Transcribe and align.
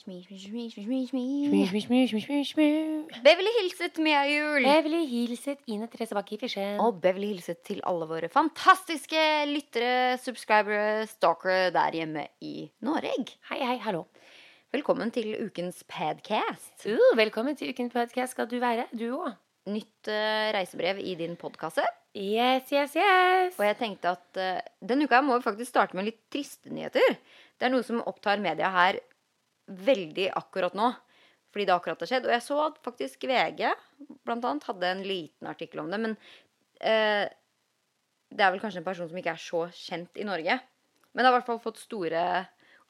Smi, 0.00 0.22
smi, 0.24 0.62
smi. 1.04 2.62
Beverly 3.20 3.50
hilset 3.58 3.98
Mia 4.00 4.22
Jul. 4.24 4.64
Beverly 4.64 5.00
hilset 5.10 5.58
Ine 5.68 5.90
Therese 5.92 6.16
Bakke 6.16 6.38
Fisjen. 6.40 6.78
Og 6.80 7.02
Beverly 7.02 7.34
hilset 7.34 7.60
til 7.68 7.82
alle 7.84 8.08
våre 8.08 8.30
fantastiske 8.32 9.20
lyttere, 9.50 10.16
subscribere, 10.24 11.04
stalkere 11.10 11.68
der 11.74 11.98
hjemme 11.98 12.24
i 12.40 12.70
Norge. 12.80 13.12
Hei, 13.50 13.60
hei, 13.60 13.76
hallo. 13.84 14.06
Velkommen 14.72 15.12
til 15.12 15.34
ukens 15.44 15.84
podcast. 15.84 16.86
Uh, 16.86 17.12
velkommen 17.20 17.60
til 17.60 17.74
ukens 17.74 17.92
podcast 17.92 18.38
skal 18.38 18.48
du 18.48 18.56
være, 18.62 18.88
du 18.96 19.10
òg. 19.18 19.36
Nytt 19.68 20.08
uh, 20.08 20.48
reisebrev 20.56 21.04
i 21.04 21.12
din 21.20 21.36
podkasse. 21.36 21.84
Yes, 22.16 22.72
yes, 22.72 22.96
yes. 22.96 23.60
Og 23.60 23.68
jeg 23.68 23.76
tenkte 23.84 24.16
at 24.16 24.40
uh, 24.40 24.64
denne 24.80 25.04
uka 25.04 25.20
må 25.20 25.36
vi 25.36 25.44
faktisk 25.44 25.74
starte 25.76 26.00
med 26.00 26.08
litt 26.08 26.24
triste 26.32 26.72
nyheter. 26.72 27.20
Det 27.60 27.68
er 27.68 27.76
noe 27.76 27.84
som 27.84 28.00
opptar 28.08 28.40
media 28.40 28.72
her 28.72 29.02
veldig 29.70 30.30
akkurat 30.38 30.76
nå. 30.78 30.90
Fordi 31.50 31.66
det 31.66 31.74
akkurat 31.74 32.02
har 32.02 32.10
skjedd. 32.10 32.28
Og 32.28 32.34
jeg 32.34 32.46
så 32.46 32.58
at 32.62 32.78
faktisk 32.84 33.26
VG 33.26 33.64
blant 34.26 34.46
annet 34.46 34.66
hadde 34.68 34.90
en 34.90 35.02
liten 35.06 35.50
artikkel 35.50 35.82
om 35.82 35.90
det. 35.90 35.98
Men 36.02 36.14
eh, 36.78 37.26
det 38.30 38.44
er 38.44 38.54
vel 38.54 38.62
kanskje 38.62 38.82
en 38.82 38.86
person 38.86 39.10
som 39.10 39.18
ikke 39.18 39.34
er 39.34 39.42
så 39.42 39.64
kjent 39.74 40.20
i 40.20 40.26
Norge. 40.28 40.60
Men 41.10 41.22
det 41.22 41.26
har 41.26 41.34
i 41.34 41.38
hvert 41.40 41.50
fall 41.50 41.62
fått 41.64 41.82
store 41.82 42.22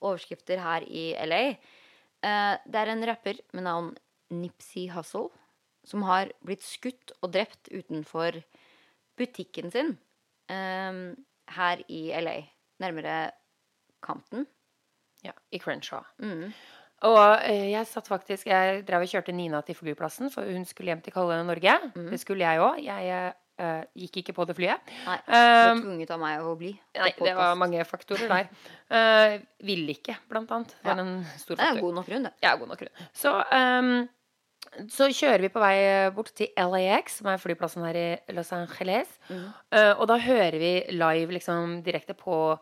overskrifter 0.01 0.61
her 0.61 0.85
i 0.85 1.11
LA. 1.25 1.43
Eh, 2.21 2.55
det 2.69 2.83
er 2.83 2.93
en 2.93 3.07
rapper 3.09 3.41
med 3.57 3.65
navn 3.65 3.95
Nipsey 4.31 4.91
Hussle 4.93 5.31
som 5.89 6.05
har 6.05 6.29
blitt 6.45 6.63
skutt 6.63 7.15
og 7.23 7.33
drept 7.33 7.71
utenfor 7.73 8.37
butikken 9.19 9.73
sin 9.73 9.95
eh, 10.53 11.03
her 11.57 11.85
i 11.89 12.03
LA. 12.21 12.39
Nærmere 12.81 13.19
Compton. 14.05 14.47
Ja, 15.27 15.35
I 15.53 15.61
Crenshaw. 15.63 16.05
Mm. 16.23 16.53
Og 17.09 17.21
eh, 17.49 17.71
jeg 17.73 17.89
satt 17.89 18.09
faktisk 18.11 18.49
Jeg 18.51 18.83
drev 18.89 19.07
og 19.07 19.09
kjørte 19.09 19.33
Nina 19.33 19.63
til 19.65 19.77
flyplassen, 19.79 20.29
for 20.33 20.49
hun 20.49 20.67
skulle 20.69 20.93
hjem 20.93 21.05
til 21.05 21.15
kalde 21.15 21.39
Norge. 21.49 21.77
Det 21.97 22.21
skulle 22.21 22.45
jeg 22.45 22.61
òg. 22.61 22.81
Jeg 22.85 23.33
uh, 23.61 23.83
gikk 23.97 24.21
ikke 24.23 24.35
på 24.37 24.47
det 24.49 24.57
flyet. 24.59 24.93
Nei, 25.07 25.17
du 25.25 25.33
var 25.33 25.81
tvunget 25.81 26.13
av 26.15 26.23
meg 26.23 26.45
å 26.45 26.55
bli. 26.61 26.75
Nei, 26.99 27.11
det 27.21 27.35
var 27.39 27.59
mange 27.61 27.85
faktorer 27.89 28.31
der. 28.31 28.53
Uh, 28.91 29.37
ville 29.63 29.93
ikke, 29.95 30.17
blant 30.27 30.51
annet. 30.51 30.73
Var 30.83 30.99
Ja. 30.99 31.03
en 31.05 31.21
stor 31.39 31.55
Det 31.55 31.63
er 31.63 31.77
god 31.79 31.93
nok 31.95 32.09
grunn, 32.09 32.25
det. 32.27 32.33
Ja, 32.43 32.57
god 32.59 32.73
nok 32.73 32.81
grunn. 32.81 33.05
Så, 33.15 33.31
um, 33.55 34.09
så 34.91 35.07
kjører 35.15 35.45
vi 35.45 35.51
på 35.55 35.63
vei 35.63 35.77
bort 36.17 36.33
til 36.35 36.51
LAX, 36.59 37.21
som 37.21 37.29
er 37.31 37.39
flyplassen 37.39 37.85
her 37.87 37.95
i 38.01 38.35
Los 38.35 38.51
Angeles. 38.57 39.13
Mm. 39.29 39.45
Uh, 39.71 39.93
og 39.95 40.09
da 40.11 40.19
hører 40.19 40.59
vi 40.59 40.73
live 40.91 41.37
liksom 41.39 41.79
direkte 41.87 42.19
på 42.19 42.59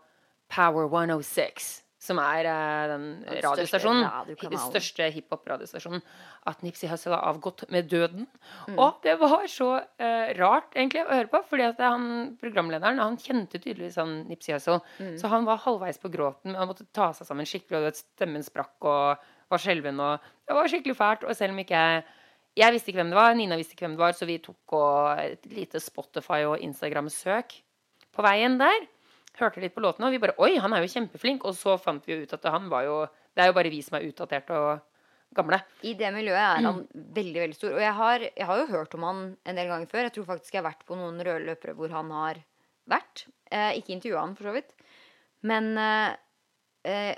Power 0.53 0.85
106, 0.93 1.71
som 1.99 2.19
er 2.23 2.47
eh, 2.47 2.83
den 2.93 3.07
Den 3.25 3.41
radiostasjonen. 3.43 4.37
Den 4.39 4.61
største 4.63 5.09
hiphop-radiostasjonen. 5.17 6.03
At 6.47 6.61
Nipsey 6.63 6.87
Hussle 6.91 7.17
har 7.17 7.27
avgått 7.27 7.65
med 7.75 7.89
døden. 7.91 8.29
Mm. 8.69 8.77
Og 8.79 9.01
det 9.03 9.17
var 9.19 9.49
så 9.51 9.73
eh, 9.99 10.31
rart 10.39 10.77
egentlig 10.77 11.03
å 11.03 11.11
høre 11.11 11.31
på, 11.33 11.43
fordi 11.51 11.67
at 11.67 11.83
han, 11.83 12.37
programlederen 12.41 13.03
han 13.03 13.19
kjente 13.19 13.59
tydeligvis 13.59 13.99
han 13.99 14.21
Nipsey 14.31 14.55
Hussle. 14.55 14.79
Mm. 15.03 15.17
Så 15.19 15.31
han 15.33 15.49
var 15.49 15.65
halvveis 15.65 15.99
på 15.99 16.13
gråten. 16.13 16.53
men 16.53 16.61
Han 16.61 16.71
måtte 16.71 16.87
ta 16.95 17.11
seg 17.17 17.27
sammen 17.27 17.49
skikkelig, 17.49 17.91
og 17.91 17.99
stemmen 17.99 18.47
sprakk 18.47 18.87
og 18.87 19.27
var 19.51 19.63
skjelven. 19.65 19.99
Og 19.99 20.31
det 20.47 20.59
var 20.61 20.71
skikkelig 20.71 20.99
fælt. 20.99 21.27
Og 21.27 21.35
selv 21.37 21.57
om 21.57 21.65
ikke 21.65 21.83
jeg 21.83 22.07
Jeg 22.59 22.73
visste 22.75 22.91
ikke 22.91 22.99
hvem 22.99 23.11
det 23.13 23.19
var, 23.19 23.35
Nina 23.39 23.55
visste 23.55 23.77
ikke 23.77 23.85
hvem 23.85 23.93
det 23.95 24.03
var, 24.03 24.15
så 24.19 24.27
vi 24.27 24.39
tok 24.43 24.73
og 24.75 25.21
et 25.23 25.45
lite 25.47 25.79
Spotify 25.79 26.41
og 26.43 26.59
Instagram-søk 26.59 27.55
på 28.11 28.25
veien 28.25 28.57
der. 28.59 28.89
Hørte 29.39 29.61
litt 29.63 29.75
på 29.75 29.83
låtene, 29.85 30.09
og 30.09 30.15
vi 30.17 30.19
bare 30.23 30.35
Oi, 30.43 30.57
han 30.59 30.73
er 30.75 30.83
jo 30.83 30.91
kjempeflink. 30.93 31.45
Og 31.47 31.55
så 31.55 31.77
fant 31.81 32.05
vi 32.07 32.17
jo 32.17 32.23
ut 32.27 32.33
at 32.35 32.45
han 32.51 32.69
var 32.73 32.85
jo 32.89 32.97
Det 33.37 33.45
er 33.45 33.51
jo 33.53 33.57
bare 33.59 33.71
vi 33.71 33.81
som 33.87 33.95
er 33.99 34.07
utdaterte 34.09 34.57
og 34.59 34.81
gamle. 35.37 35.61
I 35.87 35.93
det 35.95 36.09
miljøet 36.15 36.41
er 36.41 36.63
han 36.65 36.79
Mm. 36.83 37.13
veldig 37.15 37.41
veldig 37.45 37.55
stor. 37.59 37.73
Og 37.77 37.81
jeg 37.85 37.93
har, 37.95 38.19
jeg 38.21 38.47
har 38.49 38.59
jo 38.59 38.67
hørt 38.73 38.95
om 38.97 39.03
han 39.05 39.37
en 39.45 39.55
del 39.57 39.69
ganger 39.69 39.87
før. 39.87 40.03
Jeg 40.09 40.13
tror 40.17 40.25
faktisk 40.25 40.55
jeg 40.55 40.63
har 40.63 40.71
vært 40.73 40.87
på 40.89 40.97
noen 40.97 41.21
røde 41.21 41.45
løpere 41.47 41.75
hvor 41.77 41.91
han 41.95 42.11
har 42.11 42.41
vært. 42.89 43.27
Eh, 43.53 43.79
ikke 43.79 43.93
intervjua 43.95 44.21
han, 44.25 44.35
for 44.35 44.49
så 44.49 44.55
vidt. 44.57 44.73
Men 45.43 45.77
eh, 45.79 46.17
eh, 46.89 47.15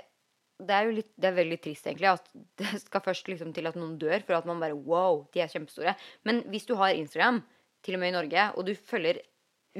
det 0.61 0.75
er 0.75 0.85
jo 0.85 0.91
litt, 0.99 1.09
det 1.17 1.29
er 1.31 1.37
veldig 1.39 1.57
trist, 1.63 1.87
egentlig, 1.87 2.11
at 2.11 2.27
det 2.61 2.81
skal 2.83 3.01
først 3.01 3.27
liksom 3.31 3.53
til 3.55 3.65
at 3.71 3.75
noen 3.79 3.97
dør, 3.97 4.21
for 4.27 4.35
at 4.37 4.45
man 4.45 4.59
bare 4.61 4.75
Wow, 4.77 5.23
de 5.33 5.41
er 5.41 5.47
kjempestore. 5.49 5.95
Men 6.27 6.43
hvis 6.51 6.67
du 6.67 6.75
har 6.75 6.93
Instagram, 6.93 7.41
til 7.81 7.95
og 7.97 8.03
med 8.03 8.11
i 8.11 8.17
Norge, 8.19 8.43
og 8.59 8.67
du 8.67 8.75
følger 8.75 9.17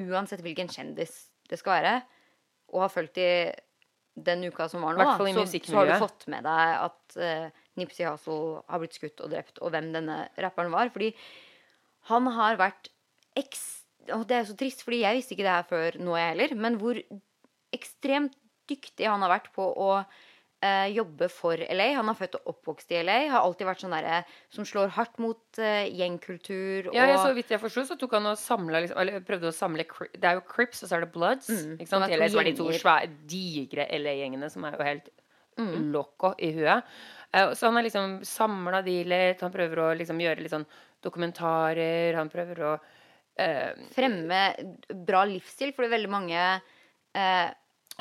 uansett 0.07 0.41
hvilken 0.41 0.71
kjendis 0.71 1.27
det 1.51 1.59
skal 1.59 1.81
være, 1.83 2.01
og 2.71 2.85
har 2.85 2.93
fulgt 2.93 3.19
i 3.21 3.31
den 4.21 4.43
uka 4.43 4.67
som 4.69 4.83
var 4.83 4.97
nå, 4.97 5.05
da, 5.05 5.15
så, 5.15 5.45
så 5.63 5.77
har 5.77 5.87
du 5.87 5.93
fått 6.01 6.25
med 6.31 6.43
deg 6.43 6.73
at 6.81 7.15
uh, 7.19 7.61
Nipsey 7.79 8.05
Hussle 8.05 8.59
har 8.67 8.81
blitt 8.81 8.97
skutt 8.97 9.23
og 9.23 9.31
drept, 9.31 9.61
og 9.63 9.71
hvem 9.73 9.91
denne 9.95 10.17
rapperen 10.43 10.73
var. 10.73 10.91
Fordi 10.93 11.13
han 12.11 12.27
har 12.35 12.59
vært 12.59 12.91
eks... 13.39 13.63
Og 14.11 14.25
det 14.27 14.39
er 14.39 14.47
så 14.49 14.57
trist, 14.57 14.83
fordi 14.83 15.03
jeg 15.03 15.19
visste 15.19 15.35
ikke 15.35 15.45
det 15.45 15.55
her 15.55 15.67
før 15.69 15.97
nå, 16.01 16.15
jeg 16.17 16.33
heller. 16.33 16.55
Men 16.59 16.77
hvor 16.81 16.99
ekstremt 17.71 18.35
dyktig 18.69 19.07
han 19.07 19.23
har 19.23 19.31
vært 19.31 19.51
på 19.55 19.63
å 19.63 19.91
eh, 20.61 20.87
jobbe 20.95 21.27
for 21.33 21.57
LA. 21.57 21.87
Han 21.97 22.09
er 22.11 22.17
født 22.19 22.37
og 22.39 22.51
oppvokst 22.53 22.91
i 22.93 23.01
LA. 23.03 23.17
Har 23.33 23.45
alltid 23.45 23.67
vært 23.69 23.83
sånn 23.83 23.95
derre 23.95 24.21
som 24.53 24.67
slår 24.67 24.93
hardt 24.97 25.17
mot 25.23 25.59
eh, 25.61 25.87
gjengkultur. 25.89 26.91
Ja, 26.95 27.07
ja, 27.09 27.17
så 27.21 27.33
vidt 27.37 27.51
jeg 27.53 27.61
forsto, 27.61 27.85
så 27.89 27.97
tok 27.99 28.13
han 28.17 28.29
og 28.31 28.37
samla 28.39 28.83
liksom, 28.83 28.99
Eller 29.01 29.25
prøvde 29.25 29.49
å 29.51 29.55
samle 29.55 29.85
Det 30.13 30.27
er 30.27 30.37
jo 30.39 30.45
Crips, 30.47 30.83
og 30.83 30.91
så 30.91 30.99
er 30.99 31.05
det 31.05 31.11
Bloods. 31.15 31.49
Mm, 31.49 31.73
ikke 31.79 31.91
sant? 31.91 32.07
to 32.07 32.29
så 32.35 32.43
er 32.43 32.49
de 32.51 32.55
to 32.59 32.69
svære, 32.77 33.11
digre 33.31 33.89
LA-gjengene 33.99 34.51
som 34.53 34.69
er 34.69 34.77
jo 34.77 34.87
helt 34.91 35.11
Mm. 35.59 35.91
loco 35.91 36.33
i 36.39 36.51
huet. 36.55 36.83
Eh, 37.33 37.51
så 37.53 37.67
han 37.67 37.75
har 37.75 37.83
liksom 37.83 38.21
samla 38.25 38.81
de 38.85 39.03
litt. 39.03 39.41
Han 39.43 39.51
prøver 39.51 39.81
å 39.83 39.89
liksom 39.99 40.19
gjøre 40.23 40.41
litt 40.41 40.53
sånn 40.53 40.65
dokumentarer. 41.03 42.15
Han 42.15 42.29
prøver 42.31 42.61
å 42.65 42.73
eh, 43.37 43.73
fremme 43.95 44.41
bra 45.05 45.23
livsstil, 45.27 45.73
fordi 45.75 45.91
veldig 45.91 46.11
mange 46.11 46.39
eh, 46.41 47.49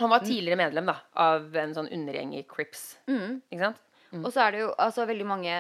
Han 0.00 0.12
var 0.12 0.24
tidligere 0.24 0.58
medlem 0.60 0.88
da 0.90 0.96
av 1.20 1.56
en 1.60 1.74
sånn 1.76 1.90
undergjeng 1.92 2.34
i 2.38 2.44
Crips. 2.48 2.98
mm, 3.10 3.42
Ikke 3.52 3.68
sant? 3.68 3.82
Og 4.24 4.30
så 4.34 4.42
er 4.46 4.54
det 4.56 4.62
jo 4.64 4.70
altså 4.74 5.04
veldig 5.06 5.26
mange 5.28 5.54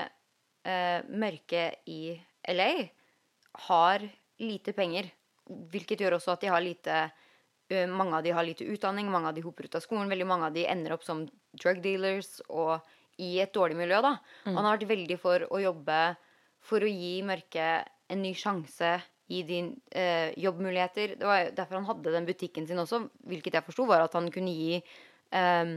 eh, 0.66 1.00
mørke 1.06 1.66
i 1.86 2.16
LA 2.50 2.72
har 3.68 4.06
lite 4.40 4.74
penger. 4.74 5.10
Hvilket 5.70 6.02
gjør 6.02 6.16
også 6.18 6.34
at 6.34 6.44
de 6.44 6.50
har 6.52 6.62
lite 6.62 6.96
uh, 7.10 7.86
Mange 7.90 8.16
av 8.18 8.24
de 8.26 8.32
har 8.34 8.46
lite 8.46 8.66
utdanning, 8.66 9.10
mange 9.10 9.30
av 9.30 9.34
de 9.36 9.42
hopper 9.44 9.68
ut 9.68 9.76
av 9.78 9.82
skolen. 9.84 10.10
Veldig 10.10 10.26
mange 10.26 10.48
av 10.48 10.54
de 10.54 10.64
ender 10.66 10.94
opp 10.96 11.04
som 11.06 11.24
drug 11.54 11.82
dealers 11.84 12.40
og 12.48 12.80
i 13.20 13.36
et 13.42 13.52
dårlig 13.54 13.76
miljø, 13.78 14.00
da. 14.02 14.16
Han 14.56 14.64
har 14.64 14.78
vært 14.78 14.88
veldig 14.90 15.18
for 15.20 15.44
å 15.50 15.60
jobbe 15.60 15.98
for 16.64 16.82
å 16.82 16.88
gi 16.90 17.20
mørke 17.26 17.66
en 18.10 18.22
ny 18.22 18.32
sjanse. 18.34 18.94
Gi 19.30 19.42
de 19.46 19.60
eh, 19.94 20.32
jobbmuligheter. 20.42 21.12
Det 21.20 21.26
var 21.28 21.52
derfor 21.54 21.78
han 21.78 21.86
hadde 21.86 22.12
den 22.16 22.26
butikken 22.26 22.66
sin 22.66 22.80
også, 22.82 23.04
hvilket 23.30 23.54
jeg 23.54 23.66
forsto 23.68 23.86
var 23.86 24.02
at 24.02 24.16
han 24.18 24.26
kunne 24.34 24.50
gi 24.56 24.80
eh, 24.80 25.72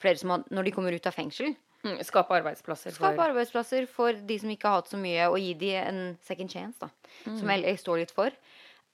flere 0.00 0.16
som 0.20 0.32
had, 0.32 0.46
Når 0.50 0.64
de 0.64 0.72
kommer 0.72 0.96
ut 0.96 1.06
av 1.06 1.16
fengsel, 1.16 1.54
Mm, 1.86 2.00
skape 2.02 2.32
arbeidsplasser 2.34 2.90
For... 2.90 2.96
Skape 3.12 3.22
arbeidsplasser 3.28 3.84
for 3.86 4.16
de 4.26 4.38
som 4.42 4.50
ikke 4.50 4.66
har 4.66 4.80
hatt 4.80 4.88
så 4.90 4.98
mye, 4.98 5.28
og 5.30 5.36
gi 5.38 5.52
de 5.60 5.68
en 5.78 5.98
second 6.24 6.50
chance, 6.50 6.80
da. 6.80 6.88
Mm. 7.28 7.36
Som 7.38 7.52
jeg 7.52 7.78
står 7.78 8.00
litt 8.00 8.14
for. 8.16 8.32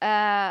Eh, 0.03 0.51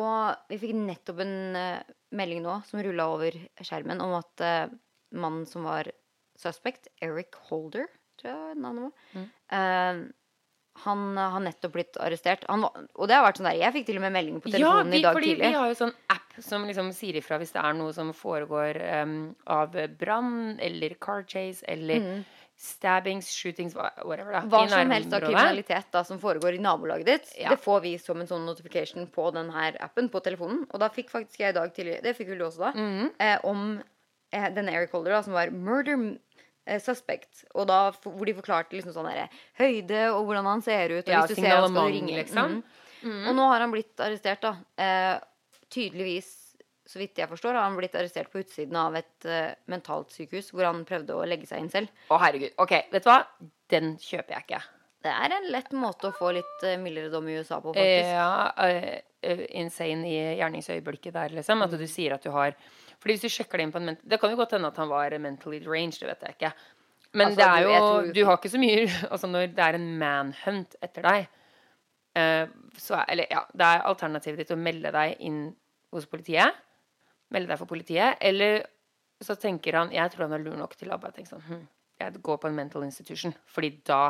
og 0.00 0.48
vi 0.50 0.58
fikk 0.58 0.72
nettopp 0.74 1.20
en 1.22 1.34
eh, 1.60 1.92
melding 2.18 2.42
nå 2.42 2.56
som 2.66 2.80
rulla 2.82 3.06
over 3.12 3.36
skjermen, 3.62 4.00
om 4.02 4.16
at 4.18 4.42
eh, 4.42 4.72
mannen 5.14 5.44
som 5.46 5.68
var 5.68 5.92
suspect, 6.40 6.88
Eric 7.04 7.36
Holder, 7.50 7.86
tror 8.18 8.32
jeg 8.32 8.58
navnet 8.64 8.88
var, 8.88 9.06
Mm. 9.12 9.28
eh, 9.52 10.02
han 10.84 11.18
eh, 11.18 11.30
har 11.34 11.40
nettopp 11.40 11.72
blitt 11.72 11.96
arrestert. 12.00 12.44
Han 12.48 12.64
og 12.64 13.08
det 13.08 13.14
har 13.14 13.24
vært 13.26 13.36
sånn 13.40 13.50
der, 13.50 13.58
Jeg 13.60 13.72
fikk 13.72 13.86
til 13.86 13.96
og 13.96 14.02
med 14.06 14.12
melding 14.12 14.40
på 14.40 14.48
Ja, 14.48 14.58
telefonen 14.58 14.90
vi, 14.90 14.98
i 14.98 15.02
dag 15.02 15.14
tidlig. 15.20 15.46
vi 15.48 15.52
har 15.52 15.68
jo 15.68 15.74
sånn 15.74 15.92
app 16.08 16.38
som 16.40 16.64
liksom 16.64 16.92
sier 16.96 17.16
ifra 17.20 17.38
hvis 17.38 17.52
det 17.52 17.60
er 17.62 17.74
noe 17.76 17.92
som 17.92 18.12
foregår 18.16 18.78
um, 19.04 19.34
av 19.46 19.76
brann 20.00 20.58
eller 20.60 20.94
car 20.98 21.24
chase 21.28 21.62
eller 21.68 22.24
stabbings, 22.56 23.28
shootings, 23.34 23.74
whatever. 23.74 24.32
da, 24.32 24.40
Mm. 24.42 24.50
Hva 24.50 24.68
som 24.70 24.90
helst 24.90 25.12
av 25.12 25.20
kriminalitet 25.20 25.86
da, 25.92 26.02
som 26.04 26.18
foregår 26.18 26.54
i 26.54 26.58
nabolaget 26.62 27.04
ditt, 27.06 27.32
Ja. 27.38 27.48
det 27.50 27.58
får 27.60 27.80
vi 27.82 27.98
som 27.98 28.20
en 28.20 28.26
sånn 28.26 28.46
notification 28.46 29.06
på 29.08 29.32
den 29.34 29.50
her 29.50 29.76
appen 29.80 30.08
på 30.08 30.22
telefonen. 30.22 30.66
Og 30.72 30.78
da 30.80 30.88
fikk 30.88 31.10
faktisk 31.10 31.40
jeg 31.40 31.50
i 31.50 31.58
dag 31.58 31.74
tidlig, 31.74 32.02
det 32.02 32.16
fikk 32.16 32.28
vel 32.28 32.38
du 32.38 32.44
også 32.44 32.58
da, 32.58 32.72
mm. 32.72 33.10
eh, 33.18 33.38
om 33.44 33.82
eh, 34.32 34.48
denne 34.54 34.72
Eric 34.72 34.92
Holder 34.92 35.10
da, 35.12 35.22
som 35.22 35.32
var 35.34 35.50
murder 35.50 36.18
suspect. 36.82 37.44
Og 37.58 37.66
da, 37.70 37.80
hvor 38.04 38.28
de 38.28 38.36
forklarte 38.36 38.76
liksom 38.76 38.94
sånn 38.94 39.10
der, 39.10 39.32
høyde 39.58 40.04
og 40.12 40.28
hvordan 40.28 40.46
han 40.46 40.62
ser 40.64 40.94
ut. 40.94 41.02
Og 41.02 41.10
Ja, 41.10 41.24
hvis 41.24 41.36
du 41.36 41.42
ser 41.42 41.56
han 41.56 41.68
skal 41.68 41.90
du 41.90 41.96
ringe. 41.96 42.16
liksom. 42.20 42.62
Mhm. 43.02 43.28
Og 43.28 43.34
nå 43.34 43.48
har 43.50 43.64
han 43.64 43.74
blitt 43.74 43.98
arrestert, 43.98 44.44
da. 44.44 44.56
Eh, 44.78 45.18
tydeligvis, 45.72 46.30
så 46.86 47.00
vidt 47.00 47.18
jeg 47.18 47.30
forstår, 47.30 47.56
har 47.56 47.66
han 47.66 47.78
blitt 47.78 47.96
arrestert 47.98 48.30
på 48.30 48.42
utsiden 48.42 48.76
av 48.76 48.94
et 48.98 49.26
eh, 49.26 49.54
mentalt 49.72 50.12
sykehus, 50.14 50.52
hvor 50.52 50.68
han 50.68 50.84
prøvde 50.88 51.16
å 51.16 51.26
legge 51.26 51.48
seg 51.48 51.64
inn 51.64 51.72
selv. 51.72 51.90
Å, 52.10 52.20
herregud. 52.22 52.54
Ok, 52.62 52.76
vet 52.92 53.06
du 53.06 53.10
hva? 53.10 53.22
Den 53.72 53.96
kjøper 54.02 54.36
jeg 54.36 54.46
ikke. 54.46 54.62
Det 55.02 55.10
er 55.10 55.34
en 55.34 55.48
lett 55.50 55.72
måte 55.74 56.10
å 56.10 56.14
få 56.14 56.30
litt 56.36 56.66
eh, 56.66 56.78
mildere 56.78 57.10
dom 57.10 57.26
i 57.26 57.40
USA 57.40 57.58
på, 57.62 57.72
faktisk. 57.74 58.12
Ja, 58.12 58.52
uh, 58.54 59.00
eh, 59.26 59.44
insane 59.58 60.06
i 60.06 60.20
gjerningsøyeblikket 60.38 61.16
der, 61.16 61.34
liksom. 61.40 61.64
At 61.64 61.74
du 61.74 61.86
sier 61.90 62.14
at 62.14 62.22
du 62.22 62.30
har 62.34 62.54
Fordi 63.02 63.16
hvis 63.16 63.24
du 63.26 63.32
sjekker 63.34 63.58
det 63.58 63.66
inn 63.66 63.72
på 63.74 63.80
en 63.82 63.88
mental 63.90 64.08
Det 64.12 64.18
kan 64.22 64.30
jo 64.30 64.38
godt 64.38 64.54
hende 64.54 64.70
at 64.70 64.78
han 64.78 64.90
var 64.92 65.14
mentally 65.18 65.58
deranged, 65.64 65.98
det 66.00 66.08
vet 66.12 66.22
jeg 66.28 66.36
ikke. 66.36 66.52
Men 67.12 67.26
Altså, 67.26 67.38
det 67.40 67.48
er 67.50 67.62
jo 67.66 67.72
tror 67.76 68.12
Du 68.14 68.20
har 68.28 68.38
ikke 68.38 68.52
så 68.52 68.60
mye 68.62 68.84
Altså, 69.12 69.26
når 69.28 69.46
det 69.56 69.64
er 69.66 69.78
en 69.78 69.88
manhunt 70.00 70.76
etter 70.82 71.08
deg, 71.08 71.26
eh, 72.16 72.46
så 72.78 73.00
er 73.00 73.04
Eller 73.12 73.26
ja, 73.34 73.42
det 73.52 73.68
er 73.68 73.86
alternativet 73.90 74.44
ditt 74.44 74.54
å 74.54 74.60
melde 74.60 74.92
deg 74.94 75.16
inn 75.20 75.42
hos 75.92 76.06
politiet. 76.08 76.54
Melde 77.34 77.52
deg 77.52 77.58
for 77.60 77.68
politiet. 77.68 78.16
Eller 78.20 78.62
så 79.22 79.36
tenker 79.38 79.76
han 79.76 79.92
Jeg 79.92 80.10
tror 80.14 80.28
han 80.28 80.38
er 80.38 80.44
lur 80.46 80.56
nok 80.56 80.76
til 80.78 80.90
å 80.94 80.98
bare 81.02 81.12
tenke 81.18 81.34
sånn 81.34 81.44
hm, 81.46 81.64
Jeg 82.00 82.22
går 82.22 82.38
på 82.38 82.48
en 82.48 82.56
mental 82.56 82.86
institution. 82.86 83.34
Fordi 83.46 83.74
da 83.84 84.04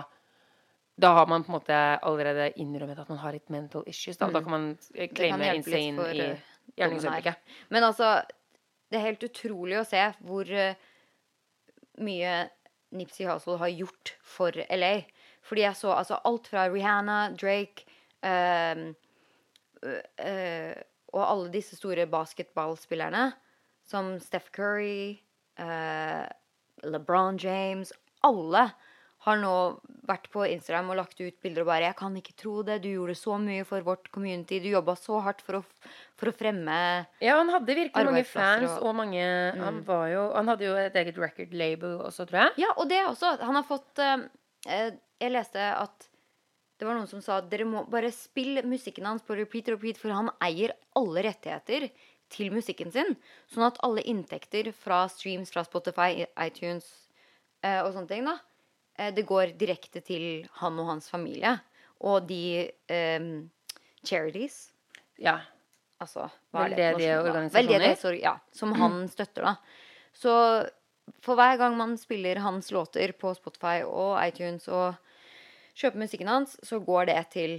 da 1.02 1.08
har 1.16 1.26
man 1.26 1.42
på 1.42 1.48
en 1.50 1.56
måte 1.56 1.76
allerede 2.04 2.50
innrømmet 2.60 2.98
at 3.00 3.08
man 3.08 3.18
har 3.18 3.32
litt 3.32 3.48
mental 3.50 3.82
issues. 3.88 4.18
Da, 4.20 4.28
da 4.30 4.42
kan 4.44 4.50
man 4.52 4.64
Mm. 4.92 5.14
claime 5.16 5.54
insane 5.56 5.96
for, 5.96 6.12
i 6.12 6.20
eh, 6.20 6.42
gjerningsøyeblikket. 6.76 7.36
Men 7.70 7.82
altså, 7.88 8.10
det 8.92 8.98
er 9.00 9.08
helt 9.08 9.24
utrolig 9.24 9.78
å 9.80 9.86
se 9.88 10.02
hvor 10.20 10.48
eh, 10.52 10.76
mye 12.04 12.34
Nipsey 12.92 13.24
Hussle 13.24 13.56
har 13.60 13.72
gjort 13.72 14.14
for 14.34 14.56
LA. 14.68 15.06
Fordi 15.42 15.64
jeg 15.64 15.78
så 15.78 15.94
altså 15.96 16.20
alt 16.28 16.50
fra 16.52 16.66
Rihanna, 16.68 17.32
Drake 17.40 17.86
ehm, 18.22 18.92
eh, 19.82 20.76
og 21.12 21.24
alle 21.24 21.50
disse 21.52 21.76
store 21.76 22.06
basketballspillerne, 22.08 23.30
som 23.88 24.14
Steph 24.22 24.52
Curry, 24.54 25.18
eh, 25.58 26.28
LeBron 26.84 27.40
James 27.40 27.92
Alle 28.22 28.68
har 29.22 29.36
nå 29.38 29.52
vært 30.08 30.24
på 30.32 30.42
Instagram 30.50 30.88
og 30.90 30.96
lagt 30.98 31.20
ut 31.22 31.36
bilder 31.42 31.62
og 31.62 31.68
bare 31.70 31.86
'Jeg 31.86 31.96
kan 31.96 32.14
ikke 32.18 32.34
tro 32.36 32.62
det. 32.66 32.80
Du 32.82 32.88
gjorde 32.88 33.14
så 33.14 33.38
mye 33.38 33.64
for 33.64 33.80
vårt 33.86 34.10
community. 34.10 34.58
Du 34.58 34.68
jobba 34.68 34.96
så 34.98 35.20
hardt 35.22 35.40
for 35.42 35.60
å, 35.60 35.64
for 36.16 36.26
å 36.26 36.34
fremme 36.34 37.06
Ja, 37.20 37.36
han 37.38 37.48
hadde 37.48 37.66
virkelig 37.74 38.04
mange 38.04 38.24
fans, 38.26 38.70
og- 38.70 38.82
og 38.82 38.94
mange 38.96 39.22
Han 39.56 39.82
var 39.84 40.08
jo 40.08 40.32
Han 40.34 40.46
hadde 40.48 40.64
jo 40.64 40.74
et 40.76 40.94
eget 40.94 41.16
record 41.18 41.52
label 41.54 41.98
også, 42.02 42.26
tror 42.26 42.40
jeg. 42.42 42.52
Ja, 42.58 42.72
og 42.76 42.88
det 42.88 43.06
også. 43.06 43.38
Han 43.40 43.54
har 43.54 43.62
fått 43.62 43.98
eh, 43.98 44.28
eh, 44.66 44.90
Jeg 45.20 45.30
leste 45.32 45.56
at 45.60 46.08
det 46.80 46.88
var 46.88 46.94
noen 46.96 47.06
som 47.06 47.20
sa 47.20 47.40
dere 47.40 47.64
må 47.64 47.88
bare 47.88 48.10
spille 48.10 48.62
musikken 48.64 49.04
hans 49.06 49.22
på 49.22 49.36
repeat 49.36 49.68
repeat, 49.68 49.96
for 49.96 50.10
han 50.10 50.30
eier 50.40 50.72
alle 50.96 51.22
rettigheter 51.22 51.90
til 52.28 52.50
musikken 52.50 52.90
sin. 52.90 53.16
Sånn 53.48 53.64
at 53.68 53.78
alle 53.84 54.02
inntekter 54.02 54.72
fra 54.74 55.06
streams 55.06 55.52
fra 55.52 55.62
Spotify, 55.62 56.26
iTunes 56.38 57.06
eh, 57.62 57.80
og 57.84 57.92
sånne 57.94 58.08
ting, 58.08 58.24
da, 58.24 58.40
det 59.16 59.24
går 59.28 59.54
direkte 59.58 60.02
til 60.04 60.44
han 60.60 60.78
og 60.82 60.90
hans 60.92 61.08
familie. 61.10 61.56
Og 62.02 62.26
de 62.28 62.70
um, 62.90 63.50
charities 64.04 64.68
Ja. 65.22 65.38
Altså, 66.02 66.24
hva 66.50 66.64
er 66.66 66.72
Veldedige 66.72 67.18
organisasjoner? 67.20 67.68
Veldedighetsorg- 67.78 68.22
ja, 68.24 68.32
som 68.52 68.72
han 68.80 69.04
støtter, 69.08 69.46
da. 69.46 69.52
Så 70.18 70.32
for 71.22 71.38
hver 71.38 71.56
gang 71.60 71.76
man 71.78 71.94
spiller 71.98 72.40
hans 72.42 72.72
låter 72.74 73.12
på 73.14 73.30
Spotify 73.38 73.84
og 73.86 74.16
iTunes 74.26 74.66
og 74.68 74.96
kjøper 75.78 76.02
musikken 76.02 76.30
hans, 76.30 76.56
så 76.66 76.80
går 76.82 77.06
det 77.12 77.20
til 77.32 77.56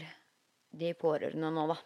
de 0.75 0.91
pårørende 0.97 1.49
nå, 1.55 1.67
da. 1.71 1.77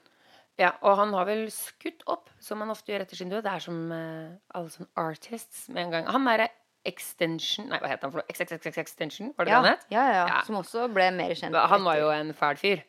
ja. 0.64 0.72
Og 0.82 0.98
han 0.98 1.14
har 1.14 1.30
vel 1.30 1.46
skutt 1.54 2.02
opp, 2.10 2.32
som 2.40 2.62
han 2.64 2.74
ofte 2.74 2.92
gjør 2.92 3.06
etter 3.06 3.20
sin 3.22 3.30
død. 3.30 3.44
Det 3.46 3.54
er 3.54 3.66
som 3.68 3.80
uh, 3.94 4.34
alle 4.58 4.74
sånne 4.74 4.90
artists 5.04 5.68
med 5.70 5.86
en 5.86 5.94
gang. 5.94 6.10
Han 6.16 6.26
derre 6.26 6.50
Extension 6.88 7.68
Nei, 7.70 7.80
hva 7.84 7.90
het 7.92 8.02
han 8.06 8.12
for 8.14 8.22
noe? 8.22 8.28
XXX 8.34 8.78
Extension? 8.82 9.34
Var 9.38 9.46
det 9.48 9.52
Ja, 9.54 9.60
det 9.62 9.68
han 9.70 9.78
het? 9.78 9.86
ja, 9.94 10.04
ja, 10.14 10.24
Ja. 10.32 10.42
Som 10.48 10.56
også 10.62 10.88
ble 10.94 11.10
mer 11.16 11.34
kjent. 11.36 11.56
Han 11.72 11.84
var 11.86 12.00
jo 12.00 12.10
en 12.14 12.32
fæl 12.34 12.58
fyr. 12.62 12.82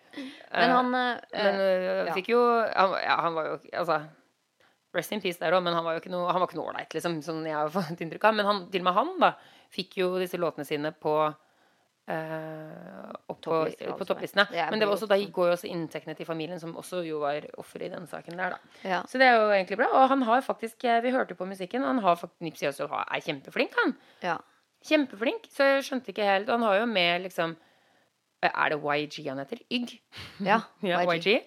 Men 0.53 0.71
han 0.77 0.95
eh, 0.95 1.19
Men 1.35 1.61
øh, 1.61 2.07
ja. 2.07 2.15
fikk 2.17 2.31
jo 2.33 2.41
han, 2.65 2.95
ja, 3.03 3.17
han 3.27 3.35
var 3.37 3.51
jo 3.53 3.59
Altså 3.73 4.01
Rest 4.97 5.13
in 5.13 5.21
peace 5.21 5.39
der 5.39 5.53
òg, 5.53 5.63
men 5.63 5.75
han 5.77 5.85
var 5.85 5.99
jo 5.99 6.01
ikke 6.01 6.11
noe 6.15 6.31
Han 6.33 6.41
var 6.41 6.49
ikke 6.49 6.57
noe 6.57 6.71
ålreit, 6.73 6.95
liksom, 6.97 7.19
sånn 7.23 7.43
jeg 7.47 7.55
har 7.59 7.69
fått 7.75 8.01
inntrykk 8.01 8.25
av. 8.25 8.35
Men 8.39 8.47
han, 8.49 8.63
til 8.73 8.81
og 8.81 8.87
med 8.89 8.95
han 8.97 9.11
da 9.21 9.33
fikk 9.75 9.99
jo 10.01 10.15
disse 10.19 10.39
låtene 10.41 10.65
sine 10.65 10.95
på 10.97 11.13
eh, 12.09 13.13
opp 13.29 13.41
på, 13.45 13.51
på 13.53 13.59
altså. 13.93 14.07
topplistene. 14.09 14.47
Det 14.51 14.67
Men 14.73 14.81
det 14.81 14.89
var 14.89 14.97
også, 14.97 15.09
da 15.11 15.19
går 15.21 15.51
jo 15.51 15.57
også 15.57 15.69
inntektene 15.71 16.17
til 16.19 16.27
familien, 16.29 16.61
som 16.61 16.75
også 16.81 17.03
jo 17.07 17.21
var 17.23 17.45
offer 17.61 17.85
i 17.85 17.91
den 17.93 18.07
saken 18.11 18.39
der, 18.41 18.57
da. 18.57 18.59
ja. 18.89 19.03
Så 19.09 19.21
det 19.21 19.29
er 19.29 19.37
jo 19.39 19.49
egentlig 19.53 19.79
bra. 19.83 19.89
Og 20.03 20.09
han 20.15 20.23
har 20.29 20.43
faktisk 20.47 20.85
eh, 20.89 21.01
Vi 21.05 21.13
hørte 21.15 21.37
på 21.39 21.47
musikken, 21.49 21.83
og 21.85 21.93
han 21.95 22.03
har 22.05 22.17
faktisk 22.17 22.41
Nipsey 22.45 22.67
Hussle 22.71 22.89
er 23.05 23.21
kjempeflink, 23.25 23.77
han. 23.85 23.97
ja. 24.25 24.39
Kjempeflink. 24.89 25.49
Så 25.51 25.65
jeg 25.67 25.83
skjønte 25.89 26.13
ikke 26.13 26.23
helt 26.23 26.49
Han 26.55 26.63
har 26.63 26.77
jo 26.79 26.85
med 26.87 27.25
liksom 27.25 27.57
Er 28.47 28.71
det 28.71 28.77
YG 28.79 29.25
han 29.27 29.41
heter? 29.43 29.59
YG? 29.75 29.97
Ja, 30.47 30.61
Ja, 30.87 31.01
YG. 31.03 31.41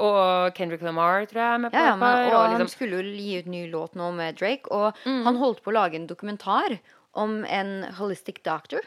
Og 0.00 0.54
Kendrick 0.56 0.80
Lamar, 0.86 1.26
tror 1.28 1.42
jeg, 1.44 1.60
med 1.60 1.74
på 1.74 1.76
Ja, 1.76 1.90
ja, 1.90 1.96
men, 2.00 2.08
og, 2.08 2.32
og 2.38 2.46
liksom. 2.48 2.62
han 2.64 2.70
skulle 2.72 3.02
jo 3.02 3.12
gi 3.18 3.34
ut 3.42 3.50
ny 3.52 3.66
låt 3.70 3.94
nå 4.00 4.08
med 4.16 4.38
Drake, 4.40 4.72
og 4.72 4.96
Mm. 5.04 5.22
han 5.28 5.36
holdt 5.36 5.60
på 5.62 5.68
å 5.70 5.76
lage 5.76 5.96
en 6.00 6.06
dokumentar 6.08 6.78
om 7.20 7.44
en 7.44 7.84
holistic 7.98 8.40
doctor. 8.46 8.80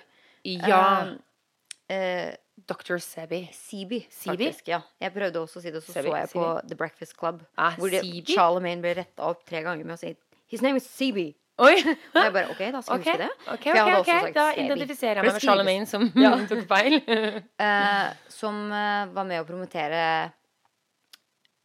Ja. 0.44 0.86
Uh, 1.14 1.96
eh, 1.96 2.34
Dr. 2.56 2.98
Sebi. 2.98 3.50
Sebi, 3.54 4.02
Sebi? 4.10 4.46
faktisk. 4.48 4.68
Ja. 4.68 4.82
Jeg 5.02 5.14
prøvde 5.16 5.42
også 5.42 5.60
å 5.60 5.64
si 5.64 5.72
det, 5.74 5.82
så 5.84 5.96
Sebi, 5.96 6.12
så 6.12 6.18
jeg 6.20 6.30
på 6.34 6.50
The 6.70 6.78
Breakfast 6.80 7.18
Club. 7.18 7.42
Ah, 7.58 7.78
hvor 7.80 7.92
det, 7.92 8.04
Charlemagne 8.30 8.84
ble 8.84 8.94
retta 9.02 9.26
opp 9.32 9.42
tre 9.48 9.64
ganger 9.66 9.88
med 9.88 9.98
å 9.98 10.02
si 10.02 10.14
His 10.54 10.62
name 10.62 10.78
is 10.78 10.86
Sebi. 10.86 11.32
Oi! 11.62 11.74
Og 12.14 12.20
jeg 12.20 12.34
bare 12.34 12.50
OK, 12.50 12.62
da 12.74 12.82
skal 12.82 13.02
okay. 13.02 13.14
huske 13.14 13.24
det. 13.24 13.32
ok, 13.54 13.66
jeg 13.66 13.82
ok, 13.84 13.92
også 13.98 14.32
Da 14.34 14.46
Sebi. 14.52 14.66
identifiserer 14.66 15.20
jeg 15.20 15.26
meg 15.26 15.36
med. 15.36 15.44
Charlemagne 15.44 15.90
som 15.90 16.08
Ja. 16.18 16.32
tok 16.52 16.64
feil. 16.70 16.98
uh, 17.02 18.08
som 18.40 18.64
eh, 18.72 19.04
var 19.14 19.28
med 19.30 19.42
å 19.42 19.48
promotere 19.50 20.02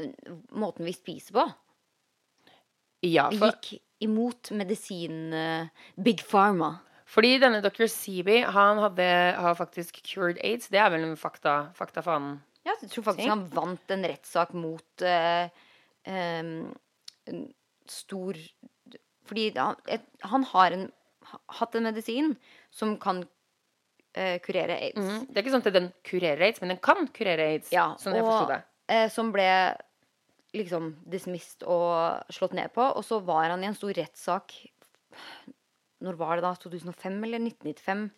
eh, 0.00 0.10
måten 0.56 0.88
vi 0.88 0.96
spiser 0.96 1.36
på. 1.36 1.46
ja, 3.06 3.28
for, 3.31 3.54
gikk 3.54 3.81
imot 4.04 4.52
medisin 4.56 5.32
uh, 5.32 5.88
Big 5.96 6.24
Pharma. 6.26 6.78
Fordi 7.08 7.38
denne 7.40 7.62
Dr. 7.64 7.87
Seaby, 7.88 8.43
han 8.44 8.82
hadde, 8.82 9.06
har 9.40 9.56
faktisk 9.56 10.02
cured 10.05 10.40
aids. 10.44 10.69
Det 10.69 10.81
er 10.82 10.90
vel 10.93 11.06
en 11.06 11.16
fakta, 11.16 11.70
faktafanen? 11.78 12.37
Ja, 12.69 12.75
jeg 12.82 12.90
tror 12.93 13.06
faktisk 13.06 13.31
han 13.31 13.46
vant 13.55 13.94
en 13.94 14.05
rettssak 14.10 14.52
mot 14.52 15.05
uh, 15.08 15.49
um, 16.05 16.69
stor 17.88 18.37
Fordi 19.28 19.46
han, 19.56 19.81
et, 19.88 20.05
han 20.28 20.44
har 20.52 20.76
en, 20.76 20.87
hatt 21.58 21.76
en 21.76 21.88
medisin 21.88 22.34
som 22.72 22.94
kan 23.00 23.22
uh, 23.25 24.37
kurere 24.44 24.76
aids. 24.76 25.00
Mhm. 25.00 25.26
Det 25.28 25.37
er 25.37 25.46
ikke 25.46 25.56
sånn 25.56 25.64
at 25.64 25.76
den 25.81 25.90
kurerer 26.05 26.44
aids, 26.44 26.60
men 26.60 26.75
den 26.75 26.84
kan 26.84 27.08
kurere 27.16 27.55
aids. 27.55 27.72
Ja, 27.72 27.90
og 27.96 28.19
jeg 28.20 28.25
forsto 28.25 28.52
det. 28.52 28.62
eh, 28.93 29.08
som 29.12 29.32
ble 29.32 29.49
liksom 30.56 30.94
dismissed 31.08 31.64
og 31.69 32.25
slått 32.32 32.56
ned 32.56 32.72
på. 32.76 32.84
Og 32.84 33.05
så 33.05 33.20
var 33.25 33.49
han 33.52 33.64
i 33.64 33.69
en 33.69 33.76
stor 33.76 33.96
rettssak 33.96 34.56
Når 36.04 36.18
var 36.18 36.38
det 36.38 36.46
da? 36.46 36.54
2005 36.62 37.16
eller 37.26 37.42
1995? 37.42 38.08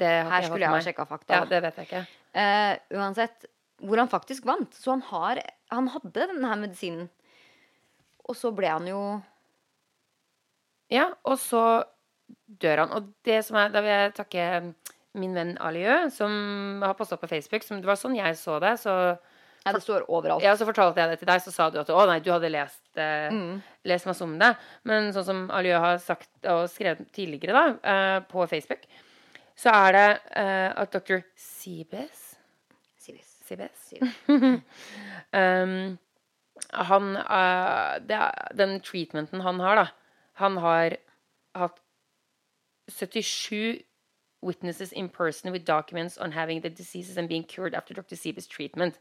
det 0.00 0.10
Her 0.30 0.46
skulle 0.46 0.64
jeg 0.64 0.72
ha 0.72 0.82
sjekka 0.84 1.06
fakta. 1.08 1.40
Ja, 1.40 1.48
det 1.48 1.62
vet 1.66 1.80
jeg 1.80 1.88
ikke. 1.88 2.02
Uh, 2.32 3.00
uansett, 3.00 3.48
hvor 3.84 4.00
han 4.00 4.12
faktisk 4.12 4.46
vant. 4.48 4.76
Så 4.76 4.94
han, 4.94 5.02
har, 5.10 5.42
han 5.72 5.90
hadde 5.94 6.28
denne 6.32 6.52
her 6.52 6.60
medisinen. 6.60 7.08
Og 8.28 8.38
så 8.38 8.52
ble 8.54 8.70
han 8.70 8.86
jo 8.88 9.00
Ja, 10.90 11.10
og 11.26 11.36
så 11.42 11.82
dør 12.30 12.84
han. 12.84 12.94
Og 12.96 13.10
det 13.26 13.40
som 13.46 13.58
er 13.58 13.72
Da 13.74 13.82
vil 13.82 13.92
jeg 13.94 14.14
takke 14.18 14.46
min 15.18 15.34
venn 15.34 15.56
Aliø, 15.58 16.04
som 16.14 16.82
har 16.84 16.94
posta 16.98 17.18
på 17.18 17.30
Facebook. 17.30 17.66
Som, 17.66 17.80
det 17.82 17.90
var 17.90 17.98
sånn 17.98 18.18
jeg 18.18 18.38
så 18.38 18.60
det. 18.62 18.76
Så, 18.82 18.94
Ja, 19.66 19.72
det 19.76 19.82
står 19.84 20.06
overalt. 20.08 20.42
ja, 20.42 20.54
så 20.56 20.64
fortalte 20.64 21.00
jeg 21.02 21.10
det 21.10 21.18
til 21.20 21.26
deg, 21.28 21.42
så 21.44 21.52
sa 21.52 21.68
du 21.70 21.78
at 21.80 21.88
å 21.92 22.06
nei, 22.08 22.18
du 22.24 22.30
hadde 22.32 22.48
lest, 22.50 22.80
eh, 22.96 23.28
Mm. 23.30 23.62
lest 23.84 24.06
masse 24.06 24.22
om 24.24 24.38
det. 24.38 24.56
Men 24.84 25.12
sånn 25.12 25.24
som 25.24 25.50
Aljø 25.50 25.78
har 25.78 25.98
sagt 25.98 26.30
og 26.48 26.68
skrevet 26.70 27.10
tidligere 27.12 27.52
da, 27.52 27.64
eh, 27.84 28.20
på 28.20 28.46
Facebook, 28.48 28.86
så 29.56 29.68
er 29.74 29.92
det 29.92 30.20
eh, 30.36 30.72
at 30.76 30.90
dr. 30.92 31.20
Sibes 31.36 32.36
Sibes. 32.98 33.36
Sibes. 33.44 33.92
Um, 35.32 35.98
han 36.74 37.16
uh, 37.16 37.98
det 38.02 38.16
er, 38.16 38.48
Den 38.56 38.80
treatmenten 38.80 39.40
han 39.42 39.60
har, 39.60 39.76
da 39.76 39.84
Han 40.42 40.56
har 40.56 40.96
hatt 41.54 41.78
77 42.88 43.82
witnesses 44.42 44.92
in 44.92 45.08
person 45.08 45.52
with 45.52 45.64
documents 45.64 46.18
on 46.18 46.32
having 46.32 46.60
the 46.62 46.70
diseases 46.70 47.16
and 47.16 47.28
being 47.28 47.44
cured 47.44 47.74
after 47.74 47.94
Dr. 47.94 48.16
Sibes 48.16 48.48
treatment. 48.48 48.98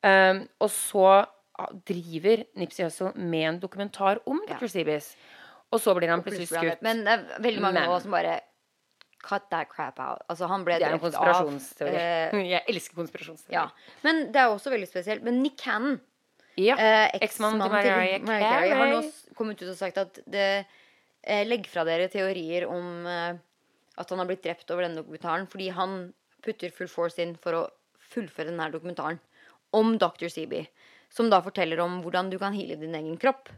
Um, 0.00 0.46
og 0.64 0.70
så 0.72 1.06
ah, 1.60 1.72
driver 1.84 2.46
Nipsey 2.56 2.86
Hussle 2.86 3.10
med 3.16 3.42
en 3.48 3.58
dokumentar 3.60 4.22
om 4.26 4.38
Ja. 4.48 4.56
Dr. 4.56 4.70
Seabees 4.72 5.10
Og 5.70 5.80
så 5.80 5.92
blir 5.94 6.08
han 6.08 6.22
plutselig 6.24 6.48
skutt. 6.48 6.80
Men 6.82 7.04
det 7.04 7.12
er 7.12 7.42
veldig 7.44 7.60
mange 7.60 7.74
Men- 7.80 7.88
av 7.88 7.96
oss 7.98 8.02
som 8.02 8.14
bare 8.16 8.40
Cut 9.22 9.50
that 9.50 9.68
crap 9.68 9.98
out. 10.00 10.22
Altså, 10.30 10.46
han 10.48 10.64
ble 10.64 10.78
det 10.80 10.88
en 10.88 10.98
drept 10.98 11.14
av 11.14 11.50
eh, 11.84 12.32
Jeg 12.54 12.62
elsker 12.72 12.96
konspirasjonsteori. 12.96 13.52
Ja. 13.52 13.66
Men 14.02 14.32
det 14.32 14.40
er 14.40 14.48
også 14.48 14.72
veldig 14.72 14.88
spesielt. 14.88 15.22
Men 15.22 15.42
Nick 15.42 15.58
Cannon 15.60 16.00
Ja. 16.56 16.78
Eh, 16.80 17.10
Eksmannen 17.20 17.60
til 17.60 17.70
Mariah 17.70 18.24
Carey 18.24 18.72
har 18.72 18.86
nå 18.94 19.02
kommet 19.36 19.60
ut 19.60 19.68
og 19.68 19.76
sagt 19.76 19.98
at 20.00 20.22
det, 20.24 20.64
eh, 21.22 21.44
legg 21.44 21.68
fra 21.68 21.84
dere 21.84 22.08
teorier 22.08 22.66
om 22.66 23.06
eh, 23.06 23.36
at 24.00 24.08
han 24.08 24.18
har 24.18 24.26
blitt 24.26 24.42
drept 24.42 24.70
over 24.72 24.86
denne 24.88 25.02
dokumentaren, 25.02 25.46
fordi 25.46 25.68
han 25.76 26.14
putter 26.40 26.72
full 26.72 26.88
force 26.88 27.20
inn 27.20 27.36
for 27.36 27.52
å 27.52 27.62
fullføre 28.14 28.48
denne 28.48 28.70
dokumentaren 28.72 29.20
om 29.76 29.96
Dr. 29.98 30.28
Seabee, 30.32 30.68
som 31.12 31.30
da 31.30 31.40
forteller 31.44 31.80
om 31.82 32.00
hvordan 32.04 32.30
du 32.30 32.38
kan 32.38 32.54
heale 32.56 32.78
din 32.80 32.96
egen 32.98 33.18
kropp 33.20 33.50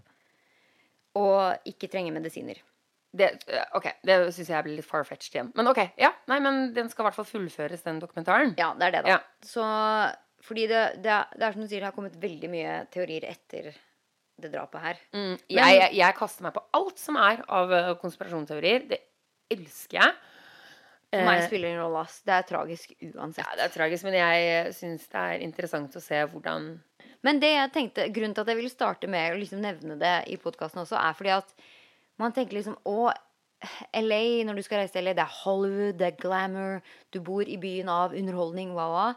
og 1.19 1.69
ikke 1.69 1.91
trenge 1.93 2.13
medisiner. 2.15 2.63
det, 3.13 3.27
eh, 3.47 3.65
ok, 3.77 3.87
det 4.09 4.15
syns 4.33 4.49
jeg 4.49 4.65
blir 4.65 4.79
litt 4.79 4.89
far-fetched 4.89 5.35
igjen. 5.35 5.51
Men 5.55 5.69
ok, 5.69 5.83
ja. 6.01 6.15
Nei, 6.33 6.39
men 6.41 6.73
den 6.73 6.89
skal 6.89 7.05
i 7.05 7.07
hvert 7.11 7.19
fall 7.19 7.29
fullføres, 7.29 7.83
den 7.85 8.01
dokumentaren. 8.01 8.55
Ja, 8.57 8.71
det 8.79 8.87
er 8.87 8.95
det, 8.95 9.03
da. 9.05 9.19
Ja. 9.19 9.19
Så 9.45 9.67
fordi 10.43 10.67
det, 10.71 10.83
det, 11.05 11.13
er, 11.13 11.29
det 11.37 11.45
er 11.45 11.53
som 11.53 11.61
du 11.63 11.69
sier, 11.69 11.83
det 11.83 11.91
har 11.91 11.97
kommet 11.97 12.17
veldig 12.23 12.49
mye 12.51 12.79
teorier 12.95 13.29
etter 13.29 13.69
det 14.43 14.51
drapet 14.55 14.81
her. 14.81 15.03
Mm, 15.13 15.37
jeg, 15.53 15.77
jeg, 15.77 15.91
jeg 16.01 16.17
kaster 16.17 16.47
meg 16.47 16.57
på 16.57 16.65
alt 16.79 17.03
som 17.03 17.19
er 17.21 17.45
av 17.53 17.75
eh, 17.77 17.93
konspirasjonsteorier. 18.01 18.89
Det 18.91 19.03
elsker 19.53 20.01
jeg. 20.01 20.17
For 21.13 21.27
meg 21.29 21.43
Eh, 21.43 21.47
spiller 21.47 21.69
det 21.69 21.75
ingen 21.75 21.85
rolle. 21.85 22.07
Det 22.25 22.33
er 22.33 22.47
tragisk 22.49 22.95
uansett. 23.13 23.45
ja, 23.45 23.57
det 23.59 23.67
er 23.67 23.75
tragisk, 23.75 24.07
men 24.09 24.15
jeg 24.17 24.73
syns 24.79 25.09
det 25.13 25.21
er 25.21 25.45
interessant 25.45 25.97
å 25.99 26.01
se 26.01 26.23
hvordan 26.33 26.71
Men 27.23 27.39
det 27.43 27.53
jeg 27.53 27.73
tenkte, 27.75 28.09
grunnen 28.15 28.35
til 28.35 28.43
at 28.43 28.49
jeg 28.49 28.59
ville 28.59 28.73
starte 28.73 29.11
med 29.11 29.35
å 29.35 29.39
liksom 29.39 29.61
nevne 29.63 29.99
det 30.01 30.15
i 30.33 30.39
podkasten 30.41 30.83
også, 30.83 30.97
er 30.97 31.13
fordi 31.19 31.35
at 31.37 31.53
man 32.19 32.33
tenker 32.33 32.57
liksom 32.59 32.79
Å, 32.89 33.13
LA, 33.95 34.43
når 34.49 34.59
du 34.59 34.63
skal 34.67 34.81
reise 34.83 34.97
til 34.97 35.05
LA, 35.05 35.15
det 35.15 35.23
er 35.23 35.37
Hollywood, 35.45 35.99
det 36.01 36.09
er 36.09 36.19
glamour, 36.19 36.81
du 37.15 37.21
bor 37.21 37.47
i 37.47 37.61
byen 37.63 37.89
av 37.93 38.17
underholdning, 38.17 38.73
wow, 38.75 38.91
wow. 38.97 39.15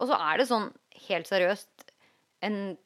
Og 0.00 0.08
så 0.08 0.16
er 0.30 0.38
det 0.40 0.48
sånn, 0.48 0.70
helt 1.08 1.28
seriøst, 1.28 1.90
en 2.46 2.76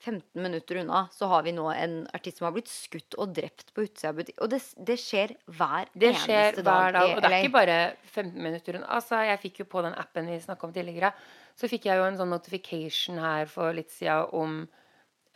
15 0.00 0.40
minutter 0.42 0.80
unna 0.80 1.02
så 1.12 1.28
har 1.28 1.42
vi 1.44 1.52
nå 1.52 1.66
en 1.74 1.98
artist 2.16 2.38
som 2.40 2.46
har 2.48 2.54
blitt 2.56 2.70
skutt 2.72 3.16
og 3.20 3.34
drept 3.36 3.74
på 3.76 3.84
utsida 3.84 4.10
av 4.14 4.16
butikk. 4.20 4.38
Og 4.40 4.48
det, 4.52 4.60
det 4.88 4.96
skjer 5.00 5.34
hver 5.58 5.90
Det 5.92 6.14
skjer 6.22 6.56
hver 6.60 6.64
dag, 6.64 6.92
dag. 6.96 7.14
og 7.16 7.22
det 7.22 7.30
er 7.30 7.38
ikke 7.44 7.54
bare 7.58 7.78
15 8.14 8.34
minutter 8.40 8.78
unna. 8.80 8.88
Altså, 8.96 9.20
jeg 9.28 9.42
fikk 9.44 9.60
jo 9.64 9.68
på 9.76 9.84
den 9.84 9.96
appen 10.00 10.30
vi 10.32 10.40
snakka 10.40 10.66
om 10.70 10.72
tidligere, 10.76 11.12
så 11.60 11.68
fikk 11.68 11.90
jeg 11.90 12.00
jo 12.00 12.08
en 12.08 12.16
sånn 12.20 12.32
notification 12.32 13.20
her 13.20 13.44
for 13.50 13.76
litt 13.76 13.92
sida 13.92 14.22
om 14.32 14.62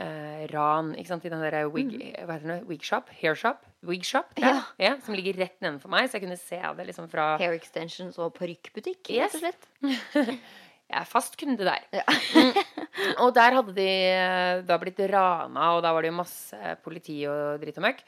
eh, 0.01 0.47
ran 0.51 0.95
ikke 0.97 1.13
sant, 1.13 1.25
i 1.29 1.33
den 1.33 1.43
der 1.45 1.69
wig, 1.71 1.93
hva 2.25 2.39
heter 2.39 2.49
det, 2.55 2.59
wig 2.71 2.83
shop? 2.87 3.13
Hair 3.21 3.37
shop? 3.39 3.63
Wig 3.85 4.03
shop? 4.09 4.33
Mm. 4.39 4.47
Ja. 4.49 4.55
ja, 4.81 4.93
som 5.05 5.13
ligger 5.15 5.37
rett 5.45 5.59
nedenfor 5.61 5.93
meg, 5.93 6.09
så 6.09 6.17
jeg 6.17 6.25
kunne 6.25 6.41
se 6.41 6.57
det 6.79 6.87
liksom 6.89 7.11
fra 7.13 7.35
Hair 7.43 7.53
extensions 7.59 8.17
og 8.19 8.33
parykkbutikk, 8.39 9.13
Yes. 9.13 9.37
rett 9.45 9.69
og 9.85 9.93
slett. 9.93 10.41
Jeg 10.91 11.01
er 11.01 11.09
fast 11.09 11.37
kunde 11.41 11.65
der. 11.67 11.85
Ja. 11.95 12.05
Mm. 12.37 12.53
Og 13.25 13.33
der 13.35 13.57
hadde 13.57 13.75
de 13.77 13.89
eh, 13.89 14.63
da 14.67 14.77
blitt 14.79 15.01
rana, 15.11 15.73
og 15.75 15.81
da 15.83 15.91
var 15.93 16.05
det 16.05 16.13
jo 16.13 16.19
masse 16.21 16.75
politi 16.85 17.17
og 17.27 17.59
dritt 17.63 17.81
og 17.81 17.85
møkk. 17.89 18.03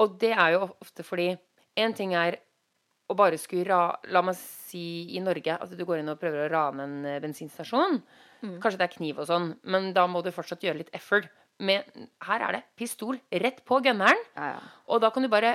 Og 0.00 0.14
det 0.22 0.30
er 0.32 0.54
jo 0.56 0.62
ofte 0.80 1.04
fordi 1.06 1.34
En 1.76 1.92
ting 1.92 2.12
er 2.14 2.36
å 3.10 3.16
bare 3.18 3.36
skulle 3.40 3.66
ra... 3.66 3.96
La 4.14 4.22
meg 4.22 4.36
si 4.38 5.10
i 5.16 5.20
Norge 5.20 5.56
at 5.58 5.72
du 5.74 5.82
går 5.84 6.00
inn 6.00 6.12
og 6.12 6.20
prøver 6.20 6.46
å 6.46 6.52
rane 6.52 6.84
en 6.86 6.94
eh, 7.08 7.18
bensinstasjon. 7.20 7.98
Mm. 8.44 8.54
Kanskje 8.62 8.78
det 8.78 8.86
er 8.86 8.94
kniv 8.94 9.18
og 9.20 9.26
sånn, 9.28 9.48
men 9.66 9.90
da 9.96 10.06
må 10.08 10.22
du 10.22 10.30
fortsatt 10.34 10.62
gjøre 10.64 10.84
litt 10.84 10.94
effort. 10.96 11.26
Med, 11.64 11.86
her 12.26 12.42
er 12.46 12.56
det 12.56 12.62
pistol 12.78 13.18
rett 13.42 13.60
på 13.66 13.78
gunneren, 13.84 14.18
Ja, 14.34 14.54
ja. 14.56 14.62
og 14.90 15.02
da 15.04 15.10
kan 15.14 15.22
du 15.22 15.30
bare 15.30 15.52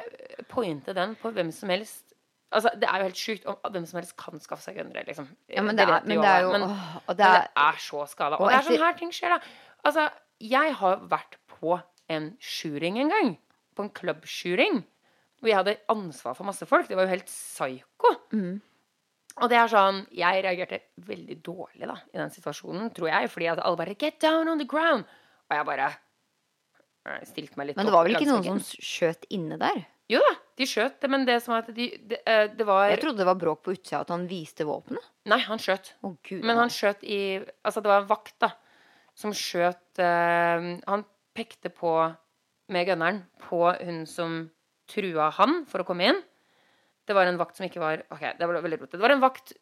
pointe 0.51 0.93
den 0.95 1.15
på 1.19 1.31
hvem 1.35 1.49
som 1.55 1.71
helst. 1.73 2.08
Altså, 2.51 2.71
Det 2.81 2.87
er 2.89 2.97
jo 2.97 3.07
helt 3.09 3.19
sjukt 3.19 3.45
om 3.45 3.57
hvem 3.71 3.85
som 3.85 3.99
helst 3.99 4.15
kan 4.17 4.39
skaffe 4.41 4.65
seg 4.65 4.79
gønnere. 4.79 5.05
Liksom. 5.05 5.27
Ja, 5.53 5.61
men 5.61 5.77
det 5.77 5.85
er, 5.85 5.99
men 6.05 6.17
det 6.17 6.29
er 6.29 6.45
jo 6.47 6.53
men, 6.55 6.63
åh, 6.65 6.95
det 7.09 7.17
det 7.21 7.27
er, 7.27 7.49
er, 7.61 7.81
så 7.83 8.05
skada. 8.09 8.39
og 8.39 8.47
Og 8.47 8.49
det 8.49 8.57
er 8.57 8.65
sånn 8.65 8.81
her 8.81 8.95
ting 8.97 9.11
skjer, 9.13 9.35
da. 9.35 9.39
Altså, 9.85 10.07
jeg 10.41 10.73
har 10.79 11.03
vært 11.11 11.37
på 11.59 11.77
en 12.09 12.31
shooting 12.41 12.97
en 13.03 13.13
gang. 13.13 13.35
På 13.77 13.85
en 13.85 13.91
klubbshooting. 13.93 14.81
Hvor 15.39 15.51
jeg 15.51 15.59
hadde 15.59 15.77
ansvar 15.93 16.35
for 16.35 16.49
masse 16.49 16.65
folk. 16.67 16.89
Det 16.89 16.97
var 16.97 17.05
jo 17.05 17.13
helt 17.13 17.29
psyko. 17.29 18.15
Mm. 18.33 18.57
Og 19.39 19.47
det 19.47 19.55
er 19.55 19.69
sånn 19.71 20.01
Jeg 20.11 20.41
reagerte 20.43 20.81
veldig 21.07 21.37
dårlig 21.45 21.87
da 21.87 21.95
i 22.11 22.17
den 22.19 22.33
situasjonen, 22.33 22.89
tror 22.95 23.11
jeg. 23.11 23.29
Fordi 23.29 23.51
at 23.53 23.61
alle 23.63 23.77
bare 23.77 23.95
'Get 23.95 24.19
down 24.21 24.49
on 24.49 24.59
the 24.59 24.67
ground'. 24.67 25.05
Og 25.49 25.55
jeg 25.55 25.65
bare 25.65 25.87
eh, 27.05 27.23
stilte 27.25 27.57
meg 27.57 27.67
litt 27.67 27.77
Men 27.77 27.85
det 27.85 27.93
var 27.93 28.03
vel 28.05 28.17
ikke 28.17 28.31
noen 28.31 28.43
som 28.43 28.59
skjøt 28.81 29.29
inne 29.29 29.57
der? 29.61 29.85
Jo 30.09 30.21
da, 30.23 30.31
de 30.57 30.65
skjøt 30.65 31.05
men 31.11 31.25
det 31.27 31.37
som 31.43 31.53
var 31.53 31.67
at 31.67 31.75
de, 31.75 31.85
de, 32.09 32.17
eh, 32.25 32.47
det 32.57 32.65
var 32.65 32.87
Jeg 32.89 33.01
trodde 33.03 33.21
det 33.21 33.27
var 33.29 33.37
bråk 33.39 33.61
på 33.65 33.75
utsida, 33.75 34.01
at 34.01 34.13
han 34.13 34.25
viste 34.29 34.65
våpenet. 34.65 35.05
Nei, 35.29 35.37
han 35.45 35.61
skjøt. 35.61 35.93
Å, 36.01 36.13
gud. 36.25 36.41
Men 36.41 36.57
han 36.57 36.73
skjøt 36.73 37.05
i 37.05 37.19
Altså, 37.37 37.83
det 37.85 37.91
var 37.91 38.01
en 38.01 38.09
vakt, 38.09 38.35
da, 38.41 38.53
som 39.17 39.35
skjøt 39.35 40.01
uh, 40.01 40.71
Han 40.89 41.05
pekte 41.37 41.69
på 41.73 41.93
med 42.73 42.89
gunneren 42.89 43.23
på 43.45 43.61
hun 43.79 44.03
som 44.09 44.41
trua 44.89 45.29
han 45.37 45.63
for 45.69 45.83
å 45.83 45.85
komme 45.87 46.09
inn. 46.09 46.19
Det 47.05 47.15
var 47.17 47.29
en 47.29 47.37
vakt 47.39 47.57
som 47.57 47.65
ikke 47.65 47.81
var 47.81 48.03
Ok, 48.13 48.25
det 48.37 48.49
var 48.49 48.61
veldig 48.65 48.81
rotete. 48.81 48.97
Det 48.97 49.05
var 49.05 49.13
en 49.13 49.23
vakt 49.23 49.53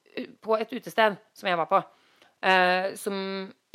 på 0.43 0.57
et 0.57 0.71
utested 0.71 1.19
som 1.35 1.51
jeg 1.51 1.59
var 1.59 1.67
på, 1.71 1.83
uh, 2.47 2.95
som 2.99 3.19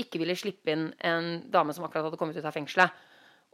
ikke 0.00 0.24
ville 0.24 0.36
slippe 0.40 0.72
inn 0.72 0.88
en 1.04 1.34
dame 1.52 1.76
som 1.76 1.84
akkurat 1.84 2.08
hadde 2.08 2.20
kommet 2.20 2.40
ut 2.40 2.48
av 2.48 2.56
fengselet. 2.56 3.08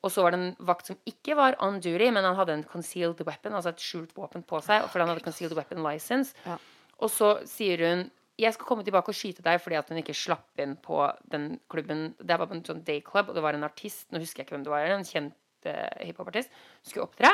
Og 0.07 0.13
så 0.15 0.23
var 0.23 0.35
det 0.35 0.39
en 0.39 0.53
vakt 0.69 0.91
som 0.91 0.99
ikke 1.11 1.35
var 1.39 1.57
on 1.65 1.81
duty, 1.83 2.11
men 2.15 2.23
han 2.23 2.37
hadde 2.39 2.55
en 2.55 2.67
concealed 2.71 3.19
weapon, 3.27 3.57
altså 3.59 3.73
et 3.73 3.83
skjult 3.83 4.15
våpen 4.15 4.45
på 4.47 4.61
seg, 4.63 4.87
for 4.93 5.03
han 5.03 5.11
hadde 5.11 5.25
concealed 5.25 5.59
weapon 5.59 5.83
license. 5.83 6.37
Ja. 6.47 6.59
Og 7.03 7.11
så 7.15 7.35
sier 7.49 7.83
hun 7.87 8.07
jeg 8.39 8.55
skal 8.55 8.69
komme 8.69 8.85
tilbake 8.87 9.11
og 9.11 9.19
skyte 9.19 9.43
deg 9.43 9.59
fordi 9.59 9.79
at 9.81 9.89
hun 9.91 9.99
ikke 9.99 10.15
slapp 10.15 10.61
inn 10.63 10.77
på 10.79 11.01
den 11.33 11.57
klubben. 11.71 12.13
Det 12.23 12.37
var 12.39 12.53
en 12.55 12.63
sånn 12.67 12.85
dayclub, 12.87 13.33
og 13.33 13.35
det 13.35 13.43
var 13.43 13.59
en 13.59 13.67
artist, 13.67 14.07
nå 14.15 14.23
husker 14.23 14.45
jeg 14.45 14.47
ikke 14.47 14.55
hvem 14.55 14.67
det 14.67 14.71
var, 14.71 14.91
en 14.95 15.07
kjent 15.07 15.35
uh, 15.67 16.05
hiphopartist, 16.07 16.53
skulle 16.87 17.09
opptre. 17.09 17.33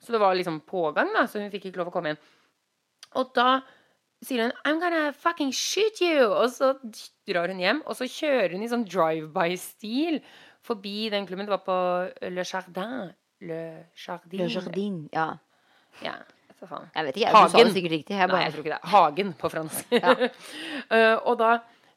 Så 0.00 0.14
det 0.14 0.20
var 0.22 0.36
liksom 0.36 0.62
pågang, 0.64 1.12
da, 1.12 1.26
så 1.28 1.42
hun 1.42 1.52
fikk 1.52 1.68
ikke 1.68 1.82
lov 1.82 1.90
å 1.90 1.94
komme 1.98 2.14
inn. 2.14 2.22
Og 3.20 3.36
da 3.36 3.60
sier 4.24 4.46
hun 4.46 4.56
I'm 4.64 4.80
gonna 4.80 5.10
fucking 5.12 5.52
shoot 5.52 6.00
you! 6.00 6.24
Og 6.24 6.48
så 6.56 6.72
drar 7.28 7.52
hun 7.52 7.60
hjem, 7.60 7.84
og 7.84 8.00
så 8.00 8.08
kjører 8.08 8.56
hun 8.56 8.64
i 8.64 8.72
sånn 8.72 8.88
drive-by-stil 8.88 10.22
forbi 10.66 11.08
den 11.12 11.26
klubben. 11.28 11.46
Det 11.48 11.54
var 11.54 11.64
på 11.66 11.78
Le 12.28 12.44
Jardin. 12.46 13.12
Le 13.46 13.60
Jardin. 13.94 14.40
Le 14.40 14.48
Jardin. 14.50 14.98
Ja. 15.14 15.28
Ja. 16.04 16.16
Jeg 16.56 17.04
vet 17.04 17.16
ikke, 17.18 17.26
jeg, 17.28 17.32
du 17.36 17.52
sa 17.52 17.62
det 17.62 17.72
sikkert 17.74 17.92
riktig. 17.92 18.14
Jeg 18.16 18.28
Nei, 18.32 18.38
jeg 18.46 18.52
tror 18.54 18.64
ikke 18.64 18.72
det. 18.72 18.90
Hagen 18.90 19.32
på 19.36 19.50
fransk. 19.52 19.90
Ja. 19.92 20.14
uh, 20.16 21.16
og 21.28 21.34
da 21.38 21.50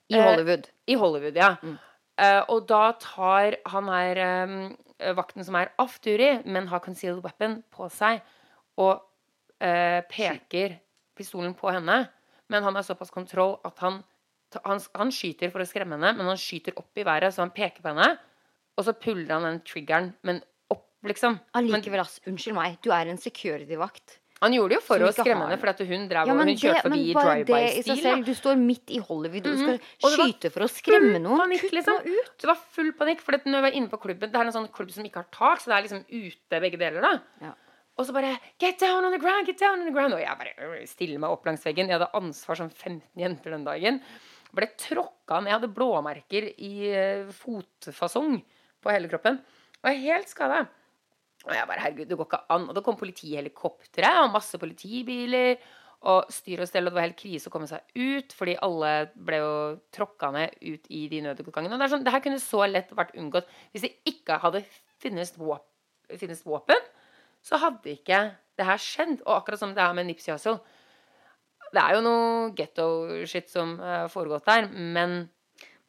I 0.09 0.19
Hollywood. 0.19 0.25
Hollywood. 0.27 0.69
I 0.87 0.97
Hollywood, 0.99 1.39
ja. 1.39 1.53
Mm. 1.63 1.77
Uh, 2.19 2.41
og 2.51 2.67
da 2.67 2.81
tar 2.99 3.55
han 3.71 3.91
her 3.93 4.19
um, 4.43 4.55
vakten 5.15 5.45
som 5.47 5.55
er 5.55 5.71
off-duty, 5.79 6.43
men 6.45 6.67
har 6.67 6.83
concealed 6.83 7.23
weapon 7.23 7.61
på 7.71 7.87
seg, 7.93 8.19
og 8.79 8.99
eh, 9.63 9.99
peker 10.11 10.77
pistolen 11.17 11.53
på 11.57 11.71
henne. 11.71 12.01
Men 12.49 12.65
han 12.65 12.75
har 12.75 12.85
såpass 12.85 13.11
kontroll 13.13 13.57
at 13.67 13.79
han, 13.83 14.01
han, 14.65 14.81
han 14.95 15.13
skyter 15.13 15.51
for 15.53 15.63
å 15.63 15.67
skremme 15.67 15.97
henne, 15.97 16.13
men 16.17 16.31
han 16.31 16.39
skyter 16.39 16.77
opp 16.79 16.97
i 16.97 17.05
været, 17.07 17.33
så 17.35 17.45
han 17.45 17.53
peker 17.55 17.83
på 17.83 17.93
henne. 17.93 18.13
Og 18.79 18.85
så 18.87 18.93
puller 18.95 19.33
han 19.35 19.43
den 19.43 19.59
triggeren, 19.67 20.13
men 20.23 20.39
opp, 20.71 20.85
liksom. 21.03 21.35
Allikevel, 21.59 21.99
ass. 21.99 22.21
Unnskyld 22.29 22.55
meg. 22.55 22.77
Du 22.85 22.93
er 22.95 23.11
en 23.11 23.19
security-vakt. 23.19 24.19
han 24.39 24.53
gjorde 24.55 24.69
det 24.71 24.75
jo 24.77 24.83
for 24.87 25.03
å 25.03 25.09
skremme 25.11 25.49
henne, 25.49 25.57
for 25.59 25.83
hun, 25.83 26.05
drev, 26.07 26.27
Ja, 26.29 26.33
hun 26.33 26.47
kjørte 26.55 26.77
det, 26.77 26.83
forbi 26.85 27.01
i 27.09 27.13
drive-by-stil. 27.17 28.21
Du 28.23 28.31
står 28.37 28.55
midt 28.61 28.87
i 28.95 28.99
Hollywood 29.03 29.47
og 29.51 29.57
Mhm. 29.57 29.63
skal 29.65 29.79
Og 30.07 30.13
skyte 30.15 30.51
for 30.53 30.61
å 30.63 30.69
skremme 30.71 31.19
noen. 31.19 31.41
panikk, 31.43 31.59
Kutt 31.65 31.73
liksom. 31.75 31.97
nå 32.05 32.13
ut. 32.21 32.37
Det 32.39 32.47
var 32.47 32.55
full 32.71 32.91
panikk, 32.93 33.19
for 33.19 33.33
når 33.33 33.57
jeg 33.59 33.61
var 33.67 33.71
inne 33.75 33.89
på 33.89 33.99
klubben 33.99 34.31
Det 34.31 34.35
er 34.39 34.45
en 34.45 34.53
sånn 34.55 34.71
klubb 34.71 34.91
som 34.91 35.03
ikke 35.03 35.15
har 35.15 35.27
tak, 35.29 35.59
så 35.59 35.65
det 35.65 35.75
er 35.75 35.83
liksom 35.89 36.05
ute 36.07 36.61
begge 36.61 36.79
deler, 36.79 37.01
da. 37.01 37.19
Ja. 37.41 37.53
Og 37.97 38.05
så 38.07 38.13
bare 38.13 38.39
Get 38.57 38.79
down 38.79 39.03
on 39.03 39.11
the 39.11 39.19
ground! 39.19 39.45
Get 39.45 39.57
down 39.59 39.79
on 39.81 39.85
the 39.85 39.91
ground! 39.91 40.13
Og 40.13 40.21
jeg 40.21 40.37
bare 40.37 40.55
øh, 40.57 40.87
stiller 40.87 41.19
meg 41.19 41.29
opp 41.31 41.43
langs 41.45 41.61
veggen. 41.65 41.89
Jeg 41.89 41.99
hadde 41.99 42.13
ansvar 42.15 42.55
som 42.55 42.69
15 42.69 43.01
jenter 43.17 43.51
den 43.51 43.65
dagen. 43.65 44.01
Ble 44.55 44.67
tråkka 44.77 45.43
ned. 45.43 45.51
Jeg 45.51 45.59
hadde 45.59 45.73
blåmerker 45.75 46.53
i 46.57 46.87
eh, 46.95 47.25
fotfasong 47.27 48.41
på 48.83 48.93
hele 48.93 49.09
kroppen. 49.11 49.39
Og 49.81 49.89
er 49.91 50.01
helt 50.03 50.31
skada. 50.31 50.63
Og 51.47 51.53
jeg 51.55 51.67
bare 51.69 51.83
Herregud, 51.85 52.07
det 52.09 52.17
går 52.19 52.27
ikke 52.27 52.41
an. 52.55 52.67
Og 52.69 52.75
det 52.75 52.83
kom 52.85 52.97
politihelikoptre 52.99 54.09
og 54.23 54.33
masse 54.33 54.59
politibiler. 54.61 55.59
Og 56.09 56.29
styr 56.31 56.61
og 56.63 56.69
stell, 56.69 56.87
og 56.87 56.93
det 56.93 56.95
var 56.95 57.07
helt 57.09 57.19
krise 57.19 57.49
å 57.49 57.51
komme 57.51 57.67
seg 57.67 57.83
ut, 57.99 58.31
fordi 58.31 58.53
alle 58.63 58.91
ble 59.19 59.41
jo 59.41 59.55
tråkka 59.91 60.29
ned 60.31 60.53
ut 60.63 60.85
i 60.95 61.01
de 61.11 61.19
nødutgangene. 61.25 61.75
Og 61.75 61.81
det 61.81 61.89
sånn, 61.91 62.05
det 62.07 62.13
her 62.15 62.23
kunne 62.23 62.39
så 62.39 62.61
lett 62.69 62.93
vært 62.95 63.17
unngått 63.19 63.49
hvis 63.73 63.83
det 63.83 63.91
ikke 64.07 64.37
hadde 64.39 64.61
finnes 65.03 65.33
våpen, 65.35 65.67
finnes 66.15 66.45
våpen 66.47 66.87
så 67.45 67.59
hadde 67.59 67.93
ikke 67.93 68.19
det 68.59 68.67
her 68.67 68.81
skjedd. 68.81 69.19
Og 69.25 69.39
akkurat 69.39 69.61
som 69.61 69.73
det 69.75 69.83
er 69.83 69.95
med 69.97 70.09
Nipsey 70.09 70.33
Hussle. 70.33 70.59
Det 71.69 71.81
er 71.81 71.95
jo 71.95 72.05
noe 72.05 72.53
getto-shit 72.57 73.51
som 73.51 73.75
har 73.81 74.09
foregått 74.11 74.47
der, 74.49 74.67
Men 74.71 75.29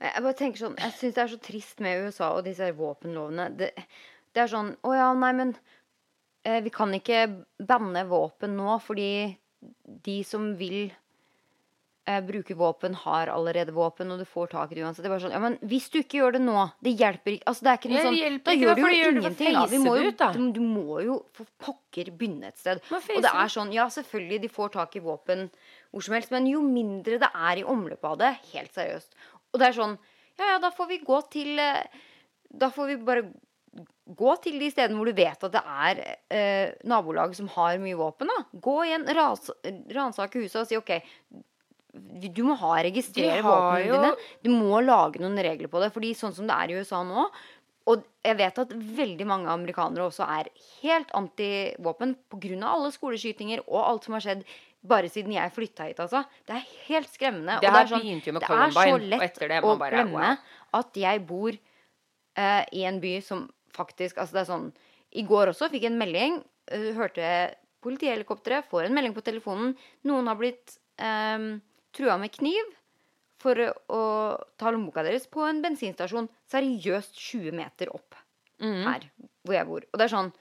Jeg 0.00 0.25
bare 0.25 0.37
tenker 0.37 0.62
sånn 0.62 0.78
Jeg 0.80 0.97
syns 0.97 1.16
det 1.16 1.23
er 1.25 1.33
så 1.35 1.40
trist 1.45 1.83
med 1.85 2.07
USA 2.07 2.30
og 2.37 2.47
disse 2.47 2.64
her 2.64 2.76
våpenlovene. 2.78 3.50
Det, 3.59 3.71
det 4.33 4.45
er 4.45 4.50
sånn 4.52 4.73
Å 4.87 4.97
ja, 4.97 5.11
nei, 5.19 5.35
men 5.37 5.52
eh, 6.47 6.62
vi 6.64 6.73
kan 6.73 6.95
ikke 6.97 7.26
banne 7.69 8.07
våpen 8.09 8.57
nå 8.57 8.78
fordi 8.85 9.11
de 10.00 10.14
som 10.25 10.54
vil 10.57 10.87
eh, 12.09 12.21
bruke 12.25 12.54
våpen, 12.57 12.95
har 13.02 13.28
allerede 13.28 13.75
våpen, 13.76 14.09
og 14.14 14.23
du 14.23 14.25
får 14.25 14.54
tak 14.54 14.71
i 14.73 14.78
det 14.78 14.87
uansett. 14.87 15.04
Det 15.04 15.11
er 15.11 15.12
bare 15.12 15.25
sånn 15.26 15.35
Ja, 15.37 15.40
men 15.42 15.59
hvis 15.69 15.90
du 15.92 15.99
ikke 16.00 16.23
gjør 16.23 16.38
det 16.38 16.40
nå 16.47 16.62
Det 16.80 16.95
hjelper 16.97 17.35
ikke 17.35 17.50
Altså, 17.52 17.66
det 17.66 17.73
er 17.73 17.83
ikke 17.83 17.90
noe 17.92 18.04
sånn 18.07 18.38
Da 18.47 18.54
gjør 18.57 18.80
du 18.80 18.83
jo 18.87 19.11
ingenting. 19.11 19.59
Da. 19.59 19.66
Vi 19.69 19.83
må 19.83 19.97
jo, 20.00 20.14
du, 20.57 20.62
må 20.64 21.02
jo 21.04 21.19
for 21.37 21.50
pokker 21.61 22.09
begynne 22.14 22.49
et 22.49 22.62
sted. 22.62 22.80
Og 22.88 23.04
det 23.11 23.21
det 23.26 23.35
er 23.45 23.52
sånn 23.52 23.76
Ja, 23.76 23.90
selvfølgelig, 23.92 24.40
de 24.47 24.52
får 24.57 24.73
tak 24.78 24.97
i 24.97 25.04
våpen 25.04 25.50
hvor 25.90 26.07
som 26.07 26.14
helst, 26.14 26.30
men 26.30 26.47
jo 26.47 26.62
mindre 26.62 27.16
det 27.19 27.28
er 27.35 27.59
i 27.59 27.66
omløpet 27.66 28.07
av 28.07 28.19
det, 28.21 28.28
helt 28.52 28.76
seriøst 28.76 29.16
Og 29.52 29.61
det 29.61 29.69
er 29.71 29.76
sånn 29.80 29.99
Ja, 30.38 30.54
ja, 30.54 30.59
da 30.62 30.71
får 30.71 30.88
vi 30.88 30.99
gå 31.04 31.19
til 31.30 31.59
eh, 31.59 31.85
Da 32.54 32.71
får 32.71 32.87
vi 32.92 32.97
bare 33.04 33.26
Gå 34.11 34.33
til 34.42 34.57
de 34.59 34.71
stedene 34.73 34.99
hvor 34.99 35.07
du 35.07 35.14
vet 35.14 35.45
at 35.47 35.52
det 35.54 35.61
er 35.62 36.00
eh, 36.35 36.73
nabolag 36.90 37.37
som 37.38 37.47
har 37.54 37.76
mye 37.78 37.95
våpen. 37.95 38.26
da. 38.26 38.40
Gå 38.59 38.75
igjen, 38.88 39.04
ransake 39.95 40.40
huset 40.42 40.59
og 40.64 40.66
si 40.66 40.75
OK, 40.80 40.90
du 42.35 42.42
må 42.47 42.57
ha 42.59 42.73
registrere 42.83 43.38
våpnene 43.47 43.87
jo- 43.87 44.00
dine. 44.00 44.11
Du 44.42 44.50
må 44.50 44.80
lage 44.83 45.23
noen 45.23 45.38
regler 45.38 45.71
på 45.71 45.78
det. 45.83 45.92
fordi 45.95 46.11
sånn 46.19 46.35
som 46.35 46.47
det 46.50 46.57
er 46.57 46.71
i 46.75 46.80
USA 46.83 47.04
nå 47.07 47.28
Og 47.87 48.02
jeg 48.25 48.37
vet 48.37 48.59
at 48.59 48.69
veldig 48.75 49.26
mange 49.26 49.49
amerikanere 49.49 50.04
også 50.11 50.26
er 50.26 50.50
helt 50.83 51.11
antivåpen 51.16 52.16
pga. 52.30 52.59
alle 52.66 52.90
skoleskytinger 52.90 53.62
og 53.69 53.80
alt 53.87 54.04
som 54.04 54.14
har 54.14 54.21
skjedd 54.26 54.45
bare 54.80 55.10
siden 55.12 55.34
jeg 55.34 55.52
flytta 55.52 55.88
hit. 55.90 56.00
altså. 56.00 56.22
Det 56.49 56.56
er 56.56 56.68
helt 56.88 57.10
skremmende. 57.12 57.58
Det 57.60 57.68
og 57.68 57.76
her 57.76 57.84
er 57.84 57.90
sånn, 57.90 58.06
det 58.40 58.46
er 58.56 58.75
så 58.75 59.00
lett 59.12 59.40
det 59.52 59.60
å 59.60 59.75
bare, 59.80 59.96
glemme 59.99 60.28
wow. 60.32 60.44
at 60.80 61.00
jeg 61.02 61.25
bor 61.28 61.56
uh, 61.56 62.62
i 62.72 62.84
en 62.88 63.00
by 63.02 63.16
som 63.25 63.49
faktisk 63.70 64.18
Altså 64.18 64.34
det 64.34 64.40
er 64.40 64.49
sånn 64.49 64.64
I 65.14 65.22
går 65.28 65.52
også 65.52 65.68
fikk 65.70 65.84
jeg 65.87 65.92
en 65.92 66.00
melding. 66.00 66.40
Uh, 66.72 66.90
hørte 66.96 67.25
politihelikopteret, 67.84 68.68
får 68.68 68.88
en 68.88 68.96
melding 68.96 69.16
på 69.16 69.25
telefonen. 69.25 69.75
Noen 70.08 70.28
har 70.28 70.38
blitt 70.40 70.76
um, 71.00 71.54
trua 71.96 72.16
med 72.20 72.32
kniv 72.34 72.76
for 73.40 73.56
å 73.56 74.02
ta 74.60 74.68
lommeboka 74.68 75.04
deres 75.06 75.25
på 75.32 75.46
en 75.49 75.62
bensinstasjon 75.64 76.28
seriøst 76.52 77.16
20 77.16 77.56
meter 77.56 77.88
opp 77.96 78.18
mm. 78.60 78.82
her 78.84 79.06
hvor 79.46 79.56
jeg 79.56 79.68
bor. 79.68 79.87
Og 79.88 80.00
det 80.00 80.06
er 80.06 80.12
sånn 80.12 80.32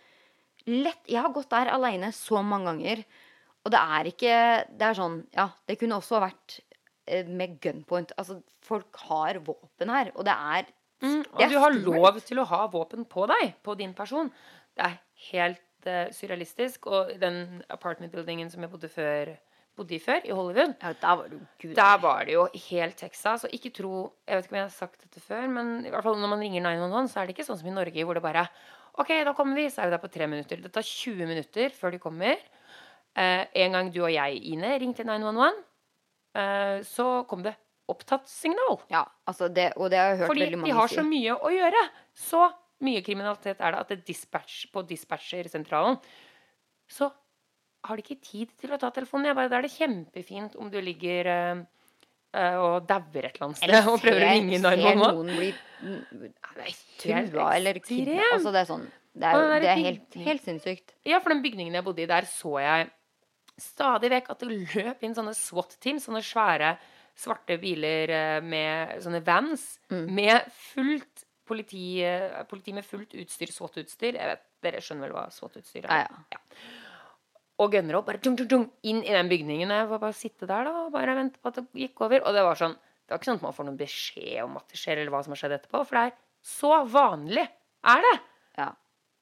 lett 0.69 1.07
Jeg 1.07 1.23
har 1.23 1.31
gått 1.33 1.49
der 1.53 1.71
aleine 1.71 2.11
så 2.13 2.43
mange 2.45 2.67
ganger, 2.69 3.03
og 3.65 3.71
det 3.73 3.79
er 3.79 4.07
ikke 4.11 4.33
Det 4.79 4.85
er 4.87 4.97
sånn 4.97 5.17
Ja, 5.35 5.49
det 5.67 5.79
kunne 5.81 5.97
også 5.99 6.19
vært 6.23 6.59
eh, 7.07 7.25
med 7.27 7.59
gunpoint. 7.61 8.13
Altså, 8.17 8.39
folk 8.65 8.95
har 9.09 9.39
våpen 9.45 9.89
her, 9.89 10.11
og 10.15 10.25
det 10.29 10.35
er 10.35 10.69
Mm, 11.01 11.21
det 11.23 11.31
og 11.31 11.41
er 11.45 11.47
du 11.53 11.59
har 11.63 11.71
lov 11.71 12.17
til 12.27 12.39
å 12.41 12.43
ha 12.43 12.65
våpen 12.67 13.05
på 13.07 13.23
deg, 13.31 13.53
på 13.63 13.71
din 13.79 13.93
person. 13.95 14.27
Det 14.75 14.83
er 14.83 14.97
helt 15.29 15.87
uh, 15.87 16.09
surrealistisk. 16.11 16.87
Og 16.91 17.13
den 17.21 17.61
apartment-buildingen 17.71 18.49
som 18.51 18.65
jeg 18.65 18.71
bodde, 18.73 18.89
før, 18.91 19.31
bodde 19.79 19.95
i 19.95 19.99
før, 20.03 20.19
i 20.27 20.35
Hollywood, 20.35 20.73
Ja, 20.83 20.91
der 20.99 21.15
var 21.21 21.29
gud. 21.61 21.75
der 21.77 22.01
var 22.03 22.25
det 22.27 22.33
jo 22.35 22.49
helt 22.65 22.97
Texas. 22.99 23.45
Og 23.47 23.55
ikke 23.55 23.71
tro 23.79 24.11
Jeg 24.27 24.35
vet 24.41 24.45
ikke 24.49 24.53
om 24.57 24.59
jeg 24.59 24.67
har 24.67 24.75
sagt 24.75 24.99
dette 25.05 25.23
før, 25.23 25.47
men 25.47 25.85
i 25.85 25.89
hvert 25.93 26.03
fall 26.03 26.19
når 26.19 26.33
man 26.35 26.43
ringer 26.43 26.61
911, 26.67 27.07
så 27.13 27.21
er 27.21 27.25
det 27.29 27.37
ikke 27.37 27.47
sånn 27.47 27.61
som 27.63 27.71
i 27.71 27.77
Norge, 27.79 28.03
hvor 28.03 28.19
det 28.19 28.25
bare 28.27 28.43
OK, 28.99 29.07
da 29.23 29.31
kommer 29.37 29.55
vi, 29.55 29.69
så 29.71 29.85
er 29.85 29.87
vi 29.87 29.95
der 29.95 30.03
på 30.03 30.11
tre 30.11 30.27
minutter. 30.27 30.59
Det 30.59 30.73
tar 30.75 30.83
20 30.83 31.31
minutter 31.31 31.69
før 31.79 31.95
de 31.95 31.99
kommer. 32.03 32.35
Eh, 33.17 33.45
en 33.65 33.75
gang 33.75 33.89
du 33.93 34.03
og 34.03 34.13
jeg, 34.13 34.43
Ine, 34.53 34.75
ringte 34.79 35.03
911, 35.07 35.63
eh, 36.37 36.77
så 36.87 37.07
kom 37.29 37.41
det 37.45 37.55
opptatt 37.89 38.29
signal. 38.29 38.77
Ja, 38.93 39.03
altså 39.27 39.49
det, 39.49 39.71
og 39.77 39.89
det 39.89 39.99
har 39.99 40.11
jeg 40.13 40.19
hørt 40.21 40.31
Fordi 40.31 40.45
veldig 40.45 40.67
de 40.67 40.75
har 40.77 40.91
så 40.93 41.05
mye 41.05 41.35
å 41.35 41.53
gjøre. 41.53 41.81
Så 42.17 42.43
mye 42.85 43.01
kriminalitet 43.03 43.59
er 43.59 43.73
det 43.73 43.81
at 43.81 43.89
det 43.95 44.03
dispatch, 44.07 44.67
på 44.73 44.83
dispatchersentralen 44.87 45.97
så 46.89 47.09
har 47.87 47.97
de 47.97 48.03
ikke 48.03 48.21
tid 48.23 48.53
til 48.59 48.73
å 48.75 48.79
ta 48.79 48.91
telefonen. 48.93 49.29
Jeg 49.29 49.37
bare, 49.37 49.51
Da 49.51 49.59
er 49.59 49.67
det 49.67 49.73
kjempefint 49.73 50.55
om 50.59 50.69
du 50.71 50.79
ligger 50.83 51.29
eh, 51.33 51.63
eh, 52.35 52.55
og 52.59 52.87
dauer 52.89 53.25
et 53.25 53.35
eller 53.35 53.49
annet 53.49 53.61
sted 53.61 53.89
og 53.89 53.99
prøver 54.03 54.25
å 54.25 54.31
ringe 54.35 54.61
ser 54.61 54.79
911. 54.83 55.03
noen 55.17 55.33
bli 55.39 55.51
ser 55.51 55.89
noen 55.89 56.23
bli 56.59 56.73
trua 57.31 57.49
eller 57.57 57.81
kidnappa. 57.81 58.31
Altså, 58.37 58.53
det 58.55 58.63
er 58.63 58.69
sånn 58.69 58.87
Det 59.19 59.33
er, 59.33 59.53
det 59.63 59.73
er 59.73 59.83
helt, 59.87 60.19
helt 60.29 60.45
sinnssykt. 60.45 60.95
Ja, 61.07 61.19
for 61.23 61.33
den 61.33 61.43
bygningen 61.45 61.77
jeg 61.79 61.85
bodde 61.87 62.03
i, 62.05 62.09
der 62.09 62.27
så 62.29 62.57
jeg 62.63 62.89
stadig 63.63 64.09
vekk 64.11 64.29
at 64.33 64.39
det 64.43 64.49
løp 64.75 65.03
inn 65.03 65.15
sånne 65.17 65.33
SWAT-team, 65.37 65.99
sånne 66.03 66.21
svære 66.25 66.73
svarte 67.19 67.57
biler 67.59 68.09
eh, 68.15 68.41
med 68.41 68.99
sånne 69.03 69.21
vans, 69.25 69.79
Mm. 69.91 70.05
med 70.15 70.51
fullt 70.73 71.25
politi, 71.49 72.01
eh, 72.05 72.43
politi 72.47 72.71
med 72.73 72.85
fullt 72.85 73.15
utstyr, 73.19 73.51
SWAT-utstyr. 73.51 74.13
Jeg 74.15 74.31
vet, 74.35 74.45
Dere 74.61 74.81
skjønner 74.83 75.07
vel 75.07 75.15
hva 75.15 75.29
SWAT-utstyr 75.31 75.85
er? 75.87 76.03
Ja, 76.03 76.23
ja. 76.35 76.39
Og 77.59 77.71
gønner 77.73 77.95
opp, 77.99 78.05
bare 78.07 78.19
tung, 78.23 78.35
tung, 78.39 78.47
tung, 78.51 78.65
inn 78.83 79.01
i 79.03 79.11
den 79.15 79.29
bygningen. 79.31 79.71
Jeg 79.71 79.87
får 79.87 79.99
bare 79.99 80.15
sitte 80.15 80.47
der 80.47 80.63
da, 80.67 80.73
og 80.85 80.91
bare 80.91 81.15
vente 81.15 81.39
på 81.39 81.47
at 81.51 81.55
det 81.59 81.65
gikk 81.75 82.01
over. 82.05 82.21
Og 82.27 82.33
det 82.35 82.43
var 82.43 82.55
sånn, 82.59 82.75
det 82.75 83.11
var 83.11 83.19
ikke 83.19 83.29
sånn 83.31 83.39
at 83.39 83.45
man 83.47 83.55
får 83.55 83.65
noen 83.67 83.79
beskjed 83.79 84.43
om 84.43 84.57
at 84.59 84.67
det 84.71 84.79
skjer, 84.79 84.97
eller 85.01 85.11
hva 85.11 85.23
som 85.23 85.31
har 85.35 85.41
skjedd 85.41 85.55
etterpå. 85.57 85.81
For 85.87 85.95
det 85.95 86.03
er 86.07 86.17
så 86.43 86.71
vanlig, 86.91 87.47
er 87.95 88.05
det? 88.07 88.13
Ja. 88.59 88.69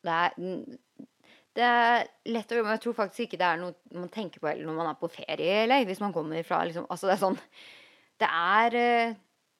Det 0.05 0.17
er, 0.17 0.77
det 1.57 1.65
er 1.65 2.03
lett 2.29 2.51
å 2.51 2.57
gjøre, 2.57 2.65
men 2.67 2.75
jeg 2.77 2.83
tror 2.85 2.95
faktisk 2.99 3.23
ikke 3.25 3.39
det 3.41 3.47
er 3.49 3.57
noe 3.61 3.73
man 3.97 4.11
tenker 4.13 4.41
på 4.43 4.49
heller 4.51 4.67
når 4.69 4.75
man 4.77 4.89
er 4.91 4.99
på 5.01 5.09
ferie, 5.09 5.63
eller 5.63 5.87
hvis 5.89 6.01
man 6.03 6.13
kommer 6.13 6.43
fra 6.45 6.59
liksom 6.69 6.85
Altså, 6.93 7.09
det 7.09 7.15
er 7.17 7.23
sånn 7.23 7.39
Det 8.21 8.29
er 8.29 8.77
eh, 8.81 9.15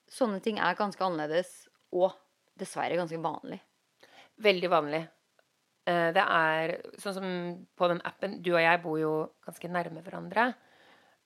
Sånne 0.08 0.40
ting 0.46 0.60
er 0.64 0.78
ganske 0.80 1.04
annerledes, 1.04 1.50
og 1.92 2.14
dessverre 2.58 2.96
ganske 2.96 3.18
vanlig. 3.20 3.58
Veldig 4.40 4.70
vanlig. 4.72 5.02
Eh, 5.90 6.12
Det 6.16 6.24
er 6.24 6.78
sånn 7.02 7.18
som 7.18 7.28
på 7.76 7.90
den 7.92 8.00
appen 8.08 8.38
Du 8.42 8.54
og 8.54 8.62
jeg 8.64 8.82
bor 8.86 8.96
jo 9.02 9.12
ganske 9.46 9.68
nærme 9.74 10.04
hverandre. 10.06 10.46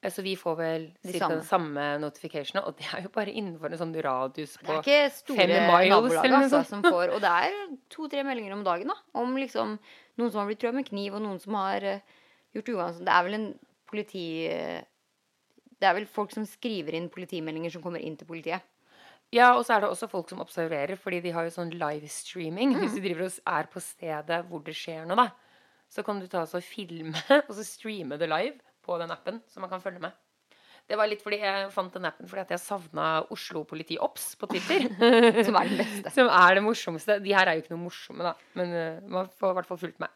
Eh, 0.01 0.09
Så 0.09 0.23
vi 0.25 0.33
får 0.35 0.55
vel 0.57 0.87
De 1.03 1.13
samme. 1.19 1.35
den 1.35 1.43
samme 1.45 1.85
notificationene. 2.01 2.65
Og 2.65 2.77
det 2.79 2.87
er 2.89 3.03
jo 3.05 3.09
bare 3.13 3.29
innenfor 3.37 3.69
en 3.71 3.77
sånn 3.83 3.93
radius 4.01 4.57
på 4.57 4.65
fem 4.65 4.81
miles. 4.81 4.85
Det 4.85 4.95
er 4.97 5.05
ikke 5.05 5.15
store 5.19 5.47
nabolag 5.91 6.39
altså, 6.41 6.63
som 6.65 6.81
får 6.81 7.13
Og 7.13 7.21
det 7.21 7.35
er 7.37 7.77
to-tre 7.93 8.23
meldinger 8.25 8.53
om 8.57 8.63
dagen 8.65 8.87
da 8.87 8.97
om 9.21 9.35
liksom 9.37 9.77
noen 10.21 10.33
som 10.33 10.43
har 10.43 10.49
blitt 10.49 10.61
trua 10.61 10.73
med 10.75 10.87
kniv, 10.87 11.17
og 11.17 11.23
noen 11.25 11.39
som 11.41 11.57
har 11.59 11.85
eh, 11.87 12.17
gjort 12.55 12.73
uansett 12.75 13.07
Det 13.07 13.17
er 13.17 13.27
vel 13.27 13.37
en 13.39 13.51
politi... 13.89 14.25
eh, 14.51 14.81
det 15.81 15.89
er 15.89 15.97
vel 15.97 16.05
folk 16.05 16.29
som 16.29 16.45
skriver 16.45 16.93
inn 16.93 17.09
politimeldinger 17.09 17.73
som 17.73 17.81
kommer 17.81 18.03
inn 18.05 18.13
til 18.17 18.29
politiet. 18.29 18.61
Ja, 19.33 19.53
og 19.55 19.63
så 19.63 19.73
er 19.73 19.81
det 19.81 19.89
også 19.89 20.09
folk 20.11 20.29
som 20.29 20.43
observerer, 20.43 20.99
fordi 20.99 21.21
de 21.23 21.31
har 21.33 21.47
jo 21.47 21.53
sånn 21.55 21.71
livestreaming. 21.73 22.75
Mm. 22.75 22.81
Hvis 22.83 22.97
du 22.97 23.05
driver 23.05 23.25
og 23.25 23.37
er 23.49 23.69
på 23.71 23.81
stedet 23.81 24.41
hvor 24.49 24.61
det 24.65 24.75
skjer 24.77 25.07
noe, 25.09 25.23
da, 25.23 25.71
så 25.91 26.03
kan 26.05 26.19
du 26.19 26.27
ta 26.29 26.43
og 26.43 26.67
filme 26.67 27.15
og 27.47 27.53
så 27.55 27.65
streame 27.65 28.19
det 28.21 28.29
live 28.29 28.59
på 28.85 28.97
den 29.01 29.13
appen, 29.13 29.39
så 29.49 29.63
man 29.63 29.71
kan 29.71 29.81
følge 29.83 30.03
med. 30.03 30.13
Det 30.91 30.97
var 30.99 31.07
litt 31.07 31.21
fordi 31.23 31.37
jeg 31.39 31.67
fant 31.71 31.93
den 31.95 32.07
appen 32.09 32.27
fordi 32.27 32.41
at 32.43 32.49
jeg 32.51 32.59
savna 32.59 33.05
Oslo 33.31 33.61
politi 33.67 33.95
Ops 34.03 34.33
på 34.35 34.49
Twitter. 34.51 34.89
Som 35.47 35.55
er 35.55 35.69
den 35.69 35.77
beste. 35.79 36.11
Som 36.11 36.27
er 36.27 36.57
det 36.57 36.63
morsomste. 36.65 37.15
De 37.23 37.31
her 37.31 37.47
er 37.47 37.55
jo 37.55 37.61
ikke 37.63 37.71
noe 37.71 37.85
morsomme, 37.85 38.25
da. 38.25 38.33
Men 38.59 38.73
uh, 38.75 39.11
man 39.13 39.29
får 39.39 39.53
i 39.53 39.57
hvert 39.57 39.69
fall 39.69 39.79
fulgt 39.85 40.01
med. 40.03 40.11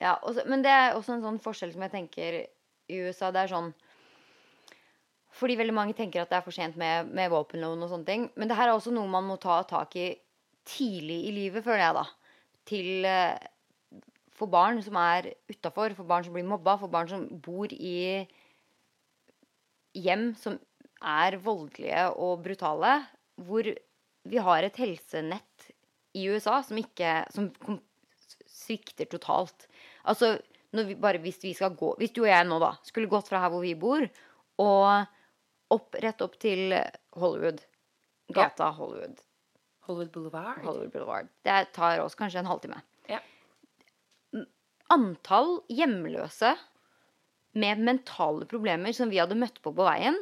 Ja, 0.00 0.14
også, 0.16 0.46
men 0.48 0.62
det 0.64 0.72
er 0.72 0.96
også 0.96 1.18
en 1.18 1.24
sånn 1.26 1.36
forskjell 1.44 1.74
som 1.74 1.84
jeg 1.84 1.92
tenker 1.92 2.38
i 2.40 3.00
USA. 3.04 3.28
Det 3.34 3.42
er 3.42 3.52
sånn 3.52 3.68
Fordi 5.36 5.58
veldig 5.60 5.74
mange 5.76 5.96
tenker 5.98 6.22
at 6.22 6.32
det 6.32 6.38
er 6.38 6.46
for 6.46 6.56
sent 6.56 6.78
med, 6.80 7.10
med 7.12 7.28
våpenloven 7.32 7.84
og 7.84 7.92
sånne 7.92 8.08
ting. 8.08 8.24
Men 8.40 8.48
det 8.48 8.56
her 8.56 8.70
er 8.70 8.78
også 8.78 8.94
noe 8.96 9.10
man 9.10 9.26
må 9.28 9.36
ta 9.42 9.58
tak 9.68 9.92
i 10.00 10.06
tidlig 10.64 11.18
i 11.28 11.34
livet, 11.36 11.66
føler 11.66 11.82
jeg, 11.84 11.98
da. 11.98 12.06
Til 12.70 13.10
uh, 13.10 14.00
For 14.40 14.48
barn 14.48 14.80
som 14.82 14.96
er 15.04 15.34
utafor, 15.52 15.92
for 16.00 16.08
barn 16.08 16.24
som 16.24 16.32
blir 16.32 16.48
mobba, 16.48 16.78
for 16.80 16.88
barn 16.88 17.12
som 17.12 17.28
bor 17.44 17.68
i 17.76 18.24
hjem 19.94 20.32
som 20.38 20.58
er 21.04 21.36
voldelige 21.42 22.06
og 22.20 22.44
brutale, 22.44 22.96
hvor 23.44 23.66
vi 24.24 24.40
har 24.40 24.64
et 24.64 24.78
helsenett 24.80 25.68
i 26.14 26.28
USA 26.30 26.60
som 26.62 26.78
ikke 26.78 27.24
Som 27.34 27.50
svikter 28.48 29.08
totalt. 29.10 29.66
Altså, 30.06 30.38
når 30.72 30.86
vi, 30.88 30.94
bare 30.94 31.20
hvis 31.20 31.42
vi 31.42 31.52
skal 31.56 31.74
gå 31.76 31.90
Hvis 31.98 32.14
du 32.14 32.22
og 32.22 32.30
jeg 32.30 32.46
nå 32.46 32.60
da 32.62 32.70
skulle 32.86 33.10
gått 33.10 33.28
fra 33.28 33.42
her 33.42 33.52
hvor 33.52 33.64
vi 33.64 33.74
bor, 33.78 34.06
og 34.62 35.74
opp, 35.74 35.96
rett 35.98 36.22
opp 36.22 36.36
til 36.40 36.72
Hollywood. 37.18 37.60
Gata 38.34 38.70
Hollywood. 38.76 39.18
Hollywood 39.84 40.12
Boulevard. 40.14 40.62
Hollywood 40.64 40.92
Boulevard. 40.92 41.30
Det 41.44 41.58
tar 41.76 42.00
oss 42.04 42.14
kanskje 42.16 42.44
en 42.44 42.48
halvtime. 42.48 42.78
Ja. 43.10 43.18
Antall 44.94 45.58
hjemløse 45.72 46.54
med 47.54 47.78
mentale 47.86 48.46
problemer 48.50 48.92
som 48.96 49.10
vi 49.10 49.20
hadde 49.22 49.36
møtt 49.38 49.60
på 49.62 49.72
på 49.74 49.86
veien, 49.86 50.16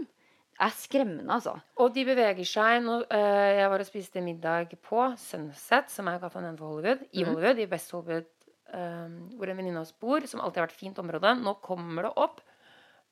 er 0.62 0.71
skremmende, 0.77 1.33
altså. 1.33 1.57
Og 1.81 1.95
de 1.95 2.05
beveger 2.07 2.45
seg 2.47 2.83
nå, 2.85 3.01
eh, 3.11 3.59
Jeg 3.59 3.71
var 3.73 3.81
og 3.81 3.87
spiste 3.88 4.23
middag 4.23 4.71
på 4.85 5.07
Sunset, 5.18 5.90
som 5.90 6.07
er 6.09 6.18
gata 6.23 6.40
nedenfor 6.40 6.68
Hollywood. 6.77 7.07
I 7.12 7.25
Mhm. 7.25 7.33
Hollywood, 7.33 7.59
i 7.59 7.66
West 7.66 7.90
Hollywood, 7.90 8.27
eh, 8.73 9.09
hvor 9.37 9.49
en 9.49 9.57
venninne 9.57 9.77
av 9.77 9.83
oss 9.83 9.92
bor, 9.92 10.21
som 10.27 10.40
alltid 10.40 10.61
har 10.61 10.66
vært 10.68 10.79
fint 10.79 10.99
område. 10.99 11.35
Nå 11.42 11.61
kommer 11.61 12.03
det 12.03 12.12
opp 12.16 12.40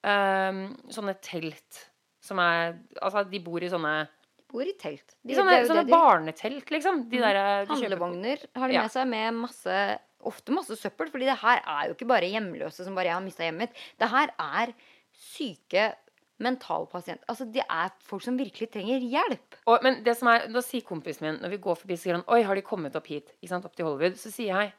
eh, 0.05 0.53
sånne 0.89 1.17
telt 1.21 1.91
som 2.21 2.39
er 2.39 2.79
Altså, 3.03 3.29
de 3.29 3.39
bor 3.41 3.61
i 3.63 3.69
sånne 3.69 4.09
Bor 4.51 4.67
i 4.67 4.73
telt. 4.79 5.15
De, 5.23 5.35
sånne, 5.39 5.61
det 5.63 5.69
sånne 5.71 5.85
det 5.85 5.93
de- 5.93 5.95
barnetelt, 5.95 6.71
liksom. 6.75 7.03
De 7.11 7.19
der, 7.23 7.41
du 7.67 7.75
kjøper 7.75 7.77
på- 7.77 7.81
Handlevogner 7.81 8.47
har 8.57 8.69
de 8.69 8.79
med 8.81 8.91
seg 8.97 9.09
med 9.09 9.35
masse 9.47 9.81
Ofte 10.21 10.53
masse 10.53 10.77
søppel. 10.77 11.09
Fordi 11.09 11.25
det 11.25 11.39
her 11.41 11.63
er 11.65 11.87
jo 11.89 11.95
ikke 11.95 12.07
bare 12.11 12.29
hjemløse 12.29 12.85
som 12.85 12.95
bare 12.95 13.07
'jeg 13.09 13.15
har 13.15 13.23
mista 13.25 13.43
hjemmet 13.43 13.71
mitt'. 13.71 13.77
Det 13.99 14.09
her 14.11 14.29
er 14.39 14.75
syke 15.17 15.95
mentalpasienter. 16.41 17.25
Altså, 17.29 17.47
det 17.53 17.63
er 17.69 17.91
folk 18.07 18.23
som 18.23 18.39
virkelig 18.39 18.71
trenger 18.73 19.01
hjelp. 19.01 19.57
Og, 19.67 19.83
men 19.83 20.03
det 20.05 20.17
som 20.17 20.29
er, 20.29 20.47
da 20.53 20.63
sier 20.65 20.83
kompisen 20.83 21.27
min, 21.27 21.41
når 21.43 21.51
vi 21.51 21.59
går 21.59 21.79
forbi, 21.83 21.97
så 22.01 22.13
han 22.17 22.25
Oi, 22.29 22.43
har 22.43 22.55
de 22.55 22.63
kommet 22.63 22.97
opp 22.97 23.07
hit? 23.07 23.33
Ikke 23.43 23.49
sant, 23.53 23.65
opp 23.69 23.77
til 23.77 23.87
Hollywood? 23.89 24.17
Så 24.21 24.33
sier 24.33 24.55
jeg 24.55 24.73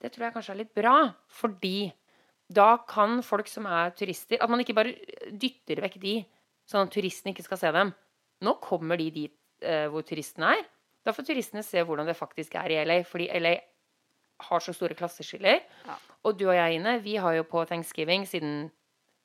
det 0.00 0.12
tror 0.14 0.24
jeg 0.24 0.32
kanskje 0.32 0.50
er 0.54 0.60
litt 0.62 0.74
bra. 0.74 1.14
Fordi 1.28 1.92
da 2.50 2.76
kan 2.88 3.20
folk 3.22 3.46
som 3.46 3.66
er 3.66 3.90
turister 3.90 4.38
At 4.40 4.48
man 4.50 4.58
ikke 4.60 4.74
bare 4.74 4.94
dytter 5.30 5.82
vekk 5.84 6.00
de, 6.00 6.14
sånn 6.66 6.86
at 6.86 6.90
turistene 6.94 7.34
ikke 7.34 7.44
skal 7.44 7.58
se 7.60 7.72
dem. 7.72 7.92
Nå 8.44 8.56
kommer 8.64 9.00
de 9.00 9.10
dit 9.14 9.36
eh, 9.62 9.86
hvor 9.92 10.04
turistene 10.06 10.54
er. 10.56 10.68
Da 11.04 11.14
får 11.16 11.30
turistene 11.30 11.64
se 11.64 11.82
hvordan 11.84 12.08
det 12.08 12.16
faktisk 12.18 12.54
er 12.60 12.72
i 12.72 12.80
LA. 12.84 13.00
Fordi 13.08 13.28
LA 13.40 13.54
har 14.50 14.64
så 14.64 14.72
store 14.76 14.96
klasseskiller. 14.96 15.60
Ja. 15.86 15.96
Og 16.24 16.38
du 16.38 16.46
og 16.48 16.56
jeg, 16.56 16.78
Ine, 16.80 16.98
vi 17.04 17.16
har 17.20 17.36
jo 17.36 17.44
på 17.48 17.64
thanksgiving, 17.68 18.26
siden 18.28 18.70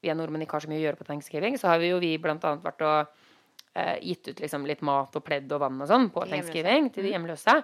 vi 0.04 0.12
er 0.12 0.18
nordmenn 0.18 0.44
ikke 0.46 0.60
har 0.60 0.66
så 0.66 0.72
mye 0.72 0.82
å 0.82 0.86
gjøre 0.86 1.00
på 1.00 1.08
thanksgiving, 1.08 1.56
så 1.60 1.72
har 1.72 1.80
vi 1.82 1.90
jo 1.90 2.02
vi 2.04 2.12
blant 2.22 2.44
annet 2.46 2.64
vært 2.64 2.84
og 2.86 3.08
eh, 3.76 3.96
gitt 4.06 4.28
ut 4.30 4.44
liksom 4.44 4.68
litt 4.70 4.84
mat 4.86 5.16
og 5.18 5.24
pledd 5.26 5.52
og 5.56 5.64
vann 5.64 5.82
og 5.82 5.90
sånn 5.90 6.10
på 6.14 6.22
Til 6.22 6.36
hjemløse. 6.36 6.52
thanksgiving 6.52 6.90
til 6.94 7.08
de 7.08 7.14
hjemløse. 7.16 7.56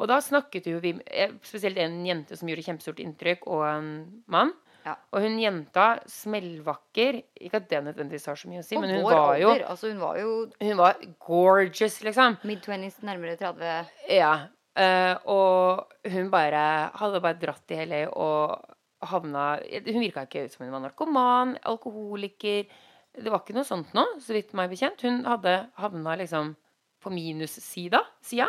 Og 0.00 0.10
da 0.10 0.18
snakket 0.24 0.68
jo 0.72 0.80
vi 0.82 0.96
eh, 1.06 1.36
Spesielt 1.46 1.78
en 1.80 2.00
jente 2.08 2.36
som 2.40 2.50
gjorde 2.50 2.66
kjempestort 2.66 3.04
inntrykk, 3.04 3.46
og 3.46 3.64
en 3.68 3.90
mann. 4.32 4.52
Ja. 4.84 4.98
Og 5.16 5.24
hun 5.24 5.38
jenta, 5.40 5.84
smellvakker 6.12 7.22
Ikke 7.40 7.56
at 7.62 7.70
det 7.70 7.78
nødvendigvis 7.86 8.26
har 8.28 8.36
så 8.36 8.50
mye 8.50 8.60
å 8.60 8.66
si, 8.66 8.76
Og 8.76 8.82
men 8.84 8.98
hun 8.98 9.06
var 9.06 9.38
jo. 9.40 9.54
Altså, 9.56 9.88
hun 9.88 10.02
var 10.02 10.18
jo 10.20 10.34
Hun 10.60 10.76
var 10.80 10.98
gorgeous, 11.24 12.02
liksom. 12.04 12.36
mid-twenties, 12.44 12.98
nærmere 13.06 13.38
30. 13.40 13.94
Ja. 14.12 14.34
Uh, 14.74 15.14
og 15.30 16.10
hun 16.10 16.32
bare 16.32 16.64
hadde 16.98 17.22
bare 17.22 17.38
dratt 17.38 17.70
i 17.72 17.78
LA 17.86 18.00
og 18.10 18.58
havna 19.06 19.44
Hun 19.86 20.02
virka 20.02 20.26
ikke 20.26 20.48
ut 20.48 20.56
som 20.56 20.64
hun 20.66 20.74
var 20.74 20.82
narkoman, 20.82 21.54
alkoholiker 21.62 22.66
Det 23.14 23.30
var 23.30 23.44
ikke 23.44 23.54
noe 23.54 23.68
sånt 23.68 23.94
nå, 23.94 24.04
så 24.20 24.34
vidt 24.34 24.52
meg 24.58 24.72
bekjent. 24.72 25.04
Hun 25.06 25.22
hadde 25.28 25.54
havna 25.78 26.16
liksom 26.18 26.56
på 27.04 27.12
minussida. 27.14 28.00
Sida. 28.24 28.48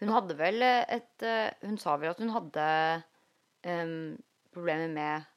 Hun 0.00 0.10
hadde 0.14 0.34
vel 0.38 0.62
et 0.64 1.26
eh, 1.26 1.52
Hun 1.62 1.78
sa 1.78 1.96
vel 2.00 2.10
at 2.10 2.22
hun 2.22 2.32
hadde 2.34 2.66
um, 3.66 4.16
problemer 4.54 4.90
med 4.90 5.28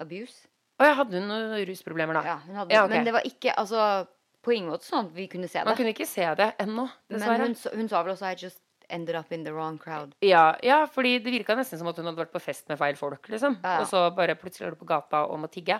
abuse. 0.00 0.48
Å 0.80 0.88
ja, 0.88 0.96
hadde 0.98 1.20
hun 1.20 1.30
noen 1.30 1.54
rusproblemer 1.68 2.18
da. 2.18 2.24
Ja, 2.26 2.36
hun 2.46 2.58
hadde, 2.58 2.74
Ja, 2.74 2.84
okay. 2.84 2.96
Men 2.96 3.06
det 3.06 3.14
var 3.14 3.26
ikke 3.28 3.54
altså, 3.60 4.06
på 4.44 4.54
ingen 4.56 4.72
måte 4.72 4.88
sånn 4.88 5.08
at 5.08 5.16
vi 5.16 5.28
kunne 5.30 5.48
se 5.50 5.60
det. 5.60 5.68
Man 5.68 5.78
kunne 5.78 5.94
ikke 5.94 6.08
se 6.08 6.26
det 6.40 6.50
ennå, 6.64 6.88
Men 7.14 7.44
hun, 7.44 7.54
hun 7.78 7.90
sa 7.90 8.02
vel 8.02 8.14
også 8.16 8.32
I 8.32 8.38
just 8.40 8.60
ended 8.92 9.16
up 9.16 9.32
in 9.32 9.44
the 9.44 9.52
wrong 9.54 9.78
crowd. 9.78 10.14
Ja, 10.20 10.56
ja, 10.62 10.82
fordi 10.90 11.18
det 11.24 11.32
virka 11.32 11.56
nesten 11.56 11.80
som 11.80 11.88
at 11.88 11.98
hun 12.00 12.08
hadde 12.10 12.20
vært 12.20 12.34
på 12.34 12.42
fest 12.42 12.68
med 12.68 12.78
feil 12.80 12.98
folk, 12.98 13.28
liksom. 13.32 13.56
Ja, 13.62 13.78
ja. 13.78 13.84
Og 13.84 13.88
så 13.90 14.02
bare 14.16 14.36
plutselig 14.38 14.68
er 14.68 14.74
du 14.74 14.82
på 14.82 14.88
gata 14.88 15.24
og 15.30 15.38
må 15.40 15.50
tigge. 15.52 15.78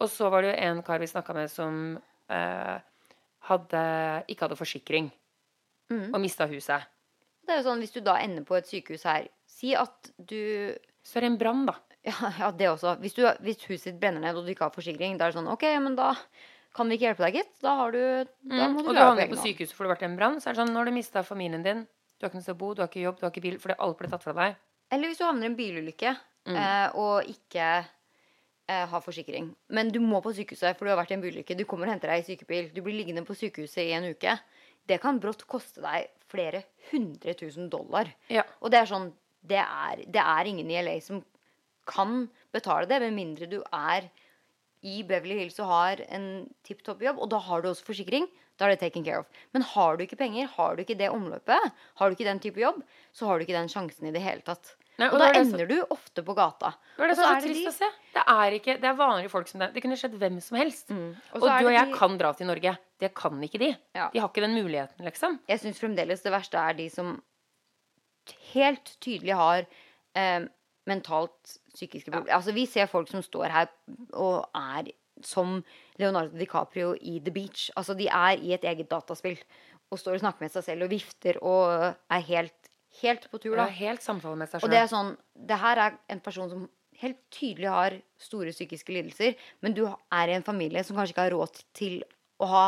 Og 0.00 0.10
så 0.10 0.28
var 0.32 0.42
det 0.42 0.52
jo 0.52 0.58
en 0.66 0.82
kar 0.84 1.00
vi 1.00 1.08
snakka 1.08 1.36
med 1.36 1.52
som 1.52 1.78
eh, 2.32 2.76
hadde, 3.48 3.84
ikke 4.28 4.48
hadde 4.48 4.58
forsikring. 4.58 5.12
Mm. 5.92 6.10
Og 6.10 6.20
mista 6.20 6.48
huset. 6.50 6.90
Det 7.44 7.52
er 7.52 7.60
jo 7.60 7.66
sånn, 7.66 7.82
Hvis 7.84 7.92
du 7.92 8.00
da 8.00 8.16
ender 8.24 8.44
på 8.48 8.56
et 8.56 8.64
sykehus 8.64 9.02
her 9.04 9.26
Si 9.44 9.74
at 9.76 10.08
du 10.16 10.72
Så 11.04 11.18
er 11.18 11.26
det 11.26 11.28
en 11.28 11.36
brann, 11.36 11.66
da. 11.68 11.74
Ja, 12.04 12.32
ja 12.38 12.50
det 12.52 12.68
også. 12.68 12.96
Hvis, 13.00 13.14
du, 13.16 13.22
hvis 13.40 13.62
huset 13.68 13.84
ditt 13.92 14.00
brenner 14.02 14.20
ned 14.20 14.36
og 14.36 14.44
du 14.44 14.50
ikke 14.52 14.66
har 14.68 14.74
forsikring, 14.74 15.16
da 15.16 15.24
er 15.26 15.32
det 15.32 15.38
sånn 15.38 15.48
OK, 15.52 15.62
men 15.80 15.94
da 15.96 16.10
kan 16.74 16.88
vi 16.90 16.98
ikke 16.98 17.06
hjelpe 17.08 17.24
deg, 17.24 17.38
gitt. 17.40 17.52
Da, 17.62 17.74
har 17.78 17.92
du, 17.94 18.00
da 18.50 18.68
må 18.68 18.82
Mm. 18.82 18.82
du 18.82 18.82
Og 18.82 18.84
du 18.84 18.92
klare 18.92 19.08
havner 19.08 19.22
det 19.22 19.30
på 19.30 19.36
på 19.38 19.46
sykehuset 19.46 19.74
fordi 19.76 19.86
det 19.88 19.90
har 19.90 19.96
vært 19.96 20.06
en 20.10 20.16
brann. 20.18 20.36
Så 20.42 20.48
er 20.50 20.52
det 20.56 20.60
sånn, 20.60 20.72
nå 20.74 20.82
har 20.82 20.84
du 20.90 20.92
mista 20.92 21.22
familien 21.24 21.62
din. 21.64 21.84
Du 22.18 22.26
har 22.26 22.30
ikke 22.30 22.40
noe 22.40 22.46
sted 22.46 22.54
å 22.56 22.58
bo, 22.60 22.74
du 22.74 22.82
har 22.82 22.88
ikke 22.90 23.04
jobb, 23.06 23.18
du 23.20 23.24
har 23.26 23.30
ikke 23.32 23.42
bil. 23.46 23.58
Fordi 23.62 23.76
alt 23.78 23.98
ble 23.98 24.08
tatt 24.12 24.22
fra 24.26 24.34
deg. 24.36 24.56
Eller 24.92 25.08
hvis 25.08 25.18
du 25.18 25.24
havner 25.24 25.46
i 25.48 25.50
en 25.52 25.56
bilulykke 25.58 26.16
Mm. 26.44 26.56
eh, 26.60 26.88
og 27.00 27.24
ikke 27.24 27.86
eh, 28.68 28.86
har 28.90 29.00
forsikring. 29.00 29.54
Men 29.70 29.88
du 29.92 29.98
må 30.00 30.20
på 30.20 30.32
sykehuset, 30.36 30.76
for 30.76 30.84
du 30.84 30.90
har 30.92 30.98
vært 31.00 31.10
i 31.12 31.14
en 31.16 31.22
bilulykke. 31.22 31.56
Du 31.56 31.64
kommer 31.64 31.86
og 31.88 31.94
henter 31.94 32.08
deg 32.12 32.20
i 32.20 32.26
sykebil. 32.34 32.68
Du 32.74 32.82
blir 32.82 32.98
liggende 32.98 33.24
på 33.24 33.32
sykehuset 33.36 33.80
i 33.86 33.92
en 33.96 34.04
uke. 34.12 34.38
Det 34.86 35.00
kan 35.00 35.18
brått 35.20 35.46
koste 35.48 35.80
deg 35.80 36.08
flere 36.28 36.64
hundre 36.90 37.32
tusen 37.34 37.70
dollar. 37.72 38.10
Ja. 38.28 38.42
Og 38.60 38.70
det 38.70 38.80
er 38.82 38.90
sånn 38.92 39.12
det 39.44 39.60
er, 39.60 40.04
det 40.08 40.20
er 40.20 40.44
ingen 40.48 40.70
i 40.70 40.76
LA 40.82 41.00
som 41.00 41.22
kan 41.86 42.28
betale 42.54 42.86
det, 42.90 43.00
med 43.00 43.16
mindre 43.16 43.48
du 43.50 43.60
er 43.72 44.08
i 44.84 45.02
Beverly 45.02 45.38
Hills 45.40 45.56
og 45.64 45.70
har 45.70 46.02
en 46.12 46.46
tipp 46.66 46.82
topp 46.84 47.00
jobb, 47.02 47.18
og 47.24 47.30
da 47.32 47.38
har 47.40 47.62
du 47.64 47.70
også 47.70 47.86
forsikring. 47.86 48.26
Da 48.60 48.66
er 48.68 48.74
det 48.74 48.82
taken 48.84 49.02
care 49.02 49.18
of. 49.24 49.26
Men 49.56 49.64
har 49.66 49.96
du 49.96 50.04
ikke 50.04 50.18
penger, 50.20 50.46
har 50.46 50.76
du 50.76 50.82
ikke 50.84 50.94
det 50.98 51.08
omløpet, 51.10 51.72
har 51.98 52.06
du 52.10 52.14
ikke 52.14 52.28
den 52.28 52.38
type 52.44 52.60
jobb, 52.60 52.82
så 53.12 53.26
har 53.26 53.38
du 53.38 53.42
ikke 53.46 53.56
den 53.56 53.70
sjansen 53.72 54.06
i 54.06 54.12
det 54.14 54.22
hele 54.22 54.44
tatt. 54.46 54.76
Nei, 54.94 55.08
og 55.08 55.16
og 55.16 55.22
da 55.24 55.30
ender 55.40 55.64
så... 55.64 55.66
du 55.72 55.80
ofte 55.90 56.22
på 56.22 56.36
gata. 56.38 56.68
Det 56.94 57.08
er 57.08 57.14
så, 57.16 57.16
Og 57.16 57.18
så 57.18 57.30
er 57.32 57.40
trist 57.42 57.56
det 57.58 57.64
de- 57.64 57.72
å 57.72 57.74
se. 57.74 57.88
Det 58.14 58.22
er 58.30 58.56
ikke, 58.60 58.76
det 58.78 58.86
er 58.92 59.00
vanlige 59.00 59.32
folk 59.32 59.48
som 59.50 59.64
det. 59.64 59.72
Det 59.74 59.82
kunne 59.82 59.96
skjedd 59.98 60.14
hvem 60.20 60.36
som 60.44 60.58
helst. 60.60 60.92
Mm. 60.94 61.08
Og, 61.32 61.48
er 61.48 61.64
du 61.64 61.66
og 61.66 61.74
jeg 61.74 61.88
de- 61.90 61.96
kan 61.98 62.18
dra 62.20 62.30
til 62.38 62.46
Norge. 62.52 62.76
Det 63.02 63.10
kan 63.18 63.42
ikke 63.42 63.58
de. 63.64 63.72
Ja. 63.98 64.06
De 64.12 64.22
har 64.22 64.30
ikke 64.30 64.44
den 64.46 64.54
muligheten, 64.54 65.02
liksom. 65.08 65.40
Jeg 65.50 65.64
syns 65.64 65.80
fremdeles 65.82 66.22
det 66.22 66.30
verste 66.36 66.60
er 66.62 66.78
de 66.78 66.86
som 66.94 67.16
helt 68.54 68.94
tydelig 69.02 69.34
har 69.36 69.66
eh, 70.14 70.46
mentalt 70.90 71.56
psykiske 71.74 72.10
problemer. 72.10 72.34
Altså, 72.36 72.52
vi 72.56 72.66
ser 72.70 72.90
folk 72.90 73.08
som 73.10 73.22
står 73.24 73.52
her 73.52 73.70
og 74.12 74.44
er 74.54 74.92
som 75.24 75.60
Leonardo 76.00 76.36
DiCaprio 76.38 76.94
i 77.00 77.18
The 77.24 77.32
Beach. 77.32 77.70
Altså, 77.78 77.94
de 77.98 78.08
er 78.08 78.40
i 78.42 78.54
et 78.56 78.64
eget 78.66 78.90
dataspill 78.90 79.38
og 79.92 80.00
står 80.00 80.18
og 80.18 80.24
snakker 80.24 80.44
med 80.44 80.54
seg 80.54 80.66
selv 80.66 80.86
og 80.86 80.92
vifter 80.92 81.38
og 81.44 81.68
er 81.86 82.24
helt, 82.28 82.70
helt 83.02 83.28
på 83.30 83.40
tur, 83.40 83.54
da. 83.56 83.68
Ja, 83.68 83.78
helt 83.86 84.04
samtale 84.04 84.38
med 84.40 84.50
seg 84.50 84.58
selv. 84.58 84.68
Og 84.68 84.74
det 84.74 84.80
er 84.82 84.90
sånn 84.90 85.14
Det 85.34 85.60
her 85.60 85.82
er 85.86 86.00
en 86.14 86.22
person 86.24 86.50
som 86.50 86.66
helt 87.00 87.20
tydelig 87.34 87.70
har 87.70 87.96
store 88.22 88.52
psykiske 88.54 88.94
lidelser, 88.94 89.38
men 89.64 89.74
du 89.74 89.84
er 89.86 90.30
i 90.30 90.36
en 90.36 90.46
familie 90.46 90.84
som 90.86 90.96
kanskje 90.96 91.14
ikke 91.14 91.26
har 91.26 91.34
råd 91.34 91.62
til 91.76 91.96
å 92.42 92.50
ha 92.50 92.66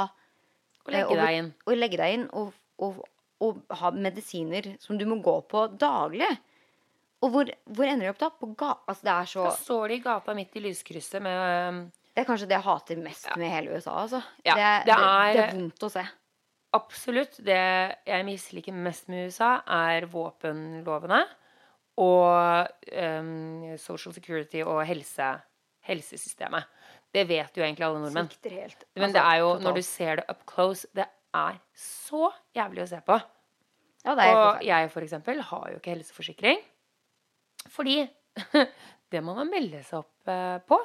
Å 0.87 0.95
legge 0.95 1.15
eh, 1.15 1.21
deg 1.23 1.39
inn. 1.41 1.53
Å 1.67 1.77
legge 1.77 2.01
deg 2.01 2.17
inn 2.17 2.27
og, 2.39 2.53
og, 2.83 3.01
og 3.43 3.79
ha 3.81 3.93
medisiner 3.95 4.75
som 4.83 4.99
du 4.99 5.07
må 5.09 5.21
gå 5.25 5.39
på 5.51 5.67
daglig. 5.79 6.29
Og 7.25 7.31
hvor, 7.33 7.49
hvor 7.73 7.89
ender 7.89 8.07
de 8.07 8.11
opp 8.13 8.19
da? 8.21 8.29
På 8.31 8.51
ga 8.57 8.75
altså 8.87 9.03
det 9.09 9.13
er 9.15 9.25
så 9.31 9.45
Da 9.49 9.55
står 9.57 9.89
de 9.89 9.95
i 9.95 10.03
gata 10.05 10.35
midt 10.37 10.57
i 10.57 10.61
lyskrysset 10.67 11.23
med 11.25 11.91
Det 12.15 12.23
er 12.23 12.29
kanskje 12.29 12.49
det 12.51 12.57
jeg 12.59 12.65
hater 12.67 12.97
mest 13.03 13.27
med 13.37 13.51
hele 13.51 13.73
USA, 13.77 13.95
altså. 14.03 14.21
Ja, 14.45 14.55
det, 14.55 14.69
det 14.87 14.95
er- 14.99 15.33
det 15.35 15.43
er 15.47 15.55
vondt 15.57 15.87
å 15.89 15.91
se. 15.91 16.05
Absolutt. 16.77 17.39
Det 17.45 17.57
jeg 18.07 18.25
misliker 18.27 18.73
mest 18.73 19.09
med 19.09 19.27
USA, 19.31 19.63
er 19.67 20.07
våpenlovene 20.13 21.23
og 21.97 22.69
um, 22.93 23.77
social 23.81 24.13
security 24.13 24.61
og 24.63 24.83
helse, 24.87 25.29
helsesystemet. 25.89 26.65
Det 27.15 27.25
vet 27.31 27.57
jo 27.57 27.65
egentlig 27.65 27.87
alle 27.87 28.03
nordmenn. 28.03 28.29
Svikter 28.29 28.53
helt. 28.61 28.85
Men 28.95 29.07
Altså, 29.09 29.17
det 29.17 29.25
er 29.25 29.37
jo, 29.41 29.51
når 29.65 29.75
du 29.79 29.83
ser 29.87 30.17
det 30.21 30.25
up 30.29 30.43
close, 30.51 30.87
det 30.95 31.07
er 31.35 31.59
så 31.73 32.29
jævlig 32.57 32.83
å 32.85 32.89
se 32.91 33.01
på. 33.07 33.17
Ja, 34.05 34.15
det 34.15 34.25
er 34.29 34.37
Og 34.37 34.63
jeg 34.67 34.91
for 34.93 35.01
eksempel 35.07 35.41
har 35.41 35.71
jo 35.73 35.79
ikke 35.81 35.95
helseforsikring. 35.97 36.61
Fordi 37.73 37.99
det 39.13 39.23
må 39.25 39.35
man 39.37 39.51
melde 39.51 39.83
seg 39.87 40.01
opp 40.03 40.31
eh, 40.33 40.57
på 40.69 40.79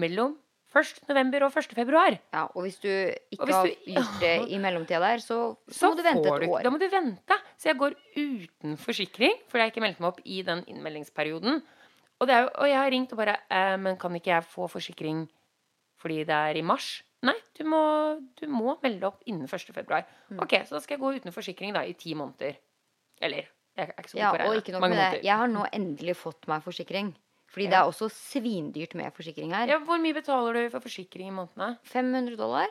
mellom 0.00 0.36
1. 0.72 1.02
november 1.10 1.44
og 1.44 1.56
1. 1.60 1.74
februar. 1.76 2.14
Ja, 2.32 2.46
og 2.56 2.64
hvis 2.64 2.78
du 2.80 2.88
ikke 2.88 3.44
hvis 3.44 3.52
du, 3.52 3.58
har 3.58 3.68
gjort 3.96 4.14
det 4.22 4.32
i 4.56 4.60
mellomtida 4.62 5.02
der, 5.04 5.20
så, 5.20 5.38
så, 5.68 5.74
Så 5.78 5.90
må 5.92 5.98
du 5.98 6.02
vente 6.06 6.30
et 6.32 6.42
du- 6.46 6.48
år. 6.54 6.62
Da 6.64 6.72
må 6.72 6.80
du 6.80 6.86
vente. 6.88 7.38
Så 7.60 7.68
jeg 7.70 7.78
går 7.82 7.96
uten 8.16 8.78
forsikring, 8.80 9.36
fordi 9.52 9.66
jeg 9.66 9.72
ikke 9.74 9.84
meldte 9.84 10.02
meg 10.04 10.12
opp 10.14 10.22
i 10.24 10.40
den 10.46 10.64
innmeldingsperioden. 10.72 11.60
Og, 12.22 12.28
det 12.30 12.38
jo, 12.38 12.48
og 12.54 12.68
jeg 12.70 12.78
har 12.78 12.90
ringt 12.94 13.12
og 13.12 13.18
bare 13.18 13.36
eh, 13.50 13.76
Men 13.82 13.96
kan 13.98 14.14
ikke 14.14 14.30
jeg 14.30 14.44
få 14.46 14.68
forsikring 14.70 15.24
fordi 16.02 16.20
det 16.26 16.34
er 16.34 16.56
i 16.58 16.62
mars? 16.66 17.02
Nei, 17.22 17.34
du 17.54 17.62
må, 17.70 17.78
du 18.40 18.48
må 18.50 18.72
melde 18.82 19.06
opp 19.06 19.20
innen 19.30 19.46
1. 19.46 19.68
februar. 19.74 20.02
Mm. 20.32 20.40
Ok, 20.42 20.56
så 20.66 20.74
da 20.74 20.80
skal 20.82 20.96
jeg 20.96 21.02
gå 21.04 21.10
uten 21.20 21.34
forsikring 21.34 21.74
da 21.76 21.84
i 21.86 21.92
ti 21.94 22.14
måneder. 22.18 22.56
Eller 23.22 23.46
jeg 23.76 23.88
er 23.88 23.92
ikke 24.02 24.10
så 24.12 24.16
god 24.16 24.22
Ja, 24.22 24.30
på 24.36 24.48
og 24.50 24.56
ikke 24.60 24.72
nok 24.74 24.82
med 24.84 24.98
det. 24.98 25.22
Jeg 25.24 25.36
har 25.42 25.48
nå 25.50 25.66
endelig 25.72 26.16
fått 26.20 26.48
meg 26.50 26.64
forsikring. 26.64 27.12
Fordi 27.52 27.66
det 27.68 27.76
er 27.76 27.88
også 27.88 28.08
svindyrt 28.08 28.94
med 28.96 29.12
forsikring 29.12 29.52
her. 29.52 29.68
Ja, 29.68 29.78
hvor 29.84 30.00
mye 30.00 30.16
betaler 30.16 30.56
du 30.56 30.62
for 30.72 30.80
forsikring 30.84 31.28
i 31.28 31.34
månedene? 31.36 31.74
500 31.92 32.36
dollar. 32.40 32.70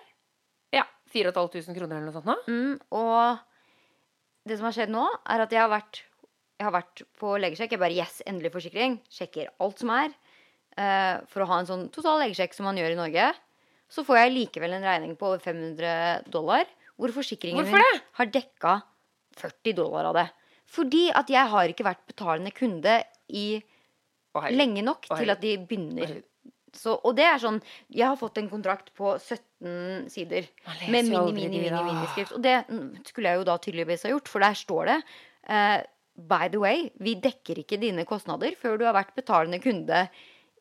Ja, 0.73 0.87
4500 1.13 1.75
kroner 1.77 1.99
eller 1.99 2.07
noe 2.09 2.15
sånt 2.15 2.29
nå? 2.29 2.37
Mm, 2.47 2.79
og 2.97 4.47
det 4.49 4.57
som 4.57 4.65
har 4.65 4.73
skjedd 4.77 4.93
nå, 4.93 5.03
er 5.29 5.43
at 5.45 5.53
jeg 5.53 5.61
har 5.61 5.69
vært, 5.69 6.01
jeg 6.57 6.65
har 6.65 6.73
vært 6.73 7.03
på 7.21 7.35
legesjekk. 7.43 7.75
Jeg 7.75 7.81
bare 7.83 7.97
Yes, 7.97 8.21
endelig 8.25 8.53
forsikring. 8.55 8.97
Sjekker 9.13 9.51
alt 9.61 9.81
som 9.83 9.93
er. 9.93 10.13
Uh, 10.79 11.21
for 11.29 11.43
å 11.43 11.49
ha 11.51 11.59
en 11.61 11.69
sånn 11.69 11.87
total 11.93 12.21
legesjekk 12.23 12.55
som 12.57 12.65
man 12.65 12.79
gjør 12.79 12.95
i 12.95 12.99
Norge. 13.03 13.29
Så 13.91 14.05
får 14.07 14.21
jeg 14.21 14.33
likevel 14.37 14.77
en 14.77 14.87
regning 14.87 15.17
på 15.19 15.27
over 15.29 15.41
500 15.43 16.29
dollar, 16.31 16.65
hvor 16.95 17.11
forsikringen 17.11 17.59
Hvorfor 17.59 17.75
min 17.75 17.83
det? 17.99 18.03
har 18.17 18.29
dekka 18.31 18.75
40 19.41 19.75
dollar 19.77 20.07
av 20.09 20.15
det. 20.15 20.27
Fordi 20.71 21.07
at 21.15 21.31
jeg 21.31 21.51
har 21.53 21.71
ikke 21.71 21.85
vært 21.87 22.03
betalende 22.09 22.53
kunde 22.55 22.99
i 23.31 23.45
oh, 24.37 24.49
lenge 24.53 24.83
nok 24.85 25.07
oh, 25.09 25.19
til 25.19 25.33
at 25.33 25.41
de 25.43 25.55
begynner. 25.59 26.17
Oh, 26.19 26.51
Så, 26.71 26.95
og 27.03 27.17
det 27.17 27.25
er 27.27 27.39
sånn 27.43 27.57
Jeg 27.91 28.05
har 28.07 28.15
fått 28.15 28.37
en 28.39 28.47
kontrakt 28.47 28.93
på 28.95 29.17
17 29.17 30.07
sider 30.07 30.45
med 30.87 31.09
mini, 31.09 31.33
mini, 31.35 31.47
mini, 31.51 31.71
da. 31.73 31.81
miniskrift. 31.83 32.35
Og 32.37 32.43
det 32.45 32.61
skulle 33.09 33.33
jeg 33.33 33.41
jo 33.41 33.47
da 33.49 33.57
tydeligvis 33.59 34.07
ha 34.07 34.13
gjort, 34.13 34.31
for 34.31 34.43
der 34.43 34.55
står 34.55 34.93
det 34.93 34.99
uh, 35.51 35.79
By 36.31 36.47
the 36.51 36.61
way, 36.61 36.85
vi 37.01 37.17
dekker 37.19 37.59
ikke 37.63 37.79
dine 37.81 38.05
kostnader 38.07 38.55
før 38.59 38.79
du 38.79 38.85
har 38.87 38.95
vært 38.95 39.11
betalende 39.17 39.59
kunde 39.63 40.05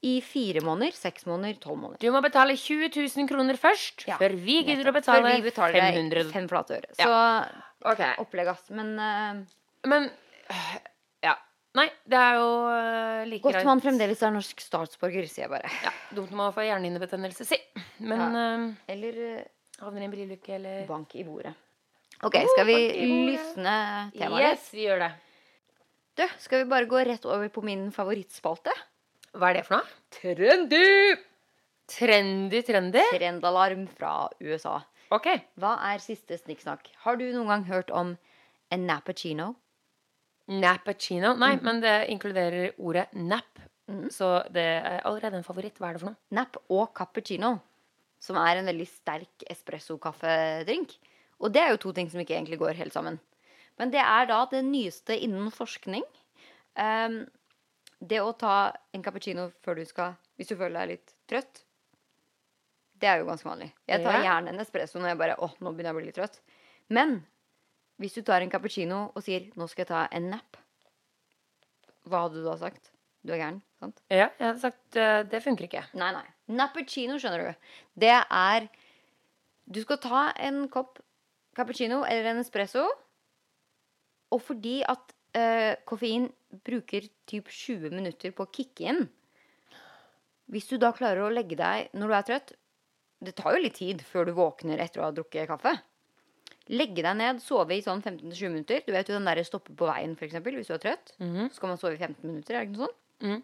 i 0.01 0.15
fire 0.25 0.63
måneder, 0.65 0.95
seks 0.97 1.27
måneder, 1.29 1.59
tolv 1.61 1.77
måneder. 1.83 2.01
Du 2.01 2.09
må 2.15 2.23
betale 2.25 2.55
20 2.57 2.89
000 2.95 3.29
kroner 3.29 3.59
først, 3.61 4.07
Ja, 4.09 4.17
før 4.17 4.33
vi 4.33 4.63
gidder 4.65 4.89
å 4.89 4.95
betale 4.97 5.27
Før 5.27 5.35
vi 5.35 5.51
betaler 5.51 5.77
deg 5.77 5.99
500 5.99 6.31
fem 6.33 6.47
flate 6.49 6.79
øre. 6.79 6.95
Ja. 6.97 7.05
Så 7.05 7.91
Ok, 7.91 8.01
opplegg, 8.21 8.51
ass. 8.53 8.67
Men 8.77 8.93
eh, 9.01 9.43
Men 9.87 10.11
øh, 10.51 10.75
Ja. 11.25 11.35
Nei, 11.79 11.87
det 12.11 12.19
er 12.19 12.35
jo 12.41 12.49
like 13.25 13.31
like 13.31 13.43
godt 13.45 13.55
greit. 13.55 13.67
man 13.69 13.81
fremdeles 13.81 14.23
er 14.27 14.33
norsk 14.35 14.61
statsborger, 14.61 15.27
sier 15.31 15.45
jeg 15.47 15.51
bare. 15.53 15.71
Ja, 15.85 15.93
Dumt 16.17 16.31
når 16.33 16.37
man 16.43 16.53
får 16.57 16.67
hjernehinnebetennelse, 16.67 17.47
si. 17.47 17.59
Men 18.03 18.37
øh, 18.37 18.65
Eller 18.91 19.21
eh, 19.39 19.45
havner 19.81 20.03
i 20.03 20.09
en 20.09 20.15
bilulykke 20.15 20.55
eller 20.59 20.87
bank 20.89 21.15
i 21.15 21.25
bordet. 21.25 21.55
Ok, 22.27 22.37
skal 22.53 22.67
vi 22.69 22.75
lysne 23.31 23.77
temaet 24.13 24.43
litt? 24.43 24.59
Yes, 24.59 24.67
vi 24.75 24.83
gjør 24.89 24.99
det. 25.07 25.11
Du, 26.19 26.25
skal 26.43 26.65
vi 26.65 26.69
bare 26.69 26.89
gå 26.91 27.01
rett 27.07 27.25
over 27.25 27.49
på 27.49 27.63
min 27.65 27.87
favorittspalte? 27.95 28.75
Hva 29.33 29.53
er 29.53 29.61
det 29.61 29.63
for 29.69 29.79
noe? 29.79 29.87
Trendy! 30.13 31.17
Trendy, 31.91 32.61
trendy? 32.67 33.01
Trendalarm 33.15 33.87
fra 33.97 34.29
USA. 34.43 34.81
Ok. 35.15 35.31
Hva 35.59 35.77
er 35.91 36.03
siste 36.03 36.37
snikksnakk? 36.39 36.91
Har 37.07 37.17
du 37.17 37.25
noen 37.33 37.49
gang 37.51 37.65
hørt 37.71 37.91
om 37.95 38.13
en 38.71 38.85
nappuccino? 38.87 39.55
Nappuccino. 40.51 41.35
Nei, 41.39 41.55
Mm. 41.57 41.65
men 41.65 41.81
det 41.81 41.97
inkluderer 42.11 42.73
ordet 42.79 43.09
nap. 43.15 43.59
Så 44.11 44.27
det 44.53 44.63
er 44.63 45.01
allerede 45.05 45.35
en 45.39 45.45
favoritt. 45.47 45.79
Hva 45.79 45.89
er 45.91 45.93
det 45.95 46.01
for 46.03 46.11
noe? 46.11 46.17
Nap 46.31 46.57
og 46.71 46.93
cappuccino. 46.95 47.61
Som 48.21 48.37
er 48.37 48.59
en 48.61 48.67
veldig 48.67 48.87
sterk 48.87 49.45
espresso-kaffedrink. 49.51 50.97
Og 51.41 51.53
det 51.53 51.63
er 51.63 51.71
jo 51.73 51.77
to 51.87 51.93
ting 51.97 52.11
som 52.11 52.21
ikke 52.21 52.37
egentlig 52.37 52.59
går 52.61 52.75
helt 52.77 52.93
sammen. 52.93 53.19
Men 53.79 53.91
det 53.91 54.03
er 54.03 54.27
da 54.27 54.45
det 54.51 54.63
nyeste 54.67 55.17
innen 55.17 55.51
forskning. 55.51 56.05
Um, 56.77 57.27
det 58.01 58.21
å 58.21 58.37
ta 58.39 58.73
en 58.95 59.03
cappuccino 59.03 59.51
før 59.65 59.77
du 59.77 59.85
skal 59.85 60.15
Hvis 60.39 60.49
du 60.49 60.57
føler 60.57 60.81
deg 60.87 60.89
litt 60.95 61.15
trøtt. 61.29 61.65
Det 63.01 63.09
er 63.09 63.19
jo 63.21 63.27
ganske 63.27 63.45
vanlig. 63.49 63.73
Jeg 63.89 64.03
tar 64.05 64.23
gjerne 64.23 64.49
en 64.55 64.61
espresso 64.61 64.99
når 65.01 65.09
jeg 65.15 65.19
bare 65.19 65.37
Å, 65.37 65.49
nå 65.61 65.73
begynner 65.73 65.91
jeg 65.91 65.95
å 65.95 65.99
bli 65.99 66.07
litt 66.07 66.17
trøtt. 66.17 66.41
Men 66.89 67.27
hvis 68.01 68.17
du 68.17 68.23
tar 68.25 68.43
en 68.43 68.51
cappuccino 68.53 69.11
og 69.15 69.25
sier 69.25 69.51
'nå 69.55 69.69
skal 69.69 69.85
jeg 69.85 69.93
ta 69.93 70.07
en 70.11 70.31
nap', 70.33 70.57
hva 72.09 72.25
hadde 72.25 72.41
du 72.41 72.47
da 72.47 72.57
sagt? 72.57 72.91
Du 73.21 73.35
er 73.35 73.43
gæren, 73.43 73.61
sant? 73.79 74.01
Ja, 74.09 74.31
jeg 74.39 74.47
hadde 74.47 74.63
sagt 74.63 74.97
uh, 74.97 75.21
det 75.29 75.43
funker 75.45 75.67
ikke. 75.69 75.85
Nei, 76.01 76.09
nei. 76.17 76.25
Nappuccino, 76.49 77.19
skjønner 77.21 77.51
du. 77.51 77.71
Det 78.01 78.17
er 78.17 78.69
Du 79.71 79.79
skal 79.85 80.01
ta 80.03 80.33
en 80.35 80.65
kopp 80.73 80.99
cappuccino 81.55 82.01
eller 82.03 82.33
en 82.33 82.41
espresso, 82.41 82.83
og 84.31 84.41
fordi 84.43 84.81
at 84.83 85.13
uh, 85.37 85.77
koffein 85.87 86.27
bruker 86.67 87.07
typ 87.31 87.51
20 87.53 87.95
minutter 87.95 88.35
på 88.35 88.47
å 88.47 88.51
kicke 88.51 88.89
inn 88.91 89.05
Hvis 90.51 90.67
du 90.71 90.79
da 90.83 90.91
klarer 90.97 91.23
å 91.23 91.31
legge 91.31 91.59
deg 91.59 91.93
når 91.95 92.09
du 92.09 92.17
er 92.17 92.27
trøtt 92.27 92.53
Det 93.23 93.37
tar 93.39 93.55
jo 93.55 93.63
litt 93.63 93.79
tid 93.79 94.03
før 94.03 94.27
du 94.27 94.35
våkner 94.35 94.83
etter 94.83 95.03
å 95.03 95.07
ha 95.07 95.15
drukket 95.15 95.47
kaffe. 95.51 95.77
Legge 96.71 97.03
deg 97.03 97.17
ned, 97.19 97.41
sove 97.43 97.75
i 97.75 97.83
sånn 97.83 98.03
15-20 98.03 98.53
minutter. 98.53 98.83
Du 98.87 98.93
vet 98.95 99.09
jo 99.11 99.17
den 99.17 99.27
derre 99.27 99.43
stoppe 99.47 99.75
på 99.77 99.89
veien, 99.89 100.13
eksempel, 100.15 100.59
hvis 100.59 100.71
du 100.71 100.77
er 100.77 100.83
trøtt. 100.85 101.15
Så 101.19 101.63
kan 101.63 101.73
man 101.73 101.81
sove 101.81 101.97
i 101.97 102.01
15 102.01 102.23
minutter, 102.23 102.55
er 102.55 102.63
det 102.63 102.71
ikke 102.71 102.79
noe 102.79 102.87
sånt? 102.91 103.01
Mm. 103.27 103.41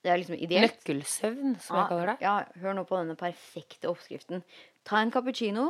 Det 0.00 0.08
er 0.08 0.20
liksom 0.22 0.36
ideelt. 0.38 0.78
Nøkkelsøvn, 0.78 1.56
som 1.60 1.76
jeg 1.76 1.88
kaller 1.90 2.12
det. 2.12 2.16
Ja, 2.24 2.34
hør 2.62 2.76
nå 2.78 2.86
på 2.88 2.96
denne 2.96 3.16
perfekte 3.20 3.90
oppskriften. 3.90 4.44
Ta 4.88 5.02
en 5.02 5.12
cappuccino, 5.12 5.66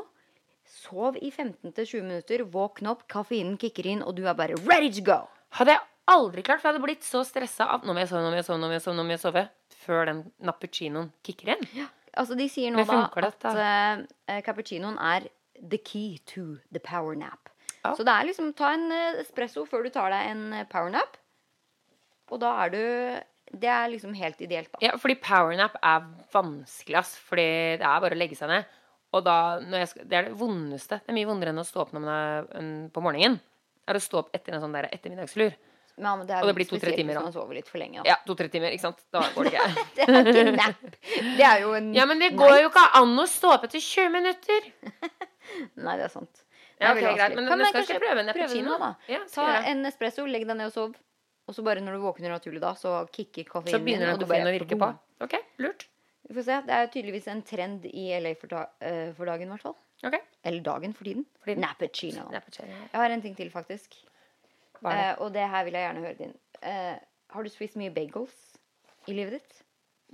sov 0.71 1.19
i 1.19 1.33
15-20 1.33 2.05
minutter, 2.05 2.45
våkn 2.53 2.93
opp, 2.93 3.09
kaffeinen 3.11 3.57
kicker 3.59 3.89
inn, 3.91 4.05
og 4.07 4.15
du 4.21 4.27
er 4.31 4.37
bare 4.39 4.59
ready 4.69 4.93
to 4.95 5.03
go. 5.07 5.25
Hadde 5.59 5.75
jeg 5.75 5.83
aldri 6.11 6.45
klart, 6.47 6.63
for 6.63 6.71
jeg 6.71 6.77
hadde 6.77 6.85
blitt 6.85 7.07
så 7.07 7.25
stressa 7.27 7.67
av 7.75 7.87
nå 7.87 7.95
må 7.95 8.05
jeg 8.05 8.13
sove, 8.13 8.23
nå 8.23 8.31
må 8.31 8.39
jeg 8.39 8.47
sove, 8.47 8.61
nå 8.61 8.71
må 8.71 8.77
jeg 8.77 8.85
sove, 8.85 8.97
nå 8.99 9.07
må 9.09 9.17
jeg 9.17 9.23
sove, 9.25 9.45
før 9.83 10.07
den 10.11 10.23
nappuccinoen 10.47 11.11
kicker 11.27 11.57
inn. 11.57 11.67
Ja. 11.75 11.89
Altså, 12.19 12.35
de 12.39 12.47
sier 12.51 12.75
nå 12.75 12.83
da 12.87 13.05
at 13.27 13.45
eh, 13.51 14.41
cappuccinoen 14.47 14.99
er 14.99 15.29
the 15.61 15.79
key 15.79 16.19
to 16.33 16.59
the 16.73 16.81
power 16.81 17.15
nap. 17.15 17.49
Ja. 17.83 17.95
Så 17.97 18.05
det 18.05 18.13
er 18.13 18.29
liksom 18.29 18.53
ta 18.57 18.75
en 18.77 18.91
eh, 18.93 19.21
espresso 19.23 19.65
før 19.69 19.87
du 19.87 19.93
tar 19.95 20.13
deg 20.13 20.33
en 20.33 20.43
eh, 20.53 20.67
power 20.71 20.93
nap. 20.93 21.17
Og 22.31 22.41
da 22.43 22.53
er 22.65 22.75
du 22.75 22.83
Det 23.51 23.67
er 23.67 23.89
liksom 23.91 24.13
helt 24.15 24.39
ideelt, 24.41 24.69
da. 24.71 24.79
Ja, 24.85 24.93
fordi 25.01 25.17
power 25.19 25.57
nap 25.59 25.75
er 25.83 26.05
vanskelig, 26.31 27.01
ass. 27.01 27.17
Fordi 27.19 27.47
det 27.81 27.87
er 27.87 28.05
bare 28.05 28.15
å 28.15 28.21
legge 28.21 28.37
seg 28.39 28.47
ned. 28.53 28.69
Og 29.11 29.25
da, 29.27 29.59
skal, 29.91 30.07
det 30.07 30.19
er 30.19 30.29
det 30.29 30.37
vondeste. 30.39 31.01
Det 31.03 31.11
er 31.11 31.17
mye 31.17 31.27
vondere 31.27 31.51
enn 31.51 31.59
å 31.59 31.67
stå 31.67 31.81
opp 31.83 31.91
når 31.97 32.05
man 32.05 32.13
er 32.15 32.87
på 32.95 33.03
morgenen. 33.03 33.41
Det 33.83 33.91
er 33.91 33.99
å 33.99 34.05
stå 34.05 34.21
opp 34.21 34.31
etter 34.39 34.55
en 34.55 34.63
sånn 34.63 34.77
der 34.77 34.87
ettermiddagslur. 34.93 35.57
Ja, 36.01 36.15
men 36.17 36.29
det 36.29 36.39
Og 36.41 36.47
det 36.47 36.55
blir 36.57 36.69
to-tre 36.71 36.95
timer, 36.95 37.19
hvis 37.19 37.27
man 37.27 37.35
sover 37.35 37.59
litt 37.59 37.69
for 37.69 37.81
lenge. 37.83 38.01
Da. 38.01 38.13
Ja, 38.13 38.17
to-tre 38.25 38.47
timer, 38.53 38.71
ikke 38.71 38.87
sant. 38.87 39.03
Da 39.13 39.25
går 39.35 39.49
det 39.49 39.57
ikke. 39.57 39.85
Det 39.97 40.07
er 40.07 40.31
ikke 40.31 40.55
nap. 40.55 40.87
Det 41.03 41.49
er 41.51 41.65
jo 41.65 41.75
en 41.77 41.91
Ja, 41.97 42.07
men 42.09 42.23
det 42.23 42.31
går 42.39 42.55
jo 42.63 42.71
ikke 42.71 42.87
an 43.03 43.19
å 43.19 43.27
stå 43.29 43.57
opp 43.57 43.67
etter 43.67 43.83
20 43.83 44.15
minutter. 44.15 44.71
Nei, 45.87 45.97
det 46.01 46.07
er 46.09 46.15
sant. 46.15 46.43
Ja, 46.81 46.95
Det 46.97 47.05
er 47.05 47.17
greit, 47.19 47.37
men 47.37 47.49
Kan 47.49 47.61
jeg 47.61 47.73
skal 47.73 47.83
kanskje 47.83 48.01
prøve 48.01 48.23
en 48.23 48.33
cappuccino, 48.33 48.77
da? 48.81 48.91
Ja, 49.11 49.21
Ta 49.29 49.47
en 49.69 49.85
espresso, 49.89 50.25
legg 50.27 50.47
deg 50.49 50.57
ned 50.57 50.71
og 50.71 50.77
sov. 50.77 50.99
Og 51.51 51.57
så 51.57 51.65
bare 51.67 51.83
når 51.83 51.99
du 51.99 52.05
våkner 52.05 52.33
naturlig 52.33 52.61
da, 52.63 52.75
så 52.79 53.01
kicker 53.13 53.49
Så 53.67 53.81
begynner 53.83 54.13
den 54.13 54.21
du 54.21 54.25
koffeinen 54.25 54.49
å 54.49 54.55
virke 54.55 54.79
på. 54.79 54.91
Ok, 55.25 55.35
lurt. 55.61 55.89
Vi 56.29 56.37
får 56.37 56.47
se. 56.47 56.59
Det 56.67 56.77
er 56.77 56.91
tydeligvis 56.95 57.27
en 57.33 57.41
trend 57.43 57.87
i 57.91 58.05
LA 58.23 58.37
for, 58.39 58.53
da, 58.53 58.67
eh, 58.87 59.11
for 59.17 59.27
dagen, 59.27 59.49
i 59.49 59.57
hvert 59.57 59.65
fall. 59.67 59.77
Okay. 60.07 60.23
Eller 60.47 60.63
dagen 60.65 60.95
for 60.95 61.09
tiden. 61.09 61.27
For 61.41 61.51
tiden. 61.51 61.65
Nappuccino. 61.65 62.29
Nappuccino. 62.33 62.71
Jeg 62.71 63.01
har 63.03 63.11
en 63.11 63.25
ting 63.25 63.35
til, 63.37 63.51
faktisk. 63.51 63.97
Det? 64.81 64.93
Uh, 64.95 65.25
og 65.25 65.35
det 65.35 65.49
her 65.53 65.67
vil 65.67 65.77
jeg 65.77 65.89
gjerne 65.89 66.05
høre 66.07 66.19
din. 66.21 66.37
Uh, 66.63 66.97
har 67.35 67.45
du 67.45 67.51
spist 67.53 67.77
mye 67.77 67.93
bagels 67.93 68.37
i 69.11 69.17
livet 69.17 69.41
ditt? 69.41 69.59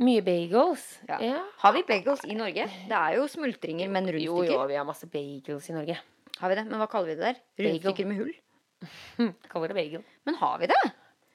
Mye 0.02 0.20
bagels. 0.24 0.85
Ja. 1.09 1.16
Ja. 1.24 1.38
Har 1.62 1.72
vi 1.72 1.82
bagels 1.88 2.24
i 2.28 2.37
Norge? 2.37 2.66
Det 2.88 2.98
er 2.98 3.16
jo 3.16 3.24
smultringer, 3.32 3.88
men 3.88 4.11
Jo, 4.11 4.37
rundstykker. 4.37 4.52
jo, 4.52 4.66
vi 4.68 4.76
har 4.76 4.85
masse 4.85 5.09
bagels 5.09 5.70
i 5.70 5.76
Norge. 5.76 5.96
Har 6.37 6.52
vi 6.52 6.59
det? 6.59 6.66
Men 6.68 6.82
hva 6.82 6.88
kaller 6.92 7.14
vi 7.14 7.16
det 7.16 7.30
der? 7.30 7.40
Rundstykker 7.64 8.09
med 8.11 8.20
hull? 8.20 8.35
Kaller 9.52 9.72
det 9.72 9.76
bagel. 9.78 10.02
Men 10.28 10.37
har 10.42 10.59
vi 10.61 10.68
det? 10.68 10.82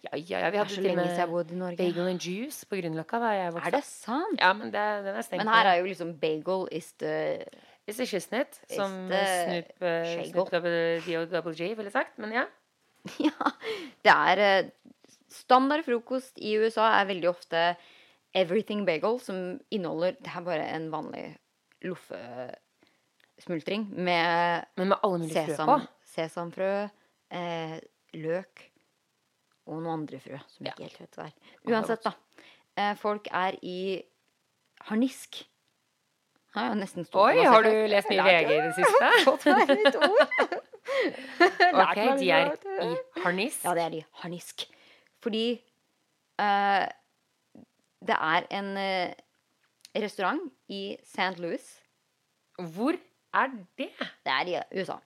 Ja, 0.01 0.17
ja, 0.17 0.39
ja, 0.41 0.49
vi 0.49 0.57
hadde 0.57 0.73
til 0.73 0.87
og 0.89 0.97
med 0.97 1.29
bodde 1.29 1.53
i 1.53 1.57
Norge. 1.57 1.77
bagel 1.77 2.07
and 2.09 2.21
juice 2.25 2.65
på 2.65 2.77
Grünerløkka 2.79 3.19
da 3.21 3.33
jeg 3.37 3.51
vokste 3.53 3.69
Er 3.69 3.75
det 3.75 3.83
sant? 3.85 4.39
Ja, 4.41 4.53
men 4.57 4.71
det, 4.73 4.85
den 5.05 5.17
er 5.19 5.25
stengt. 5.25 5.43
Men 5.43 5.51
her 5.53 5.69
er 5.69 5.75
jo 5.77 5.89
liksom 5.89 6.15
bagel 6.21 6.67
is 6.71 6.91
the 7.01 7.45
Is 7.89 7.97
the 7.97 8.05
shiznit, 8.05 8.59
som 8.69 8.93
the 9.09 9.21
Snoop, 9.25 9.69
uh. 9.81 10.25
Snoop 10.29 10.51
Double, 10.53 11.01
D.O. 11.05 11.25
Double 11.25 11.53
J 11.57 11.73
ville 11.77 11.91
sagt. 11.93 12.17
Men 12.21 12.33
ja. 12.33 12.45
Ja. 13.25 13.51
Det 14.05 14.13
er 14.13 14.41
eh, 14.45 14.69
Standard 15.33 15.85
frokost 15.85 16.37
i 16.37 16.53
USA 16.61 16.91
er 16.99 17.07
veldig 17.09 17.29
ofte 17.29 17.63
everything 18.33 18.85
bagel, 18.87 19.19
som 19.19 19.59
inneholder 19.71 20.11
Det 20.21 20.31
er 20.35 20.41
bare 20.45 20.67
en 20.75 20.89
vanlig 20.93 21.25
loffesmultring 21.83 23.87
med 23.95 24.65
Men 24.77 24.87
med 24.93 24.97
sesam, 25.31 25.81
sesamfrø, 26.13 26.87
eh, 27.31 27.79
løk 28.13 28.67
og 29.67 29.73
noen 29.81 29.93
andre 30.01 30.19
frø 30.19 30.37
som 30.47 30.65
jeg 30.65 30.67
Ja. 30.67 30.71
ikke 30.73 30.83
helt 30.89 30.99
vet 31.01 31.15
hva 31.17 31.23
er. 31.25 31.31
Uansett, 31.71 32.03
da. 32.03 32.11
Eh, 32.77 32.95
folk 32.95 33.27
er 33.31 33.51
i 33.61 34.03
harnisk. 34.89 35.45
Har 36.55 36.63
jeg 36.73 36.77
nesten 36.81 37.05
stått 37.05 37.21
Oi, 37.21 37.43
har 37.45 37.63
du 37.63 37.87
lest 37.87 38.09
mye 38.09 38.23
VG 38.25 38.51
i 38.51 38.61
det 38.65 38.73
siste? 38.75 39.11
Fått 39.27 39.45
meg 39.45 39.67
litt 39.69 39.95
ord. 39.95 40.27
Ok, 41.71 41.95
de 42.19 42.29
er 42.33 42.57
i 42.83 42.95
harnisk. 43.21 43.61
Ja, 43.63 43.73
det 43.77 43.83
er 43.83 43.89
de. 43.93 43.99
Harnisk. 44.23 44.65
Fordi 45.21 45.43
eh, 46.41 46.85
det 48.01 48.17
er 48.17 48.47
en 48.57 48.73
eh, 48.81 49.13
restaurant 50.01 50.41
i 50.71 50.97
St. 51.03 51.37
Louis. 51.41 51.63
Hvor 52.57 52.97
er 53.33 53.53
det? 53.77 53.91
Det 54.25 54.33
er 54.33 54.51
i 54.51 54.57
USA. 54.79 54.97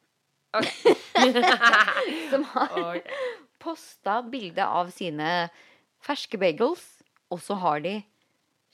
Ok. 0.56 0.70
Som 2.32 2.46
har 2.54 2.76
okay. 2.80 3.02
posta 3.62 4.22
bilde 4.32 4.64
av 4.64 4.92
sine 4.96 5.50
ferske 6.06 6.40
bagels, 6.40 6.84
og 7.34 7.42
så 7.44 7.58
har 7.60 7.82
de 7.84 7.98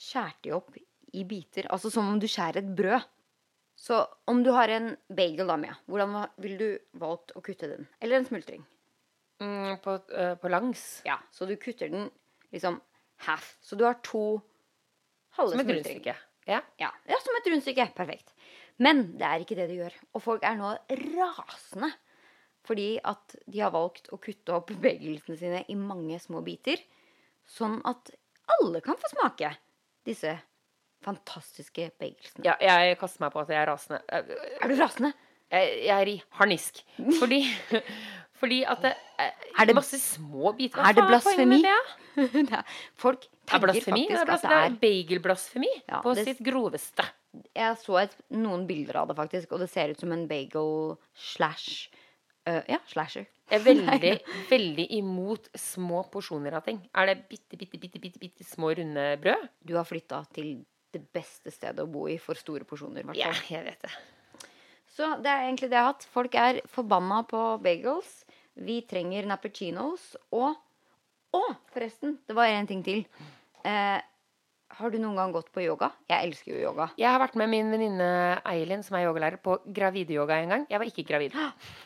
skåret 0.02 0.38
de 0.46 0.54
opp 0.56 0.78
i 0.78 1.24
biter. 1.28 1.68
Altså 1.72 1.92
som 1.94 2.08
om 2.10 2.20
du 2.20 2.28
skjærer 2.30 2.62
et 2.62 2.76
brød. 2.78 3.08
Så 3.82 4.04
om 4.30 4.44
du 4.46 4.52
har 4.54 4.70
en 4.70 4.92
bagel, 5.10 5.48
da, 5.50 5.56
Mia, 5.58 5.74
hvordan 5.90 6.20
ville 6.44 6.58
du 6.60 7.00
valgt 7.02 7.34
å 7.34 7.42
kutte 7.42 7.70
den? 7.72 7.88
Eller 8.02 8.20
en 8.20 8.28
smultring? 8.28 8.62
Mm, 9.42 9.80
på, 9.82 9.96
uh, 10.14 10.36
på 10.38 10.52
langs. 10.54 11.02
Ja, 11.08 11.18
så 11.34 11.48
du 11.50 11.56
kutter 11.58 11.90
den 11.90 12.12
liksom 12.54 12.78
half. 13.28 13.56
Så 13.62 13.78
du 13.80 13.86
har 13.88 14.00
to 14.06 14.42
halve 15.38 15.56
Som 15.56 15.64
et 15.64 15.74
rundstykke. 15.76 16.16
Ja. 16.50 16.62
Ja, 16.82 16.90
ja, 17.08 17.18
som 17.22 17.38
et 17.38 17.50
rundstykke. 17.52 17.86
Perfekt. 17.96 18.34
Men 18.82 19.12
det 19.20 19.28
er 19.28 19.44
ikke 19.44 19.58
det 19.60 19.68
du 19.70 19.76
gjør. 19.78 19.98
Og 20.18 20.24
folk 20.24 20.46
er 20.48 20.58
nå 20.60 20.74
rasende 21.18 21.92
fordi 22.62 23.00
at 23.10 23.34
de 23.50 23.58
har 23.64 23.72
valgt 23.74 24.12
å 24.14 24.20
kutte 24.22 24.54
opp 24.54 24.68
bevegelsene 24.70 25.38
sine 25.40 25.64
i 25.74 25.76
mange 25.78 26.20
små 26.22 26.44
biter. 26.46 26.78
Sånn 27.50 27.80
at 27.90 28.12
alle 28.54 28.84
kan 28.86 29.00
få 29.02 29.10
smake 29.10 29.50
disse 30.06 30.36
fantastiske 31.02 31.88
bagelsene. 31.98 32.46
ja, 32.46 32.56
jeg 32.62 33.00
kaster 33.02 33.24
meg 33.24 33.34
på 33.34 33.42
at 33.42 33.50
jeg 33.50 33.64
er 33.64 33.70
rasende. 33.72 34.02
Er 34.14 34.70
du 34.70 34.76
rasende? 34.78 35.10
Jeg, 35.52 35.72
jeg 35.88 35.96
er 35.96 36.12
i 36.12 36.16
harnisk. 36.38 36.84
Fordi, 37.20 37.42
fordi 38.42 38.64
at 38.66 38.82
det 38.82 38.92
er, 39.22 39.32
Er 39.62 39.66
det- 39.70 39.76
masse 39.78 40.00
små 40.02 40.52
biter. 40.58 40.82
er 40.82 40.94
det 40.98 41.06
blasfemi? 41.08 41.62
det? 41.68 41.78
Er- 42.18 42.64
folk 42.98 43.24
er 43.48 43.60
tenker 43.60 43.68
faktisk 43.68 43.88
er, 44.18 44.34
at 44.34 44.42
det 44.42 44.52
er 44.52 44.78
bagelblasfemi 44.82 45.70
Ja, 45.88 46.02
på 46.02 46.16
det- 46.16 46.26
sitt 46.26 46.42
groveste. 46.44 47.06
Jeg 47.56 47.78
så 47.80 48.02
et, 48.02 48.16
noen 48.36 48.66
bilder 48.68 48.98
av 49.04 49.08
det, 49.08 49.16
faktisk, 49.16 49.52
og 49.54 49.60
det 49.60 49.70
ser 49.70 49.90
ut 49.94 50.00
som 50.02 50.12
en 50.12 50.26
bagel 50.28 50.98
slash 51.16 51.88
uh, 52.48 52.62
Ja, 52.68 52.80
slasher. 52.88 53.28
Jeg 53.52 53.60
er 53.62 53.64
veldig, 53.64 54.22
veldig 54.50 54.88
imot 54.98 55.48
små 55.56 56.02
porsjoner 56.12 56.54
av 56.58 56.64
ting. 56.66 56.82
Er 56.96 57.06
det 57.12 57.30
bitte, 57.30 57.56
bitte, 57.60 57.78
bitte, 57.80 58.00
bitte, 58.02 58.20
bitte 58.20 58.44
små 58.48 58.74
runde 58.76 59.18
brød? 59.22 59.48
Du 59.64 59.76
har 59.78 59.86
flytta 59.86 60.26
til 60.34 60.66
det 60.92 61.06
beste 61.14 61.52
stedet 61.52 61.80
å 61.80 61.88
bo 61.88 62.08
i 62.12 62.18
for 62.20 62.36
store 62.36 62.66
porsjoner. 62.68 63.00
i 63.00 63.04
hvert 63.04 63.16
Ja, 63.22 63.32
jeg 63.50 63.64
vet 63.64 63.82
det. 63.82 63.92
Så 64.92 65.08
det 65.24 65.32
er 65.32 65.46
egentlig 65.48 65.70
det 65.72 65.78
jeg 65.80 65.86
har 65.86 65.94
hatt. 65.94 66.04
Folk 66.12 66.36
er 66.36 66.60
forbanna 66.68 67.22
på 67.24 67.62
bagels. 67.64 68.21
Vi 68.56 68.82
trenger 68.90 69.30
nappuccinos. 69.30 70.14
Og 70.36 70.56
Å, 71.32 71.42
forresten, 71.72 72.18
det 72.28 72.36
var 72.36 72.52
en 72.52 72.68
ting 72.68 72.82
til. 72.84 73.06
Eh, 73.64 74.00
har 74.76 74.92
du 74.92 74.98
noen 75.00 75.16
gang 75.16 75.32
gått 75.32 75.48
på 75.56 75.64
yoga? 75.64 75.88
Jeg 76.12 76.28
elsker 76.28 76.52
jo 76.52 76.64
yoga. 76.66 76.90
Jeg 77.00 77.08
har 77.08 77.22
vært 77.24 77.38
med 77.40 77.48
min 77.54 77.70
venninne 77.72 78.08
Eilin, 78.52 78.84
som 78.84 78.98
er 79.00 79.06
yogalærer, 79.06 79.40
på 79.40 79.56
gravideyoga 79.64 80.42
en 80.42 80.52
gang. 80.52 80.66
Jeg 80.68 80.82
var 80.82 80.92
ikke 80.92 81.06
gravid. 81.08 81.38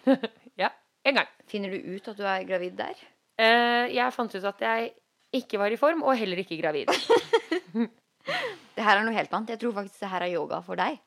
ja, 0.64 0.72
en 1.06 1.20
gang. 1.20 1.30
Finner 1.52 1.76
du 1.76 1.92
ut 1.94 2.10
at 2.10 2.18
du 2.18 2.26
er 2.26 2.48
gravid 2.50 2.74
der? 2.80 3.06
Eh, 3.38 3.94
jeg 3.94 4.16
fant 4.16 4.34
ut 4.34 4.50
at 4.50 4.66
jeg 4.66 4.90
ikke 5.36 5.62
var 5.62 5.74
i 5.74 5.78
form, 5.78 6.02
og 6.02 6.18
heller 6.18 6.42
ikke 6.42 6.58
gravid. 6.62 6.90
Det 8.76 8.84
her 8.84 8.98
er 8.98 9.06
noe 9.06 9.16
helt 9.16 9.34
annet. 9.38 9.54
Jeg 9.54 9.62
tror 9.62 9.76
faktisk 9.78 10.02
det 10.02 10.10
her 10.12 10.24
er 10.26 10.34
yoga 10.34 10.58
for 10.66 10.80
deg. 10.80 10.98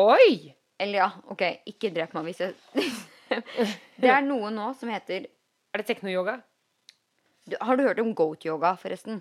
Oi! 0.00 0.54
Eller 0.80 1.02
ja, 1.02 1.10
OK, 1.30 1.42
ikke 1.68 1.90
drep 1.94 2.14
meg 2.16 2.30
hvis 2.30 2.40
jeg 2.40 2.54
Det 4.02 4.10
er 4.10 4.22
noe 4.26 4.50
nå 4.54 4.70
som 4.78 4.90
heter 4.92 5.26
Er 5.26 5.82
det 5.82 5.86
teknoyoga? 5.88 6.38
Har 7.60 7.76
du 7.78 7.82
hørt 7.86 8.00
om 8.02 8.12
goat-yoga, 8.14 8.74
forresten? 8.78 9.20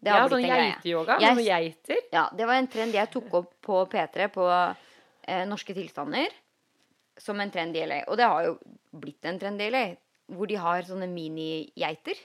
Det 0.00 0.08
Ja, 0.10 0.22
har 0.22 0.30
sånn 0.32 0.40
blitt 0.40 0.52
en 0.52 0.62
geiteyoga 0.64 1.16
med 1.20 1.36
noen 1.36 1.44
geiter. 1.46 1.98
Ja, 2.12 2.22
det 2.36 2.46
var 2.48 2.56
en 2.60 2.68
trend 2.72 2.96
jeg 2.96 3.10
tok 3.12 3.34
opp 3.36 3.50
på 3.64 3.82
P3 3.92 4.28
på 4.32 4.46
eh, 4.50 5.42
Norske 5.48 5.76
tilstander. 5.76 6.32
Som 7.20 7.40
en 7.40 7.52
trend 7.52 7.76
i 7.76 7.82
LA. 7.84 7.98
Og 8.08 8.16
det 8.16 8.28
har 8.32 8.46
jo 8.46 8.54
blitt 8.96 9.28
en 9.28 9.38
trend 9.40 9.60
i 9.60 9.68
LA. 9.72 9.82
Hvor 10.32 10.48
de 10.48 10.56
har 10.56 10.86
sånne 10.88 11.08
mini-geiter 11.10 12.16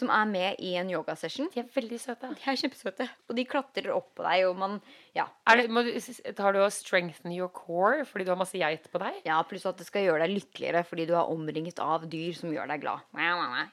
som 0.00 0.10
er 0.12 0.26
med 0.30 0.60
i 0.64 0.72
en 0.80 0.90
yogasession. 0.90 1.48
De 1.54 1.60
er 1.62 1.68
veldig 1.74 1.98
søte. 2.00 2.30
De 2.34 2.44
er 2.50 2.58
kjempesøte. 2.58 3.06
Og 3.28 3.36
de 3.38 3.44
klatrer 3.48 3.90
opp 3.94 4.10
på 4.18 4.24
deg, 4.26 4.46
og 4.48 4.56
man 4.60 4.78
Ja. 5.16 5.26
Det, 5.46 5.66
du, 5.68 6.32
tar 6.38 6.54
du 6.56 6.60
og 6.64 6.70
strengthen 6.74 7.32
your 7.36 7.50
core 7.52 8.04
fordi 8.08 8.24
du 8.26 8.30
har 8.32 8.38
masse 8.40 8.56
geit 8.58 8.86
på 8.92 9.00
deg? 9.02 9.20
ja 9.26 9.40
pluss 9.46 9.66
at 9.66 9.78
det 9.80 9.86
skal 9.88 10.04
gjøre 10.06 10.24
deg 10.26 10.36
lykkeligere 10.38 10.84
fordi 10.86 11.06
du 11.10 11.14
er 11.18 11.30
omringet 11.32 11.78
av 11.82 12.06
dyr 12.10 12.32
som 12.38 12.52
gjør 12.54 12.70
deg 12.70 12.84
glad. 12.84 13.02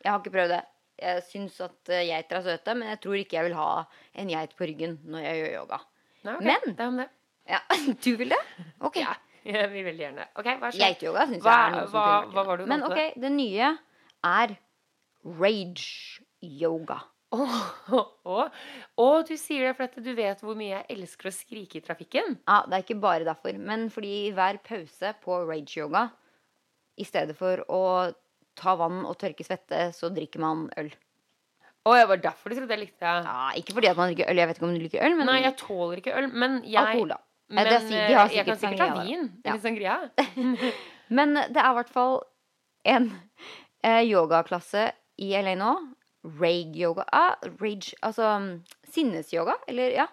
Jeg 0.04 0.12
har 0.12 0.20
ikke 0.22 0.34
prøvd 0.38 0.54
det. 0.56 0.64
Jeg 0.98 1.22
syns 1.30 1.60
at 1.62 1.92
eh, 1.94 2.08
geiter 2.10 2.40
er 2.40 2.46
søte, 2.48 2.74
men 2.74 2.90
jeg 2.90 3.00
tror 3.04 3.20
ikke 3.22 3.38
jeg 3.38 3.46
vil 3.52 3.58
ha 3.60 3.70
en 4.18 4.32
geit 4.34 4.56
på 4.58 4.66
ryggen 4.66 4.98
når 5.06 5.28
jeg 5.28 5.42
gjør 5.44 5.52
yoga. 5.62 5.80
Nei, 6.26 6.34
okay. 6.34 6.48
Men- 6.50 6.74
det 6.74 6.82
er 6.82 6.88
om 6.94 6.98
det. 7.04 7.10
Ja, 7.48 7.60
Du 8.04 8.10
vil 8.20 8.34
det? 8.34 8.40
Ok. 8.82 8.98
Ja, 9.04 9.14
jeg 9.46 9.70
vil 9.72 9.86
veldig 9.86 10.04
gjerne. 10.08 10.26
Okay, 10.36 10.58
hva 10.60 10.72
som 10.74 10.82
hva- 11.94 12.26
hva 12.34 12.44
var 12.50 12.58
det 12.58 12.66
du 12.66 12.72
Men 12.74 12.84
ok, 12.84 12.98
det 13.22 13.32
nye 13.32 13.70
er 14.26 14.58
rage-yoga. 15.40 17.02
Åh, 17.36 17.64
oh. 17.92 18.48
oh, 18.96 19.18
du 19.28 19.34
sier 19.36 19.68
det 19.68 19.74
fordi 19.76 20.04
du 20.06 20.14
vet 20.16 20.40
hvor 20.46 20.56
mye 20.56 20.78
jeg 20.78 20.88
elsker 20.96 21.28
å 21.28 21.34
skrike 21.36 21.80
i 21.80 21.84
trafikken. 21.84 22.38
Ja, 22.48 22.62
det 22.64 22.78
er 22.78 22.86
ikke 22.86 23.02
bare 23.04 23.28
derfor, 23.28 23.58
men 23.60 23.90
fordi 23.92 24.30
hver 24.36 24.62
pause 24.64 25.12
på 25.24 25.42
rage-yoga, 25.50 26.08
i 26.98 27.06
stedet 27.06 27.36
for 27.38 27.62
å 27.68 27.82
ta 28.58 28.74
vann 28.80 29.04
og 29.06 29.20
tørke 29.22 29.46
svette, 29.46 29.90
så 29.94 30.10
drikker 30.14 30.42
man 30.42 30.66
øl. 30.80 30.90
Å, 31.88 31.94
det 31.96 32.08
var 32.10 32.24
derfor 32.24 32.52
du 32.52 32.58
trodde 32.58 32.74
jeg 32.74 32.88
likte 32.88 33.04
det. 33.04 33.28
Ja, 33.28 33.52
ikke 33.60 33.76
fordi 33.78 33.92
at 33.92 34.00
man 34.00 34.12
drikker 34.12 34.32
øl, 34.32 34.42
jeg 34.42 34.50
vet 34.50 34.60
ikke 34.60 34.68
om 34.68 34.76
du 34.76 34.84
liker 34.86 35.06
øl, 35.08 35.18
men 35.20 35.30
Nei, 35.30 35.42
jeg 35.44 35.58
tåler 35.60 36.02
ikke 36.02 36.16
øl, 36.20 36.30
men 36.32 36.62
jeg 36.64 36.82
alkohol, 36.82 37.14
da. 37.14 37.20
Men 37.48 37.70
men 37.70 37.92
eh, 37.96 38.10
jeg 38.12 38.16
kan 38.16 38.32
sikkert 38.32 38.60
sangria, 38.60 38.88
ta 38.88 39.04
vin. 39.04 39.28
Ja. 39.46 39.54
Litt 39.56 39.64
sangria. 39.64 39.94
Men 41.18 41.38
det 41.40 41.62
er 41.62 41.70
i 41.70 41.76
hvert 41.78 41.92
fall 41.94 42.18
en 42.92 43.06
eh, 43.88 44.02
yogaklasse 44.04 44.90
i 45.24 45.32
LA 45.38 45.56
nå. 45.60 45.74
Rage-yoga. 46.28 47.06
Ah, 47.16 47.36
rage, 47.62 47.96
altså 48.02 48.34
mm, 48.42 48.50
sinnesyoga, 48.92 49.56
eller 49.68 49.96
ja. 49.96 50.08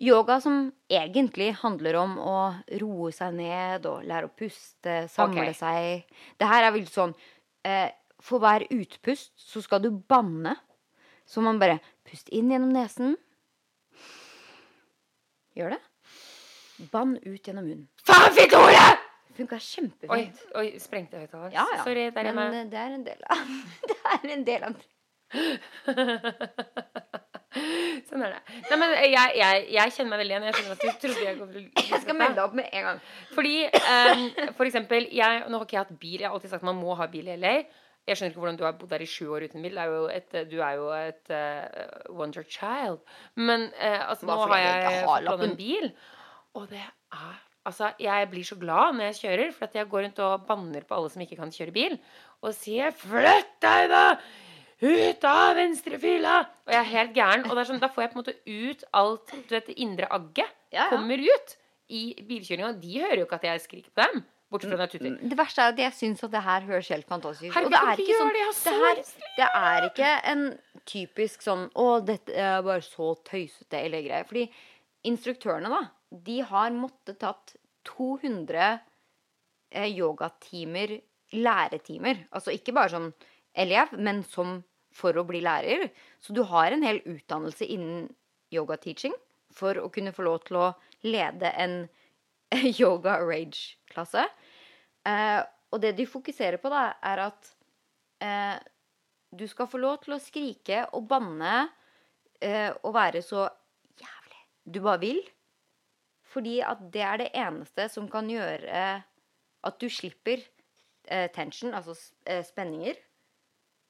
Yoga 0.00 0.40
som 0.42 0.72
egentlig 0.90 1.52
handler 1.60 2.00
om 2.00 2.16
å 2.18 2.38
roe 2.80 3.12
seg 3.14 3.36
ned 3.36 3.84
og 3.86 4.06
lære 4.08 4.26
å 4.26 4.32
puste, 4.34 5.04
samle 5.12 5.50
okay. 5.52 5.58
seg. 5.58 6.16
Det 6.40 6.48
her 6.50 6.66
er 6.66 6.74
vel 6.74 6.88
sånn 6.90 7.14
eh, 7.62 7.92
For 8.18 8.42
hver 8.42 8.66
utpust 8.74 9.30
så 9.38 9.62
skal 9.62 9.84
du 9.84 9.92
banne. 9.94 10.56
Så 11.26 11.44
man 11.44 11.60
bare 11.62 11.78
Pust 12.04 12.28
inn 12.36 12.50
gjennom 12.52 12.74
nesen. 12.74 13.14
Gjør 15.56 15.72
det. 15.76 15.80
Bann 16.92 17.16
ut 17.22 17.40
gjennom 17.40 17.64
munnen. 17.64 17.88
Faen, 18.04 18.34
fikk 18.36 18.58
ordet! 18.58 19.03
Funka 19.34 19.56
Oi, 19.58 19.62
kjempefint. 19.66 20.42
oi, 20.54 20.66
sprengte 20.78 21.18
høyttaleren. 21.18 21.52
Ja, 21.54 21.64
ja. 21.74 21.82
Sorry, 21.82 22.10
der 22.14 22.30
er 22.30 22.36
Men 22.36 22.54
eh, 22.54 22.66
det 22.70 22.78
er 22.78 22.92
en 22.94 23.06
del 23.06 23.20
av 23.30 23.36
Det 23.90 23.96
er 24.12 24.28
en 24.36 24.44
del 24.46 24.62
av 24.68 24.74
Sånn 28.08 28.22
er 28.26 28.34
det. 28.34 28.40
Nei, 28.68 28.76
men 28.78 28.92
jeg, 28.98 29.30
jeg, 29.38 29.62
jeg 29.74 29.94
kjenner 29.96 30.10
meg 30.12 30.20
veldig 30.22 30.34
igjen. 30.34 30.46
Jeg 30.48 30.56
skjønner 30.58 30.74
at 30.74 30.82
du 30.82 30.88
trodde 31.04 31.22
jeg 31.24 31.38
kom 31.38 31.50
til 31.54 31.62
å 31.62 31.84
Jeg 31.92 32.00
skal 32.02 32.18
melde 32.18 32.36
deg 32.38 32.44
opp 32.44 32.56
med 32.58 32.66
en 32.70 32.84
gang. 32.88 32.98
Fordi, 33.34 33.54
um, 33.78 34.24
for 34.58 34.64
eksempel, 34.68 35.08
jeg, 35.14 35.30
nå 35.46 35.54
har 35.60 35.66
ikke 35.66 35.76
jeg 35.78 35.84
hatt 35.84 36.02
bil. 36.02 36.18
Jeg 36.18 36.28
har 36.28 36.36
alltid 36.36 36.54
sagt 36.54 36.66
man 36.66 36.80
må 36.80 36.90
ha 36.98 37.06
bil 37.10 37.30
i 37.30 37.38
LA. 37.38 37.54
Jeg 38.04 38.18
skjønner 38.18 38.34
ikke 38.34 38.42
hvordan 38.42 38.58
du 38.60 38.66
har 38.66 38.74
bodd 38.76 38.92
der 38.92 39.04
i 39.06 39.08
sju 39.08 39.26
år 39.32 39.46
uten 39.48 39.64
bil. 39.64 39.78
Det 39.78 39.84
er 39.86 39.88
et, 40.18 40.30
du 40.50 40.58
er 40.60 40.74
jo 40.80 40.86
et 40.98 41.26
uh, 41.32 41.64
wonder 42.18 42.44
child. 42.56 43.00
Men 43.38 43.60
uh, 43.78 44.02
altså, 44.10 44.28
nå 44.28 44.38
har 44.44 44.58
jeg 44.60 44.74
jeg 44.74 45.02
har 45.06 45.30
fått 45.30 45.46
en 45.48 45.58
bil. 45.58 45.86
Og 46.58 46.68
det 46.70 46.84
er 46.84 47.40
Altså, 47.64 47.90
jeg 48.00 48.28
blir 48.28 48.44
så 48.44 48.58
glad 48.60 48.96
når 48.96 49.08
jeg 49.08 49.20
kjører, 49.22 49.52
for 49.56 49.66
at 49.68 49.76
jeg 49.78 49.88
går 49.88 50.04
rundt 50.04 50.18
og 50.20 50.46
banner 50.48 50.84
på 50.84 50.96
alle 50.96 51.12
som 51.12 51.22
ikke 51.24 51.38
kan 51.38 51.52
kjøre 51.54 51.72
bil. 51.72 51.94
Og 52.44 52.52
sier 52.56 52.92
'flytt 52.92 53.54
deg, 53.64 53.88
da! 53.88 54.04
Ut 54.84 55.24
av 55.24 55.56
venstrefila!' 55.56 56.44
Og 56.66 56.74
jeg 56.74 56.80
er 56.80 56.90
helt 56.92 57.14
gæren. 57.16 57.46
Og 57.48 57.56
det 57.56 57.66
sånn, 57.70 57.80
da 57.80 57.88
får 57.88 58.04
jeg 58.04 58.12
på 58.12 58.18
en 58.18 58.22
måte 58.22 58.36
ut 58.44 58.84
alt 58.92 59.32
du 59.32 59.54
vet, 59.54 59.66
det 59.70 59.78
indre 59.80 60.10
agget. 60.12 60.52
Ja, 60.74 60.84
ja. 60.84 60.90
Kommer 60.92 61.18
ut 61.18 61.56
i 61.88 62.04
bilkjøringa. 62.28 62.74
De 62.80 63.00
hører 63.00 63.22
jo 63.22 63.26
ikke 63.28 63.40
at 63.40 63.48
jeg 63.48 63.64
skriker 63.64 63.90
på 63.94 64.04
dem. 64.04 64.24
Jeg 64.54 64.90
tuter. 64.92 65.16
Det 65.18 65.36
verste 65.38 65.62
er 65.64 65.72
at 65.72 65.80
jeg 65.82 65.92
syns 65.96 66.22
at 66.22 66.30
det 66.30 66.42
her 66.44 66.60
høres 66.68 66.88
helt 66.92 67.08
fantastisk 67.08 67.50
ut. 67.50 67.64
Og 67.64 67.72
det 67.72 67.80
er 67.80 68.02
ikke 68.04 68.18
sånn 68.20 68.30
det, 68.30 68.76
her, 68.84 69.00
det 69.38 69.48
er 69.48 69.86
ikke 69.88 70.10
en 70.30 70.44
typisk 70.86 71.42
sånn 71.42 71.64
Å, 71.74 71.86
dette 72.06 72.36
er 72.38 72.62
bare 72.62 72.84
så 72.84 73.14
tøysete 73.26 73.80
eller 73.80 74.04
greier. 74.04 74.28
Fordi 74.28 74.44
instruktørene, 75.10 75.72
da, 75.72 75.80
de 76.22 76.40
har 76.46 76.74
måttet 76.74 77.20
tatt 77.22 77.56
200 77.88 78.78
eh, 79.70 79.90
yogatimer, 79.90 80.98
læretimer. 81.34 82.24
Altså 82.30 82.54
ikke 82.54 82.74
bare 82.76 82.92
som 82.92 83.10
elev, 83.54 83.94
men 83.98 84.22
som 84.26 84.60
for 84.94 85.16
å 85.18 85.26
bli 85.26 85.42
lærer. 85.42 85.88
Så 86.22 86.34
du 86.36 86.44
har 86.46 86.72
en 86.72 86.84
hel 86.86 87.00
utdannelse 87.02 87.66
innen 87.66 88.06
yoga-teaching 88.54 89.14
for 89.54 89.78
å 89.80 89.90
kunne 89.94 90.14
få 90.14 90.26
lov 90.26 90.44
til 90.46 90.60
å 90.60 90.68
lede 91.06 91.50
en 91.58 91.80
yoga 92.82 93.18
rage-klasse. 93.22 94.26
Eh, 95.04 95.40
og 95.74 95.82
det 95.82 95.96
de 95.98 96.06
fokuserer 96.06 96.60
på, 96.62 96.70
da, 96.70 96.92
er 97.02 97.24
at 97.26 97.50
eh, 98.22 98.56
du 99.34 99.46
skal 99.50 99.68
få 99.70 99.80
lov 99.82 99.98
til 100.04 100.14
å 100.14 100.22
skrike 100.22 100.84
og 100.94 101.08
banne 101.10 101.64
eh, 102.38 102.70
og 102.84 102.94
være 102.94 103.22
så 103.26 103.48
jævlig 103.98 104.42
du 104.64 104.80
bare 104.84 105.02
vil. 105.02 105.20
Fordi 106.34 106.58
at 106.66 106.80
det 106.94 107.02
er 107.06 107.20
det 107.22 107.30
eneste 107.38 107.88
som 107.92 108.08
kan 108.10 108.28
gjøre 108.30 108.84
at 109.64 109.80
du 109.80 109.86
slipper 109.92 110.42
eh, 111.08 111.28
tension, 111.34 111.74
altså 111.74 111.94
eh, 112.26 112.42
spenninger, 112.44 112.98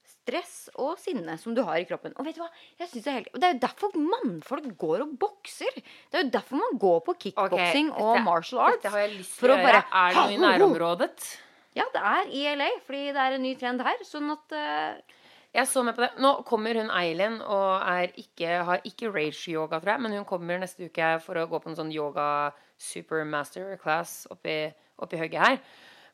stress 0.04 0.68
og 0.80 0.98
sinne 1.00 1.36
som 1.40 1.54
du 1.56 1.62
har 1.64 1.80
i 1.80 1.86
kroppen. 1.88 2.12
Og 2.20 2.26
vet 2.26 2.36
du 2.36 2.42
hva? 2.42 2.50
Jeg 2.80 2.90
synes 2.90 3.04
det, 3.06 3.10
er 3.10 3.18
helt, 3.18 3.30
og 3.32 3.40
det 3.40 3.48
er 3.48 3.54
jo 3.56 3.62
derfor 3.64 3.96
mannfolk 3.96 4.68
går 4.80 5.04
og 5.06 5.16
bokser. 5.20 5.80
Det 5.80 6.20
er 6.20 6.26
jo 6.26 6.34
derfor 6.36 6.60
man 6.60 6.78
går 6.80 7.00
på 7.08 7.16
kickboksing 7.26 7.90
okay, 7.92 8.04
og 8.04 8.20
martial 8.26 8.62
arts. 8.66 8.78
Dette 8.82 8.92
har 8.94 9.04
jeg 9.06 9.26
for 9.28 9.54
å 9.54 9.58
å 9.58 9.64
bare- 9.64 9.82
Er 9.88 10.14
det 10.14 10.22
noe 10.22 10.36
i 10.36 10.40
nærområdet? 10.44 11.26
Ja, 11.74 11.88
det 11.90 12.02
er 12.06 12.30
i 12.30 12.44
LA, 12.54 12.70
fordi 12.86 13.06
det 13.10 13.22
er 13.24 13.34
en 13.34 13.42
ny 13.42 13.54
trend 13.58 13.82
her. 13.82 14.04
Sånn 14.06 14.28
at 14.30 14.52
eh, 14.54 15.00
Jeg 15.54 15.70
så 15.70 15.84
med 15.86 15.94
på 15.94 16.02
det. 16.02 16.10
Nå 16.18 16.32
kommer 16.48 16.74
hun 16.80 16.90
Eileen 16.90 17.38
og 17.40 17.84
ikke, 18.18 18.60
har 18.66 18.80
ikke 18.84 19.12
rage-yoga, 19.14 19.78
tror 19.78 19.94
jeg, 19.94 20.02
men 20.02 20.16
hun 20.18 20.26
kommer 20.26 20.58
neste 20.58 20.88
uke 20.88 21.14
for 21.22 21.38
å 21.38 21.46
gå 21.50 21.60
på 21.62 21.70
en 21.70 21.78
sånn 21.78 21.92
yoga 21.94 22.28
supermaster 22.80 23.76
class 23.82 24.24
oppi, 24.34 24.64
oppi 24.98 25.20
høgget 25.20 25.44
her. 25.46 25.60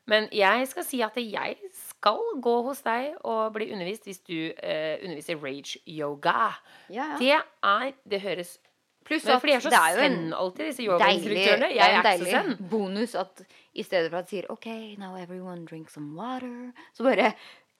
Men 0.09 0.27
jeg 0.33 0.65
skal 0.69 0.85
si 0.85 1.01
at 1.05 1.17
jeg 1.17 1.57
skal 1.77 2.21
gå 2.41 2.55
hos 2.65 2.81
deg 2.85 3.15
og 3.21 3.53
bli 3.55 3.69
undervist 3.73 4.05
hvis 4.09 4.21
du 4.25 4.51
eh, 4.51 4.97
underviser 5.01 5.41
rage-yoga. 5.41 6.51
ja, 6.89 7.13
ja. 7.13 7.17
Det 7.21 7.37
er 7.37 7.93
Det 8.03 8.21
høres 8.21 8.59
Pluss 9.01 9.25
at 9.25 9.41
de 9.41 9.53
er 9.55 9.59
så 9.63 9.69
det 9.73 9.79
er 9.79 9.95
jo 9.97 10.03
en 10.05 10.33
alltid, 10.37 10.67
disse 10.69 10.83
yogainstruktørene. 10.85 11.69
Jeg 11.73 11.95
er 11.95 12.09
ikke 12.11 12.25
så 12.27 12.41
zen. 12.45 12.67
bonus 12.69 13.15
at 13.17 13.41
i 13.73 13.83
stedet 13.83 14.11
for 14.11 14.19
at 14.19 14.29
de 14.29 14.35
sier 14.35 14.51
OK, 14.53 14.67
now 15.01 15.15
everyone 15.17 15.65
drink 15.65 15.89
some 15.89 16.13
water, 16.13 16.69
så 16.93 17.03
bare 17.07 17.31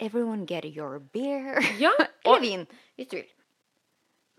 Everyone 0.02 0.48
get 0.50 0.66
your 0.66 1.00
beer. 1.14 1.62
Ja, 1.80 1.94
Eller 2.26 2.42
vin, 2.42 2.68
hvis 2.98 3.12
du 3.12 3.20
vil. 3.20 3.30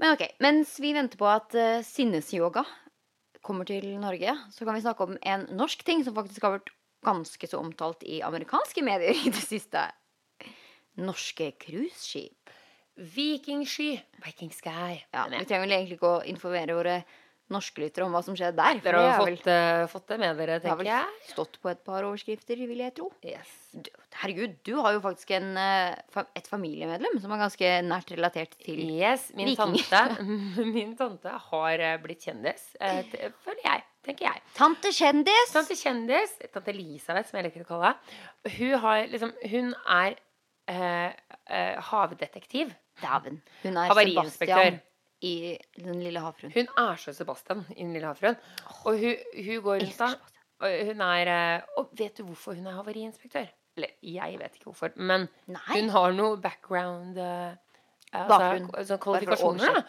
Men 0.03 0.17
ok, 0.17 0.25
mens 0.43 0.75
vi 0.83 0.91
venter 0.97 1.21
på 1.21 1.29
at 1.31 1.55
uh, 1.55 1.83
sinnesyoga 1.87 2.65
kommer 3.47 3.67
til 3.69 3.87
Norge, 4.03 4.35
så 4.55 4.67
kan 4.67 4.75
vi 4.75 4.83
snakke 4.83 5.07
om 5.07 5.17
en 5.23 5.47
norsk 5.55 5.83
ting 5.87 6.03
som 6.07 6.15
faktisk 6.17 6.43
har 6.47 6.57
vært 6.57 6.73
ganske 7.03 7.49
så 7.51 7.59
omtalt 7.59 8.03
i 8.07 8.21
amerikanske 8.23 8.83
medier 8.87 9.15
i 9.19 9.31
det 9.35 9.43
siste. 9.43 9.83
Norske 11.03 11.53
cruiseskip. 11.63 12.53
Vikingsky. 12.95 13.97
Viking 14.23 14.53
Sky. 14.53 15.01
Ja, 15.15 15.25
vi 15.31 15.45
trenger 15.49 15.65
vel 15.65 15.77
egentlig 15.79 15.97
ikke 15.97 16.11
å 16.19 16.25
informere 16.29 16.77
våre 16.77 16.97
norske 17.53 17.83
lyttere 17.83 18.07
om 18.07 18.15
hva 18.15 18.23
som 18.25 18.37
skjedde 18.39 18.59
der. 18.59 18.81
Dere 18.85 19.01
har 19.01 19.17
har 19.17 19.27
vel, 19.27 19.39
fått, 19.39 19.51
eh, 19.53 19.87
fått 19.93 20.07
det 20.13 20.19
med 20.23 20.39
dere, 20.41 20.61
tenker 20.61 20.63
jeg. 20.63 20.63
det 20.63 20.71
har 20.71 20.79
vel 20.79 20.93
jeg. 20.93 21.33
stått 21.33 21.59
på 21.63 21.73
et 21.73 21.83
par 21.85 22.07
overskrifter, 22.09 22.67
vil 22.69 22.85
jeg 22.85 22.95
tro. 22.99 23.11
Yes. 23.25 23.53
Herregud, 24.21 24.59
du 24.67 24.75
har 24.85 24.97
jo 24.97 25.01
faktisk 25.05 25.31
en, 25.39 25.57
eh, 25.57 26.25
et 26.37 26.49
familiemedlem 26.51 27.17
som 27.23 27.33
er 27.33 27.41
ganske 27.41 27.71
nært 27.87 28.13
relatert 28.13 28.59
til 28.61 28.83
Yes, 28.85 29.31
min 29.35 29.53
vikinger. 29.53 29.89
tante, 29.89 30.27
min 30.77 30.93
tante 30.99 31.33
har 31.49 31.87
eh, 31.87 31.97
blitt 32.03 32.27
kjendis, 32.29 32.69
eh, 32.81 33.03
føler 33.45 33.65
jeg. 33.65 33.87
Tenker 34.03 34.27
jeg. 34.27 34.43
Tante 34.57 34.91
Kjendis! 34.91 35.53
Tante 35.55 35.77
Kjendis, 35.79 36.33
tante 36.51 36.73
Elisabeth, 36.73 37.29
som 37.29 37.39
jeg 37.39 37.47
liker 37.47 37.63
å 37.63 37.69
kalle 37.69 37.93
henne, 37.93 38.23
hun, 38.57 38.73
har, 38.83 39.05
liksom, 39.13 39.31
hun 39.53 39.69
er 39.95 40.17
uh, 40.73 41.13
uh, 41.47 41.77
havdetektiv. 41.87 42.73
Dæven. 42.99 43.39
Hun 43.63 43.79
er. 43.79 43.95
Sebastian 43.95 44.81
i 45.23 45.35
Den 45.79 46.03
lille 46.03 46.19
havfruen. 46.19 46.51
Hun 46.51 46.67
er 46.83 46.99
så 46.99 47.15
Sebastian 47.15 47.63
i 47.77 47.79
Den 47.79 47.95
lille 47.95 48.11
havfruen. 48.11 48.35
Og 48.83 48.99
hun, 48.99 49.23
hun 49.39 49.63
går 49.69 49.85
rundt 49.85 50.03
da 50.03 50.11
hun 50.63 51.01
er 51.03 51.63
Og 51.79 51.95
vet 51.99 52.19
du 52.19 52.27
hvorfor 52.27 52.59
hun 52.59 52.67
er 52.67 52.75
havariinspektør? 52.79 53.47
Eller 53.79 53.95
jeg 54.05 54.39
vet 54.41 54.57
ikke 54.59 54.69
hvorfor, 54.69 54.93
men 55.01 55.29
Nei. 55.49 55.63
hun 55.77 55.93
har 55.95 56.17
noe 56.17 56.41
background 56.43 57.21
eh. 57.21 57.55
Altså, 58.13 58.85
sånn 58.91 59.01
kvalifikasjoner, 59.01 59.79
da. 59.79 59.83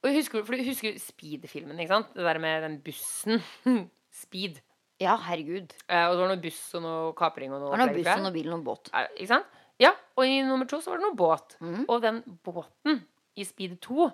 Og 0.00 0.16
husker, 0.16 0.42
for 0.48 0.56
du 0.58 0.64
husker 0.66 0.96
Speed-filmen, 0.98 1.78
ikke 1.78 1.92
sant? 1.92 2.10
Det 2.16 2.24
der 2.26 2.40
med 2.42 2.64
den 2.64 2.78
bussen. 2.82 3.38
Speed. 4.22 4.58
Ja, 5.00 5.14
herregud. 5.28 5.76
Eh, 5.86 6.06
og 6.08 6.16
det 6.16 6.24
var 6.24 6.32
noe 6.32 6.42
buss 6.42 6.60
og 6.76 6.82
noe 6.84 7.12
kapring 7.16 7.52
og 7.54 7.60
noe 7.62 7.70
Det 7.70 7.76
var 7.76 7.82
noe 7.84 7.96
buss 7.96 8.10
og 8.16 8.24
noe 8.26 8.34
bil 8.34 8.48
og 8.50 8.56
noe 8.56 8.66
båt. 8.66 8.90
Eh, 8.96 9.06
Ikke 9.20 9.30
sant? 9.36 9.60
Ja, 9.80 9.94
og 10.18 10.26
i 10.28 10.40
nummer 10.44 10.68
to 10.68 10.80
så 10.82 10.92
var 10.92 11.00
det 11.00 11.06
noe 11.06 11.16
båt. 11.16 11.54
Mm. 11.62 11.84
Og 11.86 12.02
den 12.04 12.18
båten 12.44 12.98
i 13.40 13.46
Speed 13.48 13.78
2 13.86 14.10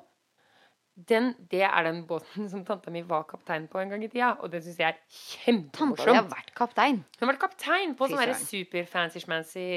den, 0.96 1.34
Det 1.50 1.60
er 1.62 1.82
den 1.84 2.06
båten 2.08 2.48
som 2.48 2.64
tanta 2.64 2.90
mi 2.90 3.02
var 3.04 3.26
kaptein 3.28 3.68
på 3.68 3.78
en 3.82 3.90
gang 3.92 4.04
i 4.04 4.08
tida. 4.08 4.32
Og 4.40 4.50
det 4.50 4.62
syns 4.64 4.80
jeg 4.80 4.94
er 4.94 5.60
Tanta 5.72 6.04
di 6.04 6.16
har 6.16 6.24
vært 6.30 6.54
kaptein. 6.56 7.02
Hun 7.18 7.26
har 7.26 7.34
vært 7.34 7.42
kaptein 7.44 7.94
på 7.98 8.08
sånn 8.08 8.32
super-fancy-schmancy 8.40 9.68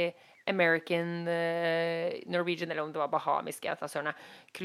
American 0.50 1.28
uh, 1.28 2.16
Norwegian, 2.32 2.72
eller 2.72 2.84
om 2.84 2.94
det 2.94 3.02
var 3.02 3.12
bahamisk. 3.12 3.66
Jeg 3.68 3.78
tar 3.78 3.92
søren. 3.92 4.16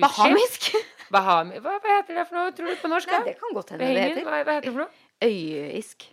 Bahamisk? 0.01 0.71
Bahami, 1.15 1.59
hva, 1.61 1.77
hva 1.83 1.99
heter 1.99 2.21
det 2.21 2.27
for 2.31 2.39
noe, 2.39 2.53
tror 2.57 2.71
du, 2.71 2.77
på 2.81 2.91
norsk? 2.93 3.11
Nei, 3.13 3.23
det 3.27 3.39
kan 3.41 3.57
godt 3.57 3.75
hende 3.75 3.91
det 3.91 4.07
heter. 4.07 4.29
Hva, 4.29 4.43
hva 4.47 4.59
heter 4.59 4.71
det 4.71 4.77
for 4.77 4.85
noe? 4.87 5.03
Øyisk. 5.27 6.07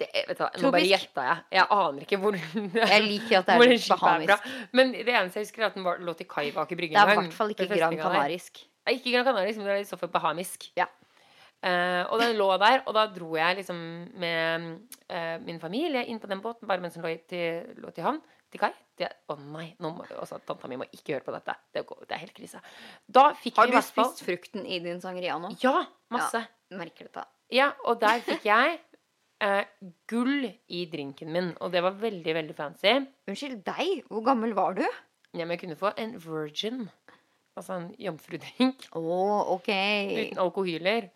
Det, 0.00 0.08
vet 0.14 0.32
du, 0.32 0.40
hva, 0.40 0.48
nå 0.64 0.72
bare 0.72 0.88
gjetta 0.88 1.28
jeg. 1.28 1.46
Jeg 1.58 1.68
aner 1.76 2.04
ikke 2.06 2.18
hvor 2.22 2.36
Jeg 2.40 3.02
liker 3.04 3.42
at 3.42 3.50
det 3.52 3.56
er 3.60 3.86
bahamisk. 3.92 4.34
er 4.34 4.76
Men 4.80 4.92
det 4.96 5.06
eneste 5.12 5.42
jeg 5.42 5.50
husker, 5.50 5.62
er 5.62 5.70
at 5.70 5.78
den 5.78 5.86
var, 5.86 6.00
lå 6.02 6.16
til 6.18 6.28
kai 6.30 6.48
bak 6.56 6.72
i 6.72 6.80
bryggen. 6.80 6.96
Det 6.96 7.04
er 7.04 7.14
i 7.14 7.22
hvert 7.22 7.36
fall 7.36 7.54
ikke 7.54 7.68
Gran. 7.76 8.00
Nei, 8.00 8.40
ikke 8.88 9.12
Gran 9.12 9.26
Canaria, 9.26 9.52
men 9.56 9.66
det 9.66 9.74
var 9.74 9.82
i 9.82 9.88
så 9.88 9.98
fall 10.00 10.12
bahamisk. 10.12 10.70
Ja. 10.78 10.88
Uh, 11.60 12.08
og 12.08 12.16
den 12.22 12.38
lå 12.38 12.46
der, 12.56 12.80
og 12.88 12.94
da 12.96 13.02
dro 13.12 13.34
jeg 13.36 13.58
liksom 13.58 13.80
med 14.22 14.68
uh, 15.12 15.36
min 15.44 15.60
familie 15.60 16.06
inn 16.08 16.20
på 16.22 16.30
den 16.30 16.40
båten 16.40 16.64
bare 16.68 16.80
mens 16.80 16.96
den 16.96 17.04
lå, 17.04 17.12
til, 17.28 17.74
lå 17.82 17.92
til 17.92 18.06
havn. 18.06 18.20
Til 18.50 18.62
kai. 18.62 18.72
Å 19.00 19.08
Å 19.32 19.36
nei, 19.38 19.66
nå 19.80 19.92
må, 19.94 20.06
også, 20.18 20.40
tanta 20.48 20.68
mi 20.68 20.78
må 20.80 20.88
ikke 20.88 21.14
høre 21.14 21.26
på 21.26 21.34
dette. 21.36 21.54
Det, 21.72 21.84
går, 21.88 22.00
det 22.08 22.16
er 22.16 22.22
helt 22.24 22.36
krise. 22.36 22.62
Har 23.16 23.70
du 23.70 23.76
spist 23.84 24.24
frukten 24.26 24.64
i 24.66 24.80
din 24.82 24.98
sangeria 25.04 25.36
nå? 25.40 25.52
Ja, 25.62 25.84
masse. 26.12 26.42
Merker 26.74 27.08
dette. 27.08 27.26
Ja, 27.54 27.70
og 27.84 28.00
der 28.02 28.24
fikk 28.24 28.48
jeg 28.48 28.80
uh, 29.44 29.62
gull 30.10 30.48
i 30.48 30.82
drinken 30.90 31.32
min. 31.36 31.52
Og 31.60 31.72
det 31.74 31.84
var 31.84 32.00
veldig, 32.00 32.34
veldig 32.40 32.56
fancy. 32.56 32.96
Unnskyld 33.30 33.62
deg, 33.68 34.02
hvor 34.10 34.24
gammel 34.26 34.56
var 34.58 34.80
du? 34.80 34.84
Ja, 35.30 35.44
men 35.44 35.54
jeg 35.54 35.64
kunne 35.64 35.78
få 35.78 35.92
en 36.00 36.16
virgin. 36.18 36.88
Altså 37.58 37.76
en 37.80 37.88
jomfrudrink 37.98 38.86
Oh, 38.98 39.54
ok. 39.56 39.68
uten 39.68 40.38
alkohyler. 40.38 41.08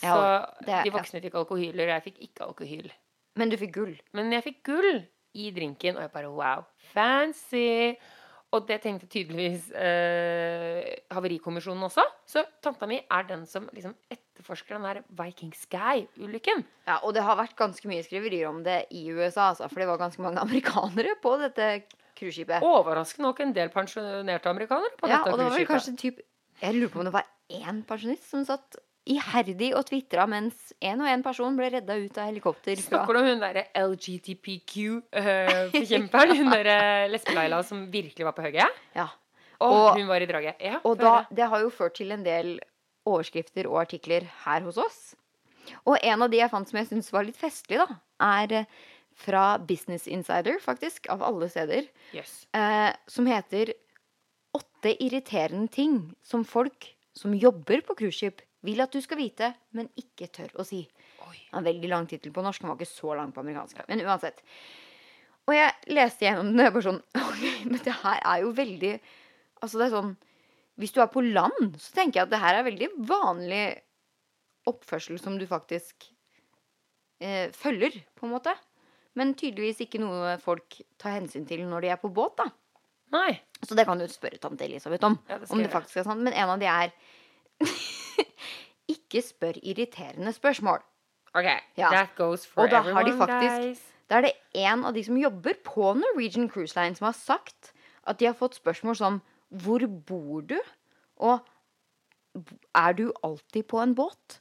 Så 0.00 0.06
Ja, 0.06 0.46
det 0.64 0.68
er- 0.74 0.84
de 0.84 0.90
voksne 0.94 1.20
fikk 1.20 1.34
alkohyler, 1.34 1.84
og 1.88 1.94
jeg 1.96 2.02
fikk 2.08 2.20
ikke 2.28 2.46
alkohyl. 2.46 2.90
Men 3.36 3.50
du 3.50 3.56
fikk 3.56 3.72
gull. 3.74 3.96
Men 4.12 4.32
jeg 4.32 4.42
fikk 4.44 4.62
gull 4.64 5.04
i 5.34 5.50
drinken, 5.54 5.96
og 5.96 6.02
jeg 6.02 6.10
bare 6.14 6.30
wow, 6.30 6.64
fancy. 6.94 7.94
Og 8.52 8.64
det 8.66 8.80
tenkte 8.82 9.06
tydeligvis 9.06 9.68
eh, 9.78 10.96
Havarikommisjonen 11.14 11.84
også. 11.86 12.02
Så 12.26 12.42
tanta 12.64 12.86
mi 12.90 12.96
er 12.98 13.26
den 13.28 13.44
som 13.46 13.68
liksom 13.74 13.92
etterforsker 14.10 14.74
den 14.74 14.88
der 14.88 15.02
Viking 15.20 15.52
Sky-ulykken. 15.54 16.64
Ja, 16.88 16.96
og 17.04 17.14
det 17.14 17.22
har 17.22 17.38
vært 17.38 17.54
ganske 17.58 17.86
mye 17.90 18.02
skriverier 18.02 18.48
om 18.50 18.64
det 18.66 18.80
i 18.90 19.04
USA, 19.14 19.52
altså, 19.52 19.68
for 19.70 19.78
det 19.82 19.86
var 19.90 20.00
ganske 20.02 20.22
mange 20.24 20.42
amerikanere 20.42 21.14
på 21.22 21.36
dette 21.44 21.68
cruiseskipet. 22.20 22.60
Overraskende 22.62 23.26
nok 23.26 23.40
en 23.46 23.52
del 23.56 23.68
pensjonerte 23.74 24.46
amerikanere 24.52 24.94
på 25.00 25.08
Ja, 25.08 25.16
dette 25.18 25.32
og 25.32 25.36
det 25.40 25.46
var 25.48 25.56
vel 25.58 25.66
kanskje 25.72 25.96
typ 26.04 26.16
Jeg 26.60 26.72
lurer 26.76 26.92
på 26.92 26.98
om 27.00 27.06
det 27.08 27.14
var 27.16 27.26
én 27.50 27.80
pensjonist 27.88 28.28
som 28.30 28.44
satt 28.46 28.76
iherdig 29.10 29.72
og 29.74 29.86
tvitra 29.88 30.26
mens 30.28 30.54
én 30.84 31.00
og 31.00 31.08
én 31.08 31.22
person 31.24 31.56
ble 31.56 31.70
redda 31.72 31.94
ut 31.98 32.18
av 32.20 32.28
helikopter 32.28 32.76
Snakker 32.78 33.12
du 33.16 33.20
om 33.22 33.26
hun 33.32 33.40
derre 33.42 33.64
LGTPQ-forkjemperen? 33.80 36.36
hun 36.36 36.50
derre 36.52 37.08
lesbe-Laila 37.10 37.62
som 37.66 37.86
virkelig 37.92 38.24
var 38.28 38.32
på 38.36 38.42
hugget? 38.44 38.68
Ja. 38.94 39.08
Og, 39.60 39.72
Og- 39.72 39.96
hun 39.98 40.06
var 40.08 40.20
i 40.22 40.26
draget. 40.26 40.54
Ja, 40.60 40.78
Og 40.84 40.98
da, 40.98 41.24
det 41.30 41.48
har 41.48 41.60
jo 41.60 41.70
ført 41.70 41.94
til 41.94 42.12
en 42.12 42.22
del 42.24 42.60
overskrifter 43.06 43.66
og 43.68 43.80
artikler 43.82 44.20
her 44.44 44.60
hos 44.60 44.76
oss. 44.78 45.14
Og 45.86 45.98
en 46.02 46.22
av 46.22 46.30
de 46.30 46.36
jeg 46.38 46.50
fant 46.50 46.68
som 46.68 46.78
jeg 46.78 46.88
syns 46.88 47.12
var 47.12 47.22
litt 47.24 47.36
festlig, 47.36 47.78
da, 47.78 47.86
er 48.20 48.52
eh, 48.52 48.64
fra 49.20 49.44
Business 49.58 50.08
Insider, 50.08 50.58
faktisk, 50.62 51.08
av 51.12 51.22
alle 51.26 51.48
steder, 51.52 51.88
yes. 52.16 52.46
eh, 52.56 52.90
som 53.06 53.28
heter 53.28 53.74
'Åtte 54.50 54.96
irriterende 54.98 55.68
ting 55.70 56.14
som 56.22 56.44
folk 56.44 56.88
som 57.14 57.34
jobber 57.34 57.84
på 57.86 57.94
cruiseskip, 57.94 58.40
vil 58.66 58.80
at 58.82 58.92
du 58.92 59.00
skal 59.00 59.20
vite, 59.20 59.52
men 59.76 59.88
ikke 59.96 60.26
tør 60.26 60.50
å 60.58 60.64
si'. 60.66 60.88
Oi. 61.28 61.36
En 61.54 61.64
veldig 61.64 61.88
lang 61.88 62.08
tittel 62.10 62.32
på 62.32 62.42
norsk, 62.42 62.60
den 62.60 62.72
var 62.72 62.80
ikke 62.80 62.90
så 62.90 63.14
lang 63.14 63.30
på 63.32 63.44
amerikansk. 63.44 63.84
Men 63.88 64.02
uansett. 64.02 64.42
Og 65.46 65.54
jeg 65.54 65.94
leste 65.94 66.26
gjennom 66.26 66.50
den, 66.50 66.60
og 66.60 66.66
jeg 66.66 66.74
bare 66.74 66.88
sånn 66.88 67.02
okay, 67.28 67.54
men 67.66 67.84
det 67.84 67.96
her 68.02 68.20
er 68.24 68.42
jo 68.44 68.54
veldig 68.56 68.94
Altså, 69.60 69.76
det 69.76 69.86
er 69.86 69.92
sånn 69.92 70.12
Hvis 70.80 70.94
du 70.96 71.00
er 71.02 71.10
på 71.12 71.22
land, 71.24 71.76
så 71.76 71.94
tenker 71.98 72.20
jeg 72.20 72.26
at 72.26 72.32
det 72.32 72.40
her 72.40 72.56
er 72.56 72.66
veldig 72.66 72.88
vanlig 73.08 73.64
oppførsel 74.70 75.18
som 75.20 75.36
du 75.40 75.46
faktisk 75.48 76.06
eh, 77.20 77.50
følger, 77.56 77.96
på 78.16 78.26
en 78.26 78.32
måte. 78.32 78.54
Men 79.20 79.34
tydeligvis 79.36 79.82
ikke 79.84 80.00
noe 80.00 80.34
folk 80.40 80.78
tar 81.00 81.18
hensyn 81.18 81.44
til 81.48 81.66
når 81.68 81.84
de 81.84 81.92
er 81.92 82.00
på 82.00 82.08
båt, 82.16 82.38
da. 82.40 82.48
Nei. 83.12 83.34
Så 83.66 83.76
det 83.76 83.84
kan 83.88 83.98
du 84.00 84.06
spørre 84.08 84.38
tante 84.40 84.64
Elisabeth 84.64 85.04
om. 85.08 85.16
Ja, 85.28 85.36
det 85.42 85.50
om 85.52 85.60
det 85.60 85.72
faktisk 85.72 86.00
er 86.00 86.06
sant. 86.06 86.22
Men 86.24 86.32
en 86.32 86.52
av 86.54 86.60
de 86.62 86.68
er 86.70 86.92
Ikke 88.94 89.22
spør 89.22 89.58
irriterende 89.62 90.32
spørsmål. 90.34 90.80
OK. 91.34 91.46
Ja. 91.78 91.90
That 91.92 92.14
goes 92.18 92.46
for 92.46 92.64
Og 92.64 92.72
da 92.72 92.80
har 92.82 93.04
de 93.04 93.10
everyone, 93.12 93.26
faktisk- 93.26 93.66
guys. 93.66 93.82
Da 94.10 94.16
er 94.18 94.20
det 94.26 94.32
en 94.58 94.84
av 94.84 94.94
de 94.94 95.04
som 95.06 95.18
jobber 95.20 95.54
på 95.62 95.92
Norwegian 95.94 96.48
Cruise 96.50 96.74
Line, 96.74 96.96
som 96.98 97.04
har 97.06 97.14
sagt 97.14 97.72
at 98.10 98.18
de 98.18 98.26
har 98.26 98.34
fått 98.34 98.58
spørsmål 98.58 98.96
som 98.98 99.20
Hvor 99.50 99.82
bor 100.06 100.42
du? 100.46 100.58
Og 101.18 101.40
er 102.74 102.92
du 102.94 103.12
alltid 103.22 103.66
på 103.66 103.80
en 103.82 103.94
båt? 103.94 104.38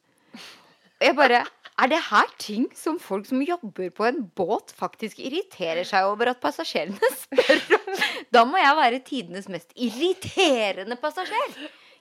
Jeg 1.01 1.15
bare 1.15 1.45
Er 1.79 1.87
det 1.91 1.99
her 2.09 2.31
ting 2.41 2.65
som 2.75 2.97
folk 2.99 3.27
som 3.29 3.41
jobber 3.45 3.91
på 3.95 4.05
en 4.07 4.23
båt, 4.35 4.73
faktisk 4.75 5.19
irriterer 5.23 5.85
seg 5.87 6.07
over 6.09 6.33
at 6.33 6.41
passasjerene 6.43 7.11
spør 7.23 7.61
om? 7.77 8.01
Da 8.35 8.43
må 8.47 8.59
jeg 8.59 8.79
være 8.79 8.99
tidenes 9.07 9.47
mest 9.51 9.71
irriterende 9.79 10.97
passasjer. 10.99 11.55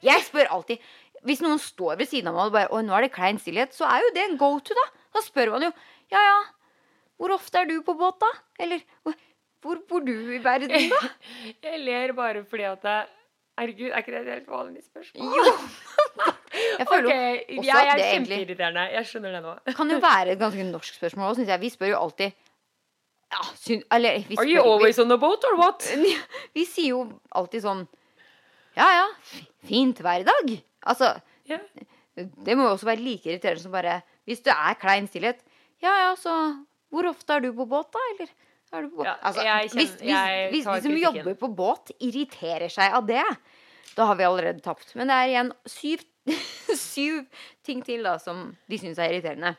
Jeg 0.04 0.24
spør 0.26 0.50
alltid. 0.56 0.82
Hvis 1.26 1.42
noen 1.42 1.58
står 1.62 1.98
ved 2.00 2.10
siden 2.10 2.30
av 2.30 2.36
meg 2.36 2.50
og 2.50 2.54
bare 2.54 2.70
Oi, 2.74 2.82
nå 2.86 2.94
er 2.94 3.06
det 3.06 3.14
klein 3.14 3.40
stillhet, 3.42 3.74
så 3.74 3.86
er 3.90 4.04
jo 4.04 4.12
det 4.14 4.24
en 4.28 4.36
go 4.40 4.52
to, 4.62 4.74
da. 4.78 4.86
Da 5.16 5.22
spør 5.24 5.54
man 5.56 5.66
jo 5.66 5.72
Ja 6.14 6.20
ja, 6.22 6.36
hvor 7.18 7.34
ofte 7.34 7.58
er 7.58 7.66
du 7.68 7.80
på 7.82 7.94
båt, 7.98 8.20
da? 8.22 8.30
Eller 8.62 8.84
hvor 9.62 9.80
bor 9.90 10.04
du 10.06 10.14
i 10.14 10.38
verden, 10.42 10.70
da? 10.92 11.00
Jeg 11.66 11.80
ler 11.82 12.14
bare 12.18 12.44
fordi 12.46 12.68
at 12.70 12.86
jeg 12.86 13.14
Herregud, 13.58 13.88
er 13.90 14.04
ikke 14.04 14.12
det 14.14 14.20
et 14.20 14.28
helt 14.36 14.50
vanlig 14.52 14.84
spørsmål? 14.86 15.32
Jo! 15.34 15.97
Jeg 16.78 16.86
føler 16.88 17.08
Ok, 17.08 17.58
også 17.58 17.64
jeg 17.68 17.76
at 17.76 17.88
er 17.88 17.98
det 17.98 18.04
egentlig 18.04 18.36
kjempeirriterende. 18.38 18.84
Jeg 18.94 19.08
skjønner 19.10 19.34
det 19.36 19.40
nå. 19.44 19.54
kan 19.78 19.90
jo 19.92 19.98
være 20.02 20.34
et 20.34 20.40
ganske 20.40 20.66
norsk 20.70 20.98
spørsmål 21.00 21.30
òg, 21.30 21.38
syns 21.38 21.52
jeg. 21.52 21.62
Vi 21.62 21.70
spør 21.74 21.92
jo 21.92 21.98
alltid 21.98 22.30
ja, 23.28 23.44
syn, 23.60 23.82
Eller 23.92 24.22
vi 24.28 24.38
Are 24.40 24.48
you 24.48 24.62
always 24.62 24.98
on 24.98 25.12
the 25.12 25.18
boat 25.20 25.44
or 25.44 25.58
what? 25.60 25.84
vi, 26.04 26.14
vi 26.56 26.64
sier 26.68 26.94
jo 26.96 27.04
alltid 27.36 27.64
sånn 27.66 27.84
Ja 28.78 28.88
ja, 28.94 29.06
fint 29.66 30.00
vær 30.04 30.22
i 30.22 30.26
dag. 30.28 30.52
Altså, 30.88 31.12
yeah. 31.50 31.64
det 32.16 32.54
må 32.56 32.68
jo 32.68 32.76
også 32.76 32.88
være 32.88 33.02
like 33.02 33.28
irriterende 33.28 33.64
som 33.64 33.74
bare 33.74 34.00
Hvis 34.28 34.44
det 34.46 34.54
er 34.54 34.78
klein 34.80 35.08
stillhet 35.10 35.42
Ja 35.84 35.94
ja, 36.06 36.12
så 36.18 36.34
Hvor 36.94 37.10
ofte 37.10 37.36
er 37.36 37.44
du 37.44 37.50
på 37.56 37.66
båt, 37.68 37.90
da? 37.92 38.04
Eller 38.14 38.30
er 38.72 38.84
du 38.84 38.90
på 38.92 39.02
båt? 39.02 39.08
Ja, 39.10 39.16
altså, 39.20 39.44
kjenner- 39.44 39.68
hvis, 39.74 39.94
hvis, 40.00 40.12
hvis 40.54 40.68
de 40.68 40.82
som 40.88 40.98
jobber 41.02 41.34
på 41.40 41.50
båt, 41.56 41.92
irriterer 42.00 42.68
seg 42.72 42.96
av 42.96 43.06
det, 43.08 43.24
da 43.96 44.08
har 44.10 44.18
vi 44.18 44.26
allerede 44.26 44.62
tapt. 44.64 44.94
Men 44.98 45.10
det 45.10 45.16
er 45.16 45.32
igjen 45.32 45.52
syv, 45.68 46.04
syv 46.92 47.22
ting 47.66 47.84
til 47.86 48.04
da 48.06 48.16
som 48.22 48.50
de 48.68 48.80
syns 48.80 49.00
er 49.00 49.14
irriterende. 49.14 49.54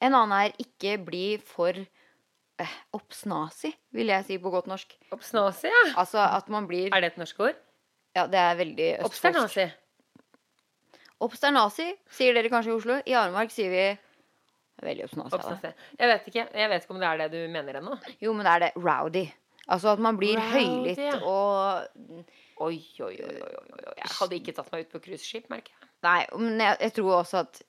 En 0.00 0.14
annen 0.16 0.36
er 0.38 0.54
ikke 0.62 0.96
bli 1.04 1.24
for 1.44 1.76
eh, 1.76 2.76
oppsnasig, 2.96 3.74
vil 3.96 4.12
jeg 4.12 4.26
si 4.28 4.38
på 4.40 4.52
godt 4.52 4.70
norsk. 4.70 4.96
Oppsnasig, 5.12 5.72
ja. 5.72 5.82
Altså 6.00 6.22
at 6.24 6.48
man 6.52 6.68
blir 6.70 6.88
Er 6.94 7.04
det 7.04 7.12
et 7.14 7.20
norsk 7.20 7.42
ord? 7.50 7.58
Ja, 8.16 8.26
det 8.26 8.40
er 8.40 8.56
veldig 8.58 8.88
østfoldsk. 9.04 9.26
Oppsternasi, 9.28 9.66
Obsternasi 11.20 11.90
sier 12.16 12.34
dere 12.34 12.48
kanskje 12.50 12.72
i 12.72 12.78
Oslo. 12.78 12.96
I 13.04 13.16
Aremark 13.18 13.52
sier 13.54 13.72
vi 13.72 13.84
Veldig 14.80 15.04
obsternasi. 15.04 15.68
av 15.68 15.98
Jeg 16.00 16.08
vet 16.08 16.28
ikke 16.30 16.44
Jeg 16.56 16.68
vet 16.72 16.84
ikke 16.84 16.94
om 16.94 17.00
det 17.02 17.08
er 17.10 17.18
det 17.20 17.30
du 17.34 17.52
mener 17.52 17.80
ennå. 17.82 17.98
Jo, 18.24 18.32
men 18.32 18.46
det 18.48 18.52
er 18.54 18.62
det 18.64 18.70
rowdy. 18.80 19.26
Altså 19.70 19.92
at 19.92 20.00
man 20.02 20.16
blir 20.18 20.40
høylytt 20.40 20.98
ja. 20.98 21.18
og 21.20 22.24
Oi, 22.60 22.76
oi, 23.00 23.14
oi, 23.24 23.36
oi, 23.40 23.52
oi. 23.80 23.94
Jeg 23.96 24.12
hadde 24.18 24.36
ikke 24.36 24.54
tatt 24.56 24.68
meg 24.74 24.84
ut 24.84 24.90
på 24.92 25.00
cruiseskip, 25.06 25.46
merker 25.52 25.72
jeg. 25.72 25.88
Nei, 26.04 26.20
men 26.40 26.60
jeg, 26.60 26.76
jeg 26.84 26.94
tror 26.96 27.14
også 27.20 27.42
at 27.44 27.62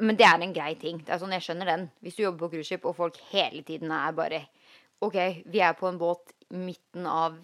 Men 0.00 0.16
det 0.16 0.24
er 0.24 0.40
en 0.40 0.54
grei 0.56 0.70
ting. 0.80 1.02
Det 1.04 1.12
er 1.12 1.20
sånn, 1.20 1.34
Jeg 1.36 1.44
skjønner 1.44 1.68
den. 1.68 1.84
Hvis 2.04 2.16
du 2.16 2.22
jobber 2.24 2.46
på 2.46 2.54
cruiseskip, 2.54 2.86
og 2.88 2.96
folk 2.96 3.20
hele 3.32 3.60
tiden 3.66 3.92
er 3.92 4.16
bare 4.16 4.40
OK, 5.04 5.18
vi 5.52 5.60
er 5.60 5.76
på 5.76 5.90
en 5.90 5.98
båt 6.00 6.32
midten 6.56 7.04
av 7.10 7.36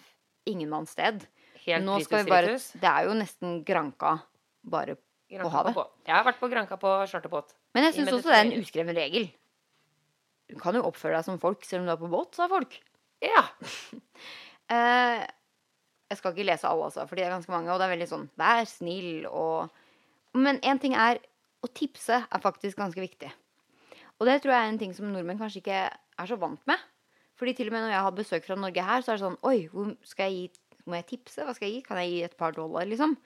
ingenmannssted. 0.48 1.26
Helt 1.66 1.84
Nå 1.84 1.98
skal 2.02 2.24
vi 2.24 2.32
bare 2.32 2.54
Det 2.56 2.88
er 2.88 3.06
jo 3.06 3.16
nesten 3.18 3.60
Granka 3.66 4.16
bare 4.62 4.96
Granka 5.28 5.44
på 5.44 5.52
havet. 5.52 5.76
På. 5.76 5.84
Jeg 6.08 6.16
har 6.16 6.24
vært 6.26 6.40
på 6.40 6.48
Granka 6.52 6.78
på 6.80 6.94
charterbåt. 7.10 7.52
Men 7.76 7.88
jeg 7.88 7.98
syns 7.98 8.14
også 8.16 8.32
det 8.32 8.38
er 8.38 8.48
en 8.48 8.64
uskreven 8.64 8.96
regel. 8.96 9.28
Du 10.50 10.56
kan 10.60 10.76
jo 10.76 10.82
oppføre 10.88 11.18
deg 11.18 11.28
som 11.28 11.38
folk 11.40 11.64
selv 11.68 11.84
om 11.84 11.88
du 11.88 11.94
er 11.94 12.00
på 12.00 12.10
båt, 12.12 12.34
sa 12.36 12.48
folk. 12.52 12.80
Ja. 13.24 13.44
Eh, 14.72 15.20
jeg 16.12 16.20
skal 16.20 16.34
ikke 16.34 16.48
lese 16.50 16.68
alle, 16.68 16.88
altså, 16.88 17.06
for 17.08 17.18
de 17.18 17.24
er 17.24 17.32
ganske 17.32 17.52
mange. 17.52 17.72
Og 17.72 17.80
det 17.80 17.88
er 17.88 17.94
veldig 17.96 18.10
sånn 18.10 18.28
vær 18.40 18.66
snill 18.68 19.28
og 19.30 19.72
Men 20.32 20.56
én 20.64 20.78
ting 20.80 20.94
er 20.96 21.18
å 21.60 21.68
tipse 21.68 22.16
er 22.24 22.40
faktisk 22.40 22.78
ganske 22.80 23.00
viktig. 23.00 23.28
Og 24.16 24.24
det 24.28 24.38
tror 24.40 24.54
jeg 24.54 24.64
er 24.64 24.70
en 24.70 24.80
ting 24.80 24.94
som 24.96 25.10
nordmenn 25.12 25.40
kanskje 25.40 25.60
ikke 25.60 25.80
er 25.92 26.30
så 26.30 26.38
vant 26.40 26.62
med. 26.70 26.80
Fordi 27.36 27.52
til 27.58 27.68
og 27.68 27.74
med 27.74 27.84
når 27.84 27.92
jeg 27.92 28.06
har 28.06 28.16
besøk 28.16 28.46
fra 28.46 28.56
Norge 28.56 28.86
her, 28.86 29.04
så 29.04 29.12
er 29.12 29.18
det 29.18 29.24
sånn 29.26 29.40
Oi, 29.48 29.66
hvor 29.72 29.90
skal 30.06 30.30
jeg 30.30 30.48
gi 30.52 30.86
Må 30.88 30.96
jeg 30.98 31.08
tipse? 31.12 31.44
Hva 31.44 31.52
skal 31.54 31.68
jeg 31.68 31.76
gi? 31.76 31.84
Kan 31.86 32.00
jeg 32.00 32.10
gi 32.10 32.22
et 32.26 32.36
par 32.38 32.54
dollar, 32.56 32.88
liksom? 32.88 33.16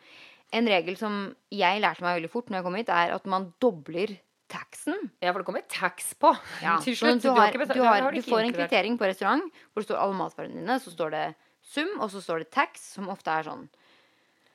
En 0.57 0.68
regel 0.68 0.99
som 1.01 1.14
jeg 1.55 1.80
lærte 1.82 2.05
meg 2.05 2.18
veldig 2.18 2.30
fort 2.32 2.51
når 2.51 2.61
jeg 2.61 2.66
kom 2.66 2.76
hit, 2.78 2.93
er 2.93 3.14
at 3.14 3.30
man 3.30 3.49
dobler 3.62 4.12
taxen. 4.53 5.09
ja, 5.22 5.32
for 5.32 5.41
det 5.41 5.47
kommer 5.49 5.64
tax 5.68 6.12
på. 6.20 6.30
Ja, 6.62 6.76
Til 6.84 6.97
slutt. 6.99 7.22
du, 7.22 7.30
har, 7.34 7.51
du, 7.51 7.82
har, 7.82 8.03
har 8.07 8.12
du 8.14 8.22
får 8.22 8.45
en 8.45 8.55
kvittering 8.55 8.99
på 8.99 9.09
restaurant 9.09 9.43
hvor 9.72 9.82
det 9.82 9.89
står 9.89 10.03
alle 10.03 10.18
matvarene 10.18 10.61
dine. 10.61 10.78
Så 10.82 10.93
står 10.95 11.14
det 11.16 11.24
sum, 11.67 11.91
og 12.01 12.11
så 12.12 12.23
står 12.23 12.45
det 12.45 12.51
tax, 12.55 12.93
som 12.97 13.11
ofte 13.12 13.33
er 13.33 13.47
sånn 13.49 13.67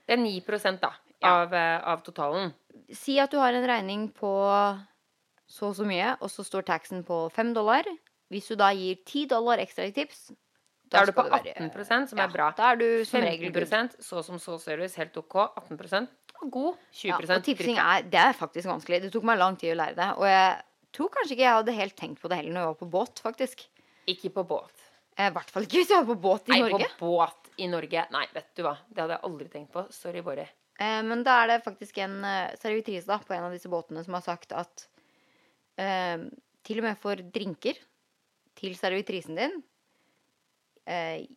Det 0.07 0.15
er 0.17 0.21
9 0.23 0.79
da, 0.81 0.93
av, 1.27 1.53
eh, 1.53 1.79
av 1.87 2.01
totalen. 2.03 2.53
Si 2.91 3.19
at 3.19 3.31
du 3.31 3.37
har 3.37 3.53
en 3.53 3.67
regning 3.67 4.07
på 4.11 4.31
så 5.51 5.67
og 5.69 5.75
så 5.75 5.85
mye, 5.87 6.15
og 6.21 6.29
så 6.31 6.43
står 6.47 6.63
taxen 6.67 7.03
på 7.05 7.25
5 7.31 7.53
dollar. 7.53 7.83
Hvis 8.31 8.47
du 8.47 8.55
da 8.55 8.71
gir 8.71 8.95
10 9.05 9.27
dollar 9.27 9.59
ekstra 9.59 9.85
i 9.87 9.91
tips, 9.91 10.31
Da 10.91 11.01
er 11.01 11.05
du 11.05 11.11
på 11.11 11.23
skal 11.23 11.39
være- 11.39 11.71
18 11.71 12.07
som 12.07 12.17
ja, 12.17 12.25
er 12.25 12.31
bra. 12.31 12.51
Da 12.51 12.71
er 12.71 12.75
du 12.75 13.05
som 13.05 13.21
regel 13.21 13.51
15 13.53 14.01
så 14.01 14.23
som 14.23 14.35
så 14.39 14.59
service, 14.59 14.95
helt 14.95 15.15
OK. 15.17 15.35
18 15.55 16.07
god. 16.49 16.75
20 16.91 17.07
Ja, 17.07 17.35
og 17.37 17.43
tipsing 17.43 17.77
er, 17.77 18.01
det 18.01 18.19
er 18.19 18.33
faktisk 18.33 18.67
vanskelig. 18.67 19.01
Det 19.03 19.11
tok 19.13 19.23
meg 19.23 19.37
lang 19.37 19.55
tid 19.57 19.75
å 19.75 19.79
lære 19.79 19.95
det. 19.95 20.09
Og 20.17 20.25
jeg 20.25 20.63
tror 20.91 21.09
kanskje 21.09 21.35
ikke 21.37 21.45
jeg 21.45 21.57
hadde 21.59 21.77
helt 21.77 21.95
tenkt 21.95 22.19
på 22.21 22.29
det 22.31 22.37
heller 22.41 22.51
når 22.55 22.61
jeg 22.65 22.71
var 22.71 22.79
på 22.81 22.89
båt, 22.91 23.21
faktisk. 23.23 23.65
Ikke 24.07 24.31
på 24.33 24.43
båt. 24.47 24.80
Eh, 25.17 25.27
I 25.27 25.33
hvert 25.35 25.51
fall 25.51 25.67
ikke 25.67 25.81
hvis 25.81 25.91
du 25.91 25.95
er 25.97 26.07
på 26.07 26.15
båt 26.23 26.47
i 26.49 26.55
Nei, 26.55 26.61
Norge. 26.65 26.87
på 26.99 27.11
båt 27.11 27.49
i 27.61 27.67
Norge. 27.71 28.05
Nei, 28.13 28.25
vet 28.33 28.49
du 28.57 28.63
hva. 28.65 28.77
Det 28.89 29.03
hadde 29.03 29.17
jeg 29.17 29.25
aldri 29.29 29.49
tenkt 29.53 29.73
på. 29.75 29.83
Sorry, 29.93 30.23
Bård. 30.25 30.39
Eh, 30.45 31.01
men 31.07 31.23
da 31.27 31.41
er 31.43 31.51
det 31.51 31.59
faktisk 31.65 31.99
en 32.01 32.23
eh, 32.25 32.55
servitrise 32.61 33.09
da, 33.09 33.19
på 33.19 33.35
en 33.35 33.49
av 33.49 33.53
disse 33.55 33.69
båtene 33.71 34.03
som 34.05 34.15
har 34.17 34.23
sagt 34.25 34.55
at 34.55 34.87
eh, 35.81 36.23
til 36.65 36.81
og 36.81 36.87
med 36.87 36.99
for 37.01 37.19
drinker 37.35 37.77
til 38.59 38.75
servitrisen 38.77 39.37
din 39.39 39.61
eh, 40.87 41.27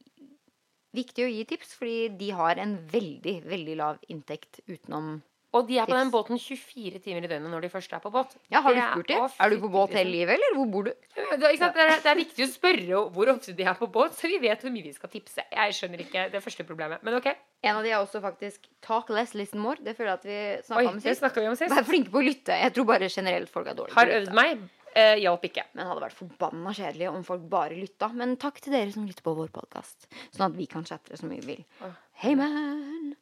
Viktig 0.94 1.24
å 1.24 1.30
gi 1.32 1.40
tips, 1.50 1.72
fordi 1.74 2.08
de 2.20 2.28
har 2.38 2.54
en 2.62 2.76
veldig, 2.86 3.32
veldig 3.50 3.72
lav 3.80 3.96
inntekt 4.14 4.60
utenom 4.70 5.16
Og 5.54 5.68
de 5.68 5.76
er 5.78 5.86
på 5.86 5.94
den 5.94 6.10
båten 6.10 6.38
24 6.40 6.98
timer 7.04 7.24
i 7.26 7.28
døgnet 7.30 7.52
når 7.52 7.62
de 7.62 7.68
først 7.70 7.92
er 7.94 8.00
på 8.02 8.10
båt. 8.10 8.32
Ja, 8.50 8.58
har 8.64 8.74
du 8.74 8.80
Det 8.80 8.86
spurt 8.90 9.10
dem? 9.12 9.26
Er 9.44 9.52
du 9.52 9.60
på 9.62 9.68
båt 9.70 9.92
hele 9.94 10.10
livet, 10.10 10.34
eller 10.34 10.56
hvor 10.58 10.66
bor 10.72 10.88
du? 10.88 10.90
Det 11.14 11.22
er? 11.22 11.36
Det, 11.38 11.84
er, 11.84 11.92
det 12.02 12.10
er 12.10 12.18
viktig 12.18 12.46
å 12.46 12.50
spørre 12.50 13.02
hvor 13.14 13.30
ofte 13.30 13.54
de 13.54 13.66
er 13.70 13.76
på 13.78 13.86
båt, 13.94 14.16
så 14.18 14.26
vi 14.32 14.40
vet 14.42 14.64
hvor 14.66 14.74
mye 14.74 14.82
vi 14.88 14.94
skal 14.96 15.12
tipse. 15.12 15.44
Jeg 15.54 15.76
skjønner 15.78 16.02
ikke 16.02 16.26
det 16.32 16.42
første 16.42 16.66
problemet. 16.66 17.04
Men 17.06 17.20
OK. 17.20 17.30
En 17.64 17.78
av 17.78 17.86
de 17.86 17.92
er 17.94 18.00
også 18.02 18.20
faktisk 18.24 18.66
talk 18.84 19.08
less, 19.14 19.36
listen 19.38 19.62
more. 19.62 19.78
Det 19.80 19.94
føler 19.96 20.10
jeg 20.10 20.18
at 20.18 20.26
vi 20.26 20.38
Oi, 20.40 20.64
snakka 20.66 20.88
om 20.90 20.98
det 20.98 21.06
sist. 21.06 21.22
snakka 21.22 21.40
vi 21.44 21.52
om 21.52 21.56
sist. 21.62 21.76
Vær 21.78 21.86
flinke 21.86 22.10
på 22.12 22.20
å 22.20 22.26
lytte. 22.26 22.58
Jeg 22.64 22.74
tror 22.74 22.88
bare 22.90 23.12
generelt 23.14 23.54
folk 23.54 23.70
er 23.70 23.78
dårlige 23.78 23.94
Har 24.00 24.12
øvd 24.18 24.34
meg. 24.36 24.66
Eh, 24.94 25.14
hjalp 25.22 25.46
ikke. 25.48 25.64
Men 25.74 25.88
hadde 25.90 26.02
vært 26.04 26.18
forbanna 26.18 26.74
kjedelig 26.74 27.08
om 27.10 27.22
folk 27.26 27.46
bare 27.50 27.78
lytta. 27.78 28.10
Men 28.14 28.36
takk 28.42 28.58
til 28.62 28.74
dere 28.76 28.92
som 28.94 29.06
lytter 29.06 29.24
på 29.26 29.32
vår 29.38 29.54
podkast, 29.54 30.10
sånn 30.34 30.50
at 30.50 30.58
vi 30.58 30.66
kan 30.70 30.84
chatte 30.86 31.14
så 31.18 31.30
mye 31.30 31.42
vi 31.46 31.56
vil. 31.56 31.94
Hei, 32.22 32.34
man! 32.38 33.14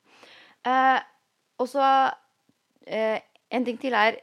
Eh, 0.68 0.98
og 1.62 1.68
så 1.70 1.84
eh, 2.86 3.20
En 3.50 3.64
ting 3.64 3.78
til 3.80 3.92
er 3.94 4.16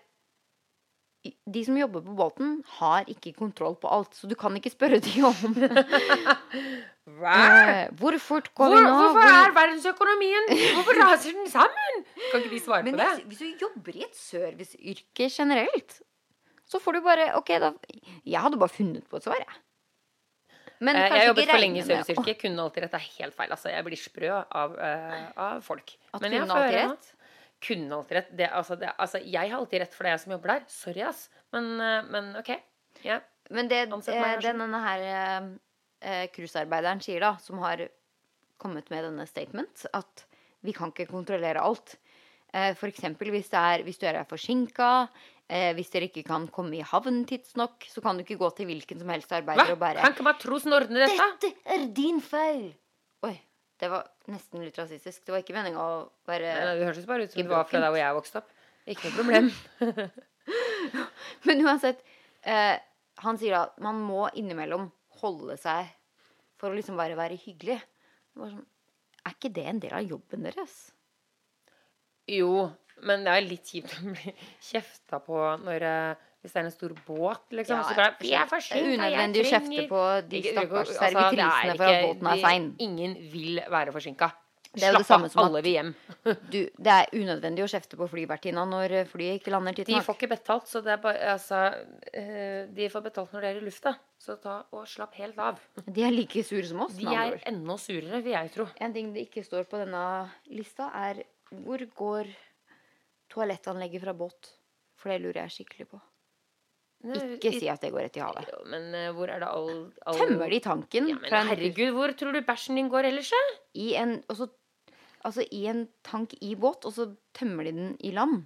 De 1.51 1.62
som 1.66 1.76
jobber 1.78 2.01
på 2.01 2.14
båten, 2.16 2.64
har 2.80 3.03
ikke 3.12 3.34
kontroll 3.36 3.76
på 3.76 3.89
alt, 3.91 4.14
så 4.16 4.28
du 4.28 4.36
kan 4.39 4.55
ikke 4.55 4.72
spørre 4.72 4.99
dem 5.03 5.26
om 5.26 5.55
Hva? 7.20 7.89
Hvor 7.99 8.16
fort 8.22 8.49
går 8.55 8.70
Hvor, 8.70 8.78
vi 8.78 8.84
nå? 8.86 8.91
hvorfor 8.95 9.20
Hvor- 9.26 9.47
er 9.49 9.55
verdensøkonomien 9.57 10.51
Hvorfor 10.78 10.99
raser 11.01 11.34
den 11.36 11.49
sammen? 11.51 12.03
Kan 12.32 12.41
ikke 12.43 12.53
vi 12.53 12.60
svare 12.64 12.84
Men 12.88 12.93
på 12.95 13.01
det? 13.01 13.10
hvis, 13.26 13.26
hvis 13.26 13.39
du 13.60 13.66
jobber 13.66 13.97
i 13.97 14.03
et 14.05 14.16
serviceyrke 14.20 15.30
generelt, 15.34 16.01
så 16.70 16.80
får 16.80 16.99
du 16.99 17.01
bare 17.01 17.32
Ok, 17.39 17.49
da 17.60 17.72
Jeg 18.26 18.39
hadde 18.45 18.57
bare 18.62 18.70
funnet 18.70 19.07
på 19.10 19.18
et 19.20 19.24
svar, 19.28 19.41
jeg. 19.41 19.60
Men 20.80 20.95
Eh, 20.95 21.10
Jeg 21.12 21.28
jobbet 21.28 21.49
for 21.49 21.60
lenge 21.60 21.80
i 21.82 21.84
serviceyrket. 21.84 22.38
Kunne 22.39 22.62
alltid 22.64 22.84
rett. 22.86 22.91
Det 22.93 22.99
er 23.01 23.07
helt 23.20 23.36
feil. 23.36 23.49
Altså, 23.51 23.68
jeg 23.74 23.84
blir 23.84 23.97
sprø 23.99 24.30
av, 24.32 24.78
uh, 24.80 25.32
av 25.36 25.62
folk. 25.66 25.91
At 26.14 26.22
Men 26.22 26.32
jeg 26.32 26.45
kunne 26.45 26.55
alltid 26.55 26.78
rett? 26.80 27.10
Kunne 27.64 27.97
alltid 27.97 28.18
rett. 28.18 28.32
Det, 28.39 28.47
altså, 28.55 28.78
det, 28.80 28.93
altså, 28.97 29.20
jeg 29.24 29.51
har 29.51 29.60
alltid 29.60 29.84
rett, 29.84 29.95
for 29.95 30.07
det 30.07 30.14
jeg 30.16 30.24
som 30.24 30.34
jobber 30.36 30.53
der. 30.53 30.68
Sorry, 30.72 31.03
ass. 31.10 31.26
Men, 31.55 31.72
eh, 31.84 32.12
men 32.14 32.30
OK. 32.39 32.53
Yeah. 33.03 33.26
Men 33.49 33.70
det 33.72 33.88
meg, 34.22 34.38
eh, 34.38 34.43
den 34.45 34.62
denne 34.64 34.84
her 34.84 35.05
eh, 36.01 36.28
sier, 37.03 37.24
da, 37.26 37.34
som 37.43 37.60
har 37.64 37.88
kommet 38.60 38.91
med 38.91 39.07
denne 39.07 39.26
statement, 39.28 39.86
at 39.95 40.26
vi 40.66 40.76
kan 40.76 40.91
ikke 40.93 41.10
kontrollere 41.10 41.64
alt. 41.64 41.97
Eh, 42.53 42.74
eksempel 42.89 43.32
hvis, 43.34 43.51
er, 43.53 43.84
hvis 43.86 43.99
du 44.01 44.07
er 44.10 44.22
forsinka, 44.30 45.07
eh, 45.47 45.72
hvis 45.78 45.91
dere 45.93 46.10
ikke 46.10 46.26
kan 46.28 46.47
komme 46.53 46.80
i 46.80 46.86
havn 46.86 47.24
tidsnok, 47.30 47.88
så 47.91 48.03
kan 48.05 48.18
du 48.18 48.26
ikke 48.26 48.39
gå 48.41 48.49
til 48.57 48.70
hvilken 48.72 49.01
som 49.01 49.12
helst 49.14 49.36
arbeider 49.36 49.70
Hva? 49.70 49.76
og 49.76 49.82
bare 49.82 50.03
Kan 50.03 50.16
ikke 50.16 50.28
matrosen 50.28 50.76
ordne 50.76 51.03
dette? 51.03 51.30
Dette 51.43 51.76
er 51.76 51.88
din 51.95 52.22
feil! 52.24 52.72
Oi, 53.28 53.36
det 53.80 53.91
var 53.91 54.10
nesten 54.34 54.64
litt 54.64 54.78
rasistisk. 54.80 55.24
Det 55.26 55.34
var 55.34 55.44
ikke 55.44 55.56
meninga 55.58 55.82
å 55.84 56.00
være 56.30 56.54
Nei, 56.56 56.76
det 56.80 56.88
hørtes 56.90 57.08
bare 57.10 57.26
ut 57.26 57.34
som 57.34 57.42
det 57.42 57.52
var 57.52 57.68
fra 57.70 57.82
der 57.84 57.94
hvor 57.94 58.02
jeg 58.02 58.18
vokste 58.18 58.42
opp. 58.42 58.54
Ikke 58.90 59.10
noe 59.10 59.18
problem. 59.18 59.50
Men 61.48 61.64
uansett, 61.66 62.04
eh, 62.42 62.76
han 63.24 63.40
sier 63.42 63.58
at 63.60 63.80
man 63.84 64.00
må 64.02 64.28
innimellom 64.40 64.90
holde 65.22 65.58
seg 65.60 65.90
for 66.60 66.72
å 66.72 66.78
liksom 66.78 67.00
bare 67.00 67.18
være 67.20 67.40
hyggelig. 67.40 67.80
Det 67.80 68.42
var 68.42 68.54
sånn, 68.54 68.66
er 69.26 69.36
ikke 69.36 69.54
det 69.56 69.66
en 69.72 69.82
del 69.84 69.96
av 69.96 70.14
jobben 70.16 70.48
deres? 70.48 70.78
Jo, 72.30 72.70
men 73.08 73.24
det 73.26 73.36
er 73.36 73.46
litt 73.46 73.70
kjipt 73.72 73.96
å 74.00 74.12
bli 74.12 74.34
kjefta 74.70 75.22
på 75.24 75.38
når 75.64 75.86
eh, 75.88 76.26
Hvis 76.40 76.54
det 76.56 76.60
er 76.62 76.68
en 76.70 76.72
stor 76.72 76.92
båt, 77.04 77.42
liksom. 77.52 77.82
så 77.84 77.96
bare, 77.98 78.14
jeg, 78.24 78.40
er 78.40 78.78
er 78.78 78.86
unødvendig 78.94 79.42
å 79.42 79.48
kjefte 79.50 79.88
på 79.90 80.04
de 80.32 80.40
stakkars 80.46 80.94
altså, 80.94 81.02
er 81.04 81.16
servitrisene 81.18 81.74
for 81.76 81.90
at 81.90 82.06
båten 82.06 82.30
er 82.32 82.44
sein. 82.46 82.70
Ingen 82.86 83.18
vil 83.34 83.60
være 83.68 83.96
forsinka. 83.96 84.30
Det 84.70 84.86
er 84.86 84.94
jo 84.94 85.00
det 85.02 85.08
samme 85.08 85.30
som 85.34 85.48
alle 85.48 85.62
vil 85.66 85.74
hjem. 85.74 85.90
Du, 86.54 86.60
det 86.70 86.94
er 86.94 87.08
unødvendig 87.18 87.64
å 87.66 87.70
kjefte 87.72 87.98
på 87.98 88.06
flyvertinna 88.12 88.66
når 88.70 88.94
eh, 89.00 89.08
flyet 89.10 89.40
ikke 89.40 89.54
lander 89.54 89.80
De 89.88 90.02
får 90.06 90.18
ikke 90.20 90.30
betalt, 90.36 90.68
så 90.70 90.84
det 90.86 90.94
er 90.94 91.02
bare 91.02 91.32
Altså, 91.34 91.62
eh, 92.14 92.70
de 92.78 92.90
får 92.94 93.04
betalt 93.08 93.34
når 93.34 93.46
de 93.46 93.50
er 93.50 93.58
i 93.58 93.64
lufta. 93.66 93.96
Så 94.20 94.36
ta 94.44 94.60
og 94.76 94.86
slapp 94.88 95.18
helt 95.18 95.40
av. 95.42 95.58
De 95.88 96.06
er 96.06 96.14
like 96.14 96.44
sure 96.46 96.68
som 96.70 96.84
oss. 96.86 96.94
De 97.00 97.08
er 97.10 97.40
enda 97.50 97.80
surere, 97.82 98.22
vil 98.22 98.36
jeg 98.36 98.54
tro. 98.54 98.68
En 98.84 98.94
ting 98.94 99.10
det 99.16 99.26
ikke 99.30 99.44
står 99.48 99.66
på 99.72 99.82
denne 99.82 100.04
lista, 100.54 100.92
er 100.94 101.24
hvor 101.50 101.82
går 102.04 102.30
toalettanlegget 103.34 104.06
fra 104.06 104.14
båt? 104.14 104.54
For 105.00 105.10
det 105.10 105.22
lurer 105.24 105.46
jeg 105.48 105.60
skikkelig 105.60 105.90
på. 105.96 106.02
Ikke 107.00 107.54
si 107.56 107.70
at 107.72 107.80
det 107.80 107.93
går 107.93 108.10
rett 108.10 108.18
i 108.20 108.24
havet. 108.24 108.47
Jo, 108.52 108.62
Men 108.68 108.89
uh, 108.91 109.10
hvor 109.16 109.32
er 109.32 109.39
det 109.39 109.47
all, 109.47 109.76
all 110.04 110.18
Tømmer 110.20 110.52
de 110.52 110.60
tanken 110.60 111.08
Ja, 111.08 111.16
men 111.16 111.32
en, 111.32 111.52
herregud, 111.54 111.93
hvor 111.95 112.12
tror 112.20 112.36
du 112.36 112.41
bæsjen 112.43 112.76
din 112.76 112.89
går 112.91 113.08
ellers, 113.08 113.32
da? 113.32 113.43
i, 113.80 113.93
en, 113.95 114.18
også, 114.28 114.50
altså, 115.24 115.45
i 115.56 115.64
en 115.72 115.86
tank 116.04 116.36
i 116.43 116.56
båt, 116.60 116.84
og 116.84 116.95
så 116.97 117.08
tømmer 117.38 117.70
de 117.70 117.76
den 117.78 117.93
i 118.04 118.12
land? 118.12 118.43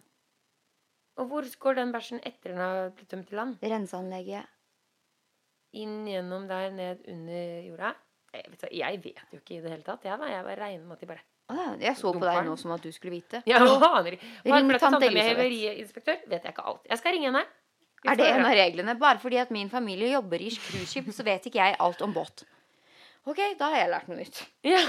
Og 1.17 1.29
hvor 1.29 1.49
går 1.65 1.79
den 1.81 1.93
bæsjen 1.93 2.21
etter 2.21 2.53
den 2.53 2.61
har 2.61 2.93
blitt 2.93 3.09
tømt 3.09 3.33
i 3.33 3.39
land? 3.41 3.57
Renseanlegget 3.61 4.49
Inn 5.73 6.05
gjennom 6.05 6.45
der, 6.45 6.69
ned 6.69 7.01
under 7.09 7.61
jorda? 7.65 7.95
Jeg 8.33 8.49
vet, 8.49 8.65
jeg 8.73 8.99
vet 9.01 9.33
jo 9.33 9.39
ikke 9.39 9.55
i 9.55 9.61
det 9.61 9.71
hele 9.73 9.85
tatt. 9.85 10.05
Jeg, 10.05 10.17
da. 10.21 10.29
jeg 10.29 10.45
bare 10.45 10.57
regner 10.59 10.85
med 10.85 10.97
at 10.97 11.01
de 11.01 11.09
bare 11.09 11.77
Jeg 11.81 11.97
så 11.97 12.13
på 12.13 12.21
deg 12.21 12.45
nå 12.45 12.53
som 12.57 12.71
at 12.73 12.85
du 12.85 12.91
skulle 12.93 13.13
vite. 13.17 13.41
Ja, 13.49 13.57
aner 13.89 14.15
ikke. 14.15 14.29
Er 14.45 14.53
Ring 14.53 14.71
tante 14.81 15.09
med 15.09 15.41
Elisabeth. 15.41 16.29
Vet 16.29 16.45
jeg 16.45 16.53
ikke 16.53 16.65
alt. 16.69 16.85
Jeg 16.89 17.01
skal 17.01 17.17
ringe 17.17 17.29
henne. 17.31 17.43
Er 18.03 18.19
det 18.19 18.27
en 18.27 18.43
av 18.45 18.55
reglene? 18.57 18.95
Bare 18.99 19.21
fordi 19.21 19.39
at 19.39 19.53
min 19.53 19.69
familie 19.71 20.11
jobber 20.11 20.41
i 20.43 20.51
cruiseskip, 20.51 21.07
så 21.15 21.25
vet 21.25 21.47
ikke 21.47 21.61
jeg 21.61 21.77
alt 21.83 22.03
om 22.03 22.13
båt. 22.15 22.43
Ok, 23.23 23.39
da 23.59 23.69
har 23.71 23.79
jeg 23.79 23.91
lært 23.93 24.09
noe 24.11 24.19
nytt. 24.19 24.41
Ja. 24.67 24.81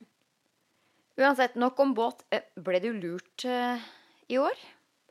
Uansett, 1.20 1.56
nok 1.60 1.80
om 1.80 1.94
båt. 1.96 2.24
Eh, 2.32 2.44
Ble 2.60 2.80
du 2.84 2.90
lurt 2.92 3.46
uh, 3.48 3.80
i 4.28 4.36
år. 4.40 4.56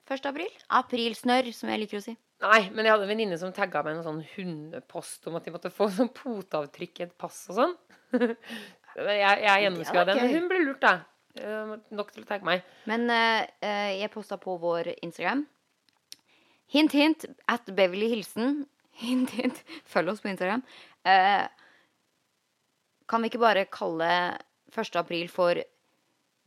1. 0.10 0.26
april. 0.30 0.50
Aprilsnørr, 0.80 1.50
som 1.54 1.70
jeg 1.74 1.84
liker 1.84 2.00
å 2.00 2.06
si. 2.06 2.16
Nei, 2.46 2.62
men 2.72 2.86
jeg 2.86 2.94
hadde 2.94 3.06
en 3.06 3.12
venninne 3.12 3.38
som 3.42 3.52
tagga 3.54 3.82
meg 3.84 3.98
en 3.98 4.06
sånn 4.06 4.22
hundepost 4.36 5.26
om 5.28 5.36
at 5.38 5.46
de 5.46 5.54
måtte 5.54 5.74
få 5.74 5.90
sånn 5.92 6.12
poteavtrykk 6.16 7.02
i 7.02 7.06
et 7.10 7.16
pass 7.20 7.42
og 7.52 7.58
sånn. 7.58 7.76
jeg 9.10 9.18
jeg 9.20 9.66
gjennomskua 9.66 10.06
den, 10.08 10.22
men 10.22 10.36
hun 10.38 10.50
ble 10.52 10.62
lurt, 10.64 10.86
da. 10.86 10.94
Uh, 11.40 11.76
Nok 11.94 12.14
til 12.14 12.26
å 12.26 12.30
tagge 12.30 12.48
meg. 12.48 12.66
Men 12.90 13.10
uh, 13.12 13.42
jeg 13.66 14.14
posta 14.14 14.40
på 14.42 14.56
vår 14.62 14.94
Instagram. 15.02 15.44
Hint, 16.70 16.94
hint, 16.94 17.26
at 17.50 17.66
Beverly 17.76 18.10
Hilsen. 18.12 18.66
Hint, 19.00 19.32
hint. 19.38 19.64
Følg 19.90 20.12
oss 20.14 20.22
på 20.22 20.30
Instagram. 20.32 20.62
Eh, 21.08 21.48
kan 23.10 23.24
vi 23.24 23.30
ikke 23.32 23.42
bare 23.42 23.66
kalle 23.74 24.10
1. 24.76 24.96
april 25.02 25.28
for 25.34 25.58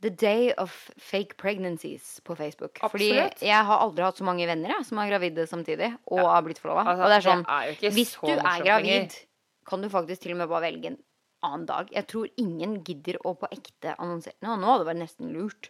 The 0.03 0.09
Day 0.11 0.51
of 0.59 0.71
Fake 0.99 1.35
Pregnancies 1.39 2.19
på 2.27 2.35
Facebook? 2.39 2.79
Absolutt. 2.83 3.35
Fordi 3.39 3.47
jeg 3.49 3.67
har 3.67 3.83
aldri 3.83 4.03
hatt 4.05 4.19
så 4.19 4.27
mange 4.27 4.47
venner 4.47 4.71
jeg, 4.77 4.85
som 4.87 4.99
er 5.03 5.11
gravide 5.11 5.45
samtidig 5.49 5.91
og 6.11 6.19
Ja. 6.19 6.29
har 6.33 6.43
blitt 6.43 6.59
forlova. 6.59 6.85
Altså, 6.87 7.03
og 7.03 7.09
det 7.09 7.17
er 7.19 7.27
sånn, 7.29 7.43
det 7.43 7.83
er 7.83 7.91
hvis 7.97 8.13
du 8.19 8.31
er 8.33 8.63
gravid, 8.63 9.17
kan 9.65 9.81
du 9.81 9.89
faktisk 9.89 10.21
til 10.21 10.33
og 10.35 10.37
med 10.43 10.49
bare 10.49 10.65
velge 10.71 10.87
en 10.91 10.97
annen 11.43 11.65
dag. 11.65 11.89
Jeg 11.91 12.07
tror 12.07 12.27
ingen 12.37 12.83
gidder 12.83 13.17
å 13.25 13.35
på 13.35 13.47
ekte 13.51 13.95
annonsere 13.97 14.33
Nå, 14.43 14.55
nå 14.59 14.65
hadde 14.71 14.85
det 14.85 14.91
vært 14.93 15.03
nesten 15.03 15.33
lurt. 15.33 15.69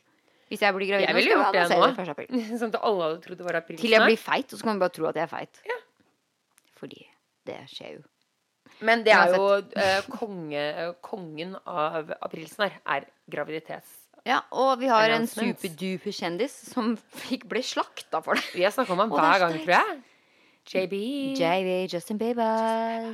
Hvis 0.54 0.62
jeg 0.62 0.76
blir 0.78 0.91
gravid 0.93 1.08
Jeg 1.10 1.18
ville 1.18 1.34
gjort 1.34 1.56
det 1.58 1.66
nå. 1.74 1.89
1. 1.89 2.14
april. 2.14 2.41
Sånn 2.62 2.70
at 2.72 2.80
alle 2.86 3.08
hadde 3.10 3.20
trodd 3.26 3.41
det 3.41 3.47
var 3.49 3.58
april 3.60 3.80
Til 3.82 3.95
jeg 3.97 4.06
blir 4.06 4.22
feit, 4.22 4.47
og 4.54 4.60
så 4.60 4.68
kan 4.68 4.76
man 4.76 4.84
bare 4.86 4.93
tro 4.95 5.10
at 5.10 5.18
jeg 5.20 5.26
er 5.26 5.32
feit. 5.34 5.62
Ja. 5.68 5.80
Fordi 6.80 7.01
det 7.49 7.58
skjer 7.72 7.97
jo. 7.97 8.04
Men 8.84 9.04
det 9.06 9.14
er 9.16 9.34
jo 9.36 9.43
eh, 9.80 10.08
konge, 10.12 10.62
eh, 10.62 10.93
kongen 11.06 11.54
av 11.70 12.10
aprilsnarr 12.26 12.80
er 12.95 13.06
graviditets... 13.32 13.99
Ja, 14.24 14.38
og 14.56 14.78
vi 14.80 14.88
har 14.88 15.12
en 15.12 15.26
superduper 15.28 16.14
kjendis 16.16 16.54
som 16.72 16.93
fikk 17.26 17.43
ble 17.51 17.60
slakta 17.64 18.22
for 18.24 18.39
det. 18.39 18.45
Vi 18.56 18.64
har 18.64 18.72
snakka 18.76 18.95
om 18.95 19.01
ham 19.04 19.12
er 19.12 19.20
hver 19.26 19.43
gang, 19.43 19.58
tror 19.66 19.74
jeg. 19.76 20.01
JB. 20.74 20.93
JB, 21.41 21.70
Justin 21.91 22.20
Bieber. 22.22 23.10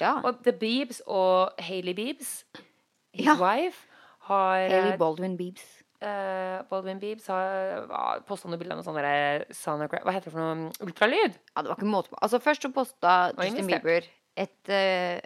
Ja. 0.00 0.18
Og 0.28 0.42
The 0.44 0.52
Beebs 0.52 1.00
og 1.08 1.56
Hailey 1.64 1.96
Beebs, 1.96 2.42
his 3.16 3.24
Ja. 3.30 3.38
wife, 3.40 3.86
har 4.28 4.68
Hailey 4.68 4.98
Baldwin 5.00 5.38
Biebs. 5.40 5.64
Eh, 6.04 6.58
Baldwin 6.70 7.00
Beebs 7.02 7.28
har 7.32 8.22
posta 8.28 8.50
noen 8.50 8.60
bilder 8.60 8.76
av 8.76 8.82
noe 8.82 8.86
sånn 8.86 8.98
derre 9.82 10.02
Hva 10.04 10.14
heter 10.14 10.28
det 10.28 10.34
for 10.34 10.42
noe? 10.42 10.68
Ultralyd? 10.84 11.38
Ja, 11.52 11.62
det 11.62 11.70
var 11.70 11.78
ikke 11.78 11.88
måte 11.90 12.12
på. 12.12 12.20
Altså, 12.20 12.42
først 12.42 12.66
så 12.66 12.72
posta 12.74 13.16
Justin. 13.38 13.70
Bieber 13.70 14.06
et 14.36 14.70
uh, 14.70 15.16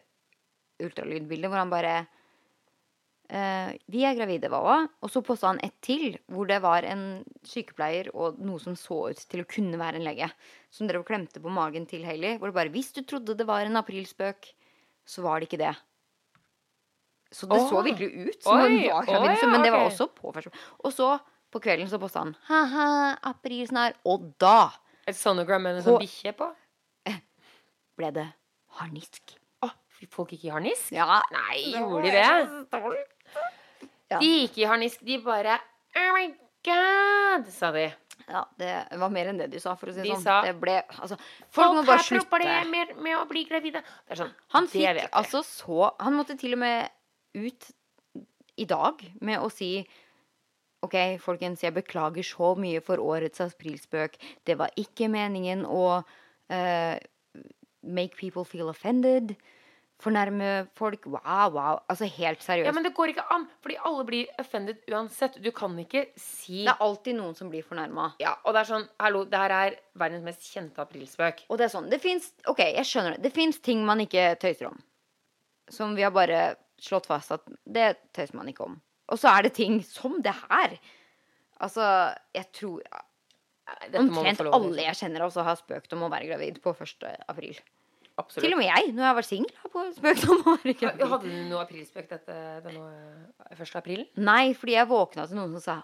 ultralydbilde 0.87 1.51
hvor 1.51 1.61
han 1.61 1.73
bare 1.73 1.95
uh, 3.33 3.71
Vi 3.91 4.05
er 4.07 4.17
gravide, 4.19 4.51
Wawa. 4.53 4.85
Og 5.03 5.13
så 5.13 5.25
posta 5.27 5.51
han 5.51 5.63
et 5.67 5.77
til 5.85 6.15
hvor 6.31 6.49
det 6.51 6.61
var 6.65 6.87
en 6.89 7.25
sykepleier 7.47 8.13
og 8.15 8.41
noe 8.45 8.63
som 8.63 8.79
så 8.79 9.03
ut 9.11 9.27
til 9.31 9.45
å 9.45 9.51
kunne 9.51 9.81
være 9.81 10.01
en 10.01 10.07
lege. 10.07 10.31
Som 10.71 10.91
drev 10.91 11.03
og 11.03 11.11
klemte 11.11 11.43
på 11.43 11.53
magen 11.53 11.89
til 11.91 12.07
Hailey. 12.07 12.39
Hvor 12.39 12.53
det 12.53 12.59
bare 12.61 12.75
Hvis 12.75 12.95
du 12.97 13.03
trodde 13.03 13.39
det 13.39 13.49
var 13.49 13.67
en 13.67 13.81
aprilspøk, 13.81 14.53
så 15.07 15.27
var 15.27 15.41
det 15.41 15.51
ikke 15.51 15.65
det. 15.65 15.75
Så 17.31 17.47
det 17.47 17.61
så 17.69 17.83
virkelig 17.87 18.29
ut 18.29 18.43
som 18.43 18.59
hun 18.59 18.73
var 18.91 19.05
gravid. 19.07 19.31
oh, 19.31 19.37
ja, 19.39 19.51
Men 19.53 19.63
det 19.63 19.71
var 19.71 19.85
okay. 19.85 19.93
også 19.93 20.07
på 20.15 20.33
første 20.35 20.51
Og 20.83 20.93
så 20.93 21.11
på 21.51 21.61
kvelden 21.63 21.89
så 21.91 21.99
posta 22.03 22.25
han 22.25 22.35
ha-ha, 22.49 22.87
aprilsnarr. 23.31 23.95
Og 24.07 24.33
da 24.43 24.71
Et 25.07 25.17
sonogram 25.17 25.63
med 25.63 25.79
en 25.79 25.87
sånn 25.87 26.03
bikkje 26.03 26.35
på? 26.39 26.51
ble 27.99 28.11
det 28.15 28.27
harnisk. 28.81 29.35
Oh, 29.63 29.73
folk 30.11 30.35
gikk 30.35 30.49
i 30.49 30.53
harnisk? 30.55 30.93
Ja. 30.95 31.21
Nei, 31.35 31.71
gjorde 31.75 32.05
de 32.07 32.13
det? 32.19 33.01
Ja. 34.11 34.19
De 34.19 34.31
gikk 34.43 34.59
i 34.59 34.69
harnisk, 34.71 35.03
de 35.07 35.19
bare 35.23 35.59
Oh 35.99 36.13
my 36.15 36.29
god, 36.67 37.51
sa 37.51 37.71
de. 37.75 37.89
Ja, 38.31 38.45
det 38.59 38.71
var 39.01 39.11
mer 39.11 39.31
enn 39.33 39.41
det 39.41 39.49
de 39.51 39.59
sa, 39.63 39.75
for 39.79 39.91
å 39.91 39.95
si 39.95 40.03
De 40.05 40.13
sånn. 40.13 40.23
sa- 40.23 40.43
det 40.47 40.55
ble 40.61 40.77
Altså, 41.03 41.17
folk 41.51 41.75
må 41.75 41.85
bare 41.87 42.05
slutte. 42.07 42.29
problemer 42.31 42.95
med 43.03 43.19
å 43.19 43.27
bli 43.27 43.45
gravide. 43.45 43.83
Det 44.07 44.15
er 44.15 44.25
sånn, 44.25 44.33
Han 44.55 44.67
det 44.67 44.71
fikk 44.71 45.09
altså 45.13 45.43
så 45.43 45.95
Han 45.99 46.15
måtte 46.15 46.39
til 46.39 46.53
og 46.53 46.59
med 46.59 46.91
ut 47.37 47.71
i 48.61 48.67
dag 48.69 49.03
med 49.21 49.41
å 49.41 49.51
si 49.53 49.73
OK, 50.81 50.97
folkens, 51.21 51.61
jeg 51.61 51.77
beklager 51.77 52.25
så 52.25 52.55
mye 52.57 52.81
for 52.85 53.01
årets 53.05 53.43
aprilspøk. 53.45 54.17
Det 54.49 54.57
var 54.57 54.73
ikke 54.81 55.11
meningen 55.13 55.67
å 55.69 56.01
uh, 56.01 56.97
make 57.85 58.17
people 58.17 58.47
feel 58.49 58.71
offended. 58.73 59.35
Fornærme 60.01 60.71
folk. 60.81 61.05
Wow, 61.05 61.51
wow. 61.53 61.83
Altså 61.93 62.09
helt 62.09 62.41
seriøst. 62.41 62.71
Ja, 62.71 62.73
men 62.73 62.87
det 62.87 62.95
går 62.97 63.13
ikke 63.13 63.27
an, 63.35 63.45
fordi 63.61 63.77
alle 63.85 64.07
blir 64.09 64.31
offended 64.41 64.81
uansett. 64.89 65.37
Du 65.45 65.51
kan 65.53 65.77
ikke 65.83 66.07
si 66.17 66.63
det 66.65 66.73
er 66.73 66.81
alltid 66.87 67.19
noen 67.19 67.37
som 67.37 67.53
blir 67.53 67.67
fornærma. 67.67 68.15
Ja, 68.23 68.39
og 68.47 68.57
det 68.57 68.63
er 68.63 68.71
sånn, 68.71 68.89
hallo, 69.03 69.27
det 69.29 69.43
her 69.43 69.57
er 69.59 69.77
verdens 70.01 70.25
mest 70.25 70.49
kjente 70.49 70.81
aprilspøk. 70.81 71.45
Og 71.53 71.61
det 71.61 71.69
er 71.69 71.75
sånn, 71.75 71.93
det 71.93 72.01
fins 72.01 72.33
Ok, 72.49 72.65
jeg 72.65 72.89
skjønner 72.89 73.19
det. 73.19 73.27
Det 73.29 73.35
fins 73.37 73.61
ting 73.61 73.85
man 73.85 74.01
ikke 74.01 74.33
tøyser 74.41 74.71
om. 74.73 74.81
Som 75.71 75.93
vi 75.99 76.09
har 76.09 76.17
bare 76.17 76.55
slått 76.83 77.07
fast 77.11 77.33
at 77.37 77.45
det 77.67 77.93
tøyser 78.17 78.37
man 78.41 78.49
ikke 78.53 78.67
om. 78.67 78.79
Og 79.11 79.19
så 79.21 79.31
er 79.33 79.47
det 79.49 79.55
ting 79.59 79.81
som 79.85 80.19
det 80.23 80.35
her. 80.47 80.77
Altså, 81.61 81.83
jeg 82.37 82.47
tror 82.57 82.83
Omtrent 83.95 84.41
alle 84.51 84.83
jeg 84.89 84.97
kjenner 84.99 85.23
også 85.29 85.45
har 85.47 85.59
spøkt 85.61 85.93
om 85.95 86.03
å 86.07 86.11
være 86.11 86.27
gravid 86.31 86.57
på 86.65 86.73
1. 86.75 87.05
april. 87.31 87.59
Absolutt. 88.19 88.45
Til 88.45 88.55
og 88.57 88.59
med 88.61 88.67
jeg, 88.69 88.89
når 88.97 89.05
jeg 89.07 89.17
var 89.17 89.27
singel, 89.29 89.53
har 89.63 89.71
på- 89.73 89.85
spøkt 89.97 90.25
om 90.29 90.41
å 90.43 90.55
være 90.59 90.75
gravid. 90.81 91.05
Hadde 91.13 91.31
du 91.31 91.37
noe 91.49 91.63
aprilspøk 91.63 92.09
dette 92.11 92.37
denne 92.67 92.89
eh, 93.47 93.55
1. 93.55 93.77
april? 93.81 94.03
Nei, 94.21 94.53
fordi 94.59 94.75
jeg 94.75 94.91
våkna 94.91 95.27
til 95.31 95.39
noen 95.39 95.55
som 95.57 95.65
sa 95.65 95.77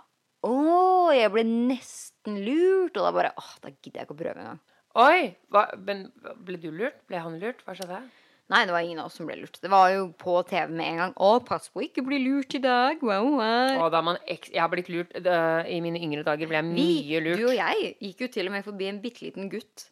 å, 0.47 1.11
jeg 1.17 1.31
ble 1.33 1.43
nesten 1.49 2.37
lurt. 2.45 2.99
Og 2.99 3.07
da 3.07 3.13
bare 3.17 3.33
åh, 3.41 3.53
da 3.65 3.71
gidder 3.73 4.03
jeg 4.03 4.09
ikke 4.09 4.15
å 4.19 4.21
prøve 4.21 4.43
engang. 4.43 4.61
Oi! 4.97 5.23
Hva, 5.53 5.63
men 5.87 6.05
ble 6.47 6.59
du 6.61 6.69
lurt? 6.75 7.01
Ble 7.09 7.23
han 7.25 7.39
lurt? 7.41 7.63
Hva 7.67 7.75
skjedde? 7.79 8.03
Nei, 8.47 8.61
det 8.63 8.75
var 8.75 8.85
ingen 8.87 9.01
av 9.03 9.09
oss 9.09 9.17
som 9.19 9.27
ble 9.27 9.35
lurt. 9.41 9.57
Det 9.59 9.71
var 9.73 9.89
jo 9.91 10.05
på 10.23 10.37
TV 10.47 10.71
med 10.71 10.87
en 10.93 11.01
gang. 11.01 11.15
Å, 11.19 11.31
pass 11.43 11.67
på 11.73 11.83
ikke 11.83 12.05
bli 12.07 12.21
lurt 12.23 12.55
i 12.55 12.61
dag. 12.63 13.01
Wow, 13.03 13.33
wow. 13.41 13.81
Å, 13.83 13.89
da 13.91 14.03
man 14.07 14.21
jeg 14.29 14.55
har 14.55 14.71
blitt 14.71 14.91
lurt. 14.93 15.11
uh, 15.19 15.67
I 15.67 15.81
mine 15.83 15.99
yngre 15.99 16.23
dager 16.27 16.47
ble 16.47 16.61
jeg 16.61 16.69
Vi, 16.69 16.85
mye 17.11 17.25
lurt. 17.25 17.43
du 17.43 17.49
og 17.51 17.57
jeg, 17.59 17.91
gikk 18.07 18.23
jo 18.23 18.31
til 18.37 18.47
og 18.47 18.55
med 18.55 18.69
forbi 18.69 18.87
en 18.93 19.03
bitte 19.03 19.27
liten 19.27 19.51
gutt 19.51 19.89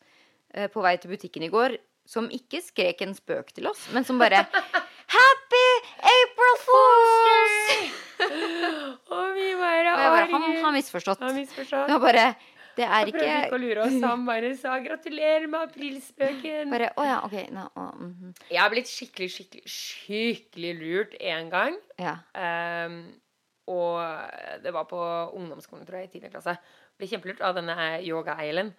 uh, 0.55 0.69
på 0.71 0.87
vei 0.87 0.95
til 1.03 1.11
butikken 1.17 1.49
i 1.49 1.51
går 1.51 1.75
som 2.07 2.29
ikke 2.33 2.61
skrek 2.63 3.03
en 3.05 3.15
spøk 3.17 3.51
til 3.57 3.67
oss, 3.71 3.87
men 3.97 4.05
som 4.07 4.21
bare 4.21 4.45
Happy 5.17 5.67
April 6.05 6.57
Fools! 6.65 7.93
Og 8.25 9.31
vi 9.37 9.51
bare 9.59 9.95
Og 9.95 10.03
jeg 10.05 10.13
bare, 10.15 10.29
han 10.31 10.65
har 10.65 10.75
misforstått. 10.77 11.21
han 11.21 11.33
har 11.33 11.39
misforstått. 11.39 11.89
Det 11.89 11.97
var 11.97 12.05
bare 12.05 12.27
Det 12.75 12.85
er 12.85 13.11
ikke 13.11 13.19
prøvde 13.19 13.41
ikke 13.47 13.57
å 13.57 13.63
lure 13.63 13.83
oss. 13.87 13.99
Han 14.03 14.25
bare 14.27 14.53
sa 14.59 14.79
'gratulerer 14.83 15.47
med 15.47 15.69
aprilspøken'. 15.69 16.71
bare 16.71 16.93
oh 16.97 17.07
ja, 17.07 17.19
OK. 17.25 17.37
No, 17.51 17.69
oh, 17.77 17.93
mm 17.95 18.15
-hmm. 18.15 18.33
Jeg 18.51 18.61
har 18.61 18.71
blitt 18.71 18.89
skikkelig, 18.89 19.31
skikkelig, 19.31 19.63
skikkelig 19.67 20.73
lurt 20.81 21.15
én 21.21 21.51
gang. 21.51 21.77
Ja. 21.99 22.17
Um, 22.87 23.15
og 23.67 24.03
det 24.63 24.73
var 24.73 24.85
på 24.85 25.01
ungdomsskolen, 25.33 25.87
tror 25.87 25.99
jeg, 25.99 26.15
i 26.15 26.21
10. 26.21 26.31
klasse. 26.31 26.57
Ble 26.99 27.07
kjempelurt 27.07 27.41
av 27.41 27.55
denne 27.55 28.01
Yoga 28.03 28.37
Island. 28.43 28.73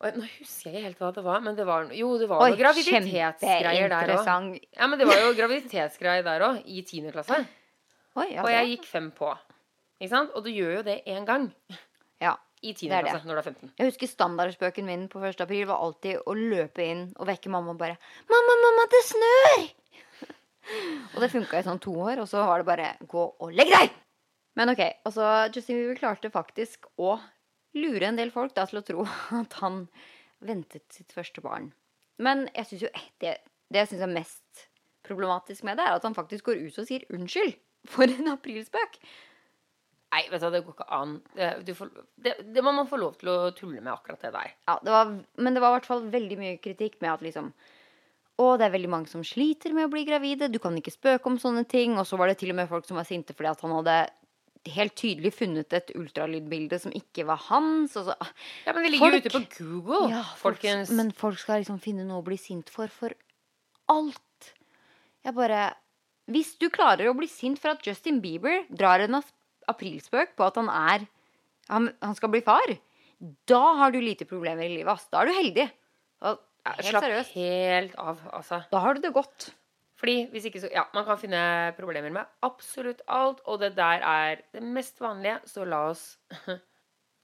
Og 0.00 0.16
nå 0.16 0.24
husker 0.38 0.70
jeg 0.70 0.78
ikke 0.78 0.86
helt 0.86 0.98
hva 1.02 1.10
det 1.12 1.24
var, 1.24 1.40
men 1.44 1.56
det 1.56 1.66
var, 1.68 1.90
jo, 1.92 2.14
det 2.18 2.26
var 2.28 2.40
Oi, 2.40 2.54
noe 2.54 2.58
graviditetsgreier 2.58 3.88
der 3.92 4.12
òg. 4.16 4.56
Ja, 4.72 4.86
men 4.86 4.98
det 4.98 5.06
var 5.06 5.20
jo 5.20 5.34
graviditetsgreier 5.36 6.24
der 6.24 6.44
òg, 6.46 6.62
i 6.64 6.80
10. 6.80 7.10
klasse. 7.12 7.36
Oi, 8.16 8.26
ja, 8.32 8.42
Og 8.42 8.50
jeg 8.50 8.70
gikk 8.72 8.88
fem 8.88 9.10
på. 9.12 9.28
Ikke 10.00 10.14
sant? 10.14 10.32
Og 10.34 10.46
du 10.46 10.48
gjør 10.48 10.78
jo 10.78 10.82
det 10.88 11.02
én 11.04 11.28
gang. 11.28 11.50
I 12.60 12.74
10. 12.74 12.90
Det 12.92 13.12
når 13.24 13.38
du 13.38 13.40
er 13.40 13.46
15. 13.46 13.72
Jeg 13.78 13.88
husker 13.88 14.10
standardspøken 14.10 14.86
min 14.86 15.06
på 15.08 15.22
1. 15.24 15.40
april 15.40 15.66
var 15.70 15.80
alltid 15.80 16.20
å 16.28 16.36
løpe 16.36 16.84
inn 16.84 17.06
og 17.16 17.28
vekke 17.30 17.52
mamma 17.52 17.72
og 17.72 17.80
bare 17.80 17.96
'Mamma, 18.28 18.56
mamma, 18.64 18.86
det 18.92 19.02
snør!' 19.08 19.66
og 21.14 21.18
det 21.24 21.30
funka 21.32 21.58
i 21.58 21.66
sånn 21.66 21.80
to 21.80 21.94
år, 21.96 22.20
og 22.20 22.28
så 22.28 22.44
var 22.44 22.60
det 22.60 22.68
bare 22.68 22.94
'gå 23.00 23.24
og 23.40 23.52
legg 23.52 23.72
deg'! 23.72 23.92
Men 24.58 24.72
OK. 24.74 24.82
Altså, 25.06 25.48
Justin 25.54 25.78
Bieber 25.78 25.98
klarte 25.98 26.30
faktisk 26.30 26.86
å 26.98 27.18
lure 27.78 28.08
en 28.08 28.18
del 28.18 28.32
folk 28.34 28.54
da, 28.56 28.66
til 28.66 28.80
å 28.80 28.86
tro 28.86 29.06
at 29.40 29.56
han 29.62 29.86
ventet 30.40 30.84
sitt 30.92 31.12
første 31.12 31.40
barn. 31.44 31.72
Men 32.20 32.48
jeg 32.54 32.66
synes 32.66 32.82
jo 32.84 32.92
det, 33.22 33.36
det 33.72 33.84
jeg 33.84 33.92
syns 33.92 34.04
er 34.04 34.12
mest 34.12 34.66
problematisk 35.06 35.64
med 35.64 35.80
det, 35.80 35.86
er 35.86 35.96
at 35.96 36.04
han 36.04 36.16
faktisk 36.16 36.50
går 36.50 36.60
ut 36.66 36.78
og 36.82 36.88
sier 36.88 37.06
unnskyld 37.14 37.56
for 37.88 38.04
en 38.04 38.32
aprilspøk. 38.36 39.00
Nei, 40.10 40.24
vet 40.30 40.42
du 40.42 40.48
det 40.50 40.60
går 40.66 40.74
ikke 40.74 40.88
an. 40.90 41.10
Det, 41.36 41.48
du 41.68 41.74
får, 41.78 41.90
det, 42.18 42.32
det 42.54 42.62
må 42.66 42.72
man 42.74 42.88
få 42.90 42.98
lov 42.98 43.18
til 43.20 43.30
å 43.30 43.36
tulle 43.54 43.78
med 43.78 43.92
akkurat 43.92 44.24
det 44.24 44.32
der. 44.34 44.54
Ja, 44.66 44.78
det 44.82 44.90
var, 44.94 45.12
men 45.38 45.54
det 45.54 45.62
var 45.62 45.70
i 45.70 45.76
hvert 45.78 45.86
fall 45.86 46.08
veldig 46.10 46.38
mye 46.40 46.56
kritikk 46.62 46.98
med 47.02 47.12
at 47.12 47.22
liksom 47.26 47.52
Å, 48.40 48.54
det 48.56 48.64
er 48.66 48.72
veldig 48.72 48.88
mange 48.88 49.10
som 49.10 49.20
sliter 49.26 49.74
med 49.76 49.84
å 49.84 49.92
bli 49.92 50.00
gravide. 50.08 50.48
Du 50.48 50.56
kan 50.58 50.72
ikke 50.78 50.94
spøke 50.94 51.28
om 51.28 51.36
sånne 51.38 51.66
ting. 51.68 51.98
Og 52.00 52.06
så 52.08 52.16
var 52.16 52.30
det 52.30 52.38
til 52.40 52.54
og 52.54 52.56
med 52.56 52.70
folk 52.70 52.86
som 52.88 52.96
var 52.96 53.04
sinte 53.04 53.34
fordi 53.36 53.50
at 53.50 53.60
han 53.66 53.74
hadde 53.76 53.96
helt 54.68 54.94
tydelig 54.96 55.32
funnet 55.36 55.72
et 55.76 55.92
ultralydbilde 55.96 56.78
som 56.80 56.92
ikke 56.96 57.26
var 57.28 57.40
hans. 57.50 57.92
Så, 57.94 58.14
Ja, 58.64 58.72
men 58.72 58.84
det 58.84 58.92
ligger 58.94 59.12
jo 59.14 59.20
ute 59.20 59.32
på 59.34 59.42
Google, 59.58 60.10
ja, 60.12 60.22
folk, 60.40 60.58
folkens. 60.60 60.90
men 60.96 61.12
folk 61.16 61.38
skal 61.40 61.62
liksom 61.62 61.78
finne 61.84 62.04
noe 62.08 62.20
å 62.20 62.26
bli 62.26 62.36
sint 62.40 62.72
for 62.72 62.88
for 62.92 63.14
alt. 63.92 64.50
Jeg 65.24 65.36
bare 65.36 65.74
Hvis 66.30 66.54
du 66.60 66.68
klarer 66.70 67.08
å 67.10 67.16
bli 67.16 67.26
sint 67.28 67.58
for 67.58 67.72
at 67.74 67.84
Justin 67.86 68.20
Bieber 68.22 68.64
drar 68.70 69.02
en 69.04 69.16
aprilspøk 69.68 70.36
på 70.36 70.46
at 70.46 70.56
han 70.56 70.68
er 70.72 71.06
han, 71.70 71.90
han 72.02 72.14
skal 72.18 72.32
bli 72.32 72.40
far, 72.42 72.72
da 73.46 73.60
har 73.78 73.92
du 73.94 74.00
lite 74.00 74.24
problemer 74.26 74.64
i 74.66 74.72
livet. 74.80 75.04
Da 75.12 75.20
er 75.22 75.30
du 75.30 75.36
heldig. 75.36 75.66
Da, 76.20 76.36
Ja, 76.60 76.72
helt 76.76 76.88
Slapp 76.90 77.04
seriøst. 77.06 77.30
helt 77.38 77.94
av, 77.96 78.18
altså. 78.36 78.58
Da 78.70 78.78
har 78.84 78.94
du 78.94 79.00
det 79.00 79.12
godt. 79.16 79.46
Fordi 80.00 80.26
hvis 80.32 80.44
ikke 80.48 80.60
så 80.60 80.68
Ja, 80.72 80.82
man 80.92 81.04
kan 81.06 81.16
finne 81.20 81.72
problemer 81.76 82.12
med 82.12 82.26
absolutt 82.42 83.00
alt, 83.08 83.40
og 83.46 83.60
det 83.60 83.70
der 83.76 84.00
er 84.04 84.42
det 84.52 84.62
mest 84.62 85.00
vanlige, 85.00 85.38
så 85.48 85.64
la 85.64 85.78
oss 85.90 86.18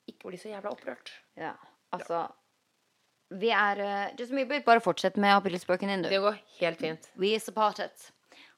ikke 0.09 0.29
bli 0.31 0.41
så 0.41 0.49
jævla 0.55 0.73
opprørt. 0.73 1.13
Ja, 1.37 1.53
altså 1.93 2.27
Vi 3.31 3.51
er 3.51 3.81
uh, 3.83 4.17
Justin 4.19 4.37
Bieber, 4.41 4.63
bare 4.65 4.81
fortsett 4.81 5.17
med 5.17 5.35
aprilspøken 5.37 5.89
din, 5.93 6.03
du. 6.05 6.09
Det 6.09 6.21
går 6.23 6.37
helt 6.61 6.79
fint. 6.81 7.11
We 7.19 7.39
support 7.41 7.79
it. 7.83 8.13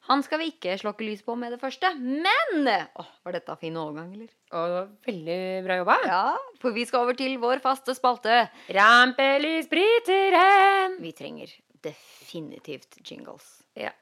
Han 0.08 0.22
skal 0.24 0.40
vi 0.40 0.46
ikke 0.54 0.72
slokke 0.80 1.04
lys 1.04 1.20
på 1.24 1.34
med 1.36 1.52
det 1.52 1.58
første, 1.60 1.90
men 2.00 2.68
Åh, 2.68 3.08
Var 3.26 3.32
dette 3.36 3.56
fin 3.60 3.76
overgang, 3.76 4.12
eller? 4.16 4.30
Å, 4.56 4.60
veldig 5.04 5.40
bra 5.66 5.74
jobba. 5.82 5.96
Ja, 6.08 6.22
for 6.62 6.70
vi 6.76 6.84
skal 6.88 7.04
over 7.04 7.14
til 7.18 7.32
vår 7.42 7.58
faste 7.64 7.92
spalte. 7.96 8.34
Rampelysbryteren! 8.72 10.96
Vi 11.04 11.12
trenger 11.16 11.48
definitivt 11.84 12.92
jingles. 13.04 13.46
Ja. 13.78 13.92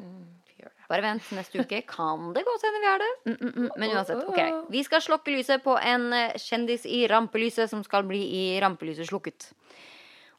Mm, 0.00 0.24
vi 0.48 0.54
gjør 0.62 0.70
det. 0.72 0.86
Bare 0.90 1.02
vent, 1.04 1.24
neste 1.36 1.60
uke 1.60 1.78
kan 1.88 2.32
det 2.36 2.42
godt 2.48 2.64
hende 2.66 2.80
vi 2.82 2.88
har 2.88 3.00
det. 3.02 3.12
Mm, 3.28 3.36
mm, 3.36 3.52
mm. 3.52 3.70
Men 3.76 3.88
uansett, 3.98 4.22
ok. 4.26 4.40
Vi 4.72 4.80
skal 4.86 5.00
slokke 5.04 5.30
lyset 5.34 5.60
på 5.66 5.72
en 5.76 6.04
eh, 6.16 6.36
kjendis 6.40 6.82
i 6.88 7.04
rampelyset 7.10 7.66
som 7.70 7.80
skal 7.86 8.02
bli 8.08 8.22
i 8.40 8.42
rampelyset 8.62 9.06
slukket. 9.10 9.40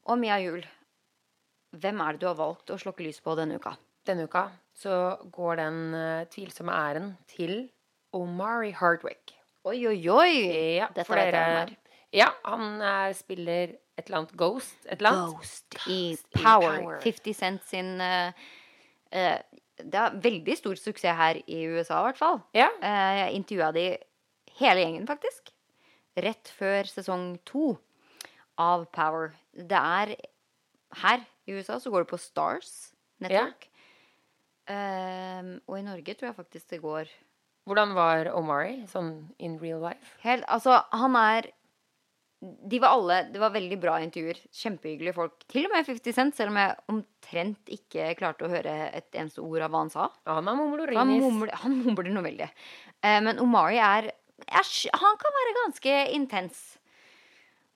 Og 0.09 0.15
Mia 0.19 0.37
Juel, 0.41 0.65
hvem 1.77 1.97
er 2.03 2.09
det 2.17 2.21
du 2.23 2.27
har 2.31 2.39
valgt 2.39 2.73
å 2.73 2.81
slokke 2.81 3.03
lys 3.05 3.19
på 3.23 3.31
denne 3.39 3.55
uka? 3.61 3.71
Denne 4.07 4.25
uka 4.25 4.43
så 4.81 4.95
går 5.33 5.59
den 5.61 5.93
eh, 5.93 6.25
tvilsomme 6.33 6.73
æren 6.73 7.13
til 7.29 7.69
Omari 8.13 8.71
Hardwick. 8.71 9.35
Oi, 9.63 9.77
oi, 9.87 9.99
oi! 10.09 10.33
Ja, 10.79 10.87
Dette 10.95 11.13
vet 11.13 11.29
jeg 11.29 11.35
hvem 11.35 11.59
er. 11.61 11.75
Ja, 12.11 12.31
han 12.47 12.81
eh, 12.81 13.13
spiller 13.15 13.75
et 13.97 14.07
eller 14.07 14.23
annet 14.23 14.33
Ghost. 14.37 14.79
Et 14.87 14.97
eller 14.97 15.11
annet. 15.11 15.35
Ghost 15.35 15.77
i 15.85 15.99
Ghost 16.15 16.33
Power. 16.33 16.79
Power. 16.81 16.99
50 17.03 17.37
Cent 17.37 17.67
sin 17.69 17.93
uh, 18.01 18.33
uh, 19.13 19.37
Det 19.77 20.01
er 20.01 20.17
veldig 20.23 20.57
stor 20.57 20.79
suksess 20.79 21.17
her 21.17 21.41
i 21.45 21.61
USA, 21.69 22.01
i 22.01 22.09
hvert 22.09 22.19
fall. 22.19 22.41
Ja. 22.57 22.71
Uh, 22.81 23.13
jeg 23.21 23.39
intervjua 23.39 23.71
de 23.77 23.85
hele 24.59 24.83
gjengen, 24.83 25.07
faktisk. 25.07 25.53
Rett 26.17 26.51
før 26.57 26.89
sesong 26.89 27.35
to 27.47 27.75
av 28.59 28.89
Power. 28.91 29.35
Det 29.53 29.77
er 29.77 30.15
Her 31.01 31.21
i 31.47 31.53
USA 31.55 31.77
så 31.79 31.89
går 31.89 32.03
det 32.03 32.11
på 32.11 32.17
Stars 32.19 32.91
Network. 33.23 33.70
Eh, 34.69 35.51
og 35.65 35.77
i 35.79 35.85
Norge 35.85 36.13
tror 36.15 36.29
jeg 36.29 36.37
faktisk 36.37 36.69
det 36.75 36.81
går 36.83 37.09
Hvordan 37.69 37.93
var 37.93 38.29
Omari 38.33 38.81
sånn 38.89 39.11
in 39.41 39.57
real 39.61 39.81
life? 39.83 40.15
Helt, 40.25 40.45
altså, 40.49 40.79
han 40.97 41.17
er 41.17 41.49
De 42.41 42.79
var 42.81 42.95
alle 42.95 43.17
Det 43.33 43.41
var 43.41 43.53
veldig 43.53 43.77
bra 43.81 43.99
intervjuer. 44.01 44.39
Kjempehyggelige 44.49 45.13
folk. 45.13 45.43
Til 45.51 45.67
og 45.67 45.75
med 45.75 45.85
50 45.85 46.15
Cent, 46.17 46.37
selv 46.37 46.53
om 46.53 46.57
jeg 46.57 46.77
omtrent 46.89 47.73
ikke 47.75 48.15
klarte 48.17 48.47
å 48.47 48.51
høre 48.51 48.73
et 48.89 49.13
eneste 49.13 49.43
ord 49.45 49.61
av 49.61 49.69
hva 49.73 49.83
han 49.83 49.93
sa. 49.93 50.07
Ja, 50.25 50.39
han 50.39 50.49
er 50.49 50.57
mumlorinis. 50.57 51.53
han 51.61 51.77
mumler 51.83 52.09
noe 52.15 52.25
veldig. 52.25 52.49
Uh, 53.05 53.19
men 53.27 53.41
Omari 53.43 53.77
er, 53.77 54.09
er 54.47 54.73
Han 55.05 55.21
kan 55.21 55.37
være 55.37 55.57
ganske 55.61 55.97
intens. 56.17 56.63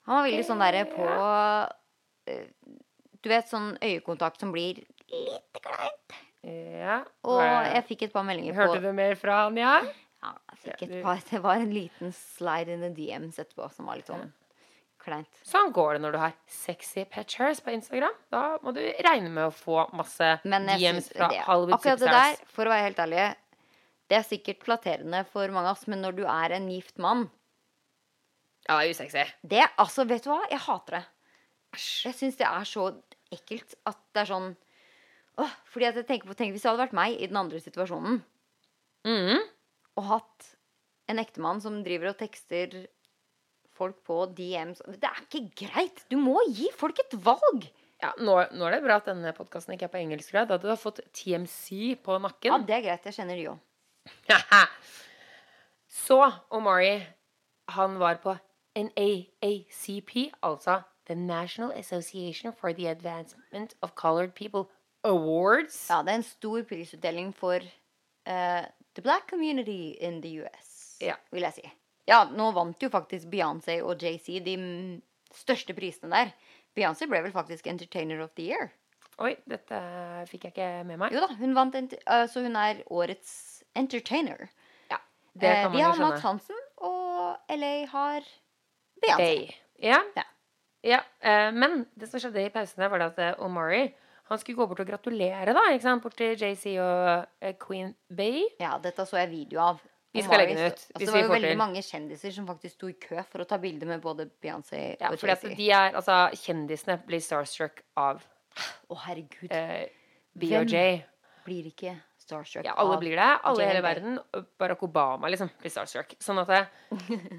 Han 0.09 0.17
var 0.17 0.27
veldig 0.31 0.45
sånn 0.49 0.65
derre 0.65 0.85
på 0.89 1.05
uh, 1.05 2.41
Du 3.21 3.29
vet, 3.29 3.49
sånn 3.49 3.75
øyekontakt 3.85 4.41
som 4.41 4.53
blir 4.53 4.81
litt 5.13 5.61
kleint. 5.61 6.24
Ja. 6.45 6.99
Og 7.25 7.41
jeg 7.41 7.83
fikk 7.87 8.07
et 8.07 8.13
par 8.13 8.25
meldinger 8.27 8.53
på 8.53 8.61
Hørte 8.67 8.81
du 8.83 8.91
mer 8.93 9.15
fra 9.17 9.45
han, 9.45 9.57
ja? 9.57 9.79
Ja, 10.21 10.33
jeg 10.53 10.59
fikk 10.61 10.83
et 10.87 10.97
par, 11.05 11.21
det 11.31 11.41
var 11.43 11.61
en 11.61 11.71
liten 11.73 12.13
slide 12.15 12.75
in 12.75 12.83
the 12.85 12.91
DMs 12.93 13.39
etterpå 13.41 13.69
som 13.73 13.89
var 13.89 13.97
litt 13.99 14.11
sånn 14.11 14.27
kleint. 15.05 15.39
Sånn 15.45 15.71
går 15.73 15.95
det 15.97 16.03
når 16.05 16.15
du 16.15 16.19
har 16.21 16.35
sexy 16.49 17.05
pictures 17.09 17.61
på 17.65 17.73
Instagram. 17.75 18.13
Da 18.33 18.43
må 18.63 18.73
du 18.75 18.81
regne 19.05 19.29
med 19.29 19.47
å 19.49 19.53
få 19.53 19.87
masse 19.97 20.35
DMs 20.45 21.09
fra 21.13 21.29
det, 21.33 21.41
Hollywood 21.47 21.77
akkurat 21.77 22.01
det 22.01 22.13
der, 22.13 22.37
for 22.53 22.65
å 22.69 22.73
være 22.73 22.87
helt 22.89 23.01
ærlig, 23.05 23.25
det 24.09 24.19
er 24.19 24.25
sikkert 24.27 24.61
flatterende 24.65 25.23
for 25.31 25.49
mange 25.53 25.71
av 25.71 25.79
oss, 25.79 25.87
men 25.89 26.01
når 26.05 26.17
du 26.19 26.23
er 26.29 26.57
en 26.59 26.69
gift 26.69 27.01
mann 27.01 27.25
Ja, 28.67 28.79
det 28.79 28.83
er 28.83 28.91
usexy. 28.93 29.23
Det, 29.45 29.65
altså, 29.81 30.05
vet 30.09 30.25
du 30.25 30.31
hva? 30.31 30.43
Jeg 30.49 30.61
hater 30.65 30.99
det. 30.99 31.03
Jeg 32.05 32.17
syns 32.17 32.37
det 32.39 32.47
er 32.49 32.69
så 32.69 32.85
ekkelt 33.33 33.75
at 33.89 33.97
det 34.13 34.23
er 34.23 34.29
sånn 34.29 34.53
åh, 35.41 35.53
Fordi 35.71 35.85
at 35.89 35.95
jeg 35.99 36.07
tenker 36.07 36.27
på 36.29 36.35
Tenk 36.37 36.53
hvis 36.55 36.63
det 36.65 36.69
hadde 36.71 36.83
vært 36.85 36.95
meg 36.97 37.15
i 37.19 37.27
den 37.27 37.37
andre 37.41 37.59
situasjonen 37.63 38.21
Mm. 39.05 39.37
og 39.99 40.03
hatt 40.09 40.45
en 41.11 41.19
ektemann 41.21 41.59
som 41.61 41.83
driver 41.85 42.09
og 42.09 42.17
tekster 42.17 42.87
folk 43.77 43.99
på 44.07 44.15
DMs 44.33 44.79
Det 44.87 45.05
er 45.05 45.19
ikke 45.27 45.67
greit! 45.67 45.99
Du 46.09 46.15
må 46.17 46.39
gi 46.49 46.71
folk 46.73 46.97
et 47.03 47.13
valg! 47.21 47.67
Ja, 48.01 48.09
nå, 48.17 48.33
nå 48.51 48.65
er 48.65 48.71
det 48.75 48.81
bra 48.83 48.97
at 48.97 49.05
denne 49.11 49.31
podkasten 49.37 49.75
ikke 49.75 49.85
er 49.87 49.91
på 49.93 49.99
engelsk. 50.01 50.31
Da 50.33 50.41
hadde 50.43 50.57
du 50.65 50.67
har 50.71 50.77
fått 50.81 50.99
TMC 51.15 51.95
på 52.03 52.17
nakken. 52.19 52.49
Ja, 52.51 52.57
det 52.59 52.75
er 52.75 52.81
greit. 52.83 53.05
Jeg 53.07 53.15
kjenner 53.15 53.37
de 53.39 53.45
òg. 53.53 53.61
Så 55.87 56.17
Omari, 56.51 56.97
han 57.71 57.95
var 58.01 58.19
på 58.21 58.35
NAACP, 58.75 60.31
altså 60.43 60.81
The 61.07 61.15
National 61.15 61.71
Association 61.77 62.51
for 62.53 62.73
the 62.73 62.87
Advancement 62.91 63.73
of 63.81 63.95
Colored 63.95 64.33
People 64.35 64.65
Awards. 65.05 65.77
Ja, 65.89 66.01
det 66.03 66.13
er 66.15 66.19
en 66.21 66.27
stor 66.27 66.63
prisutdeling 66.67 67.31
for 67.37 67.61
uh, 67.61 68.63
the 68.95 69.03
black 69.05 69.27
community 69.29 69.95
in 69.99 70.21
the 70.23 70.31
US, 70.43 70.97
Ja. 71.01 71.15
vil 71.31 71.45
jeg 71.47 71.53
si. 71.59 71.71
Ja, 72.07 72.23
nå 72.29 72.51
vant 72.53 72.81
jo 72.81 72.89
faktisk 72.93 73.27
Beyoncé 73.31 73.79
og 73.83 74.01
JC 74.01 74.39
de 74.45 74.55
største 75.33 75.73
prisene 75.77 76.11
der. 76.13 76.33
Beyoncé 76.77 77.07
ble 77.09 77.21
vel 77.25 77.33
faktisk 77.33 77.67
Entertainer 77.71 78.21
of 78.23 78.33
the 78.37 78.45
Year. 78.51 78.69
Oi, 79.23 79.31
dette 79.47 79.77
fikk 80.27 80.43
jeg 80.49 80.53
ikke 80.53 80.69
med 80.85 80.99
meg. 80.99 81.13
Jo 81.15 81.21
da, 81.23 81.29
hun 81.39 81.53
vant, 81.55 81.75
eh, 81.79 82.25
så 82.27 82.41
hun 82.43 82.55
er 82.59 82.81
årets 82.91 83.63
entertainer. 83.79 84.49
Ja, 84.91 84.97
det 85.33 85.49
Eh, 85.49 85.61
kan 85.63 85.71
vi 85.71 85.77
man 85.81 85.85
jo 85.85 85.91
har 86.03 86.11
Mads. 86.11 86.21
Hansen, 86.25 86.61
og 86.77 87.37
LA 87.49 87.85
har 87.93 88.21
Beyoncé. 89.01 89.53
Ja. 89.79 90.01
Ja. 90.15 90.23
ja. 90.83 90.99
Uh, 91.23 91.51
men 91.55 91.85
det 91.95 92.09
som 92.11 92.19
skjedde 92.19 92.43
i 92.45 92.49
pausen 92.53 92.83
var 92.91 92.99
at 93.07 93.17
eh, 93.19 93.33
Omari 93.39 93.87
han 94.29 94.39
skulle 94.41 94.57
gå 94.57 94.65
bort 94.71 94.79
og 94.81 94.87
gratulere 94.89 95.53
da, 95.53 95.63
ikke 95.73 95.85
sant? 95.85 96.01
bort 96.03 96.15
til 96.17 96.33
JC 96.37 96.75
og 96.81 97.25
eh, 97.41 97.53
Queen 97.61 97.91
Bay. 98.09 98.43
Ja, 98.59 98.77
dette 98.81 99.05
så 99.05 99.19
jeg 99.21 99.29
video 99.33 99.59
av. 99.61 99.83
Vi 100.15 100.23
skal 100.23 100.39
legge 100.39 100.55
den 100.55 100.69
ut, 100.71 100.79
Altså, 100.95 100.99
det 101.01 101.11
var 101.11 101.21
jo 101.25 101.31
veldig 101.33 101.49
til. 101.49 101.57
mange 101.59 101.81
kjendiser 101.83 102.31
som 102.31 102.45
faktisk 102.47 102.77
sto 102.77 102.87
i 102.87 102.93
kø 103.03 103.19
for 103.27 103.43
å 103.43 103.47
ta 103.49 103.57
bilde 103.59 103.85
med 103.89 103.99
både 104.01 104.29
Beyoncé 104.41 104.95
Ja, 105.01 105.09
og 105.11 105.19
JC. 105.19 105.57
er, 105.69 105.91
altså, 105.99 106.15
Kjendisene 106.39 106.95
blir 107.05 107.19
starstruck 107.19 107.81
av 107.99 108.23
Å, 108.89 108.95
herregud. 109.09 109.51
eh, 109.51 109.89
BOJ. 110.39 111.03
Blir 111.45 111.67
ikke 111.67 111.97
starstruck 112.25 112.65
Ja, 112.67 112.73
alle 112.81 112.97
blir 113.01 113.15
det. 113.19 113.27
Alle 113.45 113.63
i 113.63 113.67
hele 113.69 113.83
verden. 113.85 114.17
Barack 114.59 114.83
Obama 114.85 115.29
liksom 115.31 115.51
blir 115.61 115.73
starstruck. 115.73 116.15
Sånn 116.23 116.41
at 116.41 116.49
det, 116.51 116.61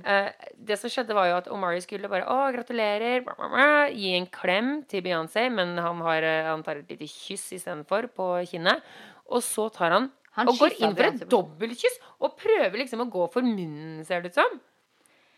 eh, 0.04 0.28
det 0.70 0.78
som 0.80 0.92
skjedde, 0.92 1.16
var 1.16 1.30
jo 1.30 1.38
at 1.40 1.50
Omari 1.52 1.82
skulle 1.84 2.10
bare 2.12 2.26
Å, 2.30 2.52
gratulerer. 2.54 3.24
bla, 3.26 3.34
bla, 3.38 3.48
bla, 3.52 3.66
Gi 3.90 4.14
en 4.16 4.28
klem 4.30 4.70
til 4.90 5.02
Beyoncé, 5.06 5.48
men 5.52 5.76
han, 5.78 6.00
har, 6.06 6.22
eh, 6.22 6.46
han 6.50 6.62
tar 6.66 6.82
et 6.82 6.94
lite 6.94 7.10
kyss 7.10 7.50
istedenfor 7.58 8.08
på 8.14 8.30
kinnet. 8.50 8.86
Og 9.26 9.42
så 9.42 9.68
tar 9.74 9.90
han, 9.96 10.08
Han 10.36 10.48
og 10.52 10.58
går 10.60 10.78
inn 10.78 10.94
for 10.94 11.08
et 11.08 11.28
dobbeltkyss 11.32 12.00
og 12.20 12.36
prøver 12.38 12.76
liksom 12.82 13.02
å 13.06 13.10
gå 13.10 13.28
for 13.32 13.42
munnen, 13.42 14.04
ser 14.04 14.22
det 14.22 14.34
ut 14.34 14.40
som. 14.42 14.58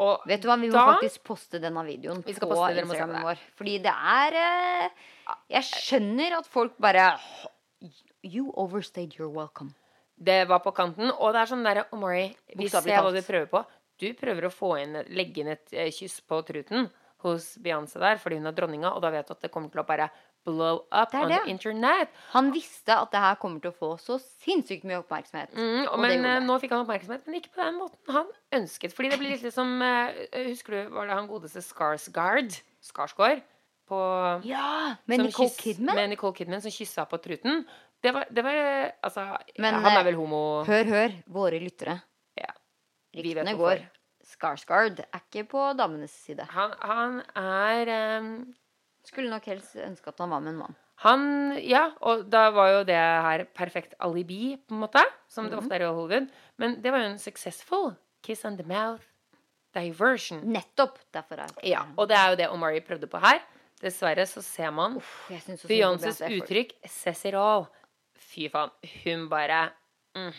Og 0.02 0.26
Vet 0.30 0.42
du 0.42 0.48
hva, 0.48 0.56
Vi 0.60 0.70
må 0.70 0.76
da 0.76 0.94
faktisk 0.94 1.24
poste 1.26 1.58
denne 1.62 1.82
videoen 1.86 2.20
Vi 2.22 2.34
på 2.38 2.54
Instagramen 2.54 3.24
vår. 3.26 3.40
Fordi 3.58 3.78
det 3.82 3.94
er 3.94 4.36
eh, 4.38 5.06
Jeg 5.56 5.66
skjønner 5.66 6.38
at 6.38 6.50
folk 6.50 6.76
bare 6.78 7.08
You 8.22 8.52
overstayed 8.56 9.14
your 9.18 9.28
welcome. 9.30 9.74
Det 10.18 10.48
var 10.50 10.58
på 10.64 10.72
kanten. 10.74 11.12
Og 11.14 11.32
det 11.34 11.42
er 11.44 11.50
sånn 11.52 11.62
derre 11.66 11.84
Omari, 11.94 12.28
vi 12.58 12.68
ser 12.68 12.82
hva 13.02 13.12
du 13.14 13.20
prøver 13.22 13.46
på. 13.52 13.64
Du 13.98 14.08
prøver 14.18 14.46
å 14.48 14.50
få 14.54 14.72
inn, 14.82 14.96
legge 15.14 15.42
inn 15.42 15.52
et 15.54 15.72
eh, 15.74 15.90
kyss 15.94 16.20
på 16.26 16.40
truten 16.46 16.88
hos 17.24 17.56
Beyoncé 17.58 17.98
der, 17.98 18.18
fordi 18.22 18.36
hun 18.38 18.46
er 18.46 18.54
dronninga, 18.54 18.92
og 18.94 19.02
da 19.02 19.10
vet 19.10 19.26
du 19.26 19.32
at 19.34 19.40
det 19.42 19.50
kommer 19.50 19.72
til 19.74 19.80
å 19.82 19.86
bare 19.86 20.06
blow 20.46 20.84
up 20.94 21.10
Det 21.10 21.18
er 21.18 21.24
on 21.26 21.32
det. 21.32 21.38
the 21.44 21.50
internet. 21.50 22.12
Han 22.30 22.52
visste 22.54 22.94
at 22.94 23.10
det 23.10 23.18
her 23.24 23.34
kommer 23.42 23.58
til 23.64 23.72
å 23.72 23.74
få 23.74 23.88
så 23.98 24.20
sinnssykt 24.22 24.86
mye 24.86 25.00
oppmerksomhet. 25.02 25.50
Mm, 25.58 25.88
og 25.88 25.96
Og 25.96 26.02
men 26.04 26.24
eh, 26.30 26.38
nå 26.46 26.58
fikk 26.62 26.76
han 26.76 26.84
oppmerksomhet, 26.86 27.26
men 27.26 27.40
ikke 27.40 27.50
på 27.56 27.62
den 27.64 27.78
måten 27.80 28.14
han 28.14 28.30
ønsket. 28.60 28.94
Fordi 28.94 29.10
det 29.10 29.18
blir 29.18 29.34
litt 29.34 29.54
som 29.54 29.74
eh, 29.82 30.14
Husker 30.46 30.78
du, 30.78 30.94
var 30.94 31.10
det 31.10 31.18
han 31.18 31.26
godeste 31.30 31.62
Skarsgård? 31.66 32.54
Skarsgård? 32.86 33.42
På 33.88 33.98
Ja! 34.46 34.94
Med 35.10 35.24
Nicole 35.26 35.48
kyss- 35.50 35.58
Kidman. 35.58 35.96
Med 35.98 36.10
Nicole 36.14 36.34
Kidman 36.38 36.62
som 36.62 36.70
kyssa 36.70 37.04
på 37.10 37.18
truten. 37.24 37.64
Det 38.02 38.12
var, 38.14 38.26
det 38.30 38.44
var 38.46 38.54
eh, 38.54 38.90
Altså, 39.02 39.24
Men, 39.58 39.74
han 39.74 39.92
eh, 39.92 39.98
er 40.00 40.04
vel 40.06 40.18
homo... 40.18 40.42
Hør, 40.68 40.84
hør, 40.84 41.14
våre 41.26 41.58
lyttere. 41.62 41.98
Ja. 42.38 42.52
Vi 43.14 43.22
vet 43.22 43.42
Ryktene 43.42 43.56
går. 43.58 43.82
Skarsgard 44.28 45.00
er 45.00 45.22
ikke 45.22 45.46
på 45.48 45.62
damenes 45.78 46.12
side. 46.12 46.44
Han, 46.52 46.74
han 46.84 47.22
er 47.40 48.20
um, 48.20 48.28
Skulle 49.06 49.30
nok 49.32 49.46
helst 49.48 49.76
ønske 49.80 50.12
at 50.12 50.20
han 50.20 50.30
var 50.30 50.44
med 50.44 50.52
en 50.52 50.60
mann. 50.66 50.76
Han 51.06 51.22
Ja, 51.62 51.92
og 52.02 52.26
da 52.30 52.48
var 52.50 52.72
jo 52.72 52.80
det 52.86 52.98
her 52.98 53.44
perfekt 53.54 53.94
alibi, 54.02 54.56
på 54.68 54.74
en 54.74 54.82
måte. 54.82 55.02
Som 55.30 55.46
Mhm. 55.46 55.50
det 55.50 55.58
ofte 55.58 55.74
er 55.74 55.86
i 55.86 55.92
Hollywood. 55.94 56.28
Men 56.58 56.80
det 56.82 56.92
var 56.92 56.98
jo 57.04 57.12
en 57.12 57.18
successful 57.18 57.94
kiss 58.22 58.44
on 58.44 58.56
the 58.56 58.66
mouth. 58.66 59.04
diversion. 59.74 60.40
Nettopp. 60.42 60.98
Derfor 61.12 61.38
er 61.38 61.48
Ja, 61.62 61.82
og 61.96 62.08
det 62.08 62.16
er 62.16 62.30
jo 62.30 62.36
det 62.36 62.48
Omari 62.50 62.80
prøvde 62.80 63.06
på 63.06 63.18
her. 63.20 63.38
Dessverre 63.80 64.24
så 64.26 64.42
ser 64.42 64.70
man 64.70 64.98
Beyoncés 65.68 66.18
uttrykk 66.24 66.72
all. 67.34 67.66
Fy 68.28 68.48
faen. 68.52 68.72
Hun 69.02 69.26
bare 69.32 69.68
mm. 70.16 70.32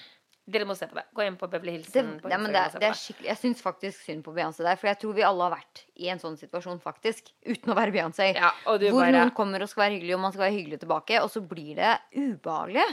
Dere 0.50 0.66
må 0.66 0.74
se 0.78 0.88
på 0.90 0.98
det. 0.98 1.04
Gå 1.14 1.26
hjem 1.26 1.36
på 1.38 1.48
Beverly 1.52 1.76
Hills. 1.76 1.92
Det, 1.94 2.02
på 2.24 2.30
ja, 2.32 2.40
det, 2.42 2.62
det 2.82 2.88
er 2.88 2.98
skikkelig, 2.98 3.28
jeg 3.28 3.38
syns 3.38 3.60
faktisk 3.62 4.02
synd 4.02 4.24
på 4.26 4.34
Beyoncé 4.34 4.66
der. 4.66 4.80
For 4.82 4.90
jeg 4.90 4.98
tror 5.04 5.14
vi 5.18 5.26
alle 5.28 5.46
har 5.46 5.54
vært 5.54 5.84
i 6.02 6.10
en 6.10 6.22
sånn 6.22 6.40
situasjon, 6.40 6.80
faktisk. 6.82 7.30
Uten 7.46 7.74
å 7.74 7.78
være 7.78 7.94
Beyoncé. 7.94 8.32
Ja, 8.34 8.50
hvor 8.66 8.82
bare 8.82 9.14
noen 9.14 9.34
kommer 9.38 9.62
og 9.62 9.70
skal 9.70 9.86
være 9.86 10.00
hyggelig, 10.00 10.16
og 10.18 10.24
man 10.26 10.34
skal 10.34 10.48
være 10.48 10.56
hyggelig 10.56 10.82
tilbake. 10.82 11.22
Og 11.22 11.30
så 11.34 11.44
blir 11.52 11.78
det 11.78 11.94
ubehagelig. 12.18 12.88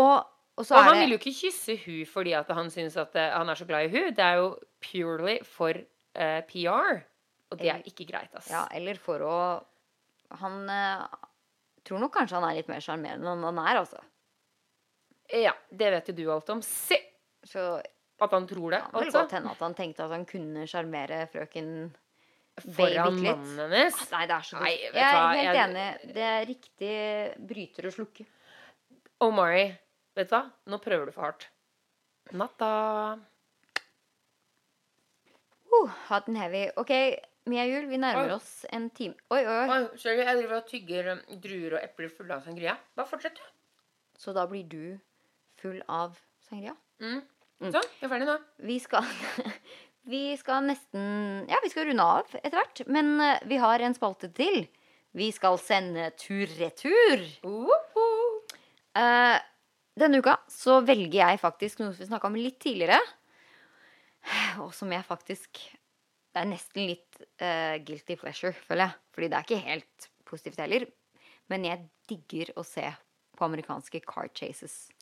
Og, 0.00 0.16
og 0.58 0.66
så 0.66 0.80
Og 0.80 0.88
han 0.88 0.98
det 0.98 1.04
vil 1.04 1.14
jo 1.14 1.20
ikke 1.20 1.36
kysse 1.38 1.78
hun 1.84 2.02
fordi 2.10 2.34
han 2.50 2.74
syns 2.74 2.98
at 3.00 3.16
eh, 3.22 3.30
han 3.38 3.54
er 3.54 3.62
så 3.62 3.70
glad 3.70 3.86
i 3.86 3.94
hun. 3.94 4.10
Det 4.16 4.26
er 4.26 4.42
jo 4.42 4.52
purely 4.82 5.38
for 5.46 5.78
uh, 5.78 6.42
PR. 6.50 7.02
Og 7.50 7.58
det 7.62 7.70
er 7.70 7.86
ikke 7.86 8.10
greit, 8.10 8.34
ass. 8.34 8.50
Ja, 8.50 8.66
eller 8.74 8.98
for 8.98 9.22
å 9.26 9.38
Han 10.40 10.62
uh, 10.70 11.06
tror 11.86 12.02
nok 12.02 12.14
kanskje 12.14 12.38
han 12.38 12.46
er 12.46 12.60
litt 12.60 12.68
mer 12.70 12.82
sjarmerende 12.82 13.30
enn 13.30 13.46
han 13.46 13.62
er, 13.62 13.80
altså. 13.84 14.02
Ja, 15.32 15.52
det 15.70 15.90
vet 15.94 16.08
jo 16.10 16.14
du 16.18 16.24
alt 16.34 16.50
om. 16.50 16.60
Se! 16.62 16.98
Så 17.46 17.62
At 18.20 18.30
han 18.36 18.46
tror 18.46 18.70
det, 18.74 18.80
altså. 18.82 19.00
Det 19.00 19.12
kan 19.12 19.20
godt 19.22 19.32
hende 19.38 19.50
at 19.54 19.62
han 19.64 19.74
tenkte 19.78 20.04
at 20.04 20.10
han 20.12 20.24
kunne 20.28 20.66
sjarmere 20.68 21.22
frøken 21.32 21.70
Foran 22.60 23.14
mannen 23.22 23.56
hennes. 23.62 23.96
Nei, 24.10 24.26
det 24.28 24.34
er 24.36 24.44
så 24.44 24.58
Nei, 24.60 24.72
Jeg 24.76 24.92
er 25.00 25.28
helt 25.38 25.56
jeg- 25.56 25.68
enig. 25.70 26.14
Det 26.18 26.26
er 26.26 26.44
riktig 26.50 27.46
bryter 27.48 27.88
å 27.88 27.92
slukke. 27.94 28.26
Omari, 29.24 29.64
vet 30.16 30.28
du 30.28 30.34
hva? 30.34 30.42
Nå 30.68 30.78
prøver 30.84 31.06
du 31.08 31.12
for 31.12 31.22
hardt. 31.30 31.46
Natta. 32.36 33.18
Uh, 35.72 35.86
hot 36.08 36.28
and 36.28 36.36
heavy. 36.36 36.68
OK, 36.76 36.90
Mia 37.46 37.64
Jul, 37.64 37.86
vi 37.88 37.96
nærmer 37.96 38.28
Oi. 38.28 38.36
oss 38.36 38.64
en 38.72 38.90
time. 38.90 39.14
Oi, 39.30 39.40
oi, 39.46 39.56
oi. 39.62 39.68
Oi, 39.78 39.98
sorry, 39.98 40.20
jeg 40.20 40.36
driver 40.42 40.56
og 40.60 40.66
tygger 40.68 41.12
um, 41.14 41.22
druer 41.40 41.78
og 41.78 41.84
epler 41.86 42.10
fulle 42.12 42.36
av 42.36 42.44
sangria. 42.44 42.76
Bare 42.98 43.08
fortsett, 43.08 43.38
du. 43.40 44.18
Så 44.20 44.34
da 44.36 44.44
blir 44.50 44.66
du 44.68 44.82
full 45.60 45.78
av 45.88 46.18
sangria? 46.48 46.74
Mm. 47.00 47.20
Så, 47.60 47.80
jeg 48.00 48.06
er 48.06 48.12
ferdig 48.12 48.28
nå. 48.28 48.36
Vi 48.64 48.78
skal 48.80 49.04
Vi 50.10 50.22
skal 50.40 50.64
nesten 50.64 51.46
Ja, 51.50 51.60
vi 51.62 51.70
skal 51.72 51.90
runde 51.90 52.04
av 52.04 52.36
etter 52.40 52.56
hvert. 52.56 52.82
Men 52.88 53.12
eh, 53.20 53.42
vi 53.50 53.60
har 53.60 53.84
en 53.84 53.96
spalte 53.96 54.30
til. 54.36 54.64
Vi 55.16 55.28
skal 55.34 55.58
sende 55.60 56.10
tur-retur. 56.16 57.24
Uh 57.44 57.68
-huh. 57.94 58.40
uh, 58.96 59.38
denne 59.98 60.18
uka 60.18 60.38
så 60.48 60.80
velger 60.80 61.18
jeg 61.28 61.40
faktisk 61.40 61.80
noe 61.80 61.92
vi 61.92 62.06
snakka 62.06 62.26
om 62.26 62.36
litt 62.36 62.60
tidligere. 62.60 63.00
Og 64.64 64.74
som 64.74 64.92
jeg 64.92 65.04
faktisk 65.04 65.58
Det 66.32 66.40
er 66.40 66.46
nesten 66.46 66.86
litt 66.86 67.16
uh, 67.42 67.76
guilty 67.82 68.14
pleasure, 68.14 68.52
føler 68.52 68.84
jeg. 68.84 68.92
Fordi 69.10 69.28
det 69.28 69.36
er 69.36 69.42
ikke 69.42 69.66
helt 69.66 70.10
positivt 70.24 70.60
heller. 70.62 70.86
Men 71.48 71.64
jeg 71.64 71.88
digger 72.08 72.52
å 72.56 72.62
se 72.62 72.86
på 73.36 73.44
amerikanske 73.44 74.00
car 74.06 74.28
chases. 74.32 74.92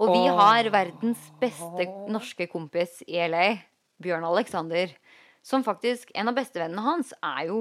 Og 0.00 0.14
vi 0.14 0.26
har 0.32 0.70
verdens 0.72 1.30
beste 1.40 1.86
norske 2.08 2.46
kompis 2.48 3.02
i 3.06 3.20
LA, 3.28 3.60
Bjørn 4.00 4.24
Alexander. 4.24 4.92
Som 5.44 5.64
faktisk 5.64 6.10
En 6.14 6.28
av 6.28 6.36
bestevennene 6.36 6.84
hans 6.84 7.14
er 7.24 7.46
jo 7.48 7.60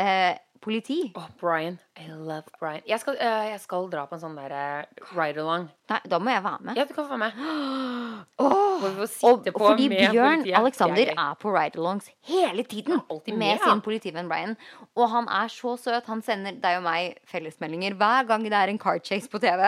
eh, 0.00 0.36
politi. 0.60 1.12
Åh, 1.16 1.28
Brian. 1.40 1.78
I 1.96 2.08
love 2.08 2.42
Brian. 2.60 2.82
Jeg 2.86 3.00
skal, 3.00 3.16
uh, 3.20 3.46
jeg 3.50 3.60
skal 3.62 3.88
dra 3.92 4.04
på 4.08 4.16
en 4.16 4.22
sånn 4.22 4.36
der 4.38 4.54
uh, 4.54 5.04
ride-along. 5.16 5.68
Nei, 5.92 5.98
da 6.10 6.20
må 6.22 6.32
jeg 6.32 6.44
være 6.44 6.66
med. 6.66 6.78
Ja, 6.78 6.86
du 6.88 6.94
kan 6.96 7.06
få 7.06 7.16
være 7.16 7.28
med. 7.28 7.36
Får 8.38 8.98
Og, 9.26 9.46
og 9.50 9.58
fordi 9.58 9.88
Bjørn 9.90 10.44
politiet. 10.44 10.56
Alexander 10.58 11.12
er 11.14 11.38
på 11.42 11.52
ride-alongs 11.54 12.10
hele 12.30 12.62
tiden 12.62 13.00
med, 13.00 13.32
med, 13.34 13.62
sin 13.64 13.82
politivenn 13.82 14.30
Brian. 14.30 14.54
Og 14.94 15.10
han 15.10 15.26
er 15.40 15.50
så 15.50 15.74
søt. 15.80 16.06
Han 16.06 16.22
sender 16.22 16.58
deg 16.62 16.78
og 16.78 16.86
meg 16.86 17.18
fellesmeldinger 17.30 17.98
hver 17.98 18.28
gang 18.30 18.46
det 18.46 18.58
er 18.58 18.70
en 18.70 18.78
car 18.78 19.00
chase 19.02 19.30
på 19.30 19.40
TV. 19.42 19.64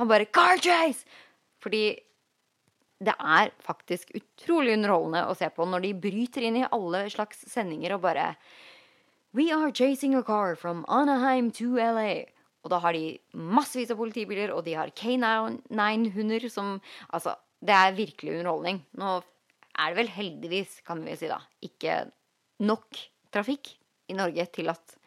Han 0.00 0.08
bare 0.08 0.28
'Car 0.28 0.60
chase!' 0.60 1.06
Fordi 1.62 1.84
det 3.02 3.14
er 3.18 3.50
faktisk 3.62 4.12
utrolig 4.14 4.76
underholdende 4.76 5.24
å 5.26 5.34
se 5.38 5.48
på 5.50 5.66
når 5.66 5.86
de 5.86 5.94
bryter 6.04 6.46
inn 6.46 6.60
i 6.60 6.68
alle 6.68 7.06
slags 7.10 7.42
sendinger 7.50 7.96
og 7.96 8.04
bare 8.04 8.34
We 9.32 9.48
are 9.50 9.72
chasing 9.72 10.14
a 10.14 10.22
car 10.22 10.54
from 10.60 10.84
Anaheim 10.92 11.50
to 11.56 11.72
LA. 11.80 12.28
Og 12.62 12.70
da 12.70 12.78
har 12.84 12.92
de 12.92 13.16
massevis 13.32 13.90
av 13.90 13.98
politibiler, 13.98 14.52
og 14.52 14.66
de 14.66 14.74
har 14.76 14.92
K9-hunder 14.92 16.44
som 16.52 16.74
Altså, 17.08 17.34
det 17.64 17.74
er 17.74 17.96
virkelig 17.96 18.36
underholdning. 18.36 18.82
Nå 19.00 19.14
er 19.72 19.92
det 19.92 19.98
vel 20.02 20.12
heldigvis, 20.12 20.82
kan 20.84 21.00
vi 21.06 21.16
si 21.16 21.30
da, 21.30 21.40
ikke 21.64 22.02
nok 22.62 23.00
trafikk 23.32 23.72
i 24.12 24.18
Norge 24.18 24.44
til 24.52 24.68
at 24.68 24.98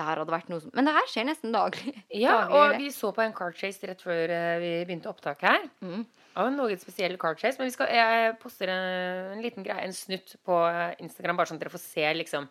det 0.00 0.06
her 0.08 0.22
hadde 0.22 0.32
vært 0.34 0.48
noe 0.52 0.62
som 0.64 0.72
Men 0.74 0.88
det 0.88 0.94
her 0.96 1.08
skjer 1.12 1.28
nesten 1.28 1.52
daglig. 1.54 1.92
Ja, 2.24 2.38
Daglig, 2.46 2.56
og 2.56 2.78
vi 2.80 2.88
så 2.96 3.12
på 3.16 3.22
en 3.26 3.36
car 3.36 3.52
chase 3.60 3.86
rett 3.90 4.00
før 4.04 4.32
eh, 4.36 4.56
vi 4.64 4.72
begynte 4.88 5.12
opptaket 5.12 5.46
her. 5.50 5.68
Mm. 5.84 6.06
Av 6.40 6.46
en 6.48 6.56
noe 6.56 6.76
spesiell 6.80 7.16
car 7.20 7.36
chase. 7.36 7.58
Men 7.60 7.68
vi 7.68 7.74
skal, 7.74 7.90
jeg 7.92 8.38
poster 8.40 8.70
en, 8.72 9.34
en 9.36 9.44
liten 9.44 9.66
greie, 9.66 9.84
en 9.84 9.92
snutt 9.94 10.36
på 10.46 10.56
eh, 10.70 10.96
Instagram, 11.04 11.36
bare 11.38 11.50
sånn 11.52 11.60
at 11.60 11.66
dere 11.66 11.74
får 11.76 11.84
se 11.84 12.08
liksom 12.22 12.48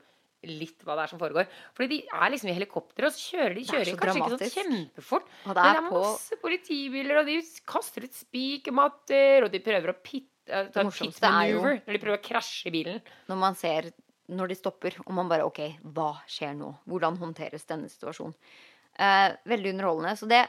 litt 0.47 0.85
hva 0.87 0.95
det 0.95 1.03
er 1.03 1.11
som 1.11 1.19
foregår. 1.19 1.47
Fordi 1.75 1.87
de 1.91 1.97
er 2.15 2.29
liksom 2.31 2.47
i 2.47 2.53
helikopter, 2.55 3.03
og 3.09 3.11
så 3.11 3.33
kjører 3.33 3.55
de 3.57 3.63
er 3.65 3.71
kjører 3.73 3.97
kanskje 3.99 4.21
kanskje 4.23 4.35
ikke 4.37 4.51
sånn 4.53 4.75
kjempefort. 4.75 5.25
Og 5.43 5.49
det 5.57 5.63
Men 5.65 5.65
er 5.65 5.75
det 5.75 5.81
er 5.81 5.89
på 5.89 6.03
masse 6.05 6.37
politibiler, 6.43 7.19
og 7.19 7.27
de 7.27 7.35
kaster 7.67 8.05
ut 8.07 8.15
spikermatter, 8.15 9.43
og 9.47 9.51
de 9.51 9.59
prøver 9.65 9.91
å 9.91 9.97
pit, 10.03 10.29
eh, 10.47 10.69
Det 10.71 10.85
morsomste 10.87 11.19
pit 11.19 11.29
er 11.29 11.49
jo- 11.51 11.63
når 11.63 11.91
de 11.97 11.99
prøver 12.05 12.17
å 12.19 12.23
krasje 12.23 12.71
bilen. 12.71 13.01
når 13.27 13.35
man 13.37 13.55
ser 13.55 13.91
når 14.29 14.51
de 14.51 14.57
stopper, 14.59 14.97
og 15.05 15.13
man 15.17 15.29
bare 15.31 15.47
OK, 15.47 15.61
hva 15.95 16.11
skjer 16.29 16.53
nå? 16.57 16.71
Hvordan 16.89 17.17
håndteres 17.21 17.67
denne 17.69 17.89
situasjonen? 17.91 18.35
Eh, 18.99 19.31
veldig 19.49 19.73
underholdende. 19.75 20.15
Så 20.19 20.29
det 20.29 20.45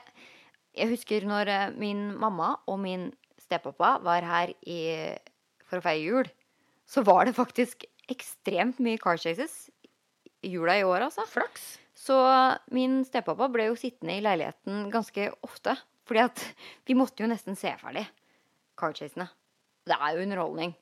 Jeg 0.71 0.87
husker 0.93 1.25
når 1.27 1.49
eh, 1.51 1.71
min 1.75 2.13
mamma 2.15 2.53
og 2.71 2.79
min 2.79 3.09
stepappa 3.43 3.97
var 4.05 4.23
her 4.23 4.53
i, 4.63 5.17
for 5.67 5.81
å 5.81 5.83
feire 5.83 6.05
jul, 6.05 6.29
så 6.87 7.03
var 7.03 7.27
det 7.27 7.35
faktisk 7.35 7.85
ekstremt 8.11 8.79
mye 8.83 8.99
car 8.99 9.19
chases 9.19 9.69
jula 10.47 10.79
i 10.79 10.85
år, 10.87 11.09
altså. 11.09 11.27
Flaks. 11.27 11.79
Så 11.95 12.17
min 12.73 13.03
stepappa 13.05 13.51
ble 13.53 13.69
jo 13.69 13.79
sittende 13.79 14.17
i 14.17 14.23
leiligheten 14.25 14.89
ganske 14.93 15.29
ofte. 15.47 15.75
Fordi 16.09 16.23
at 16.25 16.45
vi 16.89 16.97
måtte 16.99 17.23
jo 17.23 17.29
nesten 17.31 17.59
se 17.59 17.71
ferdig 17.79 18.07
car 18.81 18.95
chasene. 18.97 19.29
Det 19.87 19.97
er 19.97 20.17
jo 20.17 20.25
underholdning. 20.25 20.73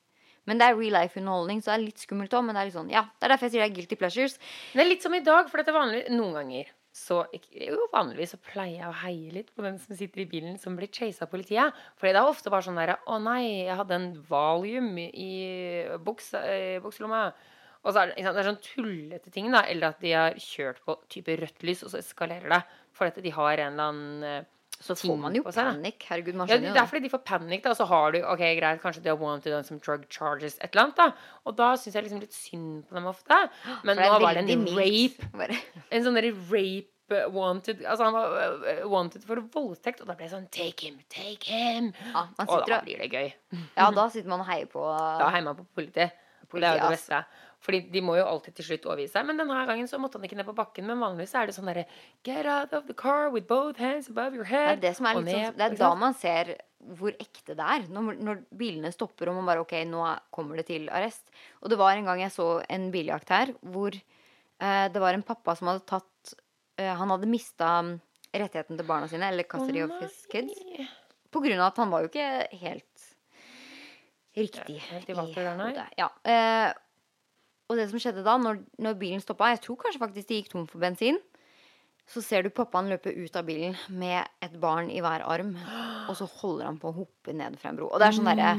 Men 0.49 0.61
det 0.61 0.67
er 0.67 0.77
real 0.79 0.97
life-underholdning, 0.97 1.61
så 1.61 1.71
det 1.71 1.77
er 1.77 1.85
litt 1.85 2.03
skummelt 2.03 2.33
òg. 2.33 2.47
Men 2.47 2.57
det 2.57 2.63
er 2.63 2.69
litt 2.71 2.77
sånn, 2.79 2.91
ja, 2.93 3.05
det 3.15 3.27
er 3.27 3.35
derfor 3.35 3.47
jeg 3.47 3.55
sier 3.55 3.65
det 3.65 3.69
er 3.69 3.77
guilty 3.77 3.99
pleasures. 3.99 4.37
Det 4.73 4.83
er 4.83 4.89
litt 4.89 5.05
som 5.05 5.15
i 5.15 5.23
dag, 5.25 5.49
for 5.51 5.61
dette 5.61 5.73
er 5.73 5.79
vanlig 5.79 6.03
noen 6.15 6.37
ganger. 6.41 6.73
Så 6.95 7.19
jo, 7.53 7.83
vanligvis 7.93 8.33
så 8.33 8.39
pleier 8.41 8.79
jeg 8.81 8.89
å 8.89 8.97
heie 9.03 9.33
litt 9.33 9.51
på 9.53 9.63
den 9.63 9.77
som 9.81 9.95
sitter 9.95 10.23
i 10.23 10.27
bilen 10.29 10.57
som 10.59 10.73
blir 10.77 10.89
chasa 10.91 11.27
av 11.27 11.31
politiet. 11.31 11.77
Fordi 12.01 12.15
det 12.15 12.21
er 12.23 12.31
ofte 12.31 12.51
bare 12.51 12.65
sånn 12.65 12.79
derre 12.81 12.97
Å 13.05 13.19
nei, 13.21 13.43
jeg 13.69 13.77
hadde 13.77 13.99
en 13.99 14.09
valium 14.29 14.91
i 14.97 15.31
bukselomma. 16.03 17.23
Og 17.85 17.93
så 17.93 18.01
er 18.01 18.11
det, 18.11 18.23
det 18.25 18.41
er 18.41 18.49
sånn 18.49 18.63
tullete 18.65 19.31
ting, 19.31 19.51
da. 19.53 19.63
Eller 19.69 19.93
at 19.93 20.01
de 20.03 20.15
har 20.17 20.39
kjørt 20.43 20.81
på 20.83 20.97
type 21.13 21.37
rødt 21.39 21.63
lys, 21.67 21.85
og 21.85 21.93
så 21.93 22.01
eskalerer 22.01 22.51
det. 22.57 22.63
For 22.97 23.07
at 23.07 23.21
de 23.23 23.35
har 23.37 23.61
en 23.61 23.77
eller 23.77 23.93
annen 23.93 24.25
eh, 24.27 24.49
Så 24.79 24.95
får 24.95 25.17
man 25.19 25.35
jo 25.35 25.43
panikk. 25.43 26.05
Herregud, 26.07 26.35
man 26.39 26.47
Ja, 26.47 26.55
skjønner 26.55 26.69
det 26.71 26.79
jo 26.79 26.83
er 26.83 26.87
fordi 26.87 27.01
de 27.03 27.09
får 27.11 27.23
panikk, 27.27 27.63
da. 27.65 27.73
Og 27.73 27.79
så 27.81 27.87
har 27.89 28.13
du 28.15 28.19
ok, 28.23 28.43
greit, 28.59 28.79
kanskje 28.83 29.01
de 29.03 29.09
har 29.11 29.17
wanted 29.19 29.55
on 29.57 29.65
some 29.67 29.79
drug 29.83 30.05
charges, 30.09 30.55
et 30.61 30.69
eller 30.71 30.85
annet, 30.85 30.95
da. 30.95 31.09
Og 31.45 31.57
da 31.57 31.73
syns 31.75 31.97
jeg 31.97 32.05
liksom 32.05 32.21
litt 32.23 32.35
synd 32.37 32.85
på 32.87 32.95
dem 32.95 33.09
ofte. 33.11 33.39
Men 33.83 33.99
det 33.99 34.07
nå 34.07 34.21
var 34.23 34.39
det 34.39 34.45
en 34.45 34.63
mildt. 34.63 35.19
rape 35.35 35.59
en 35.91 36.05
sånn 36.05 36.15
derre 36.15 36.31
rape 36.53 36.87
uh, 37.11 37.27
wanted 37.33 37.83
Altså 37.83 38.07
han 38.07 38.13
var 38.13 38.37
uh, 38.37 38.87
wanted 38.87 39.25
for 39.27 39.43
voldtekt, 39.57 39.99
og 39.99 40.07
da 40.07 40.15
ble 40.15 40.29
det 40.29 40.33
sånn 40.37 40.47
Take 40.55 40.87
him, 40.87 40.99
take 41.11 41.51
him. 41.51 41.91
Ja, 42.13 42.27
og 42.47 42.63
da 42.69 42.79
blir 42.85 43.03
det 43.03 43.11
gøy. 43.11 43.33
ja, 43.75 43.91
da 43.91 44.07
sitter 44.13 44.31
man 44.31 44.45
og 44.45 44.47
heier 44.47 44.71
på 44.71 44.85
Da 44.87 45.27
heier 45.33 45.43
man 45.49 45.59
på 45.59 45.67
politiet. 45.75 46.15
Politi, 46.49 46.65
det 46.65 46.69
er 46.71 46.79
jo 46.79 46.87
det 46.87 46.95
beste. 46.95 47.19
beste. 47.19 47.48
Fordi 47.59 47.81
de 47.91 47.99
må 48.01 48.13
jo 48.15 48.23
alltid 48.23 48.55
til 48.55 48.65
slutt 48.69 48.85
overgi 48.87 49.09
seg. 49.11 49.25
Men 49.27 49.35
denne 49.41 49.65
gangen 49.67 49.87
så 49.91 49.97
måtte 49.99 50.15
han 50.15 50.23
ikke 50.29 50.37
ned 50.39 50.47
på 50.47 50.55
bakken. 50.55 50.85
Men 50.87 51.01
vanligvis 51.03 51.33
er 51.35 51.49
det 51.49 51.55
sånn 51.57 51.67
derre 51.67 51.83
Get 52.23 52.47
out 52.47 52.71
of 52.73 52.85
the 52.87 52.93
car 52.95 53.29
with 53.33 53.47
both 53.49 53.77
hands 53.83 54.07
above 54.07 54.33
your 54.37 54.45
Det 54.47 54.53
er 54.55 54.67
head. 54.69 54.79
det 54.81 54.93
er 54.93 55.15
og 55.15 55.23
litt 55.25 55.35
sånn, 55.35 55.57
det 55.57 55.65
er 55.67 55.75
da 55.81 55.89
man 55.99 56.13
ser 56.15 56.53
hvor 56.95 57.11
ekte 57.19 57.57
det 57.59 57.65
er. 57.75 57.83
Når, 57.91 58.15
når 58.23 58.37
bilene 58.55 58.93
stopper 58.95 59.27
og 59.27 59.35
man 59.41 59.45
bare 59.49 59.59
OK, 59.65 59.73
nå 59.91 60.05
er- 60.07 60.21
kommer 60.31 60.55
det 60.55 60.67
til 60.71 60.87
arrest. 60.87 61.25
Og 61.61 61.69
det 61.69 61.77
var 61.77 61.97
en 61.99 62.05
gang 62.07 62.21
jeg 62.23 62.31
så 62.31 62.47
en 62.69 62.87
biljakt 62.95 63.27
her 63.35 63.51
hvor 63.59 63.91
eh, 63.91 64.87
det 64.87 65.01
var 65.03 65.13
en 65.13 65.23
pappa 65.27 65.57
som 65.59 65.67
hadde 65.67 65.83
tatt 65.91 66.33
eh, 66.79 66.93
Han 66.95 67.11
hadde 67.11 67.27
mista 67.27 67.73
rettigheten 68.31 68.77
til 68.79 68.87
barna 68.87 69.07
sine, 69.11 69.27
eller 69.33 69.43
custody 69.43 69.81
of 69.83 69.91
his 69.99 70.15
kids, 70.31 70.53
på 71.33 71.41
grunn 71.43 71.59
av 71.59 71.73
at 71.73 71.77
han 71.83 71.89
var 71.91 72.03
jo 72.05 72.11
ikke 72.13 72.47
helt 72.61 73.07
riktig 74.37 74.79
Helt 74.87 75.09
i 75.09 75.13
nei. 75.17 75.25
hodet. 75.33 75.87
Ja. 75.97 76.07
Eh, 76.23 76.71
og 77.69 77.77
det 77.77 77.85
som 77.91 78.01
skjedde 78.01 78.23
da, 78.25 78.35
når, 78.41 78.63
når 78.81 78.95
bilen 78.99 79.21
stoppa 79.21 79.51
Jeg 79.53 79.61
tror 79.65 79.77
kanskje 79.83 80.01
faktisk 80.01 80.27
de 80.31 80.39
gikk 80.41 80.49
tom 80.53 80.65
for 80.69 80.81
bensin. 80.81 81.19
Så 82.09 82.23
ser 82.25 82.41
du 82.41 82.49
pappaen 82.49 82.87
løpe 82.89 83.11
ut 83.13 83.35
av 83.37 83.45
bilen 83.45 83.75
med 83.93 84.25
et 84.41 84.55
barn 84.57 84.87
i 84.89 84.97
hver 85.05 85.21
arm. 85.29 85.51
Og 86.09 86.15
så 86.17 86.25
holder 86.39 86.65
han 86.65 86.79
på 86.81 86.89
å 86.89 86.95
hoppe 87.03 87.35
ned 87.37 87.59
fra 87.61 87.69
en 87.69 87.77
bro. 87.77 87.91
Og 87.93 88.01
det 88.01 88.07
er 88.09 88.17
sånn 88.17 88.29
derre 88.31 88.53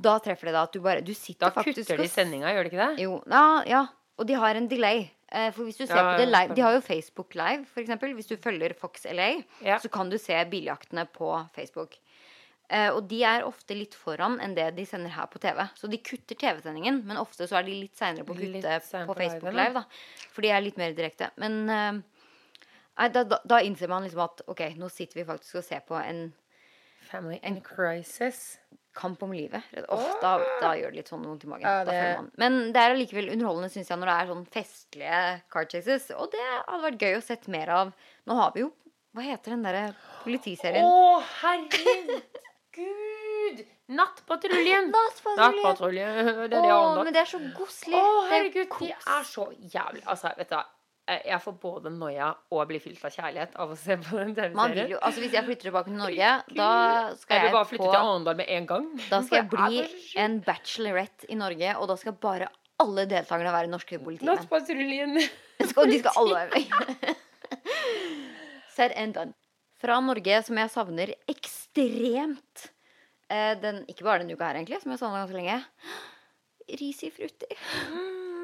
Da 0.00 0.14
treffer 0.24 0.48
det 0.48 0.54
deg 0.56 0.62
at 0.62 0.72
du 0.72 0.80
bare 0.80 1.02
Du 1.04 1.12
sitter 1.12 1.50
Da 1.50 1.52
faktisk 1.52 1.84
kutter 1.90 2.00
de 2.00 2.08
sendinga, 2.08 2.48
gjør 2.54 2.64
de 2.64 2.70
ikke 2.72 2.86
det? 2.86 3.04
Jo, 3.04 3.18
ja, 3.28 3.42
ja. 3.68 3.82
Og 4.16 4.28
de 4.28 4.36
har 4.40 4.56
en 4.56 4.68
delay. 4.68 5.02
Eh, 5.28 5.50
For 5.52 5.68
hvis 5.68 5.76
du 5.76 5.84
ser 5.84 6.00
Ja, 6.00 6.06
på 6.14 6.22
det 6.22 6.30
live 6.30 6.56
De 6.56 6.64
har 6.64 6.74
jo 6.74 6.80
Facebook 6.84 7.36
Live, 7.36 7.68
for 7.68 7.84
eksempel. 7.84 8.16
Hvis 8.16 8.32
du 8.32 8.36
følger 8.40 8.72
Fox 8.80 9.04
LA, 9.12 9.28
så 9.84 9.92
kan 9.92 10.08
du 10.10 10.16
se 10.18 10.40
biljaktene 10.50 11.04
på 11.12 11.34
Facebook. 11.54 11.98
Eh, 12.70 12.88
og 12.94 13.08
de 13.10 13.18
er 13.26 13.42
ofte 13.42 13.74
litt 13.74 13.96
foran 13.98 14.36
enn 14.40 14.54
det 14.54 14.68
de 14.76 14.84
sender 14.86 15.10
her 15.10 15.26
på 15.26 15.40
TV. 15.42 15.58
Så 15.74 15.88
de 15.90 15.98
kutter 16.06 16.38
TV-sendingen, 16.38 17.00
men 17.04 17.18
ofte 17.18 17.48
så 17.50 17.58
er 17.58 17.66
de 17.66 17.74
litt 17.82 17.96
seinere 17.98 18.22
på 18.24 18.36
å 18.36 18.38
kutte 18.38 19.06
på 19.08 19.16
Facebook 19.18 19.56
Live, 19.58 19.74
da. 19.74 19.82
For 20.30 20.46
de 20.46 20.52
er 20.54 20.62
litt 20.62 20.76
mer 20.78 20.94
direkte. 20.94 21.32
Men 21.42 21.56
eh, 21.74 23.08
da, 23.10 23.24
da, 23.24 23.40
da 23.44 23.58
innser 23.66 23.90
man 23.90 24.06
liksom 24.06 24.22
at 24.22 24.44
OK, 24.46 24.62
nå 24.78 24.90
sitter 24.92 25.18
vi 25.22 25.26
faktisk 25.26 25.58
og 25.62 25.66
ser 25.66 25.82
på 25.88 25.98
en 25.98 26.28
Family 27.10 27.40
in 27.42 27.56
crisis. 27.60 28.58
kamp 28.94 29.22
om 29.22 29.32
livet. 29.34 29.62
Ofte 29.88 30.20
da, 30.22 30.36
da 30.60 30.70
gjør 30.78 30.92
det 30.92 30.98
litt 31.00 31.08
sånn 31.10 31.22
vondt 31.26 31.44
i 31.46 31.48
magen. 31.50 31.66
Ja, 31.66 31.82
Da 31.84 31.90
det- 31.90 32.02
føler 32.04 32.16
man. 32.20 32.30
Men 32.38 32.58
det 32.74 32.82
er 32.84 32.94
allikevel 32.94 33.30
underholdende, 33.32 33.70
syns 33.72 33.88
jeg, 33.90 33.98
når 33.98 34.06
det 34.12 34.14
er 34.20 34.30
sånn 34.30 34.46
festlige 34.46 35.42
car 35.50 35.66
chases. 35.66 36.10
Og 36.14 36.30
det 36.30 36.42
hadde 36.68 36.84
vært 36.86 37.02
gøy 37.02 37.16
å 37.18 37.22
sett 37.22 37.48
mer 37.48 37.68
av. 37.70 37.92
Nå 38.26 38.34
har 38.38 38.52
vi 38.54 38.60
jo 38.60 38.72
Hva 39.10 39.24
heter 39.26 39.50
den 39.56 39.64
derre 39.66 39.88
politiserien? 40.22 40.84
Å, 40.86 41.18
herregud! 41.40 42.22
Nattpatruljen. 44.00 44.90
Nattpatruljen. 44.94 45.40
Nattpatruljen. 45.40 46.50
Det 46.50 46.58
er 46.58 46.72
andre. 46.74 47.04
men 47.04 47.14
det 47.16 47.22
er 47.24 47.30
så 47.30 47.40
koselig. 47.56 47.96
Å, 47.98 48.02
Det 48.04 48.36
er 48.36 48.36
herregud, 48.36 48.76
de 48.78 48.90
er 48.94 49.24
så 49.26 49.48
jævlig 49.72 50.04
Altså, 50.06 50.30
vet 50.38 50.52
du 50.52 50.54
hva. 50.58 50.66
Jeg 51.10 51.40
får 51.42 51.54
både 51.58 51.90
noia 51.90 52.28
og 52.54 52.68
blir 52.70 52.78
fylt 52.78 53.02
av 53.02 53.10
kjærlighet 53.10 53.56
av 53.58 53.72
å 53.72 53.76
se 53.80 53.96
på 53.98 54.14
den 54.20 54.30
TV-serien. 54.36 54.92
altså 55.02 55.22
Hvis 55.24 55.32
jeg 55.34 55.42
flytter 55.48 55.66
tilbake 55.66 55.90
til 55.90 55.96
Norge, 55.98 56.28
da 56.54 56.68
skal 57.18 57.34
Jeg 57.40 57.48
jeg 57.48 57.54
bare 57.56 57.66
flytte 57.66 57.82
på 57.82 57.90
til 57.90 57.98
Arendal 57.98 58.36
med 58.38 58.52
en 58.54 58.66
gang. 58.70 58.86
Da 59.08 59.18
skal 59.26 59.40
jeg 59.40 59.48
bli 59.56 59.80
en 60.22 60.36
bachelorette 60.46 61.26
i 61.26 61.34
Norge, 61.40 61.72
og 61.80 61.88
da 61.90 61.96
skal 61.98 62.14
bare 62.14 62.46
alle 62.80 63.08
deltakerne 63.10 63.56
være 63.56 63.72
norske 63.72 63.98
politimenn. 63.98 64.38
Nattpatruljen. 64.38 65.18
De 65.58 65.66
skal 65.72 66.14
alle 66.14 66.44
være 66.44 66.50
med. 66.54 67.16
Said 68.76 68.92
and 68.94 69.14
done. 69.18 69.34
Fra 69.80 69.96
Norge, 70.04 70.42
som 70.44 70.58
jeg 70.60 70.72
savner 70.74 71.14
ekstremt 71.30 72.66
eh, 73.32 73.54
den, 73.60 73.82
Ikke 73.88 74.04
bare 74.04 74.22
denne 74.22 74.36
uka 74.36 74.50
her, 74.50 74.60
egentlig, 74.60 74.80
som 74.82 74.92
jeg 74.92 75.00
savna 75.00 75.22
ganske 75.22 75.38
lenge. 75.38 75.60
Risi 76.80 77.08
frutti. 77.14 77.48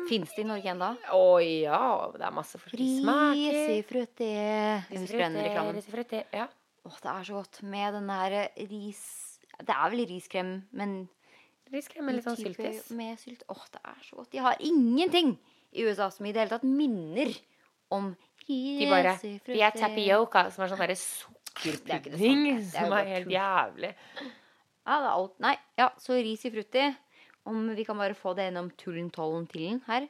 Fins 0.08 0.32
det 0.34 0.42
i 0.42 0.46
Norge 0.48 0.70
ennå? 0.72 0.88
Å 1.14 1.24
ja, 1.42 1.80
det 2.14 2.24
er 2.26 2.34
masse 2.34 2.58
forskjellige 2.62 3.02
smaker. 3.02 3.58
Risi 3.58 3.82
frutti. 3.86 4.30
Husker 4.92 5.24
den 5.26 5.38
reklamen. 5.42 5.76
Risifrutti, 5.80 6.22
Ja. 6.34 6.48
Åh, 6.86 6.98
det 7.02 7.10
er 7.10 7.24
så 7.26 7.34
godt 7.40 7.62
med 7.66 7.96
den 7.98 8.06
der 8.12 8.34
ris... 8.70 9.00
Det 9.56 9.74
er 9.74 9.90
vel 9.90 10.04
riskrem, 10.06 10.50
men 10.76 10.92
Riskrem 11.72 12.06
med 12.06 12.14
litt 12.14 12.26
sånn 12.28 12.38
syltis. 12.38 12.84
Med 12.94 13.18
sylt. 13.18 13.42
Åh, 13.50 13.64
det 13.74 13.80
er 13.82 14.02
så 14.06 14.20
godt. 14.20 14.30
De 14.30 14.38
har 14.44 14.60
ingenting 14.62 15.32
i 15.74 15.82
USA 15.82 16.06
som 16.14 16.28
i 16.28 16.30
det 16.30 16.44
hele 16.44 16.52
tatt 16.52 16.66
minner 16.68 17.32
om 17.90 18.12
De 18.46 18.86
bare. 18.90 19.16
Vi 19.48 19.62
er 19.64 19.74
tapioca, 19.74 20.46
som 20.54 20.64
er 20.64 20.70
sånn 20.70 20.82
derre 20.82 20.94
er 20.94 21.00
sukkerpudding. 21.02 22.44
er 22.54 22.62
Som 22.70 22.94
er 22.94 23.10
helt 23.10 23.32
jævlig. 23.32 23.92
Ja, 24.86 25.00
det 25.02 25.08
er 25.08 25.10
alt. 25.10 25.34
Nei, 25.42 25.56
ja, 25.80 25.90
så 25.98 26.14
ris 26.14 26.44
i 26.46 26.52
frutti. 26.54 26.84
Om 27.46 27.74
vi 27.78 27.84
kan 27.86 27.98
bare 27.98 28.14
få 28.18 28.34
det 28.38 28.48
gjennom 28.48 28.70
tullen, 28.78 29.10
tollen, 29.14 29.46
tillen 29.50 29.82
her. 29.86 30.08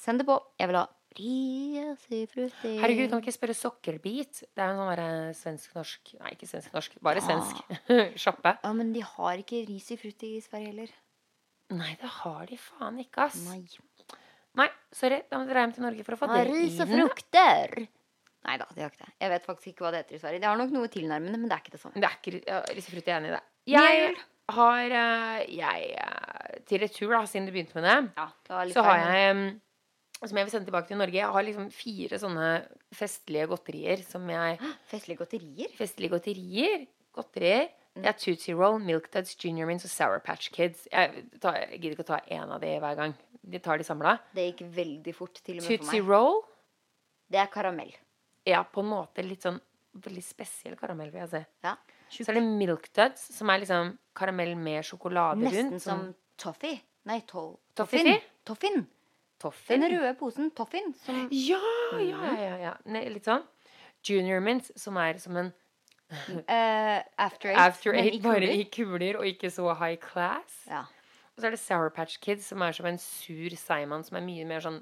Send 0.00 0.20
det 0.20 0.28
på. 0.28 0.36
Jeg 0.60 0.70
vil 0.70 0.78
ha 0.80 0.86
ris 1.18 2.04
i 2.14 2.22
frutti. 2.30 2.74
Herregud, 2.82 3.08
kan 3.10 3.18
du 3.18 3.26
ikke 3.26 3.36
spørre 3.36 3.56
Sokkerbit? 3.56 4.44
Det 4.52 4.62
er 4.62 4.70
jo 4.72 4.78
sånn 4.78 4.92
derre 4.92 5.08
svensk-norsk 5.36 6.14
Nei, 6.20 6.32
ikke 6.36 6.48
svensk-norsk, 6.52 6.96
bare 7.04 7.24
svensk. 7.24 7.60
Sjappe. 8.22 8.54
Ja, 8.62 8.72
men 8.76 8.92
de 8.94 9.04
har 9.04 9.40
ikke 9.40 9.64
ris 9.68 9.88
i 9.94 9.98
frutti 10.00 10.36
i 10.36 10.42
Sverige 10.44 10.72
heller. 10.72 10.96
Nei, 11.76 11.94
det 12.00 12.08
har 12.22 12.46
de 12.48 12.56
faen 12.60 13.00
ikke, 13.02 13.28
ass. 13.28 13.40
Nei. 13.48 13.62
Nei, 14.58 14.68
sorry. 14.94 15.22
Da 15.30 15.40
må 15.40 15.48
dra 15.48 15.62
hjem 15.64 15.76
til 15.76 15.86
Norge 15.86 16.06
for 16.06 16.16
å 16.16 16.20
få 16.20 16.30
det 16.32 16.42
ris 16.48 16.80
og 16.82 16.90
frukter. 16.90 17.86
Nei 18.48 18.56
da, 18.60 18.66
det 18.72 18.84
har 18.84 18.92
ikke 18.92 19.04
det. 19.04 19.14
Jeg 19.20 19.32
vet 19.34 19.46
faktisk 19.48 19.70
ikke 19.72 19.84
hva 19.84 19.92
det 19.92 20.02
heter 20.04 20.16
i 20.16 20.20
Sverige. 20.22 20.42
Det 20.42 20.48
har 20.48 20.58
nok 20.58 20.74
noe 20.74 20.90
tilnærmende, 20.92 21.38
men 21.40 21.50
det 21.50 21.56
er 21.56 21.62
ikke 21.64 21.74
det 21.74 21.80
samme. 21.82 22.00
Det 22.00 22.08
er 22.08 22.18
ikke 22.18 22.40
ja, 22.40 22.58
risifrutti, 22.78 23.10
jeg 23.10 23.14
er 23.16 23.22
enig 23.22 23.30
i 23.30 23.36
det. 23.36 23.44
Jeg 23.68 24.18
har 24.48 24.92
eh, 24.96 25.40
Jeg 25.52 25.88
eh, 26.00 26.60
Til 26.68 26.80
retur, 26.80 27.10
da, 27.12 27.22
siden 27.28 27.48
du 27.48 27.52
begynte 27.52 27.76
med 27.76 27.84
det, 27.84 27.96
Ja, 28.16 28.28
det 28.48 28.72
så 28.72 28.84
har 28.86 29.02
jeg 29.02 29.40
Som 30.22 30.38
jeg 30.40 30.46
vil 30.46 30.54
sende 30.54 30.70
tilbake 30.70 30.88
til 30.88 31.00
Norge. 31.00 31.18
Jeg 31.18 31.34
har 31.34 31.44
liksom 31.44 31.66
fire 31.74 32.20
sånne 32.22 32.46
festlige 32.96 33.50
godterier 33.50 34.04
som 34.06 34.24
jeg 34.32 34.56
Festlige 34.88 35.20
godterier? 35.20 35.74
Festlige 35.76 36.14
godterier. 36.16 36.86
Godterier. 37.14 37.68
Mm. 37.98 38.02
Det 38.02 38.08
er 38.08 38.18
Tootsie 38.22 38.54
Roll, 38.54 38.78
Milk 38.80 39.12
Duds, 39.14 39.36
Junior 39.42 39.66
Mints 39.68 39.84
og 39.84 39.90
Sour 39.90 40.20
Patch 40.24 40.52
Kids. 40.54 40.86
Jeg, 40.92 41.24
tar, 41.42 41.58
jeg 41.64 41.80
gidder 41.80 41.96
ikke 41.96 42.06
å 42.06 42.12
ta 42.14 42.20
én 42.30 42.46
av 42.54 42.62
de 42.62 42.72
hver 42.78 42.98
gang. 42.98 43.14
De 43.42 43.60
tar 43.62 43.78
de 43.78 43.84
samla. 43.86 44.16
Det 44.34 44.44
gikk 44.50 44.64
veldig 44.74 45.14
fort, 45.16 45.40
til 45.42 45.58
og 45.58 45.62
med 45.62 45.68
for 45.68 45.84
Tootsie 45.84 46.02
meg. 46.02 46.10
Roll 46.10 46.42
Det 47.28 47.40
er 47.42 47.50
karamell. 47.52 47.94
Ja, 48.48 48.62
på 48.64 48.80
en 48.80 48.90
måte 48.90 49.24
litt 49.24 49.44
sånn 49.44 49.60
veldig 49.98 50.24
spesiell 50.24 50.76
karamell, 50.78 51.10
vil 51.12 51.24
jeg 51.26 51.30
si. 51.32 51.42
Ja. 51.64 51.74
Så 52.12 52.30
er 52.30 52.38
det 52.38 52.44
Milk 52.46 52.88
Duds, 52.96 53.26
som 53.36 53.50
er 53.52 53.60
liksom 53.60 53.96
karamell 54.16 54.54
med 54.56 54.84
sjokolade 54.86 55.42
Nesten 55.44 55.74
rundt. 55.74 55.82
som 55.84 56.14
toffee. 56.40 56.80
Nei, 57.08 57.20
to 57.28 57.58
toffin. 57.76 58.16
toffin. 58.44 58.86
Toffin. 59.38 59.80
Den 59.80 59.92
røde 59.92 60.14
posen 60.18 60.50
toffin. 60.50 60.94
Som 61.04 61.28
Ja, 61.30 61.60
ja, 62.00 62.32
ja. 62.34 62.56
ja. 62.58 62.74
Ne, 62.90 63.04
litt 63.12 63.28
sånn. 63.28 63.44
Junior 64.04 64.40
Mints, 64.42 64.72
som 64.78 64.96
er 64.98 65.18
som 65.22 65.36
en 65.36 65.52
uh, 66.10 67.00
After 67.16 67.50
Eight. 67.52 67.58
After 67.58 67.94
Eight, 67.94 68.22
bare 68.22 68.50
i 68.54 68.64
kuler 68.72 69.20
og 69.20 69.28
ikke 69.28 69.50
så 69.52 69.70
high 69.78 69.98
class. 70.02 70.64
Ja. 70.68 70.84
Og 71.38 71.42
så 71.44 71.46
er 71.46 71.54
det 71.54 71.60
Sour 71.62 71.92
Patch 71.94 72.18
Kids, 72.18 72.48
som 72.50 72.62
er 72.66 72.74
som 72.74 72.86
en 72.90 72.98
sur 72.98 73.54
seigmann, 73.54 74.02
som 74.02 74.16
er 74.18 74.24
mye 74.26 74.44
mer 74.48 74.58
sånn 74.64 74.80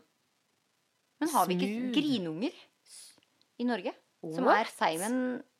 Men 1.21 1.29
har 1.35 1.47
vi 1.51 1.57
ikke 1.61 1.93
grinunger 1.99 2.57
i 3.61 3.67
Norge? 3.69 3.93
Som 4.25 4.49
er 4.49 4.69
seimen, 4.73 5.19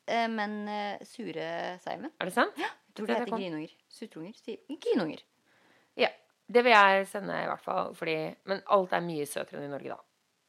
eh, 0.09 0.25
men 0.27 0.55
eh, 0.67 1.03
sure 1.05 1.45
seigmenn? 1.85 2.11
Er 2.19 2.29
det 2.29 2.33
sant? 2.33 2.57
Ja, 2.57 2.71
Jeg 2.89 2.97
tror 2.97 3.07
Det 3.07 3.13
det 3.13 3.15
er 3.15 3.25
heter 3.25 3.37
grinunger. 3.37 3.75
Sutrunger. 3.93 4.33
Grinunger. 4.81 5.21
Ja. 5.97 6.09
Det 6.49 6.63
vil 6.63 6.71
jeg 6.73 7.07
sende, 7.11 7.37
i 7.43 7.47
hvert 7.49 7.61
fall. 7.61 7.93
Fordi, 7.97 8.17
men 8.49 8.61
alt 8.73 8.93
er 8.97 9.01
mye 9.05 9.25
søtere 9.29 9.59
enn 9.61 9.67
i 9.69 9.73
Norge, 9.73 9.89
da. 9.93 9.99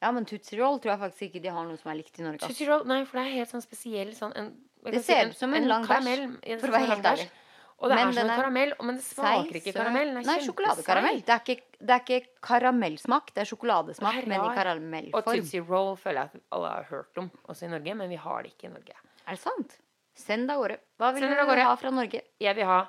Ja, 0.01 0.13
men 0.15 0.25
Tootsie 0.31 0.59
Roll 0.61 0.79
tror 0.79 0.93
jeg 0.95 1.01
faktisk 1.03 1.23
ikke 1.29 1.43
de 1.43 1.51
har 1.51 1.65
noe 1.67 1.77
som 1.81 1.91
er 1.91 1.97
likt 1.99 2.21
i 2.21 2.25
Norge. 2.25 2.39
Tootsie 2.47 2.69
Roll, 2.71 2.85
nei, 2.87 3.01
for 3.05 3.19
det 3.19 3.25
er 3.27 3.37
helt 3.41 3.51
sånn 3.51 3.65
spesiell 3.65 4.13
sånn 4.15 4.33
en, 4.39 4.53
Det 4.87 5.01
ser 5.05 5.33
ut 5.33 5.37
som 5.37 5.53
en 5.59 5.67
lang 5.67 5.85
bæsj, 5.89 6.05
for 6.07 6.55
å 6.55 6.61
sånn 6.63 6.75
være 6.77 6.91
helt 6.93 7.03
bæsj. 7.03 7.25
ærlig. 7.25 7.31
Og 7.79 7.93
det 7.93 7.97
Men 7.97 8.09
er 8.09 8.13
som 8.13 8.25
en 8.25 8.31
er 8.31 8.41
karamell, 8.41 8.73
men 8.83 8.97
det 8.99 9.05
smaker 9.07 9.53
Seig, 9.53 9.59
ikke 9.61 9.73
karamell. 9.77 10.09
Nei, 10.17 10.39
sjokoladekaramell. 10.43 11.21
Det 11.27 11.35
er 11.35 11.43
ikke, 11.45 11.77
det 11.79 11.95
er 11.95 12.01
ikke 12.03 12.41
karamellsmak, 12.43 13.29
det 13.37 13.45
er 13.45 13.51
sjokoladesmak, 13.53 14.17
Det 14.17 14.25
er 14.25 14.33
men 14.33 14.47
i 14.47 14.55
karamellform. 14.57 15.21
Og. 15.21 15.29
Tootsie 15.29 15.63
Roll 15.63 15.93
føler 16.01 16.25
jeg 16.25 16.33
at 16.33 16.57
alle 16.57 16.73
har 16.75 16.89
hørt 16.91 17.21
om 17.23 17.29
også 17.47 17.69
i 17.69 17.71
Norge, 17.77 17.95
men 18.01 18.11
vi 18.11 18.19
har 18.25 18.43
det 18.43 18.51
ikke 18.57 18.67
i 18.67 18.73
Norge. 18.73 18.99
Er 19.29 19.39
det 19.39 19.43
sant? 19.45 19.79
Send 20.19 20.51
det 20.51 20.57
av 20.57 20.65
gårde. 20.65 20.81
Hva 20.99 21.13
vil 21.15 21.29
du 21.29 21.55
ha 21.63 21.77
fra 21.79 21.95
Norge? 21.95 22.25
Jeg 22.43 22.59
vil 22.59 22.67
ha 22.67 22.81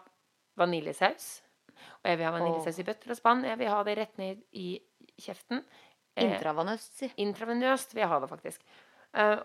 vaniljesaus. 0.57 1.29
Og 2.01 2.09
jeg 2.09 2.17
vil 2.17 2.25
ha 2.25 2.33
vaniljesaus 2.33 2.81
i 2.81 2.87
bøtter 2.87 3.13
og 3.13 3.19
spann. 3.19 3.45
Jeg 3.45 3.59
vil 3.61 3.69
ha 3.69 3.83
det 3.85 3.97
rett 3.99 4.17
ned 4.17 4.41
i 4.57 4.71
kjeften. 5.21 5.61
Eh, 6.15 6.25
Intravenøst, 6.25 6.97
si. 6.97 7.11
Intravenøst 7.21 7.93
vil 7.93 8.03
jeg 8.07 8.11
ha 8.11 8.19
det, 8.23 8.29
faktisk. 8.31 8.65
Uh, 9.13 9.37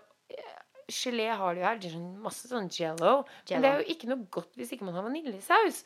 gelé 0.91 1.27
har 1.35 1.55
jo 1.57 1.63
her. 1.65 1.77
Det 1.81 1.89
er 1.89 1.95
sånn 1.97 2.17
masse 2.21 2.47
sånn 2.49 2.69
jello. 2.69 3.25
Men 3.49 3.61
det 3.63 3.69
er 3.71 3.81
jo 3.83 3.91
ikke 3.95 4.09
noe 4.11 4.27
godt 4.31 4.55
hvis 4.59 4.71
ikke 4.75 4.85
man 4.87 4.95
har 4.97 5.05
vaniljesaus. 5.07 5.83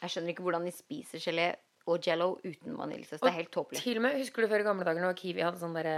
Jeg 0.00 0.10
skjønner 0.14 0.32
ikke 0.34 0.42
hvordan 0.46 0.64
de 0.64 0.72
spiser 0.72 1.20
gelé 1.22 1.48
og 1.90 2.04
jello 2.06 2.34
uten 2.44 2.76
vaniljesaus. 2.76 3.20
Det 3.22 3.28
er 3.30 3.38
helt 3.38 3.50
tåpelig. 3.54 3.80
Til 3.82 3.96
og 3.98 4.04
med, 4.04 4.18
Husker 4.20 4.44
du 4.44 4.48
før 4.52 4.62
i 4.62 4.66
gamle 4.66 4.84
dager 4.86 5.02
når 5.04 5.16
Kiwi 5.18 5.42
hadde 5.42 5.60
sånn 5.62 5.74
derre 5.74 5.96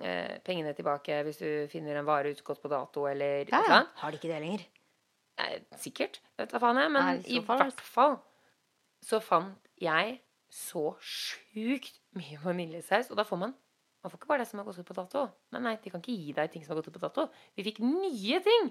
eh, 0.00 0.36
pengene 0.46 0.72
tilbake 0.78 1.18
hvis 1.26 1.40
du 1.42 1.48
finner 1.72 1.98
en 2.00 2.06
vare 2.08 2.30
utgått 2.34 2.62
på 2.62 2.70
dato 2.72 3.04
eller 3.10 3.50
Ja, 3.52 3.60
ja. 3.68 3.80
Har 4.02 4.10
de 4.14 4.20
ikke 4.20 4.30
det 4.32 4.40
lenger? 4.44 4.64
Eh, 5.42 5.58
sikkert. 5.82 6.20
Vet 6.38 6.48
du 6.50 6.56
hva 6.56 6.62
faen 6.68 6.80
jeg. 6.80 6.92
Men 6.94 7.10
Nei, 7.10 7.16
i 7.26 7.38
i 7.40 7.44
fall- 7.44 7.60
hvert 7.64 7.80
fall 7.84 8.16
så 9.04 9.20
fant 9.22 9.68
jeg 9.82 10.20
så 10.50 10.94
sjukt 11.02 11.98
mye 12.16 12.38
vaniljesaus. 12.42 13.10
Og 13.10 13.18
da 13.18 13.26
får 13.28 13.38
man 13.42 13.54
Man 14.06 14.12
får 14.12 14.20
ikke 14.20 14.28
bare 14.30 14.44
det 14.44 14.46
som 14.46 14.60
har 14.60 14.66
gått 14.68 14.78
ut 14.78 14.86
på 14.86 14.94
dato. 14.94 15.24
Nei, 15.50 15.60
nei, 15.64 15.74
de 15.82 15.90
kan 15.90 15.98
ikke 15.98 16.14
gi 16.14 16.34
deg 16.36 16.50
ting 16.52 16.62
som 16.62 16.76
har 16.76 16.78
gått 16.78 16.92
ut 16.92 16.94
på 16.94 17.02
dato. 17.02 17.24
Vi 17.58 17.64
fikk 17.66 17.80
nye 17.82 18.38
ting! 18.44 18.68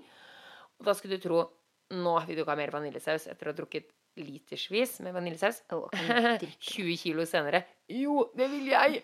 Og 0.80 0.88
da 0.88 0.94
skulle 0.96 1.20
du 1.20 1.26
tro 1.28 1.42
Nå 1.96 2.14
vil 2.26 2.40
du 2.40 2.42
ikke 2.42 2.54
ha 2.54 2.58
mer 2.58 2.72
vaniljesaus 2.74 3.28
etter 3.30 3.46
å 3.46 3.52
ha 3.52 3.58
drukket 3.60 3.92
litersvis 4.18 4.96
med 5.04 5.14
vaniljesaus. 5.14 5.60
Å, 5.76 5.82
drikke? 6.42 6.56
20 6.72 7.02
kilo 7.04 7.26
senere. 7.28 7.66
Jo, 7.92 8.30
det 8.34 8.48
vil 8.54 8.72
jeg! 8.72 9.04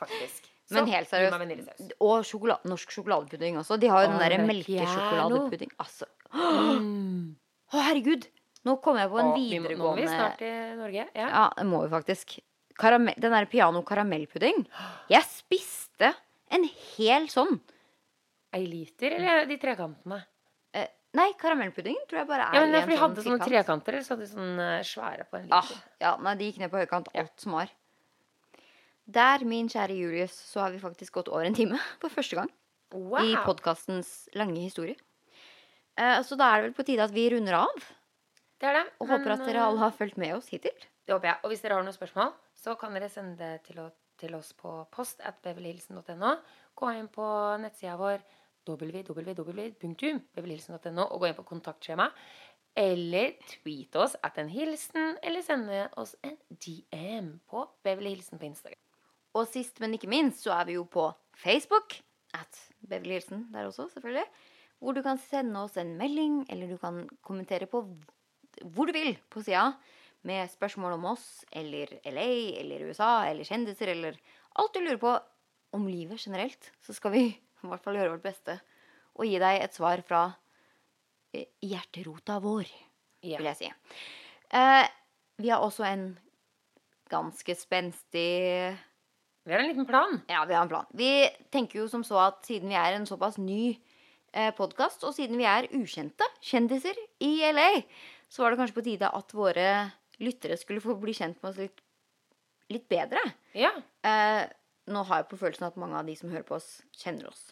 Faktisk. 0.00 0.48
Så, 0.66 0.80
Men 0.80 0.90
helt 0.90 1.12
seriøst. 1.12 1.92
Og 2.02 2.24
sjokolade, 2.26 2.66
norsk 2.72 2.96
sjokoladepudding 2.96 3.60
også. 3.60 3.76
De 3.78 3.92
har 3.92 4.06
jo 4.06 4.08
oh, 4.08 4.16
den 4.16 4.24
derre 4.24 4.40
er 4.40 4.48
melkesjokoladepudding. 4.48 5.76
Altså. 5.84 6.08
Mm. 6.32 7.36
oh, 7.70 7.78
herregud! 7.84 8.26
Nå 8.66 8.80
kommer 8.82 9.04
jeg 9.04 9.12
på 9.12 9.22
en 9.22 9.30
oh, 9.30 9.38
videregående 9.38 9.78
Nå 9.78 9.92
må 9.92 9.94
vi 10.00 10.08
snart 10.10 10.40
til 10.40 10.76
Norge. 10.80 11.06
Ja. 11.14 11.28
Ja, 11.28 11.46
det 11.54 11.68
må 11.70 11.84
vi 11.84 11.92
faktisk. 11.92 12.38
Karamell, 12.78 13.14
den 13.20 13.32
der 13.32 13.46
piano 13.48 13.82
karamellpudding. 13.82 14.66
Jeg 15.08 15.22
spiste 15.24 16.12
en 16.52 16.64
hel 16.96 17.26
sånn. 17.32 17.58
Ei 18.52 18.66
liter, 18.68 19.16
eller 19.16 19.46
de 19.48 19.56
trekantene? 19.60 20.20
Eh, 20.76 20.86
Nei, 21.16 21.30
karamellpuddingen 21.40 22.04
tror 22.08 22.18
jeg 22.20 22.28
bare 22.28 22.46
er 22.50 22.54
Ja, 22.54 22.60
men 22.60 22.72
det 22.72 22.78
er 22.78 22.82
en 22.82 22.88
fordi 22.88 22.92
de 22.92 23.00
sånn 23.00 23.08
hadde 23.08 23.24
sånne 23.24 23.46
trekanter, 23.48 23.94
eller 23.96 24.04
så 24.04 24.14
hadde 24.14 24.26
de 24.26 24.34
sånne 24.34 24.68
svære 24.84 25.24
på 25.30 25.38
en 25.40 25.48
Ah, 25.56 25.62
liter. 25.62 25.82
ja, 26.04 26.16
nei, 26.20 26.34
de 26.36 26.44
gikk 26.50 26.58
ned 26.60 26.70
på 26.70 26.80
høykant, 26.84 27.08
Ja. 27.14 27.24
som 27.36 27.52
var. 27.52 27.70
Der, 29.06 29.44
min 29.46 29.68
kjære 29.68 29.96
Julius, 29.96 30.34
så 30.52 30.60
har 30.64 30.72
vi 30.74 30.78
faktisk 30.82 31.12
gått 31.14 31.28
over 31.28 31.44
en 31.46 31.54
time 31.54 31.78
for 32.02 32.10
første 32.10 32.36
gang 32.36 32.50
Wow. 32.92 33.18
i 33.24 33.34
podkastens 33.44 34.28
lange 34.34 34.60
historie. 34.62 34.96
Eh, 35.98 36.20
så 36.22 36.36
da 36.38 36.52
er 36.54 36.62
det 36.62 36.68
vel 36.68 36.76
på 36.76 36.86
tide 36.86 37.02
at 37.06 37.10
vi 37.14 37.28
runder 37.32 37.54
av, 37.64 37.86
Det 38.60 38.68
er 38.68 38.74
det. 38.82 38.84
og 39.00 39.08
men, 39.08 39.18
håper 39.18 39.32
at 39.32 39.46
dere 39.46 39.56
eh, 39.62 39.66
alle 39.66 39.78
har 39.78 39.90
fulgt 39.96 40.16
med 40.20 40.34
oss 40.36 40.48
hittil. 40.52 40.76
Det 41.06 41.14
håper 41.14 41.30
jeg. 41.32 41.38
Og 41.44 41.50
hvis 41.50 41.62
dere 41.62 41.74
har 41.78 41.82
noen 41.86 41.96
spørsmål, 41.96 42.32
så 42.66 42.74
kan 42.80 42.96
dere 42.96 43.06
sende 43.12 43.36
det 43.38 43.60
til, 43.68 43.76
å- 43.78 43.92
til 44.18 44.34
oss 44.34 44.48
på 44.58 44.72
post 44.90 45.20
at 45.22 45.36
beverlyhilsen.no. 45.44 46.32
Gå 46.74 46.88
inn 46.98 47.06
på 47.14 47.22
nettsida 47.62 47.94
vår 48.00 48.18
www.beverlyhilsen.no 48.66 51.04
og 51.12 51.20
gå 51.22 51.28
inn 51.30 51.36
på 51.38 51.44
kontaktskjema. 51.46 52.08
Eller 52.76 53.36
tweet 53.48 53.96
oss 53.96 54.16
at 54.26 54.36
en 54.42 54.50
hilsen, 54.52 55.14
eller 55.24 55.40
sende 55.44 55.86
oss 55.96 56.12
en 56.26 56.34
DM 56.60 57.30
på 57.48 57.62
Beverly 57.86 58.10
Hilsen 58.16 58.38
på 58.40 58.48
Instagram. 58.50 58.82
Og 59.36 59.46
sist, 59.48 59.78
men 59.80 59.94
ikke 59.96 60.10
minst, 60.12 60.42
så 60.44 60.50
er 60.58 60.64
vi 60.68 60.74
jo 60.76 60.84
på 60.84 61.06
Facebook. 61.40 61.88
At 62.36 62.52
Beverly 62.84 63.14
Hilsen 63.16 63.46
der 63.54 63.64
også, 63.70 63.86
selvfølgelig. 63.94 64.26
Hvor 64.80 64.92
du 64.92 65.00
kan 65.04 65.18
sende 65.22 65.62
oss 65.64 65.76
en 65.80 65.94
melding, 65.96 66.42
eller 66.52 66.66
du 66.74 66.78
kan 66.82 67.06
kommentere 67.24 67.66
på 67.70 67.78
hvor 68.64 68.84
du 68.88 68.92
vil 68.96 69.14
på 69.32 69.40
sida. 69.44 69.70
Med 70.26 70.50
spørsmål 70.50 70.96
om 70.96 71.04
oss, 71.12 71.44
eller 71.54 71.92
LA, 72.02 72.30
eller 72.62 72.88
USA, 72.88 73.26
eller 73.28 73.46
kjendiser, 73.46 73.92
eller 73.92 74.16
alt 74.58 74.74
du 74.74 74.80
lurer 74.82 75.00
på 75.02 75.12
om 75.76 75.86
livet 75.88 76.18
generelt. 76.18 76.72
Så 76.82 76.96
skal 76.96 77.14
vi 77.14 77.24
i 77.62 77.70
hvert 77.70 77.84
fall 77.84 77.98
gjøre 77.98 78.16
vårt 78.16 78.26
beste 78.26 78.58
og 79.16 79.24
gi 79.24 79.38
deg 79.40 79.62
et 79.62 79.76
svar 79.76 80.02
fra 80.06 80.26
eh, 81.32 81.48
hjerterota 81.64 82.36
vår 82.44 82.66
yeah. 83.24 83.38
vil 83.38 83.48
jeg 83.48 83.60
si. 83.62 83.70
Eh, 84.52 84.84
vi 85.40 85.52
har 85.52 85.64
også 85.64 85.86
en 85.88 86.10
ganske 87.12 87.54
spenstig 87.58 88.30
Vi 89.46 89.52
har 89.52 89.62
en 89.62 89.68
liten 89.70 89.86
plan. 89.86 90.20
Ja, 90.28 90.44
vi 90.44 90.56
har 90.56 90.64
en 90.64 90.72
plan. 90.72 90.88
Vi 90.90 91.28
tenker 91.54 91.80
jo 91.82 91.88
som 91.88 92.04
så 92.04 92.18
at 92.24 92.42
siden 92.48 92.72
vi 92.72 92.78
er 92.78 92.96
en 92.96 93.06
såpass 93.06 93.38
ny 93.38 93.76
eh, 94.32 94.52
podkast, 94.56 95.04
og 95.06 95.14
siden 95.14 95.38
vi 95.38 95.46
er 95.48 95.68
ukjente 95.76 96.26
kjendiser 96.42 96.98
i 97.22 97.38
LA, 97.52 97.70
så 98.28 98.42
var 98.42 98.52
det 98.52 98.60
kanskje 98.60 98.78
på 98.80 98.86
tide 98.88 99.12
at 99.20 99.36
våre 99.36 99.68
lyttere 100.22 100.56
skulle 100.60 100.84
få 100.84 100.96
bli 101.00 101.14
kjent 101.16 101.42
med 101.42 101.50
oss 101.50 101.60
litt, 101.60 101.82
litt 102.72 102.86
bedre. 102.90 103.22
Ja. 103.56 103.72
Eh, 104.06 104.44
nå 104.92 105.02
har 105.08 105.22
jeg 105.22 105.30
på 105.32 105.40
følelsen 105.40 105.68
at 105.68 105.78
mange 105.80 105.98
av 105.98 106.08
de 106.08 106.16
som 106.18 106.32
hører 106.32 106.46
på 106.46 106.58
oss, 106.58 106.80
kjenner 106.96 107.28
oss. 107.30 107.50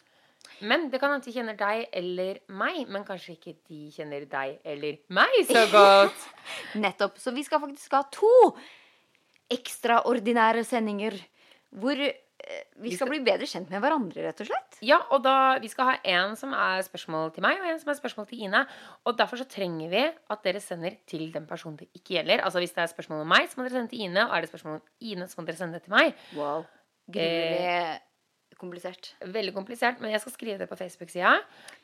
Men 0.61 0.87
det 0.91 0.99
kan 1.01 1.11
hende 1.11 1.25
de 1.25 1.33
kjenner 1.35 1.57
deg 1.57 1.87
eller 1.99 2.39
meg, 2.53 2.85
men 2.91 3.05
kanskje 3.07 3.35
ikke 3.35 3.55
de 3.67 3.89
kjenner 3.95 4.27
deg 4.29 4.59
eller 4.63 4.99
meg 5.13 5.37
så 5.49 5.65
godt. 5.71 6.27
Nettopp. 6.83 7.17
Så 7.21 7.33
vi 7.35 7.43
skal 7.45 7.63
faktisk 7.63 7.95
ha 7.97 8.03
to 8.13 8.31
ekstraordinære 9.51 10.63
sendinger 10.65 11.17
hvor 11.75 11.99
vi 12.83 12.91
skal 12.93 13.09
bli 13.09 13.21
bedre 13.25 13.47
kjent 13.49 13.71
med 13.71 13.81
hverandre, 13.81 14.21
rett 14.25 14.41
og 14.43 14.49
slett. 14.49 14.77
Ja, 14.85 14.99
og 15.15 15.23
da, 15.25 15.57
Vi 15.63 15.69
skal 15.71 15.89
ha 15.89 15.95
en 16.03 16.35
som 16.37 16.53
er 16.53 16.83
spørsmål 16.85 17.31
til 17.33 17.45
meg, 17.45 17.61
og 17.61 17.69
en 17.71 17.79
som 17.81 17.91
er 17.93 17.97
spørsmål 17.97 18.27
til 18.29 18.43
Ine. 18.47 18.65
Og 19.05 19.17
Derfor 19.17 19.41
så 19.41 19.47
trenger 19.49 19.89
vi 19.89 20.03
at 20.05 20.43
dere 20.43 20.61
sender 20.61 20.97
til 21.07 21.31
den 21.33 21.47
personen 21.49 21.79
det 21.79 21.89
ikke 21.95 22.17
gjelder. 22.17 22.43
Altså 22.43 22.59
Hvis 22.59 22.75
det 22.75 22.83
er 22.83 22.91
spørsmål 22.91 23.23
om 23.23 23.31
meg, 23.33 23.47
så 23.49 23.57
må 23.57 23.65
dere 23.65 23.79
sende 23.79 23.93
til 23.93 24.03
Ine. 24.05 24.27
Og 24.27 24.35
er 24.35 24.45
det 24.45 24.51
spørsmål 24.51 24.81
om 24.81 24.83
Ine, 24.99 25.27
så 25.27 25.39
må 25.39 25.47
dere 25.47 25.61
sende 25.61 25.79
det 25.79 25.87
til 25.87 25.95
meg. 25.95 26.13
Wow. 26.35 26.67
Grivelig 27.11 28.01
komplisert. 28.61 29.13
Veldig 29.21 29.53
komplisert, 29.55 29.99
men 30.01 30.11
jeg 30.13 30.21
skal 30.23 30.33
skrive 30.35 30.57
det 30.61 30.67
på 30.69 30.77
Facebook-sida. 30.79 31.35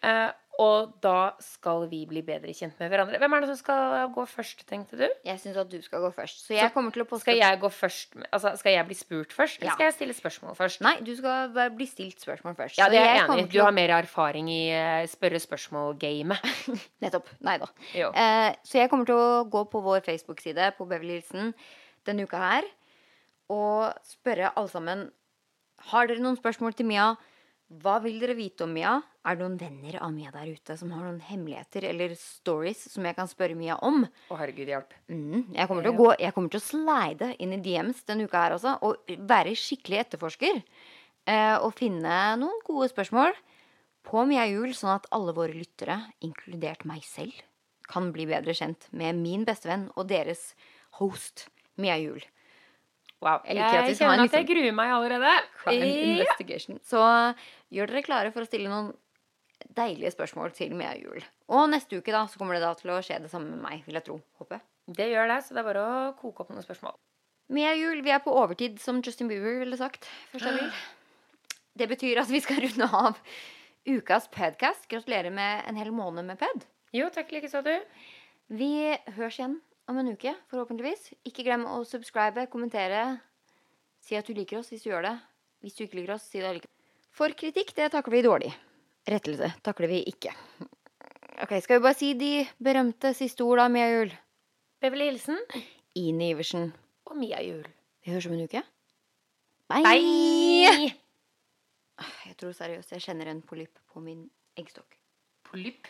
Eh, 0.07 0.30
og 0.61 0.91
da 1.01 1.32
skal 1.41 1.86
vi 1.89 2.03
bli 2.05 2.22
bedre 2.28 2.51
kjent 2.53 2.76
med 2.82 2.91
hverandre. 2.91 3.17
Hvem 3.22 3.34
er 3.34 3.41
det 3.41 3.49
som 3.49 3.57
skal 3.61 4.09
gå 4.13 4.26
først, 4.30 4.65
tenkte 4.69 4.99
du? 4.99 5.05
Jeg 5.26 5.39
syns 5.41 5.57
at 5.57 5.69
du 5.72 5.78
skal 5.82 6.03
gå 6.03 6.11
først. 6.13 6.43
Så 6.45 6.53
jeg 6.57 6.74
kommer 6.76 6.93
til 6.93 7.01
å 7.01 7.07
poste 7.09 7.24
Skal 7.26 7.39
jeg 7.39 7.59
gå 7.63 7.69
først? 7.74 8.17
Altså, 8.30 8.51
skal 8.59 8.76
jeg 8.76 8.86
bli 8.89 8.97
spurt 8.99 9.34
først, 9.34 9.57
eller 9.61 9.72
Ja. 9.72 9.76
skal 9.78 9.88
jeg 9.89 9.95
stille 9.95 10.13
spørsmål 10.17 10.55
først? 10.59 10.82
Nei, 10.86 10.95
du 11.01 11.13
skal 11.17 11.55
bli 11.78 11.88
stilt 11.89 12.19
spørsmål 12.22 12.55
først. 12.59 12.78
Ja, 12.78 12.89
det 12.91 12.99
er 12.99 13.09
jeg 13.15 13.24
enig 13.30 13.45
i. 13.47 13.51
Du 13.55 13.61
har 13.63 13.72
mer 13.72 13.95
erfaring 14.01 14.49
i 14.51 14.61
eh, 14.76 15.07
spørre-spørsmål-gamet. 15.07 16.51
Nettopp. 17.03 17.32
Nei 17.47 17.57
da. 17.57 17.72
Eh, 17.95 18.51
så 18.63 18.84
jeg 18.84 18.89
kommer 18.91 19.05
til 19.09 19.15
å 19.17 19.43
gå 19.49 19.63
på 19.72 19.82
vår 19.82 20.03
Facebook-side 20.05 20.74
på 20.78 20.86
Beverly 20.88 21.19
Hilsen 21.22 21.53
denne 22.05 22.24
uka 22.28 22.38
her 22.38 22.69
og 23.51 23.91
spørre 24.07 24.53
alle 24.55 24.72
sammen 24.72 25.01
Har 25.89 26.07
dere 26.09 26.21
noen 26.21 26.38
spørsmål 26.38 26.75
til 26.77 26.88
Mia? 26.89 27.13
Hva 27.82 27.97
vil 28.03 28.17
dere 28.19 28.36
vite 28.36 28.65
om 28.65 28.73
Mia? 28.75 28.97
Er 29.23 29.38
det 29.38 29.45
noen 29.45 29.59
venner 29.59 29.95
av 30.03 30.11
Mia 30.11 30.32
der 30.34 30.49
ute 30.51 30.75
som 30.77 30.89
har 30.91 31.05
noen 31.05 31.21
hemmeligheter 31.23 31.86
eller 31.88 32.15
stories 32.19 32.82
som 32.91 33.05
jeg 33.07 33.15
kan 33.15 33.29
spørre 33.32 33.55
Mia 33.55 33.77
om? 33.88 34.01
Å, 34.03 34.39
herregud, 34.39 34.71
hjelp. 34.73 34.95
Mm, 35.07 35.53
jeg, 35.55 35.67
kommer 35.69 35.86
til 35.86 35.93
å 35.93 35.99
gå, 35.99 36.09
jeg 36.19 36.36
kommer 36.36 36.51
til 36.51 36.59
å 36.59 36.65
slide 36.65 37.29
inn 37.39 37.55
i 37.55 37.61
DMs 37.63 38.01
denne 38.09 38.27
uka 38.27 38.41
her 38.43 38.57
også, 38.57 38.75
og 38.84 39.15
være 39.29 39.55
skikkelig 39.55 40.01
etterforsker. 40.01 40.59
Eh, 41.29 41.55
og 41.61 41.71
finne 41.77 42.17
noen 42.41 42.59
gode 42.67 42.89
spørsmål 42.91 43.38
på 44.09 44.25
Mia 44.27 44.43
Jul, 44.49 44.73
sånn 44.75 44.97
at 44.97 45.07
alle 45.15 45.36
våre 45.38 45.55
lyttere, 45.55 45.99
inkludert 46.25 46.84
meg 46.89 47.05
selv, 47.07 47.38
kan 47.91 48.11
bli 48.15 48.27
bedre 48.27 48.55
kjent 48.57 48.89
med 48.95 49.19
min 49.21 49.45
bestevenn 49.47 49.88
og 49.95 50.09
deres 50.11 50.51
host, 50.99 51.47
Mia 51.79 51.95
Juel. 52.01 52.25
Wow. 53.22 53.43
Jeg 53.45 53.59
Jeg, 53.59 53.97
kjenner 53.99 54.24
at 54.26 54.34
jeg 54.34 54.47
gruer 54.49 54.74
meg 54.74 54.91
allerede. 54.95 55.32
Crime 55.61 55.89
investigation. 56.15 56.80
Så 56.82 57.01
gjør 57.69 57.91
dere 57.93 58.05
klare 58.05 58.34
for 58.34 58.41
å 58.41 58.49
stille 58.49 58.72
noen 58.72 58.89
deilige 59.78 60.11
spørsmål 60.15 60.55
til 60.57 60.74
Mia 60.74 60.95
Jul. 60.97 61.22
Og 61.53 61.69
neste 61.69 61.99
uke 61.99 62.13
da, 62.13 62.26
så 62.28 62.41
kommer 62.41 62.57
det 62.57 62.63
da 62.65 62.74
til 62.80 62.93
å 62.93 62.97
skje 63.05 63.19
det 63.22 63.30
samme 63.32 63.53
med 63.53 63.61
meg, 63.61 63.86
vil 63.86 63.99
jeg 63.99 64.07
tro. 64.07 64.17
Håper. 64.41 64.63
Det 64.89 65.07
gjør 65.11 65.30
det, 65.30 65.38
så 65.45 65.53
det 65.53 65.61
er 65.61 65.69
bare 65.69 65.86
å 65.86 66.01
koke 66.17 66.43
opp 66.43 66.51
noen 66.51 66.65
spørsmål. 66.65 66.97
Mia 67.53 67.76
Jul, 67.76 68.01
vi 68.01 68.13
er 68.15 68.24
på 68.24 68.34
overtid, 68.34 68.80
som 68.82 69.03
Justin 69.05 69.30
Bieber 69.30 69.59
ville 69.61 69.78
sagt. 69.80 70.09
1. 70.34 70.41
april. 70.41 70.74
Det 71.80 71.88
betyr 71.88 72.19
at 72.19 72.28
vi 72.28 72.41
skal 72.43 72.57
runde 72.65 72.88
av 72.91 73.19
ukas 73.88 74.26
podcast. 74.34 74.89
Gratulerer 74.91 75.32
med 75.32 75.61
en 75.69 75.78
hel 75.80 75.93
måned 75.95 76.28
med 76.28 76.39
ped. 76.41 76.65
Jo, 76.91 77.07
takk 77.15 77.32
likeså, 77.32 77.61
du. 77.63 77.72
Vi 78.51 78.91
høres 79.15 79.38
igjen 79.39 79.61
om 79.91 79.99
en 80.01 80.11
uke, 80.15 80.33
forhåpentligvis. 80.51 81.11
Ikke 81.27 81.43
glem 81.47 81.65
å 81.69 81.81
subscribe, 81.87 82.47
kommentere. 82.51 83.03
Si 84.01 84.15
at 84.17 84.25
du 84.27 84.33
liker 84.37 84.59
oss 84.61 84.71
hvis 84.73 84.83
du 84.85 84.89
gjør 84.89 85.05
det. 85.09 85.15
Hvis 85.61 85.75
du 85.77 85.83
ikke 85.85 85.99
liker 85.99 86.15
oss, 86.15 86.25
si 86.31 86.39
det 86.41 86.47
allikevel. 86.49 86.77
For 87.13 87.33
kritikk, 87.37 87.73
det 87.77 87.91
takler 87.93 88.15
vi 88.17 88.23
dårlig. 88.25 88.51
Rettelse 89.11 89.51
takler 89.65 89.91
vi 89.91 89.99
ikke. 90.09 90.31
Ok, 91.43 91.55
Skal 91.65 91.79
vi 91.79 91.83
bare 91.85 91.97
si 91.97 92.11
de 92.17 92.31
berømte 92.61 93.11
siste 93.17 93.43
ord 93.45 93.59
da, 93.61 93.67
Mia 93.73 93.87
Juel? 93.91 94.11
Beverly 94.81 95.09
Hilsen 95.11 95.37
Ine 95.99 96.31
Iversen. 96.31 96.71
og 97.09 97.17
Mia 97.19 97.41
Juel. 97.43 97.65
Vi 98.05 98.11
høres 98.13 98.25
om 98.29 98.33
en 98.37 98.45
uke. 98.47 98.61
Bye! 99.69 99.83
Bye! 99.85 100.91
Jeg 102.25 102.37
tror 102.39 102.53
seriøst 102.57 102.93
jeg 102.95 103.03
kjenner 103.05 103.29
en 103.29 103.41
polypp 103.45 103.77
på 103.91 104.01
min 104.01 104.23
eggstokk. 104.57 104.95
Polypp 105.45 105.89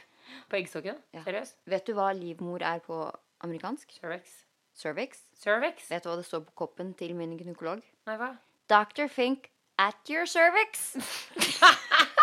på 0.52 0.57
eggstokken? 0.60 0.98
Ja. 1.15 1.22
Seriøst? 1.28 1.60
Vet 1.72 1.86
du 1.88 1.94
hva 1.95 2.10
livmor 2.18 2.64
er 2.68 2.82
på 2.84 2.98
amerikansk? 3.44 3.92
Cervix. 4.00 4.38
Cervix. 4.78 5.26
Cervix? 5.42 5.90
Vet 5.92 6.04
du 6.04 6.10
hva 6.12 6.18
det 6.20 6.28
står 6.28 6.46
på 6.48 6.56
koppen 6.64 6.94
til 6.98 7.16
min 7.18 7.36
gynekolog? 7.40 7.82
Nei, 8.08 8.18
hva? 8.20 8.34
Dr. 8.72 9.08
Fink 9.12 9.50
at 9.82 10.10
your 10.10 10.26
cervix. 10.26 10.96